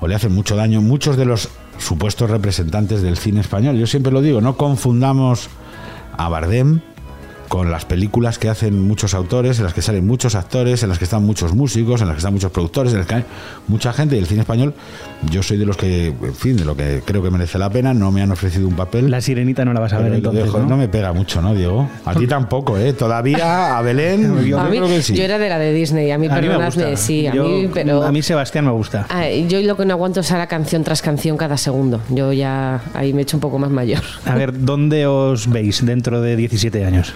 o 0.00 0.08
le 0.08 0.14
hacen 0.14 0.34
mucho 0.34 0.56
daño, 0.56 0.80
muchos 0.82 1.16
de 1.16 1.24
los 1.24 1.48
supuestos 1.80 2.30
representantes 2.30 3.02
del 3.02 3.16
cine 3.16 3.40
español. 3.40 3.76
Yo 3.76 3.86
siempre 3.86 4.12
lo 4.12 4.22
digo, 4.22 4.40
no 4.40 4.56
confundamos 4.56 5.48
a 6.16 6.28
Bardem 6.28 6.80
con 7.50 7.68
las 7.72 7.84
películas 7.84 8.38
que 8.38 8.48
hacen 8.48 8.80
muchos 8.80 9.12
autores, 9.12 9.58
en 9.58 9.64
las 9.64 9.74
que 9.74 9.82
salen 9.82 10.06
muchos 10.06 10.36
actores, 10.36 10.84
en 10.84 10.88
las 10.88 10.98
que 10.98 11.04
están 11.04 11.24
muchos 11.24 11.52
músicos, 11.52 12.00
en 12.00 12.06
las 12.06 12.14
que 12.14 12.18
están 12.20 12.32
muchos 12.32 12.52
productores, 12.52 12.92
en 12.92 12.98
las 13.00 13.08
que 13.08 13.14
hay 13.16 13.24
mucha 13.66 13.92
gente. 13.92 14.14
Y 14.14 14.20
el 14.20 14.26
cine 14.26 14.42
español, 14.42 14.72
yo 15.32 15.42
soy 15.42 15.56
de 15.58 15.66
los 15.66 15.76
que, 15.76 16.06
en 16.22 16.34
fin, 16.36 16.56
de 16.56 16.64
lo 16.64 16.76
que 16.76 17.02
creo 17.04 17.24
que 17.24 17.30
merece 17.32 17.58
la 17.58 17.68
pena, 17.68 17.92
no 17.92 18.12
me 18.12 18.22
han 18.22 18.30
ofrecido 18.30 18.68
un 18.68 18.76
papel. 18.76 19.10
La 19.10 19.20
sirenita 19.20 19.64
no 19.64 19.72
la 19.72 19.80
vas 19.80 19.92
a 19.94 19.98
ver 19.98 20.14
entonces, 20.14 20.44
dejo. 20.44 20.60
¿no? 20.60 20.76
me 20.76 20.86
pega 20.86 21.12
mucho, 21.12 21.42
¿no, 21.42 21.52
Diego? 21.52 21.90
A 22.04 22.14
ti 22.14 22.28
tampoco, 22.28 22.78
¿eh? 22.78 22.92
Todavía 22.92 23.76
a 23.76 23.82
Belén, 23.82 24.44
yo 24.46 24.60
a 24.60 24.64
mí, 24.68 24.76
creo 24.76 24.86
que 24.86 25.02
sí. 25.02 25.14
yo 25.16 25.24
era 25.24 25.36
de 25.40 25.48
la 25.48 25.58
de 25.58 25.72
Disney, 25.72 26.08
a 26.12 26.18
mí, 26.18 26.28
A 26.28 26.36
mí 26.36 26.42
me 26.42 26.54
perdonadme, 26.56 26.96
sí, 26.96 27.26
a 27.26 27.34
Yo- 27.34 27.48
mí, 27.48 27.68
pero... 27.74 28.04
A 28.04 28.12
mí 28.12 28.22
Sebastián 28.22 28.64
me 28.64 28.70
gusta. 28.70 29.06
Ah, 29.10 29.28
yo 29.28 29.60
lo 29.62 29.76
que 29.76 29.84
no 29.86 29.94
aguanto 29.94 30.20
es 30.20 30.30
ahora 30.30 30.46
canción 30.46 30.84
tras 30.84 31.02
canción 31.02 31.36
cada 31.36 31.56
segundo. 31.56 32.00
Yo 32.10 32.32
ya 32.32 32.80
ahí 32.94 33.12
me 33.12 33.20
he 33.20 33.22
hecho 33.22 33.36
un 33.36 33.40
poco 33.40 33.58
más 33.58 33.70
mayor. 33.72 34.02
A 34.24 34.36
ver, 34.36 34.52
¿dónde 34.64 35.06
os 35.08 35.48
veis 35.50 35.84
dentro 35.84 36.20
de 36.20 36.36
17 36.36 36.84
años? 36.84 37.12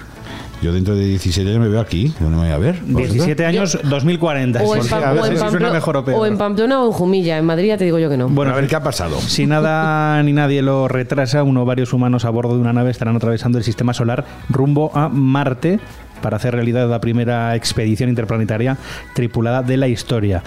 Yo 0.65 0.73
dentro 0.73 0.97
de 0.97 1.05
17 1.05 1.51
años 1.51 1.61
me 1.61 1.69
veo 1.69 1.79
aquí. 1.79 2.11
¿Dónde 2.19 2.39
me 2.39 2.45
voy 2.45 2.53
a 2.53 2.57
ver? 2.57 2.83
17 2.87 3.45
años, 3.45 3.79
2040. 3.85 4.63
O 4.63 4.75
en, 4.75 4.81
o 4.81 5.39
Pamplona, 5.39 5.71
mejor 5.71 5.99
o 5.99 6.05
peor. 6.07 6.19
o 6.19 6.25
en 6.25 6.39
Pamplona 6.39 6.83
o 6.83 6.87
en 6.87 6.93
Jumilla. 6.93 7.37
En 7.37 7.45
Madrid 7.45 7.69
ya 7.69 7.77
te 7.77 7.85
digo 7.85 7.99
yo 7.99 8.09
que 8.09 8.17
no. 8.17 8.31
Bueno, 8.31 8.53
a 8.53 8.55
ver 8.55 8.67
qué 8.67 8.75
ha 8.75 8.83
pasado. 8.83 9.21
Si 9.21 9.47
nada 9.47 10.23
ni 10.23 10.33
nadie 10.33 10.63
lo 10.63 10.89
retrasa, 10.89 11.43
uno 11.43 11.65
o 11.65 11.65
varios 11.67 11.93
humanos 11.93 12.25
a 12.25 12.31
bordo 12.31 12.55
de 12.55 12.63
una 12.63 12.73
nave 12.73 12.91
estarán 12.91 13.15
atravesando 13.15 13.59
el 13.59 13.65
sistema 13.65 13.93
solar 13.93 14.25
rumbo 14.49 14.91
a 14.95 15.11
Marte 15.11 15.81
para 16.23 16.39
hacer 16.39 16.55
realidad 16.55 16.89
la 16.89 16.99
primera 16.99 17.55
expedición 17.57 18.09
interplanetaria 18.09 18.79
tripulada 19.15 19.63
de 19.63 19.77
la 19.77 19.89
historia. 19.89 20.43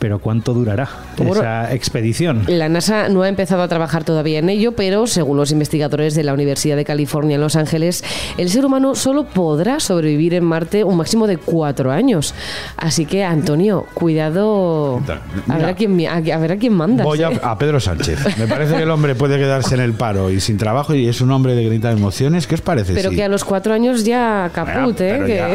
Pero 0.00 0.18
¿cuánto 0.18 0.52
durará 0.54 0.88
Bueno, 1.18 1.34
esa 1.34 1.72
expedición? 1.72 2.42
La 2.48 2.68
NASA 2.68 3.08
no 3.08 3.22
ha 3.22 3.28
empezado 3.28 3.62
a 3.62 3.68
trabajar 3.68 4.02
todavía 4.02 4.38
en 4.40 4.48
ello, 4.48 4.72
pero 4.72 5.06
según 5.06 5.36
los 5.36 5.52
investigadores 5.52 6.14
de 6.14 6.24
la 6.24 6.32
Universidad 6.34 6.74
de 6.76 6.84
California 6.84 7.36
en 7.36 7.40
Los 7.42 7.54
Ángeles, 7.54 8.02
el 8.38 8.48
ser 8.50 8.64
humano 8.64 8.94
solo 8.94 9.24
podrá 9.26 9.78
sobrevivir 9.78 10.34
en 10.34 10.44
Marte 10.44 10.84
un 10.84 10.96
máximo 10.96 11.26
de 11.26 11.36
cuatro 11.36 11.92
años. 11.92 12.34
Así 12.76 13.04
que, 13.06 13.24
Antonio, 13.24 13.86
cuidado. 13.94 15.00
A 15.48 15.56
ver 15.58 15.66
a 15.66 15.74
quién, 15.74 16.06
a, 16.08 16.14
a 16.16 16.38
ver 16.38 16.52
a 16.52 16.56
quién 16.56 16.72
mandas. 16.72 17.04
Voy 17.04 17.22
a, 17.22 17.30
¿eh? 17.30 17.40
a 17.42 17.58
Pedro 17.58 17.78
Sánchez. 17.80 18.38
Me 18.38 18.46
parece 18.46 18.76
que 18.76 18.82
el 18.82 18.90
hombre 18.90 19.14
puede 19.14 19.38
quedarse 19.38 19.74
en 19.74 19.80
el 19.82 19.92
paro 19.92 20.30
y 20.30 20.40
sin 20.40 20.56
trabajo 20.56 20.94
y 20.94 21.06
es 21.08 21.20
un 21.20 21.30
hombre 21.30 21.54
de 21.54 21.64
grita 21.64 21.90
emociones. 21.90 22.46
¿Qué 22.46 22.54
os 22.54 22.60
parece? 22.62 22.94
Pero 22.94 23.10
Sí. 23.10 23.16
que 23.16 23.24
a 23.24 23.28
los 23.28 23.44
cuatro 23.44 23.74
años 23.74 24.04
ya 24.04 24.50
caput, 24.54 24.98
¿eh? 25.00 25.22
Que- 25.26 25.34
ya. 25.36 25.48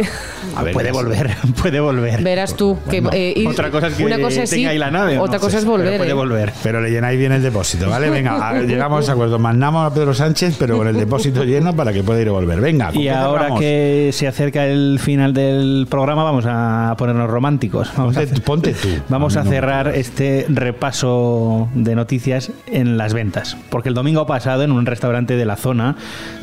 A 0.56 0.64
ver, 0.64 0.74
puede 0.74 0.92
volver, 0.92 1.36
puede 1.62 1.80
volver. 1.80 2.22
Verás 2.24 2.56
tú. 2.56 2.78
Que, 2.90 3.02
Bueno, 3.02 3.18
eh, 3.18 3.34
ir- 3.36 3.48
otra 3.48 3.72
cosa 3.72 3.88
es 3.88 3.96
que 3.96 4.06
Una 4.06 4.20
cosa 4.20 4.35
cosa 4.36 4.44
es 4.44 4.50
tenga 4.52 4.70
sí, 4.70 4.72
ahí 4.74 4.78
la 4.78 4.92
nave. 4.92 5.18
o 5.18 5.24
otra 5.24 5.36
no. 5.36 5.42
cosa 5.42 5.58
es 5.58 5.64
Pero 5.64 5.72
volver, 5.78 5.98
puede 5.98 6.12
¿eh? 6.12 6.14
volver. 6.14 6.54
Pero 6.64 6.82
le 6.82 6.92
llenáis 6.92 7.18
bien 7.20 7.32
el 7.32 7.42
depósito, 7.42 7.90
¿vale? 7.90 8.10
Venga, 8.10 8.50
a- 8.50 8.62
llegamos 8.62 9.08
a 9.10 9.14
acuerdo. 9.14 9.40
Mandamos 9.40 9.92
a 9.92 9.94
Pedro 9.94 10.14
Sánchez, 10.14 10.56
pero 10.60 10.78
con 10.78 10.88
el 10.88 10.96
depósito 10.98 11.44
lleno 11.44 11.76
para 11.76 11.92
que 11.94 12.04
pueda 12.04 12.22
ir 12.22 12.28
y 12.28 12.30
volver. 12.30 12.60
Venga, 12.62 12.92
¿con 12.92 13.02
Y 13.02 13.08
ahora 13.10 13.50
que 13.58 14.10
se 14.14 14.28
acerca 14.28 14.66
el 14.66 15.00
final 15.00 15.34
del 15.34 15.88
programa, 15.90 16.24
vamos 16.24 16.46
a 16.48 16.96
ponernos 16.98 17.30
románticos. 17.30 17.92
Vamos 17.98 18.18
a, 18.18 18.22
Ponte 18.44 18.74
tú. 18.74 18.90
vamos 19.10 19.36
A 19.38 19.42
a 19.42 19.44
no 19.44 19.50
cerrar 19.50 19.88
este 19.96 20.46
repaso 20.50 21.70
de 21.74 21.96
noticias 21.96 22.52
en 22.68 22.98
las 22.98 23.14
ventas. 23.14 23.58
Porque 23.70 23.90
el 23.90 23.96
domingo 23.96 24.26
pasado, 24.26 24.64
en 24.64 24.72
un 24.72 24.86
restaurante 24.86 25.36
de 25.36 25.46
la 25.46 25.56
zona, 25.56 25.96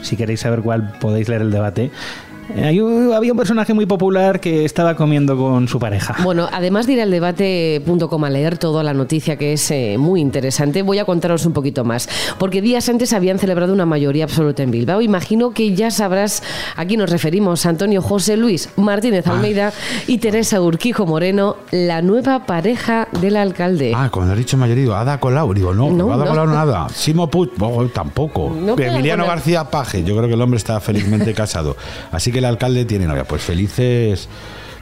si 0.02 0.16
queréis 0.16 0.40
saber 0.40 0.60
cuál, 0.60 0.92
podéis 1.00 1.28
leer 1.28 1.42
el 1.42 1.50
debate. 1.50 1.90
Eh, 2.56 2.64
hay 2.64 2.80
un- 2.80 3.12
había 3.12 3.32
un 3.32 3.38
personaje 3.38 3.72
muy 3.74 3.86
popular 3.86 4.40
que 4.40 4.64
estaba 4.64 4.96
comiendo 4.96 5.36
con 5.36 5.68
su 5.68 5.78
pareja. 5.78 6.16
Bueno, 6.22 6.48
además 6.52 6.86
de 6.86 6.94
ir 6.94 7.00
al 7.00 7.10
debate.com 7.10 8.24
a 8.24 8.30
leer 8.30 8.58
toda 8.58 8.82
la 8.82 8.94
noticia 8.94 9.36
que 9.36 9.52
es 9.54 9.70
eh, 9.70 9.96
muy 9.98 10.20
interesante, 10.20 10.82
voy 10.82 10.98
a 10.98 11.04
contaros 11.04 11.46
un 11.46 11.52
poquito 11.52 11.84
más. 11.84 12.08
Porque 12.38 12.60
días 12.62 12.88
antes 12.88 13.12
habían 13.12 13.38
celebrado 13.38 13.72
una 13.72 13.86
mayoría 13.86 14.24
absoluta 14.24 14.62
en 14.62 14.70
Bilbao. 14.70 15.00
Imagino 15.02 15.50
que 15.52 15.74
ya 15.74 15.90
sabrás 15.90 16.42
a 16.76 16.84
quién 16.84 17.00
nos 17.00 17.10
referimos. 17.10 17.66
Antonio 17.66 18.02
José 18.02 18.36
Luis 18.36 18.68
Martínez 18.76 19.26
Almeida 19.26 19.72
y 20.06 20.18
Teresa 20.18 20.60
Urquijo 20.60 21.06
Moreno, 21.06 21.56
la 21.70 22.02
nueva 22.02 22.46
pareja 22.46 23.08
del 23.20 23.36
alcalde. 23.36 23.92
Ah, 23.94 24.08
cuando 24.10 24.32
has 24.32 24.38
dicho 24.38 24.56
mayorito, 24.56 24.94
Ada 24.96 25.18
Colau, 25.20 25.52
digo, 25.54 25.72
no, 25.74 25.90
No, 25.90 26.12
Ada 26.12 26.24
no. 26.24 26.30
Colau 26.30 26.46
nada. 26.46 26.88
Simo 26.90 27.28
Puig, 27.30 27.50
oh, 27.60 27.84
tampoco. 27.86 28.50
No 28.58 28.76
Emiliano 28.78 29.26
García 29.26 29.64
Paje, 29.64 30.02
yo 30.04 30.16
creo 30.16 30.28
que 30.28 30.34
el 30.34 30.40
hombre 30.42 30.58
está 30.58 30.80
felizmente 30.80 31.32
casado. 31.34 31.76
Así 32.10 32.31
que 32.32 32.38
el 32.38 32.44
alcalde 32.46 32.84
tiene 32.84 33.06
novia. 33.06 33.24
Pues 33.24 33.42
felices. 33.42 34.28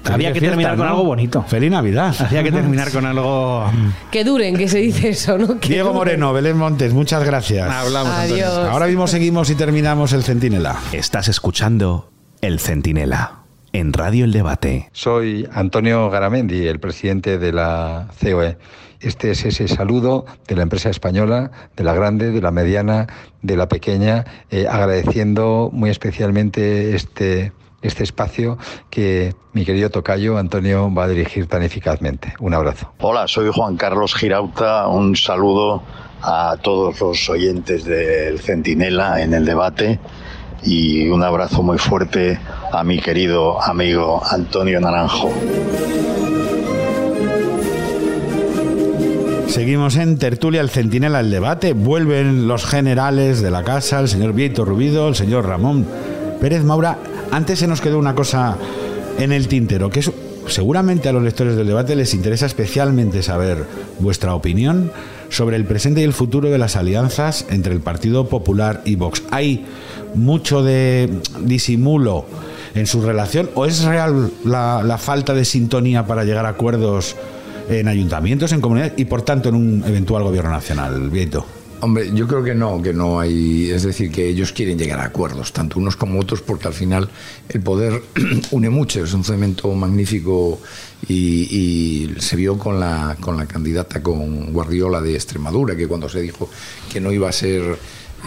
Había 0.04 0.32
que 0.32 0.40
terminar 0.40 0.76
con 0.76 0.86
¿no? 0.86 0.92
algo 0.92 1.04
bonito. 1.04 1.42
Feliz 1.46 1.70
Navidad. 1.70 2.14
Había 2.20 2.42
que 2.42 2.52
terminar 2.52 2.90
con 2.90 3.04
algo. 3.06 3.70
Que 4.10 4.24
duren, 4.24 4.56
que 4.56 4.68
se 4.68 4.78
dice 4.78 5.10
eso, 5.10 5.36
¿no? 5.36 5.60
Que 5.60 5.68
Diego 5.68 5.88
duren. 5.88 5.98
Moreno, 6.20 6.32
Belén 6.32 6.56
Montes, 6.56 6.94
muchas 6.94 7.22
gracias. 7.24 7.70
Hablamos. 7.70 8.12
Adiós. 8.14 8.68
Ahora 8.70 8.86
mismo 8.86 9.06
seguimos 9.06 9.50
y 9.50 9.54
terminamos 9.56 10.12
el 10.12 10.22
Centinela. 10.22 10.76
Estás 10.92 11.28
escuchando 11.28 12.10
El 12.40 12.60
Centinela 12.60 13.40
en 13.72 13.92
Radio 13.92 14.24
El 14.24 14.32
Debate. 14.32 14.88
Soy 14.92 15.46
Antonio 15.52 16.08
Garamendi, 16.10 16.66
el 16.66 16.80
presidente 16.80 17.38
de 17.38 17.52
la 17.52 18.06
COE. 18.20 18.56
Este 19.00 19.30
es 19.30 19.44
ese 19.46 19.66
saludo 19.66 20.26
de 20.46 20.56
la 20.56 20.62
empresa 20.62 20.90
española, 20.90 21.50
de 21.74 21.84
la 21.84 21.94
grande, 21.94 22.30
de 22.30 22.40
la 22.42 22.50
mediana, 22.50 23.06
de 23.40 23.56
la 23.56 23.66
pequeña, 23.66 24.24
eh, 24.50 24.66
agradeciendo 24.68 25.70
muy 25.72 25.88
especialmente 25.88 26.94
este, 26.94 27.52
este 27.80 28.04
espacio 28.04 28.58
que 28.90 29.34
mi 29.54 29.64
querido 29.64 29.88
tocayo 29.88 30.36
Antonio 30.36 30.92
va 30.92 31.04
a 31.04 31.08
dirigir 31.08 31.46
tan 31.46 31.62
eficazmente. 31.62 32.34
Un 32.40 32.52
abrazo. 32.52 32.92
Hola, 32.98 33.26
soy 33.26 33.50
Juan 33.50 33.76
Carlos 33.76 34.14
Girauta. 34.14 34.86
Un 34.88 35.16
saludo 35.16 35.82
a 36.22 36.56
todos 36.62 37.00
los 37.00 37.28
oyentes 37.30 37.84
del 37.84 38.38
Centinela 38.38 39.22
en 39.22 39.32
el 39.32 39.46
debate 39.46 39.98
y 40.62 41.08
un 41.08 41.22
abrazo 41.22 41.62
muy 41.62 41.78
fuerte 41.78 42.38
a 42.70 42.84
mi 42.84 42.98
querido 43.00 43.62
amigo 43.62 44.22
Antonio 44.30 44.78
Naranjo. 44.78 45.32
Seguimos 49.50 49.96
en 49.96 50.16
Tertulia, 50.16 50.60
el 50.60 50.70
Centinela, 50.70 51.18
el 51.18 51.32
debate. 51.32 51.72
Vuelven 51.72 52.46
los 52.46 52.64
generales 52.64 53.42
de 53.42 53.50
la 53.50 53.64
casa, 53.64 53.98
el 53.98 54.06
señor 54.06 54.32
Vieto 54.32 54.64
Rubido, 54.64 55.08
el 55.08 55.16
señor 55.16 55.44
Ramón 55.44 55.84
Pérez 56.40 56.62
Maura. 56.62 56.98
Antes 57.32 57.58
se 57.58 57.66
nos 57.66 57.80
quedó 57.80 57.98
una 57.98 58.14
cosa 58.14 58.56
en 59.18 59.32
el 59.32 59.48
tintero, 59.48 59.90
que 59.90 60.00
es, 60.00 60.12
seguramente 60.46 61.08
a 61.08 61.12
los 61.12 61.24
lectores 61.24 61.56
del 61.56 61.66
debate 61.66 61.96
les 61.96 62.14
interesa 62.14 62.46
especialmente 62.46 63.24
saber 63.24 63.64
vuestra 63.98 64.36
opinión 64.36 64.92
sobre 65.30 65.56
el 65.56 65.64
presente 65.64 66.00
y 66.00 66.04
el 66.04 66.12
futuro 66.12 66.48
de 66.48 66.58
las 66.58 66.76
alianzas 66.76 67.44
entre 67.50 67.74
el 67.74 67.80
Partido 67.80 68.28
Popular 68.28 68.82
y 68.84 68.94
Vox. 68.94 69.24
¿Hay 69.32 69.66
mucho 70.14 70.62
de 70.62 71.10
disimulo 71.40 72.24
en 72.76 72.86
su 72.86 73.02
relación 73.02 73.50
o 73.56 73.66
es 73.66 73.82
real 73.82 74.30
la, 74.44 74.84
la 74.84 74.96
falta 74.96 75.34
de 75.34 75.44
sintonía 75.44 76.06
para 76.06 76.22
llegar 76.22 76.46
a 76.46 76.50
acuerdos 76.50 77.16
en 77.70 77.88
ayuntamientos, 77.88 78.52
en 78.52 78.60
comunidades 78.60 78.94
y 78.96 79.04
por 79.04 79.22
tanto 79.22 79.48
en 79.48 79.54
un 79.54 79.84
eventual 79.86 80.24
gobierno 80.24 80.50
nacional, 80.50 81.08
Vieto? 81.08 81.46
Hombre, 81.82 82.10
yo 82.12 82.28
creo 82.28 82.44
que 82.44 82.54
no, 82.54 82.82
que 82.82 82.92
no 82.92 83.20
hay, 83.20 83.70
es 83.70 83.84
decir, 83.84 84.10
que 84.10 84.28
ellos 84.28 84.52
quieren 84.52 84.78
llegar 84.78 85.00
a 85.00 85.04
acuerdos, 85.04 85.54
tanto 85.54 85.78
unos 85.78 85.96
como 85.96 86.20
otros, 86.20 86.42
porque 86.42 86.68
al 86.68 86.74
final 86.74 87.08
el 87.48 87.62
poder 87.62 88.02
une 88.50 88.68
mucho, 88.68 89.02
es 89.02 89.14
un 89.14 89.24
cemento 89.24 89.72
magnífico 89.72 90.60
y, 91.08 91.14
y 91.16 92.20
se 92.20 92.36
vio 92.36 92.58
con 92.58 92.78
la, 92.78 93.16
con 93.18 93.38
la 93.38 93.46
candidata 93.46 94.02
con 94.02 94.52
Guardiola 94.52 95.00
de 95.00 95.14
Extremadura, 95.14 95.74
que 95.74 95.88
cuando 95.88 96.06
se 96.10 96.20
dijo 96.20 96.50
que 96.92 97.00
no 97.00 97.12
iba 97.12 97.30
a 97.30 97.32
ser 97.32 97.78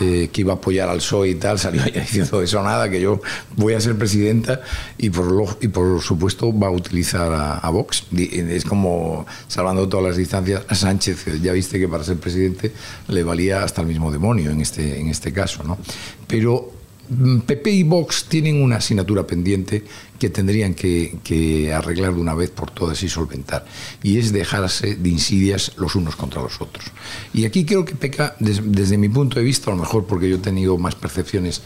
eh, 0.02 0.30
que 0.32 0.42
iba 0.42 0.54
a 0.54 0.56
apoyar 0.56 0.90
al 0.90 0.98
PSOE 0.98 1.30
y 1.30 1.36
tal, 1.36 1.60
salió 1.60 1.84
diciendo 1.94 2.42
eso 2.42 2.64
nada, 2.64 2.90
que 2.90 3.00
yo 3.00 3.22
voy 3.56 3.74
a 3.74 3.82
ser 3.82 3.98
presidenta 3.98 4.62
y 4.98 5.10
por, 5.10 5.26
lo, 5.32 5.58
y 5.62 5.68
por 5.68 6.02
supuesto 6.02 6.58
va 6.58 6.68
a 6.68 6.72
utilizar 6.72 7.32
a, 7.32 7.58
a 7.58 7.70
Vox. 7.70 8.06
Es 8.16 8.66
como, 8.66 9.26
salvando 9.48 9.88
todas 9.88 10.08
las 10.08 10.18
distancias, 10.18 10.64
a 10.68 10.76
Sánchez, 10.76 11.42
ya 11.42 11.54
viste 11.54 11.80
que 11.80 11.88
para 11.88 12.04
ser 12.04 12.18
presidente 12.18 12.72
le 13.08 13.24
valía 13.24 13.64
hasta 13.64 13.82
el 13.82 13.88
mismo 13.88 14.12
demonio 14.12 14.52
en 14.52 14.62
este, 14.62 15.00
en 15.00 15.10
este 15.10 15.32
caso. 15.32 15.64
¿no? 15.64 15.78
Pero 16.28 16.83
PP 17.46 17.70
y 17.72 17.84
Vox 17.84 18.26
tienen 18.30 18.62
una 18.62 18.78
asignatura 18.78 19.28
pendiente 19.28 19.84
que 20.18 20.30
tendrían 20.30 20.74
que, 20.74 21.72
arreglar 21.76 22.14
de 22.16 22.22
una 22.22 22.34
vez 22.34 22.50
por 22.50 22.72
todas 22.72 23.04
y 23.04 23.10
solventar. 23.10 23.66
Y 24.02 24.18
es 24.18 24.32
dejarse 24.32 24.96
de 24.96 25.10
insidias 25.10 25.74
los 25.78 25.96
unos 25.96 26.16
contra 26.16 26.42
los 26.42 26.62
otros. 26.62 26.86
Y 27.34 27.46
aquí 27.46 27.66
creo 27.66 27.84
que 27.84 27.96
peca, 27.96 28.36
des- 28.40 28.62
desde 28.64 28.98
mi 28.98 29.10
punto 29.10 29.38
de 29.38 29.46
vista, 29.46 29.70
a 29.72 29.76
lo 29.76 29.82
mejor 29.82 30.06
porque 30.06 30.30
yo 30.30 30.38
he 30.38 30.40
tenido 30.40 30.78
más 30.78 30.96
percepciones, 30.96 31.62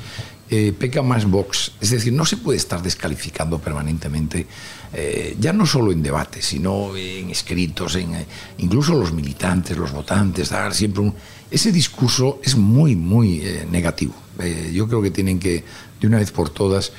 eh, 0.50 0.74
peca 0.78 1.02
más 1.04 1.26
Vox. 1.30 1.74
Es 1.82 1.92
decir, 1.92 2.14
no 2.14 2.26
se 2.26 2.38
puede 2.38 2.58
estar 2.58 2.82
descalificando 2.82 3.60
permanentemente, 3.60 4.48
eh, 4.94 5.36
ya 5.40 5.54
no 5.54 5.66
solo 5.68 5.92
en 5.92 6.02
debates, 6.02 6.46
sino 6.46 6.96
en 6.98 7.30
escritos, 7.30 7.96
en, 7.96 8.16
eh, 8.16 8.26
incluso 8.58 8.96
los 8.96 9.14
militantes, 9.14 9.78
los 9.78 9.92
votantes, 9.92 10.50
dar 10.50 10.74
siempre 10.74 11.02
un... 11.04 11.14
Ese 11.52 11.72
discurso 11.72 12.40
es 12.44 12.56
muy, 12.58 12.96
muy 12.96 13.44
negativo. 13.72 14.14
Eh, 14.40 14.72
yo 14.74 14.88
creo 14.88 15.02
que 15.02 15.12
tienen 15.12 15.40
que, 15.40 15.64
de 16.00 16.08
una 16.08 16.18
vez 16.18 16.32
por 16.32 16.50
todas, 16.50 16.92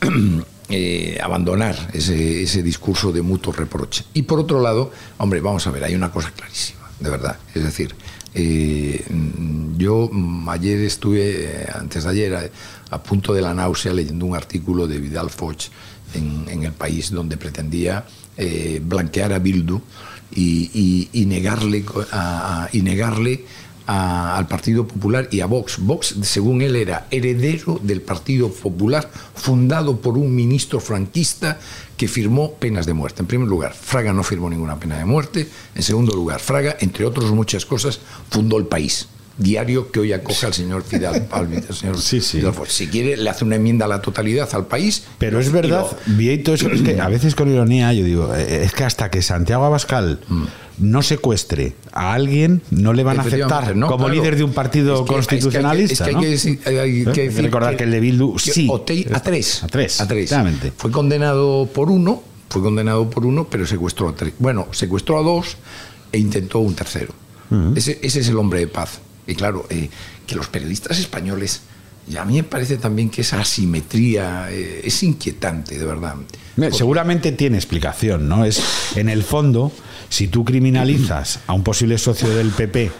eh, 0.68 1.18
abandonar 1.22 1.90
ese, 1.92 2.42
ese 2.42 2.62
discurso 2.62 3.12
de 3.12 3.22
mutuo 3.22 3.52
reproche. 3.52 4.04
Y 4.14 4.22
por 4.22 4.38
otro 4.40 4.60
lado, 4.60 4.90
hombre, 5.18 5.40
vamos 5.40 5.66
a 5.66 5.70
ver, 5.70 5.84
hay 5.84 5.94
una 5.94 6.10
cosa 6.10 6.30
clarísima, 6.30 6.90
de 6.98 7.10
verdad. 7.10 7.38
Es 7.54 7.62
decir, 7.62 7.94
eh, 8.34 9.04
yo 9.76 10.08
mm, 10.10 10.48
ayer 10.48 10.80
estuve, 10.80 11.68
antes 11.74 12.04
de 12.04 12.10
ayer, 12.10 12.50
a, 12.90 13.02
punto 13.02 13.32
de 13.32 13.42
la 13.42 13.54
náusea 13.54 13.92
leyendo 13.92 14.26
un 14.26 14.36
artículo 14.36 14.86
de 14.86 14.98
Vidal 14.98 15.30
Foch 15.30 15.68
en, 16.14 16.62
el 16.62 16.72
país 16.72 17.10
donde 17.10 17.36
pretendía 17.38 18.04
blanquear 18.82 19.32
a 19.32 19.38
Bildu 19.38 19.80
y, 20.34 21.08
y- 21.12 21.26
negarle, 21.26 21.84
a- 22.12 22.68
y 22.72 22.82
negarle 22.82 23.44
al 23.86 24.46
Partido 24.46 24.86
Popular 24.86 25.28
y 25.30 25.40
a 25.40 25.46
Vox. 25.46 25.78
Vox, 25.78 26.14
según 26.22 26.62
él, 26.62 26.76
era 26.76 27.06
heredero 27.10 27.80
del 27.82 28.00
Partido 28.00 28.50
Popular, 28.50 29.10
fundado 29.34 30.00
por 30.00 30.16
un 30.18 30.34
ministro 30.34 30.80
franquista 30.80 31.58
que 31.96 32.08
firmó 32.08 32.54
penas 32.54 32.86
de 32.86 32.94
muerte. 32.94 33.22
En 33.22 33.26
primer 33.26 33.48
lugar, 33.48 33.74
Fraga 33.74 34.12
no 34.12 34.22
firmó 34.22 34.50
ninguna 34.50 34.78
pena 34.78 34.98
de 34.98 35.04
muerte. 35.04 35.48
En 35.74 35.82
segundo 35.82 36.14
lugar, 36.14 36.40
Fraga, 36.40 36.76
entre 36.80 37.04
otras 37.04 37.30
muchas 37.30 37.66
cosas, 37.66 38.00
fundó 38.30 38.58
el 38.58 38.66
país. 38.66 39.08
Diario 39.38 39.90
que 39.90 40.00
hoy 40.00 40.12
acoge 40.12 40.46
al 40.46 40.52
señor 40.54 40.82
Fidel 40.82 41.22
Palmi, 41.30 41.56
al 41.56 41.74
señor 41.74 41.96
Fidel 41.98 42.52
Foch. 42.52 42.68
Si 42.68 42.86
quiere, 42.88 43.16
le 43.16 43.30
hace 43.30 43.44
una 43.44 43.56
enmienda 43.56 43.86
a 43.86 43.88
la 43.88 44.02
totalidad 44.02 44.48
al 44.52 44.66
país. 44.66 45.04
Pero 45.18 45.40
es 45.40 45.50
verdad, 45.50 45.86
lo- 46.06 46.14
Vieto, 46.16 46.54
eso 46.54 46.70
es 46.70 46.82
que 46.82 47.00
a 47.00 47.08
veces 47.08 47.34
con 47.34 47.50
ironía 47.50 47.92
yo 47.94 48.04
digo, 48.04 48.34
eh, 48.34 48.64
es 48.64 48.72
que 48.72 48.84
hasta 48.84 49.10
que 49.10 49.22
Santiago 49.22 49.64
Abascal 49.64 50.20
no 50.78 51.02
secuestre 51.02 51.74
a 51.92 52.12
alguien, 52.14 52.62
no 52.70 52.92
le 52.92 53.02
van 53.04 53.18
a 53.20 53.22
aceptar 53.22 53.74
no, 53.76 53.86
como 53.88 54.06
claro. 54.06 54.20
líder 54.20 54.36
de 54.36 54.44
un 54.44 54.52
partido 54.52 54.96
Es 54.96 55.00
que- 55.02 55.06
constitucionalista. 55.14 55.92
Es 55.94 56.00
que 56.00 56.08
hay 56.08 56.14
¿no? 56.14 56.20
que, 56.20 56.28
decir- 56.28 56.60
hay 56.66 56.74
que 56.74 56.78
¿Eh? 57.02 57.04
Hay 57.06 57.12
que 57.14 57.22
decir 57.28 57.44
recordar 57.44 57.76
que 57.76 57.84
el 57.84 57.90
de 57.90 58.00
Bildu 58.00 58.38
sí. 58.38 58.66
Otey 58.70 59.06
a 59.12 59.20
tres. 59.22 59.62
A 59.62 59.66
tres, 59.68 60.00
A 60.00 60.06
tres. 60.08 60.24
exactamente. 60.24 60.72
Fue 60.76 60.90
condenado 60.90 61.66
por 61.72 61.90
uno, 61.90 62.22
fue 62.50 62.60
condenado 62.62 63.08
por 63.08 63.24
uno, 63.24 63.46
pero 63.50 63.66
secuestró 63.66 64.08
a 64.10 64.14
tres. 64.14 64.34
Bueno, 64.38 64.68
secuestró 64.72 65.18
a 65.18 65.22
dos 65.22 65.56
e 66.12 66.18
intentó 66.18 66.58
un 66.58 66.74
tercero. 66.74 67.14
ese, 67.76 67.98
ese 68.02 68.20
es 68.20 68.28
el 68.28 68.36
hombre 68.36 68.60
de 68.60 68.66
paz. 68.66 69.00
Y 69.26 69.34
claro, 69.34 69.66
eh, 69.70 69.88
que 70.26 70.34
los 70.34 70.48
periodistas 70.48 70.98
españoles, 70.98 71.62
y 72.08 72.16
a 72.16 72.24
mí 72.24 72.34
me 72.34 72.42
parece 72.42 72.76
también 72.76 73.10
que 73.10 73.20
esa 73.20 73.40
asimetría 73.40 74.48
eh, 74.50 74.82
es 74.84 75.02
inquietante, 75.02 75.78
de 75.78 75.84
verdad. 75.84 76.16
Seguramente 76.72 77.32
tiene 77.32 77.56
explicación, 77.56 78.28
¿no? 78.28 78.44
Es 78.44 78.60
en 78.96 79.08
el 79.08 79.22
fondo, 79.22 79.72
si 80.08 80.28
tú 80.28 80.44
criminalizas 80.44 81.40
a 81.46 81.52
un 81.52 81.62
posible 81.62 81.98
socio 81.98 82.28
del 82.30 82.50
PP 82.50 82.90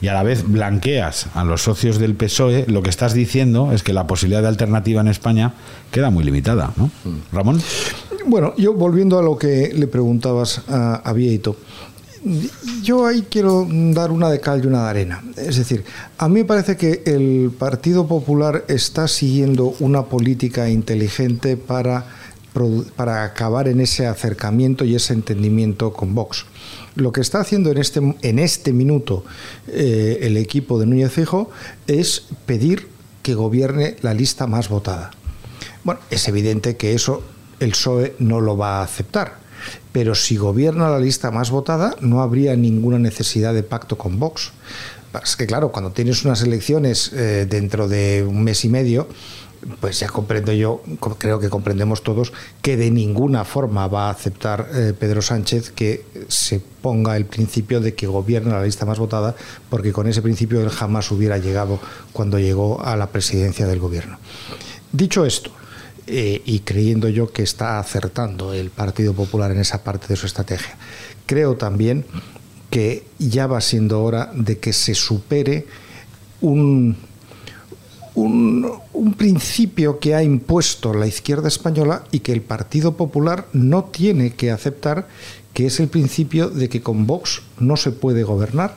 y 0.00 0.08
a 0.08 0.14
la 0.14 0.22
vez 0.22 0.44
blanqueas 0.46 1.26
a 1.34 1.44
los 1.44 1.62
socios 1.62 1.98
del 1.98 2.14
PSOE, 2.14 2.66
lo 2.68 2.82
que 2.82 2.90
estás 2.90 3.14
diciendo 3.14 3.72
es 3.72 3.82
que 3.82 3.92
la 3.92 4.06
posibilidad 4.06 4.42
de 4.42 4.48
alternativa 4.48 5.00
en 5.00 5.08
España 5.08 5.54
queda 5.90 6.10
muy 6.10 6.24
limitada, 6.24 6.72
¿no? 6.76 6.90
Ramón. 7.32 7.60
Bueno, 8.26 8.54
yo 8.56 8.74
volviendo 8.74 9.18
a 9.18 9.22
lo 9.22 9.38
que 9.38 9.72
le 9.74 9.86
preguntabas 9.86 10.62
a, 10.68 10.96
a 10.96 11.12
Vieito, 11.12 11.56
yo 12.82 13.06
ahí 13.06 13.26
quiero 13.30 13.66
dar 13.70 14.10
una 14.10 14.28
de 14.28 14.40
cal 14.40 14.62
y 14.62 14.66
una 14.66 14.84
de 14.84 14.90
arena. 14.90 15.22
Es 15.36 15.56
decir, 15.56 15.84
a 16.18 16.28
mí 16.28 16.40
me 16.40 16.44
parece 16.44 16.76
que 16.76 17.02
el 17.06 17.50
Partido 17.58 18.06
Popular 18.06 18.64
está 18.68 19.08
siguiendo 19.08 19.74
una 19.80 20.04
política 20.04 20.68
inteligente 20.68 21.56
para, 21.56 22.06
para 22.96 23.24
acabar 23.24 23.68
en 23.68 23.80
ese 23.80 24.06
acercamiento 24.06 24.84
y 24.84 24.94
ese 24.94 25.14
entendimiento 25.14 25.92
con 25.92 26.14
Vox. 26.14 26.44
Lo 26.94 27.12
que 27.12 27.22
está 27.22 27.40
haciendo 27.40 27.70
en 27.70 27.78
este, 27.78 28.00
en 28.22 28.38
este 28.38 28.72
minuto 28.72 29.24
eh, 29.68 30.18
el 30.22 30.36
equipo 30.36 30.78
de 30.78 30.86
Núñez 30.86 31.12
Fijo 31.12 31.50
es 31.86 32.24
pedir 32.44 32.88
que 33.22 33.34
gobierne 33.34 33.96
la 34.02 34.12
lista 34.12 34.46
más 34.46 34.68
votada. 34.68 35.10
Bueno, 35.84 36.00
es 36.10 36.28
evidente 36.28 36.76
que 36.76 36.94
eso 36.94 37.22
el 37.60 37.70
PSOE 37.70 38.16
no 38.18 38.40
lo 38.40 38.56
va 38.56 38.80
a 38.80 38.82
aceptar 38.82 39.40
pero 39.92 40.14
si 40.14 40.36
gobierna 40.36 40.88
la 40.88 40.98
lista 40.98 41.30
más 41.30 41.50
votada, 41.50 41.96
no 42.00 42.22
habría 42.22 42.56
ninguna 42.56 42.98
necesidad 42.98 43.54
de 43.54 43.62
pacto 43.62 43.98
con 43.98 44.18
Vox. 44.18 44.52
Es 45.22 45.36
que 45.36 45.46
claro, 45.46 45.72
cuando 45.72 45.90
tienes 45.90 46.24
unas 46.24 46.42
elecciones 46.42 47.12
eh, 47.12 47.46
dentro 47.48 47.88
de 47.88 48.24
un 48.26 48.44
mes 48.44 48.64
y 48.64 48.68
medio, 48.68 49.08
pues 49.80 50.00
ya 50.00 50.08
comprendo 50.08 50.52
yo, 50.52 50.82
creo 51.18 51.38
que 51.38 51.48
comprendemos 51.48 52.02
todos, 52.02 52.32
que 52.62 52.76
de 52.76 52.90
ninguna 52.90 53.44
forma 53.44 53.86
va 53.88 54.08
a 54.08 54.10
aceptar 54.10 54.68
eh, 54.72 54.94
Pedro 54.98 55.20
Sánchez 55.20 55.70
que 55.70 56.04
se 56.28 56.60
ponga 56.60 57.16
el 57.16 57.26
principio 57.26 57.80
de 57.80 57.94
que 57.94 58.06
gobierna 58.06 58.56
la 58.56 58.64
lista 58.64 58.86
más 58.86 58.98
votada, 58.98 59.34
porque 59.68 59.92
con 59.92 60.06
ese 60.08 60.22
principio 60.22 60.60
él 60.60 60.70
jamás 60.70 61.10
hubiera 61.10 61.38
llegado 61.38 61.78
cuando 62.12 62.38
llegó 62.38 62.82
a 62.82 62.96
la 62.96 63.08
presidencia 63.08 63.66
del 63.66 63.80
gobierno. 63.80 64.18
Dicho 64.92 65.26
esto, 65.26 65.50
eh, 66.12 66.42
y 66.44 66.58
creyendo 66.60 67.08
yo 67.08 67.32
que 67.32 67.44
está 67.44 67.78
acertando 67.78 68.52
el 68.52 68.70
Partido 68.70 69.14
Popular 69.14 69.52
en 69.52 69.60
esa 69.60 69.84
parte 69.84 70.08
de 70.08 70.16
su 70.16 70.26
estrategia. 70.26 70.76
Creo 71.24 71.56
también 71.56 72.04
que 72.68 73.04
ya 73.20 73.46
va 73.46 73.60
siendo 73.60 74.02
hora 74.02 74.32
de 74.34 74.58
que 74.58 74.72
se 74.72 74.96
supere 74.96 75.66
un, 76.40 76.96
un, 78.16 78.72
un, 78.92 79.14
principio 79.14 80.00
que 80.00 80.16
ha 80.16 80.24
impuesto 80.24 80.94
la 80.94 81.06
izquierda 81.06 81.46
española 81.46 82.02
y 82.10 82.20
que 82.20 82.32
el 82.32 82.42
Partido 82.42 82.96
Popular 82.96 83.46
no 83.52 83.84
tiene 83.84 84.32
que 84.32 84.50
aceptar, 84.50 85.06
que 85.54 85.66
es 85.66 85.78
el 85.78 85.86
principio 85.86 86.48
de 86.48 86.68
que 86.68 86.82
con 86.82 87.06
Vox 87.06 87.42
no 87.60 87.76
se 87.76 87.92
puede 87.92 88.24
gobernar, 88.24 88.76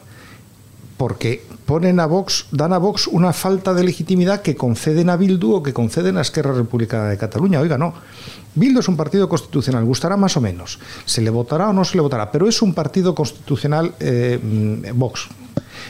porque 0.98 1.44
ponen 1.66 2.00
a 2.00 2.06
Vox, 2.06 2.48
dan 2.52 2.74
a 2.74 2.78
Vox 2.78 3.08
una 3.08 3.34
falta 3.34 3.74
de 3.74 3.84
legitimidad 3.84 4.42
que 4.42 4.56
conceden 4.56 5.10
a 5.10 5.18
Bildu 5.18 5.56
o 5.56 5.64
que 5.64 5.74
conceden 5.74 6.18
a 6.18 6.22
Esquerra 6.22 6.54
Republicana 6.54 7.10
de 7.10 7.18
Cataluña. 7.18 7.60
Oiga, 7.60 7.78
no. 7.78 7.94
Bildu 8.56 8.80
es 8.80 8.88
un 8.88 8.98
partido 8.98 9.28
constitucional, 9.28 9.84
gustará 9.86 10.18
más 10.18 10.38
o 10.38 10.42
menos. 10.42 10.80
Se 11.06 11.22
le 11.22 11.30
votará 11.30 11.70
o 11.70 11.74
no 11.74 11.84
se 11.84 11.98
le 11.98 12.02
votará, 12.02 12.32
pero 12.32 12.48
es 12.48 12.62
un 12.62 12.74
partido 12.74 13.16
constitucional 13.16 13.96
eh, 14.00 14.40
mm, 14.42 14.98
Vox. 14.98 15.30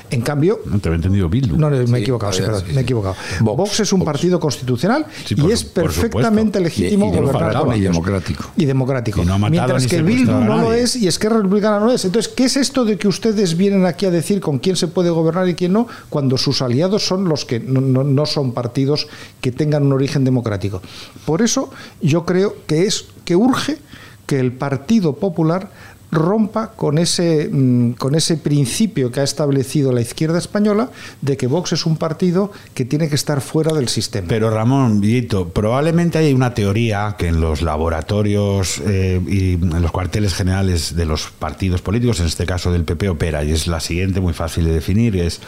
En 0.09 0.21
cambio. 0.21 0.59
No 0.65 0.79
te 0.79 0.89
había 0.89 0.97
entendido 0.97 1.29
Bildu. 1.29 1.57
No, 1.57 1.69
me 1.69 1.99
he 1.99 2.01
equivocado, 2.01 2.33
sí, 2.33 2.41
perdón, 2.41 2.63
me 2.73 2.81
he 2.81 2.83
equivocado. 2.83 3.15
Vox, 3.41 3.79
es 3.79 3.93
un 3.93 4.03
partido 4.03 4.39
constitucional 4.39 5.05
y 5.29 5.51
es 5.51 5.63
perfectamente 5.63 6.59
legítimo 6.59 7.07
y, 7.13 7.17
gobernar 7.17 7.77
y 7.77 7.81
democrático. 7.81 8.51
Y 8.55 8.65
democrático. 8.65 9.23
Mientras 9.49 9.87
que 9.87 10.01
Bildu 10.01 10.31
no 10.31 10.57
lo 10.57 10.73
es 10.73 10.95
y 10.95 11.07
Esquerra 11.07 11.37
Republicana 11.37 11.79
no 11.79 11.91
es. 11.91 12.05
Entonces, 12.05 12.31
¿qué 12.33 12.45
es 12.45 12.57
esto 12.57 12.85
de 12.85 12.97
que 12.97 13.07
ustedes 13.07 13.57
vienen 13.57 13.85
aquí 13.85 14.05
a 14.05 14.11
decir 14.11 14.39
con 14.39 14.59
quién 14.59 14.75
se 14.75 14.87
puede 14.87 15.09
gobernar 15.09 15.47
y 15.47 15.55
quién 15.55 15.73
no, 15.73 15.87
cuando 16.09 16.37
sus 16.37 16.61
aliados 16.61 17.05
son 17.05 17.27
los 17.27 17.45
que 17.45 17.59
no, 17.59 17.81
no 17.81 18.25
son 18.25 18.53
partidos 18.53 19.07
que 19.41 19.51
tengan 19.51 19.83
un 19.83 19.93
origen 19.93 20.23
democrático? 20.23 20.81
Por 21.25 21.41
eso 21.41 21.69
yo 22.01 22.25
creo 22.25 22.55
que 22.67 22.85
es 22.85 23.05
que 23.25 23.35
urge 23.35 23.77
que 24.25 24.39
el 24.39 24.53
Partido 24.53 25.15
Popular 25.15 25.69
rompa 26.13 26.71
con 26.75 26.97
ese, 26.97 27.49
mm, 27.51 27.93
con 27.93 28.15
ese 28.15 28.37
principio 28.37 29.11
que 29.11 29.19
ha 29.19 29.23
establecido 29.23 29.91
la 29.91 30.01
izquierda 30.01 30.37
española 30.37 30.89
de 31.21 31.37
que 31.37 31.47
Vox 31.47 31.73
es 31.73 31.85
un 31.85 31.97
partido 31.97 32.51
que 32.73 32.85
tiene 32.85 33.09
que 33.09 33.15
estar 33.15 33.41
fuera 33.41 33.73
del 33.73 33.89
sistema. 33.89 34.27
Pero 34.27 34.49
Ramón, 34.49 35.01
Villito, 35.01 35.49
probablemente 35.49 36.17
hay 36.17 36.33
una 36.33 36.53
teoría 36.53 37.15
que 37.17 37.27
en 37.27 37.41
los 37.41 37.61
laboratorios 37.61 38.81
eh, 38.85 39.19
y 39.27 39.53
en 39.53 39.81
los 39.81 39.91
cuarteles 39.91 40.33
generales 40.33 40.95
de 40.95 41.05
los 41.05 41.31
partidos 41.31 41.81
políticos, 41.81 42.19
en 42.19 42.27
este 42.27 42.45
caso 42.45 42.71
del 42.71 42.83
PP, 42.83 43.09
opera, 43.09 43.43
y 43.43 43.51
es 43.51 43.67
la 43.67 43.79
siguiente, 43.79 44.21
muy 44.21 44.33
fácil 44.33 44.65
de 44.65 44.73
definir, 44.73 45.15
es 45.17 45.41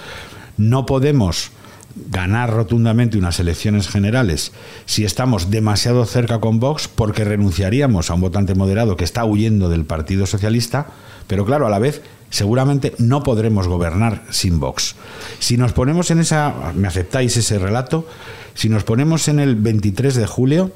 no 0.58 0.86
podemos 0.86 1.52
ganar 1.96 2.52
rotundamente 2.52 3.18
unas 3.18 3.40
elecciones 3.40 3.88
generales 3.88 4.52
si 4.86 5.06
estamos 5.06 5.50
demasiado 5.50 6.06
cerca 6.06 6.40
con 6.40 6.60
Vox 6.60 6.88
porque 6.88 7.24
renunciaríamos 7.24 8.10
a 8.10 8.16
un 8.16 8.22
votante 8.22 8.54
moderado 8.54 8.98
que 8.98 9.06
está 9.06 9.24
huyendo 9.24 9.70
del 9.70 9.86
Partido 9.86 10.26
Socialista, 10.26 10.88
pero 11.28 11.46
claro, 11.46 11.66
a 11.66 11.70
la 11.70 11.80
vez 11.80 12.02
seguramente 12.30 12.94
no 12.98 13.24
podremos 13.24 13.68
gobernar 13.68 14.24
sin 14.30 14.60
Vox. 14.60 14.96
Si 15.40 15.58
nos 15.58 15.74
ponemos 15.74 16.12
en 16.12 16.20
esa, 16.20 16.74
me 16.76 16.88
aceptáis 16.88 17.38
ese 17.38 17.60
relato, 17.60 18.08
si 18.54 18.68
nos 18.68 18.84
ponemos 18.84 19.28
en 19.28 19.40
el 19.40 19.56
23 19.56 20.16
de 20.16 20.28
julio 20.28 20.72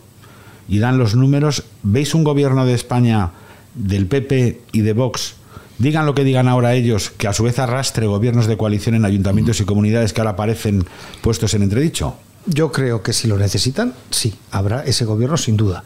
y 0.67 0.79
dan 0.79 0.97
los 0.97 1.15
números, 1.15 1.63
¿veis 1.83 2.15
un 2.15 2.23
gobierno 2.23 2.65
de 2.65 2.75
España 2.75 3.31
del 3.75 4.07
PP 4.07 4.61
y 4.71 4.81
de 4.81 4.93
Vox 4.93 5.35
digan 5.79 6.05
lo 6.05 6.13
que 6.13 6.23
digan 6.23 6.47
ahora 6.47 6.75
ellos, 6.75 7.09
que 7.09 7.27
a 7.27 7.33
su 7.33 7.43
vez 7.43 7.57
arrastre 7.57 8.05
gobiernos 8.05 8.45
de 8.45 8.57
coalición 8.57 8.95
en 8.95 9.05
ayuntamientos 9.05 9.59
y 9.59 9.65
comunidades 9.65 10.13
que 10.13 10.21
ahora 10.21 10.31
aparecen 10.31 10.85
puestos 11.21 11.53
en 11.55 11.63
entredicho? 11.63 12.15
Yo 12.45 12.71
creo 12.71 13.01
que 13.01 13.13
si 13.13 13.27
lo 13.27 13.37
necesitan, 13.37 13.93
sí, 14.11 14.35
habrá 14.51 14.83
ese 14.83 15.05
gobierno 15.05 15.37
sin 15.37 15.57
duda. 15.57 15.83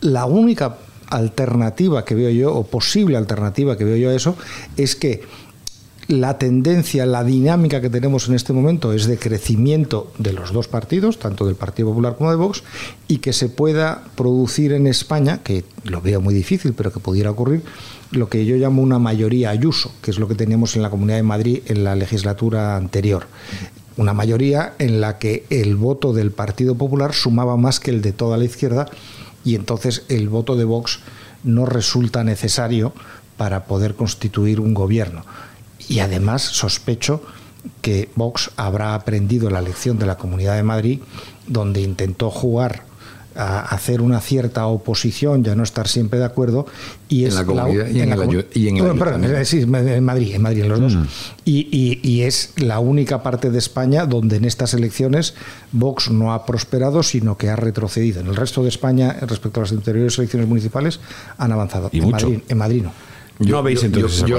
La 0.00 0.26
única 0.26 0.76
alternativa 1.08 2.04
que 2.04 2.14
veo 2.14 2.30
yo, 2.30 2.54
o 2.54 2.66
posible 2.66 3.16
alternativa 3.16 3.76
que 3.76 3.84
veo 3.84 3.96
yo 3.96 4.10
a 4.10 4.14
eso, 4.14 4.36
es 4.76 4.96
que 4.96 5.22
la 6.08 6.38
tendencia, 6.38 7.06
la 7.06 7.24
dinámica 7.24 7.80
que 7.80 7.90
tenemos 7.90 8.28
en 8.28 8.34
este 8.34 8.52
momento 8.52 8.92
es 8.92 9.06
de 9.06 9.18
crecimiento 9.18 10.12
de 10.18 10.32
los 10.32 10.52
dos 10.52 10.68
partidos, 10.68 11.18
tanto 11.18 11.46
del 11.46 11.54
Partido 11.54 11.88
Popular 11.88 12.16
como 12.16 12.30
de 12.30 12.36
Vox, 12.36 12.62
y 13.08 13.18
que 13.18 13.32
se 13.32 13.48
pueda 13.48 14.04
producir 14.16 14.72
en 14.72 14.86
España, 14.86 15.42
que 15.42 15.64
lo 15.84 16.00
veo 16.00 16.20
muy 16.20 16.34
difícil, 16.34 16.74
pero 16.74 16.92
que 16.92 17.00
pudiera 17.00 17.30
ocurrir, 17.30 17.62
lo 18.10 18.28
que 18.28 18.44
yo 18.44 18.56
llamo 18.56 18.82
una 18.82 18.98
mayoría 18.98 19.50
ayuso, 19.50 19.92
que 20.02 20.10
es 20.10 20.18
lo 20.18 20.28
que 20.28 20.34
teníamos 20.34 20.76
en 20.76 20.82
la 20.82 20.90
Comunidad 20.90 21.16
de 21.16 21.22
Madrid 21.22 21.62
en 21.66 21.84
la 21.84 21.94
legislatura 21.94 22.76
anterior. 22.76 23.26
Una 23.96 24.12
mayoría 24.12 24.74
en 24.78 25.00
la 25.00 25.18
que 25.18 25.44
el 25.50 25.76
voto 25.76 26.12
del 26.12 26.30
Partido 26.30 26.74
Popular 26.74 27.14
sumaba 27.14 27.56
más 27.56 27.78
que 27.78 27.90
el 27.90 28.02
de 28.02 28.12
toda 28.12 28.36
la 28.36 28.44
izquierda 28.44 28.88
y 29.44 29.54
entonces 29.54 30.04
el 30.08 30.28
voto 30.28 30.56
de 30.56 30.64
Vox 30.64 31.00
no 31.44 31.66
resulta 31.66 32.24
necesario 32.24 32.92
para 33.36 33.64
poder 33.64 33.94
constituir 33.94 34.60
un 34.60 34.72
gobierno. 34.74 35.24
Y 35.88 36.00
además 36.00 36.42
sospecho 36.42 37.22
que 37.80 38.08
Vox 38.16 38.50
habrá 38.56 38.94
aprendido 38.94 39.50
la 39.50 39.60
lección 39.60 39.98
de 39.98 40.06
la 40.06 40.16
Comunidad 40.16 40.56
de 40.56 40.62
Madrid, 40.62 41.00
donde 41.46 41.80
intentó 41.80 42.30
jugar 42.30 42.84
a 43.34 43.60
hacer 43.60 44.02
una 44.02 44.20
cierta 44.20 44.66
oposición, 44.66 45.42
ya 45.42 45.54
no 45.54 45.62
estar 45.62 45.88
siempre 45.88 46.18
de 46.18 46.24
acuerdo. 46.24 46.66
Y 47.08 47.24
es 47.24 47.30
en 47.30 47.36
la 47.36 47.44
comunidad 47.44 47.86
y, 47.86 48.00
en, 48.00 48.12
el, 48.12 48.46
y 48.52 48.68
en 48.68 48.76
el 48.76 49.46
sí, 49.46 49.62
en 49.62 50.04
Madrid, 50.04 50.34
en 50.34 50.42
Madrid, 50.42 50.62
en 50.62 50.68
los 50.68 50.80
dos. 50.80 50.94
Mm. 50.94 51.04
Y, 51.44 52.00
y, 52.02 52.22
es 52.22 52.52
la 52.56 52.78
única 52.78 53.22
parte 53.22 53.50
de 53.50 53.58
España 53.58 54.06
donde 54.06 54.36
en 54.36 54.44
estas 54.44 54.74
elecciones 54.74 55.34
Vox 55.72 56.10
no 56.10 56.32
ha 56.32 56.44
prosperado, 56.46 57.02
sino 57.02 57.36
que 57.36 57.48
ha 57.48 57.56
retrocedido. 57.56 58.20
En 58.20 58.26
el 58.26 58.36
resto 58.36 58.62
de 58.62 58.68
España, 58.68 59.16
respecto 59.22 59.60
a 59.60 59.62
las 59.62 59.72
anteriores 59.72 60.18
elecciones 60.18 60.48
municipales, 60.48 61.00
han 61.38 61.52
avanzado. 61.52 61.90
en, 61.92 62.10
Madrid, 62.10 62.40
en 62.48 62.58
Madrid 62.58 62.82
no. 62.82 62.92
Yo, 63.42 63.56
¿No 63.56 63.62
veis 63.62 63.82
entonces 63.82 64.20
yo, 64.20 64.38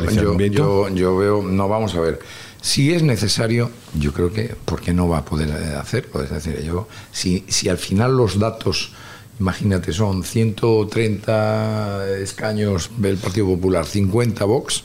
yo, 0.49 0.89
yo, 0.89 1.17
veo, 1.17 1.41
no 1.41 1.67
vamos 1.67 1.95
a 1.95 1.99
ver. 1.99 2.19
Si 2.61 2.93
es 2.93 3.03
necesario, 3.03 3.69
yo 3.99 4.13
creo 4.13 4.31
que, 4.31 4.55
¿por 4.65 4.79
qué 4.79 4.93
no 4.93 5.09
va 5.09 5.19
a 5.19 5.25
poder 5.25 5.51
hacer? 5.75 6.07
Puedes 6.09 6.29
decir, 6.29 6.61
yo, 6.63 6.87
si, 7.11 7.43
si 7.47 7.67
al 7.67 7.77
final 7.77 8.15
los 8.15 8.39
datos, 8.39 8.93
imagínate, 9.39 9.91
son 9.91 10.23
130 10.23 12.17
escaños 12.19 12.89
del 12.97 13.17
Partido 13.17 13.47
Popular, 13.47 13.85
50 13.85 14.45
Vox, 14.45 14.83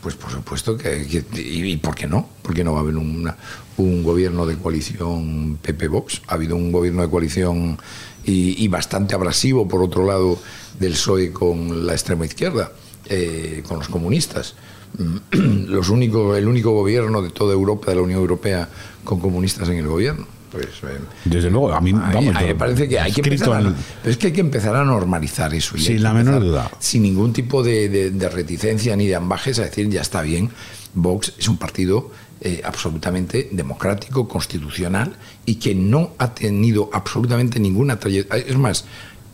pues 0.00 0.14
por 0.14 0.30
supuesto 0.30 0.78
que, 0.78 1.26
y, 1.34 1.76
por 1.78 1.96
qué 1.96 2.06
no? 2.06 2.28
¿Por 2.42 2.54
qué 2.54 2.62
no 2.62 2.74
va 2.74 2.78
a 2.78 2.82
haber 2.82 2.96
un 2.96 4.04
gobierno 4.04 4.46
de 4.46 4.56
coalición 4.56 5.58
PP-Vox? 5.60 6.22
Ha 6.28 6.34
habido 6.34 6.54
un 6.54 6.70
gobierno 6.70 7.02
de 7.02 7.10
coalición 7.10 7.78
y, 8.24 8.62
y, 8.62 8.68
bastante 8.68 9.16
abrasivo, 9.16 9.66
por 9.66 9.82
otro 9.82 10.06
lado, 10.06 10.38
del 10.78 10.92
PSOE 10.92 11.32
con 11.32 11.86
la 11.86 11.94
extrema 11.94 12.26
izquierda, 12.26 12.70
eh, 13.08 13.62
con 13.66 13.78
los 13.78 13.88
comunistas. 13.88 14.54
los 15.30 15.88
únicos, 15.88 16.36
el 16.38 16.48
único 16.48 16.72
gobierno 16.72 17.22
de 17.22 17.30
toda 17.30 17.52
Europa, 17.52 17.90
de 17.90 17.96
la 17.96 18.02
Unión 18.02 18.20
Europea, 18.20 18.68
con 19.04 19.20
comunistas 19.20 19.68
en 19.68 19.78
el 19.78 19.86
gobierno. 19.86 20.26
Pues, 20.50 20.66
eh, 20.84 20.98
Desde 21.24 21.50
luego, 21.50 21.72
a 21.72 21.80
mí 21.80 21.92
vamos, 21.92 22.34
me 22.34 22.54
parece 22.54 22.88
que 22.88 22.98
hay 22.98 23.12
que 23.12 23.20
empezar 23.20 23.66
a, 23.66 23.74
pero 24.02 24.10
es 24.10 24.16
que 24.16 24.28
hay 24.28 24.32
que 24.32 24.40
empezar 24.40 24.74
a 24.76 24.84
normalizar 24.84 25.52
eso. 25.54 25.76
Sin 25.76 26.02
la 26.02 26.14
menor 26.14 26.40
duda. 26.40 26.70
Sin 26.78 27.02
ningún 27.02 27.32
tipo 27.32 27.62
de, 27.62 28.12
reticencia 28.32 28.96
ni 28.96 29.06
de 29.06 29.16
ambajes, 29.16 29.58
a 29.58 29.62
decir, 29.62 29.88
ya 29.90 30.00
está 30.00 30.22
bien, 30.22 30.50
Vox 30.94 31.34
es 31.38 31.48
un 31.48 31.58
partido 31.58 32.10
eh, 32.40 32.62
absolutamente 32.64 33.50
democrático, 33.52 34.28
constitucional 34.28 35.16
y 35.44 35.56
que 35.56 35.74
no 35.74 36.12
ha 36.18 36.32
tenido 36.32 36.90
absolutamente 36.92 37.60
ninguna 37.60 37.98
trayectoria. 37.98 38.44
Es 38.46 38.56
más, 38.56 38.84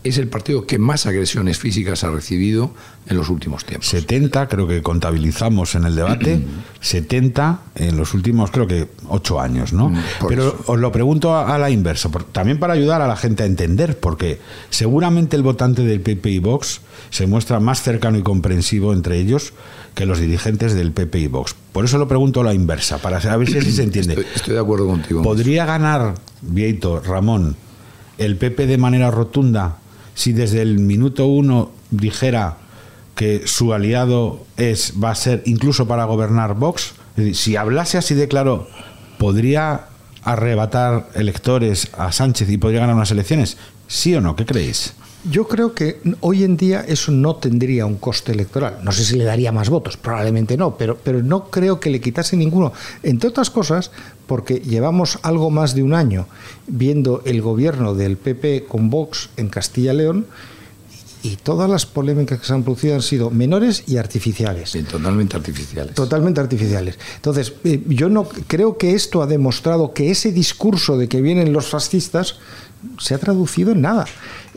es 0.04 0.18
el 0.18 0.28
partido 0.28 0.66
que 0.66 0.78
más 0.78 1.06
agresiones 1.06 1.58
físicas 1.58 2.02
ha 2.02 2.10
recibido 2.10 2.72
en 3.06 3.16
los 3.16 3.28
últimos 3.28 3.64
tiempos. 3.64 3.88
70, 3.88 4.48
creo 4.48 4.66
que 4.66 4.82
contabilizamos 4.82 5.74
en 5.74 5.84
el 5.84 5.94
debate, 5.94 6.40
70 6.80 7.60
en 7.76 7.96
los 7.96 8.14
últimos, 8.14 8.50
creo 8.50 8.66
que 8.66 8.88
8 9.08 9.40
años, 9.40 9.72
¿no? 9.72 9.92
Pero 10.28 10.56
os 10.66 10.78
lo 10.78 10.90
pregunto 10.90 11.36
a, 11.36 11.56
la 11.58 11.70
inversa, 11.70 12.10
también 12.32 12.58
para 12.58 12.74
ayudar 12.74 13.00
a 13.00 13.06
la 13.06 13.16
gente 13.16 13.44
a 13.44 13.46
entender, 13.46 13.98
porque 13.98 14.40
seguramente 14.70 15.36
el 15.36 15.42
votante 15.42 15.82
del 15.82 16.00
PP 16.00 16.30
y 16.30 16.38
Vox 16.40 16.80
se 17.10 17.26
muestra 17.26 17.60
más 17.60 17.82
cercano 17.82 18.18
y 18.18 18.22
comprensivo 18.22 18.92
entre 18.92 19.18
ellos 19.18 19.52
que 19.94 20.06
los 20.06 20.18
dirigentes 20.18 20.74
del 20.74 20.92
PP 20.92 21.20
y 21.20 21.26
Vox. 21.28 21.54
Por 21.72 21.84
eso 21.84 21.98
lo 21.98 22.08
pregunto 22.08 22.40
a 22.40 22.44
la 22.44 22.54
inversa, 22.54 22.98
para 22.98 23.20
saber 23.20 23.48
si 23.48 23.72
se 23.72 23.82
entiende. 23.82 24.14
Estoy, 24.14 24.26
estoy 24.34 24.54
de 24.54 24.60
acuerdo 24.60 24.86
contigo. 24.86 25.22
¿Podría 25.22 25.64
ganar, 25.64 26.14
Vieito, 26.40 27.00
Ramón, 27.00 27.56
el 28.18 28.36
PP 28.36 28.66
de 28.66 28.78
manera 28.78 29.10
rotunda 29.10 29.78
si 30.14 30.32
desde 30.32 30.62
el 30.62 30.78
minuto 30.78 31.26
uno 31.26 31.70
dijera 31.90 32.58
que 33.14 33.42
su 33.46 33.72
aliado 33.72 34.44
es 34.56 34.94
va 35.02 35.10
a 35.10 35.14
ser 35.14 35.42
incluso 35.46 35.86
para 35.86 36.04
gobernar 36.04 36.54
Vox? 36.54 36.94
Si 37.34 37.56
hablase 37.56 37.98
así 37.98 38.14
de 38.14 38.28
claro, 38.28 38.68
¿podría 39.18 39.86
arrebatar 40.22 41.10
electores 41.14 41.88
a 41.96 42.12
Sánchez 42.12 42.48
y 42.50 42.58
podría 42.58 42.80
ganar 42.80 42.96
unas 42.96 43.10
elecciones? 43.10 43.56
¿Sí 43.86 44.14
o 44.14 44.20
no? 44.20 44.36
¿Qué 44.36 44.46
creéis? 44.46 44.94
Yo 45.30 45.46
creo 45.46 45.72
que 45.72 46.00
hoy 46.20 46.42
en 46.42 46.56
día 46.56 46.80
eso 46.80 47.12
no 47.12 47.36
tendría 47.36 47.86
un 47.86 47.94
coste 47.96 48.32
electoral. 48.32 48.78
No 48.82 48.90
sé 48.90 49.04
si 49.04 49.16
le 49.16 49.22
daría 49.22 49.52
más 49.52 49.70
votos, 49.70 49.96
probablemente 49.96 50.56
no, 50.56 50.76
pero, 50.76 50.96
pero 50.96 51.22
no 51.22 51.48
creo 51.48 51.78
que 51.78 51.90
le 51.90 52.00
quitase 52.00 52.36
ninguno. 52.36 52.72
Entre 53.04 53.28
otras 53.28 53.48
cosas, 53.48 53.92
porque 54.26 54.56
llevamos 54.56 55.20
algo 55.22 55.50
más 55.50 55.76
de 55.76 55.84
un 55.84 55.94
año 55.94 56.26
viendo 56.66 57.22
el 57.24 57.40
gobierno 57.40 57.94
del 57.94 58.16
PP 58.16 58.64
con 58.66 58.90
Vox 58.90 59.30
en 59.36 59.48
Castilla 59.48 59.92
y 59.92 59.96
León 59.98 60.26
y 61.22 61.36
todas 61.36 61.70
las 61.70 61.86
polémicas 61.86 62.40
que 62.40 62.46
se 62.46 62.52
han 62.52 62.64
producido 62.64 62.94
han 62.94 63.02
sido 63.02 63.30
menores 63.30 63.84
y 63.86 63.96
artificiales. 63.96 64.72
totalmente 64.90 65.36
artificiales. 65.36 65.94
Totalmente 65.94 66.40
artificiales. 66.40 66.98
Entonces, 67.16 67.54
eh, 67.64 67.82
yo 67.86 68.08
no 68.08 68.24
creo 68.24 68.76
que 68.76 68.94
esto 68.94 69.22
ha 69.22 69.26
demostrado 69.26 69.92
que 69.92 70.10
ese 70.10 70.32
discurso 70.32 70.98
de 70.98 71.08
que 71.08 71.20
vienen 71.20 71.52
los 71.52 71.68
fascistas 71.68 72.36
se 72.98 73.14
ha 73.14 73.18
traducido 73.18 73.72
en 73.72 73.82
nada. 73.82 74.06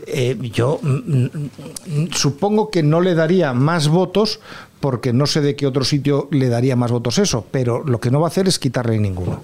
Eh, 0.07 0.37
yo 0.53 0.79
mm, 0.81 0.87
mm, 0.87 2.11
supongo 2.11 2.69
que 2.69 2.83
no 2.83 3.01
le 3.01 3.15
daría 3.15 3.53
más 3.53 3.87
votos 3.87 4.39
porque 4.79 5.13
no 5.13 5.25
sé 5.25 5.41
de 5.41 5.55
qué 5.55 5.67
otro 5.67 5.83
sitio 5.83 6.27
le 6.31 6.49
daría 6.49 6.75
más 6.75 6.91
votos 6.91 7.17
eso, 7.17 7.45
pero 7.49 7.83
lo 7.83 7.99
que 7.99 8.11
no 8.11 8.19
va 8.19 8.27
a 8.27 8.29
hacer 8.29 8.47
es 8.47 8.59
quitarle 8.59 8.97
ninguno. 8.99 9.41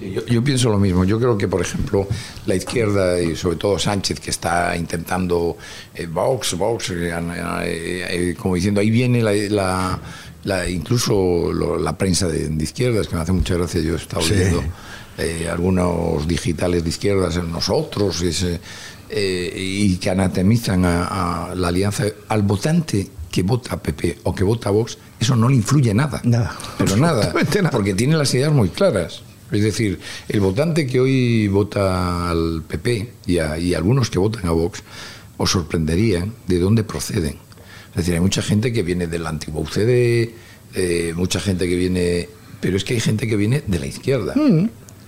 Sí, 0.00 0.10
yo, 0.12 0.24
yo 0.26 0.42
pienso 0.42 0.70
lo 0.70 0.78
mismo. 0.78 1.04
Yo 1.04 1.18
creo 1.18 1.36
que, 1.38 1.46
por 1.46 1.60
ejemplo, 1.60 2.08
la 2.46 2.54
izquierda 2.56 3.20
y 3.20 3.36
sobre 3.36 3.56
todo 3.56 3.78
Sánchez, 3.78 4.18
que 4.20 4.30
está 4.30 4.76
intentando 4.76 5.56
eh, 5.94 6.06
Vox, 6.06 6.54
Vox, 6.54 6.90
eh, 6.90 7.10
eh, 7.12 8.06
eh, 8.10 8.34
como 8.38 8.54
diciendo, 8.56 8.80
ahí 8.80 8.90
viene 8.90 9.22
la, 9.22 9.32
la- 9.32 9.98
la- 10.44 10.68
incluso 10.68 11.52
lo- 11.52 11.78
la 11.78 11.96
prensa 11.98 12.26
de, 12.28 12.48
de 12.48 12.64
izquierdas, 12.64 13.06
que 13.08 13.14
me 13.14 13.20
hace 13.22 13.32
mucha 13.32 13.54
gracia. 13.54 13.80
Yo 13.82 13.92
he 13.92 13.96
estado 13.96 14.22
Sí. 14.22 14.34
leyendo 14.34 14.62
eh, 15.18 15.48
algunos 15.52 16.26
digitales 16.26 16.82
de 16.82 16.88
izquierdas 16.88 17.36
en 17.36 17.52
nosotros 17.52 18.22
ese, 18.22 18.58
eh, 19.10 19.52
y 19.54 19.96
que 19.98 20.08
anatemizan 20.08 20.84
a, 20.86 21.50
a 21.50 21.54
la 21.54 21.68
alianza 21.68 22.04
al 22.28 22.42
votante 22.42 23.08
que 23.30 23.42
vota 23.42 23.76
PP 23.80 24.20
o 24.24 24.34
que 24.34 24.44
vota 24.44 24.70
Vox, 24.70 24.96
eso 25.20 25.36
no 25.36 25.48
le 25.48 25.56
influye 25.56 25.92
nada. 25.92 26.20
Nada. 26.24 26.56
Pero 26.78 26.96
nada, 26.96 27.32
porque 27.70 27.92
tiene 27.94 28.16
las 28.16 28.32
ideas 28.34 28.50
muy 28.52 28.70
claras. 28.70 29.22
Es 29.52 29.62
decir, 29.62 29.98
el 30.28 30.40
votante 30.40 30.86
que 30.86 31.00
hoy 31.00 31.48
vota 31.48 32.30
al 32.30 32.62
PP 32.66 33.12
y, 33.26 33.38
a- 33.38 33.58
y 33.58 33.74
algunos 33.74 34.10
que 34.10 34.18
votan 34.18 34.46
a 34.46 34.50
Vox 34.52 34.82
os 35.36 35.50
sorprenderían 35.50 36.34
de 36.46 36.58
dónde 36.58 36.84
proceden. 36.84 37.36
Es 37.90 37.96
decir, 37.96 38.14
hay 38.14 38.20
mucha 38.20 38.42
gente 38.42 38.72
que 38.72 38.82
viene 38.82 39.06
del 39.06 39.26
antiguo 39.26 39.62
UCD, 39.62 40.30
eh, 40.74 41.12
mucha 41.16 41.40
gente 41.40 41.68
que 41.68 41.76
viene... 41.76 42.28
Pero 42.60 42.76
es 42.76 42.84
que 42.84 42.94
hay 42.94 43.00
gente 43.00 43.26
que 43.26 43.36
viene 43.36 43.62
de 43.66 43.78
la 43.78 43.86
izquierda 43.86 44.34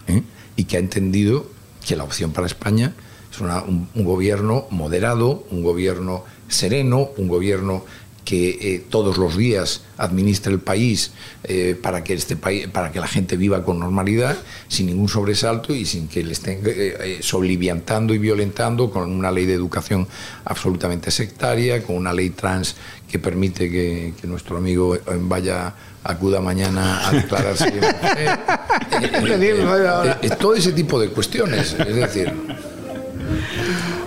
¿eh? 0.09 0.23
y 0.57 0.65
que 0.65 0.77
ha 0.79 0.81
entendido 0.81 1.47
que 1.87 1.95
la 1.97 2.05
opción 2.05 2.33
para 2.33 2.47
España 2.47 2.95
es 3.31 3.41
una- 3.41 3.63
un, 3.63 3.89
un 3.95 4.05
gobierno 4.05 4.67
moderado, 4.71 5.47
un 5.51 5.63
gobierno 5.63 6.25
sereno, 6.49 7.11
un 7.19 7.29
gobierno 7.29 7.85
que 8.25 8.75
eh, 8.75 8.85
todos 8.89 9.19
los 9.19 9.37
días 9.37 9.83
administra 9.97 10.53
el 10.53 10.61
país 10.61 11.13
eh, 11.45 11.77
para 11.81 12.05
que 12.05 12.15
este 12.15 12.37
país, 12.37 12.69
para 12.69 12.93
que 12.93 13.01
la 13.01 13.09
gente 13.09 13.37
viva 13.37 13.65
con 13.65 13.79
normalidad, 13.79 14.37
sin 14.69 14.87
ningún 14.87 15.09
sobresalto 15.09 15.75
y 15.75 15.85
sin 15.85 16.09
que 16.09 16.23
le 16.23 16.33
estén 16.33 16.61
eh, 16.65 17.19
soliviantando 17.21 18.15
y 18.15 18.19
violentando 18.19 18.91
con 18.91 19.11
una 19.11 19.31
ley 19.31 19.47
de 19.47 19.55
educación 19.55 20.07
absolutamente 20.45 21.11
sectaria, 21.11 21.83
con 21.83 21.97
una 21.97 22.13
ley 22.13 22.31
trans 22.31 22.77
que 23.11 23.19
permite 23.19 23.71
que, 23.71 24.15
que 24.21 24.27
nuestro 24.27 24.57
amigo 24.57 24.97
Vaya 25.23 25.75
acuda 26.05 26.41
mañana 26.41 27.07
a 27.07 27.13
declararse. 27.13 27.73
todo 30.39 30.55
ese 30.55 30.73
tipo 30.73 31.01
de 31.01 31.09
cuestiones, 31.09 31.77
es 31.79 31.95
decir. 31.95 32.33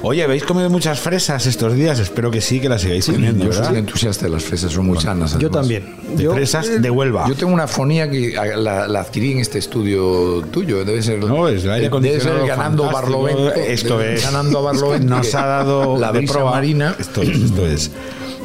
Oye, 0.08 0.24
¿habéis 0.24 0.44
comido 0.44 0.70
muchas 0.70 1.00
fresas 1.00 1.48
estos 1.48 1.74
días? 1.74 1.98
Espero 1.98 2.30
que 2.30 2.40
sí, 2.40 2.60
que 2.60 2.70
las 2.70 2.82
sigáis 2.82 3.08
comiendo, 3.08 3.44
Yo 3.46 3.50
¿verdad? 3.50 3.70
soy 3.70 3.78
entusiasta 3.80 4.26
de 4.26 4.32
las 4.34 4.44
fresas, 4.44 4.72
son 4.72 4.86
muy 4.86 5.00
sanas. 5.00 5.36
yo 5.40 5.50
también. 5.50 5.96
De 6.16 6.30
fresas 6.30 6.80
de 6.80 6.90
Huelva. 6.92 7.28
Yo 7.28 7.34
tengo 7.36 7.52
una 7.52 7.68
fonía 7.68 8.08
que 8.08 8.38
a- 8.38 8.56
la, 8.56 8.88
la 8.88 9.00
adquirí 9.02 9.32
en 9.32 9.40
este 9.40 9.58
estudio 9.58 10.44
tuyo. 10.52 10.86
Debe 10.86 11.02
ser, 11.02 11.24
No, 11.24 11.48
es 11.48 11.64
el 11.64 11.72
aire 11.72 11.90
debe 11.90 12.20
ser 12.20 12.34
acondicionado 12.34 12.46
ganando. 12.46 12.92
Barlovento. 12.92 13.54
Esto 13.56 14.00
es. 14.00 14.24
Ganando 14.24 14.60
a 14.60 14.62
Barlovento. 14.62 15.08
Nos 15.08 15.34
ha 15.34 15.46
dado 15.48 15.98
la 15.98 16.12
de 16.12 16.22
proa. 16.22 16.52
marina. 16.52 16.96
Esto 17.00 17.24
es, 17.24 17.30
esto 17.30 17.66
es. 17.66 17.92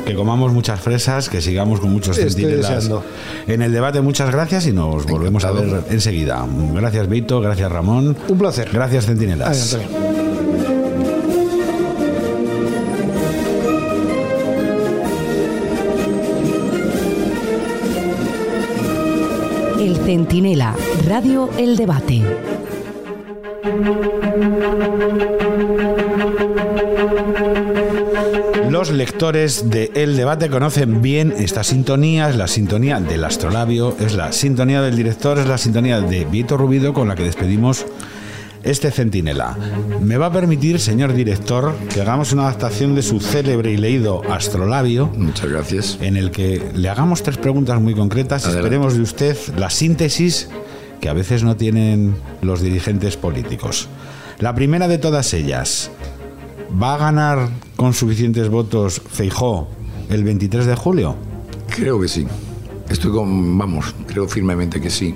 Que 0.07 0.15
comamos 0.15 0.55
muchas 0.55 0.81
fresas, 0.81 1.29
que 1.29 1.43
sigamos 1.43 1.79
con 1.81 1.93
muchos 1.93 2.17
centinelas 2.17 2.89
en 3.47 3.61
el 3.61 3.71
debate. 3.71 4.01
Muchas 4.01 4.31
gracias 4.33 4.67
y 4.67 4.73
nos 4.73 5.05
volvemos 5.05 5.45
a 5.45 5.51
ver 5.53 5.83
enseguida. 5.91 6.43
Gracias, 6.73 7.07
Vito. 7.07 7.39
Gracias, 7.43 7.71
Ramón. 7.71 8.17
Un 8.29 8.39
placer. 8.39 8.71
Gracias, 8.73 9.05
centinelas. 9.05 9.75
Ay, 9.75 10.30
Centinela, 20.11 20.75
Radio 21.07 21.49
El 21.57 21.77
Debate. 21.77 22.21
Los 28.69 28.91
lectores 28.91 29.71
de 29.71 29.93
El 29.95 30.17
Debate 30.17 30.51
conocen 30.51 31.01
bien 31.01 31.33
esta 31.39 31.63
sintonía, 31.63 32.29
es 32.29 32.35
la 32.35 32.49
sintonía 32.49 32.99
del 32.99 33.23
astrolabio, 33.23 33.95
es 34.01 34.15
la 34.15 34.33
sintonía 34.33 34.83
del 34.83 34.97
director, 34.97 35.39
es 35.39 35.47
la 35.47 35.59
sintonía 35.59 36.01
de 36.01 36.25
Vito 36.25 36.57
Rubido 36.57 36.93
con 36.93 37.07
la 37.07 37.15
que 37.15 37.23
despedimos 37.23 37.87
este 38.63 38.91
centinela. 38.91 39.57
Me 40.01 40.17
va 40.17 40.27
a 40.27 40.33
permitir, 40.33 40.81
señor 40.81 41.13
director, 41.13 41.75
que 41.93 42.01
hagamos 42.01 42.33
una 42.33 42.43
adaptación 42.43 42.95
de 42.95 43.03
su 43.03 43.21
célebre 43.21 43.73
y 43.73 43.77
leído 43.77 44.23
astrolabio. 44.31 45.11
Muchas 45.17 45.51
gracias. 45.51 45.99
En 46.01 46.17
el 46.17 46.31
que 46.31 46.71
le 46.75 46.89
hagamos 46.89 47.23
tres 47.23 47.39
preguntas 47.39 47.81
muy 47.81 47.95
concretas. 47.95 48.45
Adelante. 48.45 48.67
Esperemos 48.67 48.95
de 48.95 49.03
usted 49.03 49.37
la 49.57 49.71
síntesis 49.71 50.49
que 51.01 51.09
a 51.09 51.13
veces 51.13 51.43
no 51.43 51.57
tienen 51.57 52.15
los 52.43 52.61
dirigentes 52.61 53.17
políticos. 53.17 53.89
La 54.39 54.55
primera 54.55 54.89
de 54.89 54.99
todas 54.99 55.33
ellas. 55.35 55.91
¿Va 56.81 56.95
a 56.95 56.99
ganar 56.99 57.49
con 57.75 57.93
suficientes 57.95 58.49
votos 58.49 59.03
Feijó 59.11 59.69
el 60.09 60.23
23 60.23 60.67
de 60.67 60.77
julio? 60.77 61.17
Creo 61.69 62.01
que 62.01 62.09
sí. 62.09 62.27
Estoy 62.89 63.11
con, 63.11 63.59
vamos, 63.59 63.95
creo 64.07 64.29
firmemente 64.29 64.81
que 64.81 64.91
sí. 64.91 65.15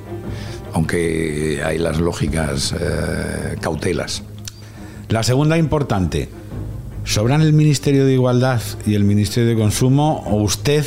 Aunque 0.75 1.63
hay 1.65 1.79
las 1.79 1.99
lógicas 2.01 2.75
eh, 2.79 3.57
cautelas. 3.61 4.23
La 5.09 5.23
segunda 5.23 5.57
importante. 5.57 6.29
¿Sobran 7.05 7.43
el 7.43 7.53
Ministerio 7.53 8.07
de 8.07 8.15
Igualdad 8.15 8.61
y 8.87 8.95
el 8.95 9.05
Ministerio 9.05 9.49
de 9.51 9.57
Consumo 9.57 10.25
o 10.27 10.43
usted 10.43 10.85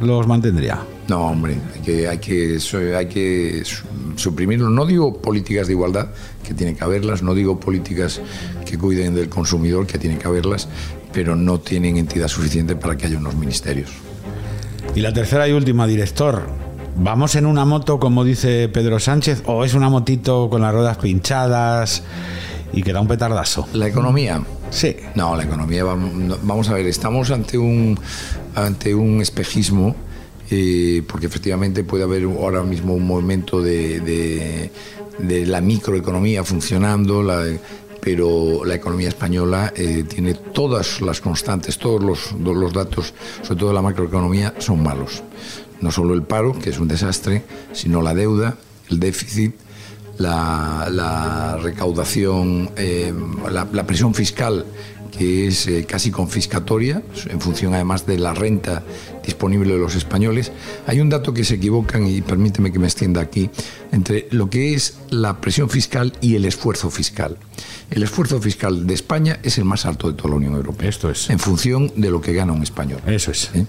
los 0.00 0.26
mantendría? 0.26 0.80
No, 1.08 1.26
hombre, 1.28 1.56
hay 1.74 1.80
que, 1.80 2.08
hay 2.08 2.18
que, 2.18 2.58
hay 2.96 3.06
que 3.06 3.62
su- 3.64 3.84
suprimirlo. 4.16 4.68
No 4.70 4.84
digo 4.84 5.20
políticas 5.20 5.66
de 5.68 5.74
igualdad, 5.74 6.08
que 6.42 6.54
tiene 6.54 6.74
que 6.74 6.82
haberlas, 6.82 7.22
no 7.22 7.34
digo 7.34 7.60
políticas 7.60 8.20
que 8.66 8.76
cuiden 8.78 9.14
del 9.14 9.28
consumidor, 9.28 9.86
que 9.86 9.98
tienen 9.98 10.18
que 10.18 10.26
haberlas, 10.26 10.68
pero 11.12 11.36
no 11.36 11.60
tienen 11.60 11.98
entidad 11.98 12.28
suficiente 12.28 12.74
para 12.74 12.96
que 12.96 13.06
haya 13.06 13.18
unos 13.18 13.36
ministerios. 13.36 13.90
Y 14.94 15.00
la 15.00 15.12
tercera 15.12 15.46
y 15.48 15.52
última, 15.52 15.86
director. 15.86 16.42
¿Vamos 16.96 17.34
en 17.34 17.46
una 17.46 17.64
moto, 17.64 17.98
como 17.98 18.24
dice 18.24 18.68
Pedro 18.68 18.98
Sánchez, 19.00 19.42
o 19.46 19.64
es 19.64 19.74
una 19.74 19.88
motito 19.88 20.48
con 20.48 20.62
las 20.62 20.72
ruedas 20.72 20.96
pinchadas 20.98 22.02
y 22.72 22.82
que 22.82 22.92
da 22.92 23.00
un 23.00 23.08
petardazo? 23.08 23.66
La 23.72 23.88
economía. 23.88 24.40
Sí. 24.70 24.96
No, 25.14 25.36
la 25.36 25.42
economía, 25.44 25.84
vam- 25.84 26.12
no, 26.12 26.36
vamos 26.42 26.68
a 26.68 26.74
ver, 26.74 26.86
estamos 26.86 27.30
ante 27.30 27.58
un, 27.58 27.98
ante 28.54 28.94
un 28.94 29.20
espejismo, 29.20 29.94
eh, 30.50 31.02
porque 31.08 31.26
efectivamente 31.26 31.84
puede 31.84 32.04
haber 32.04 32.24
ahora 32.24 32.62
mismo 32.62 32.94
un 32.94 33.06
momento 33.06 33.60
de, 33.60 34.00
de- 34.00 34.70
de 35.18 35.46
la 35.46 35.60
microeconomía 35.60 36.42
funcionando, 36.44 37.22
la- 37.22 37.44
pero 38.00 38.64
la 38.66 38.74
economía 38.74 39.08
española 39.08 39.72
eh, 39.74 40.04
tiene 40.06 40.34
todas 40.34 41.00
las 41.00 41.20
constantes, 41.20 41.78
todos 41.78 42.02
los, 42.02 42.32
los 42.38 42.72
datos, 42.72 43.14
sobre 43.42 43.58
todo 43.60 43.72
la 43.72 43.80
macroeconomía, 43.82 44.54
son 44.58 44.82
malos. 44.82 45.22
No 45.84 45.90
solo 45.90 46.14
el 46.14 46.22
paro, 46.22 46.58
que 46.58 46.70
es 46.70 46.78
un 46.78 46.88
desastre, 46.88 47.42
sino 47.74 48.00
la 48.00 48.14
deuda, 48.14 48.56
el 48.88 49.00
déficit, 49.00 49.54
la, 50.16 51.58
recaudación, 51.62 52.70
eh, 52.78 53.12
la, 53.50 53.86
presión 53.86 54.14
fiscal 54.14 54.64
que 55.18 55.46
es 55.46 55.66
eh, 55.66 55.84
casi 55.86 56.10
confiscatoria, 56.10 57.02
en 57.28 57.38
función 57.38 57.74
además 57.74 58.06
de 58.06 58.18
la 58.18 58.32
renta 58.32 58.82
disponible 59.24 59.74
de 59.74 59.78
los 59.78 59.94
españoles. 59.94 60.52
Hay 60.86 61.00
un 61.00 61.10
dato 61.10 61.34
que 61.34 61.44
se 61.44 61.56
equivocan, 61.56 62.06
y 62.06 62.22
permíteme 62.22 62.72
que 62.72 62.78
me 62.78 62.86
extienda 62.86 63.20
aquí, 63.20 63.50
entre 63.92 64.26
lo 64.30 64.48
que 64.48 64.72
es 64.72 64.96
la 65.10 65.38
presión 65.42 65.68
fiscal 65.68 66.14
y 66.22 66.34
el 66.34 66.46
esfuerzo 66.46 66.90
fiscal. 66.90 67.36
El 67.90 68.02
esfuerzo 68.02 68.40
fiscal 68.40 68.86
de 68.86 68.94
España 68.94 69.38
es 69.42 69.58
el 69.58 69.66
más 69.66 69.84
alto 69.84 70.10
de 70.10 70.14
toda 70.14 70.30
la 70.30 70.36
Unión 70.36 70.54
Europea. 70.54 70.88
Esto 70.88 71.10
es. 71.10 71.28
En 71.28 71.38
función 71.38 71.92
de 71.94 72.10
lo 72.10 72.22
que 72.22 72.32
gana 72.32 72.54
un 72.54 72.62
español. 72.62 73.00
Eso 73.06 73.30
es. 73.30 73.50
¿Eh? 73.54 73.66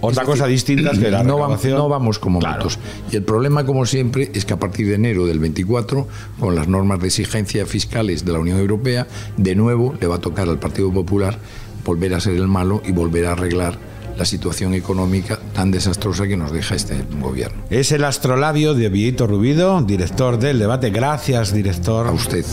Otra 0.00 0.24
cosa 0.24 0.46
distinta 0.46 0.90
es 0.90 0.98
que 0.98 1.10
la 1.10 1.22
no, 1.22 1.38
vamos, 1.38 1.64
no 1.64 1.88
vamos 1.88 2.18
como 2.18 2.38
claro. 2.38 2.68
Y 3.10 3.16
el 3.16 3.22
problema, 3.22 3.64
como 3.64 3.86
siempre, 3.86 4.30
es 4.34 4.44
que 4.44 4.54
a 4.54 4.58
partir 4.58 4.86
de 4.88 4.94
enero 4.94 5.26
del 5.26 5.38
24, 5.38 6.06
con 6.38 6.54
las 6.54 6.68
normas 6.68 7.00
de 7.00 7.08
exigencia 7.08 7.66
fiscales 7.66 8.24
de 8.24 8.32
la 8.32 8.38
Unión 8.38 8.58
Europea, 8.58 9.06
de 9.36 9.54
nuevo 9.54 9.94
le 10.00 10.06
va 10.06 10.16
a 10.16 10.20
tocar 10.20 10.48
al 10.48 10.58
Partido 10.58 10.92
Popular 10.92 11.38
volver 11.84 12.14
a 12.14 12.20
ser 12.20 12.34
el 12.34 12.48
malo 12.48 12.82
y 12.84 12.92
volver 12.92 13.26
a 13.26 13.32
arreglar 13.32 13.78
la 14.18 14.24
situación 14.24 14.74
económica 14.74 15.38
tan 15.54 15.70
desastrosa 15.70 16.26
que 16.26 16.36
nos 16.36 16.52
deja 16.52 16.74
este 16.74 17.04
gobierno. 17.20 17.62
Es 17.70 17.92
el 17.92 18.04
astrolabio 18.04 18.74
de 18.74 18.88
Villito 18.88 19.26
Rubido, 19.26 19.80
director 19.82 20.38
del 20.38 20.58
debate. 20.58 20.90
Gracias, 20.90 21.52
director. 21.52 22.06
A 22.08 22.10
usted. 22.10 22.44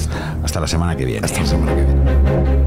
Hasta 0.43 0.59
la 0.59 0.67
semana 0.67 0.95
que 0.95 1.05
viene. 1.05 1.25
Hasta 1.25 1.41
la 1.41 1.47
semana 1.47 1.75
que 1.75 1.81
viene. 1.81 2.64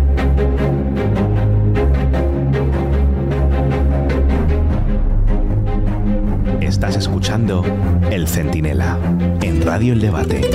Escuchando 6.98 7.64
El 8.10 8.28
Centinela 8.28 8.98
en 9.40 9.62
Radio 9.62 9.92
El 9.92 10.00
Debate. 10.00 10.50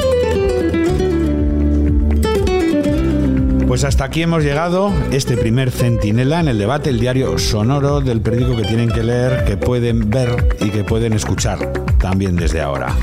Pues 3.68 3.84
hasta 3.86 4.03
aquí 4.03 4.22
hemos 4.22 4.44
llegado, 4.44 4.91
este 5.11 5.38
primer 5.38 5.72
centinela 5.72 6.40
en 6.41 6.49
el 6.49 6.60
debate, 6.60 6.90
el 6.91 6.99
diario 6.99 7.38
sonoro 7.38 8.02
del 8.02 8.22
periódico 8.22 8.57
que 8.57 8.68
tienen 8.68 8.90
que 8.90 9.03
leer, 9.03 9.45
que 9.45 9.57
pueden 9.57 10.10
ver 10.10 10.56
y 10.60 10.70
que 10.70 10.84
pueden 10.84 11.14
escuchar 11.14 11.74
también 11.98 12.36
desde 12.36 12.61
ahora. 12.61 12.95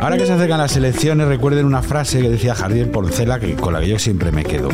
Ahora 0.00 0.18
que 0.18 0.26
se 0.26 0.32
acercan 0.32 0.58
las 0.58 0.76
elecciones, 0.76 1.28
recuerden 1.28 1.64
una 1.64 1.80
frase 1.80 2.20
que 2.20 2.28
decía 2.28 2.54
Javier 2.54 2.90
Porcela, 2.90 3.38
que, 3.40 3.54
con 3.54 3.72
la 3.72 3.80
que 3.80 3.88
yo 3.88 3.98
siempre 3.98 4.32
me 4.32 4.44
quedo. 4.44 4.68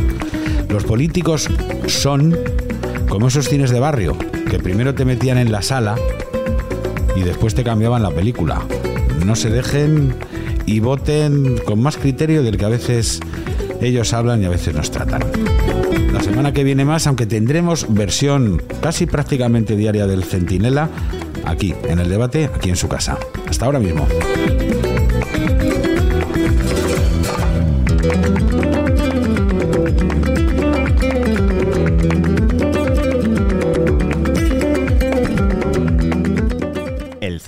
Los 0.68 0.84
políticos 0.84 1.48
son 1.86 2.36
como 3.08 3.28
esos 3.28 3.48
cines 3.48 3.70
de 3.70 3.78
barrio, 3.78 4.16
que 4.50 4.58
primero 4.58 4.94
te 4.94 5.04
metían 5.04 5.38
en 5.38 5.52
la 5.52 5.62
sala 5.62 5.96
y 7.16 7.22
después 7.22 7.54
te 7.54 7.64
cambiaban 7.64 8.02
la 8.02 8.10
película. 8.10 8.62
No 9.24 9.36
se 9.36 9.50
dejen 9.50 10.14
y 10.66 10.80
voten 10.80 11.58
con 11.64 11.82
más 11.82 11.96
criterio 11.96 12.42
del 12.42 12.56
que 12.56 12.64
a 12.64 12.68
veces 12.68 13.20
ellos 13.80 14.12
hablan 14.12 14.42
y 14.42 14.46
a 14.46 14.50
veces 14.50 14.74
nos 14.74 14.90
tratan. 14.90 15.22
La 16.12 16.20
semana 16.20 16.52
que 16.52 16.64
viene 16.64 16.84
más, 16.84 17.06
aunque 17.06 17.26
tendremos 17.26 17.86
versión 17.88 18.62
casi 18.80 19.06
prácticamente 19.06 19.76
diaria 19.76 20.06
del 20.06 20.24
Centinela, 20.24 20.88
aquí, 21.44 21.74
en 21.84 21.98
el 21.98 22.08
debate, 22.08 22.50
aquí 22.54 22.70
en 22.70 22.76
su 22.76 22.88
casa. 22.88 23.18
Hasta 23.48 23.66
ahora 23.66 23.78
mismo. 23.78 24.06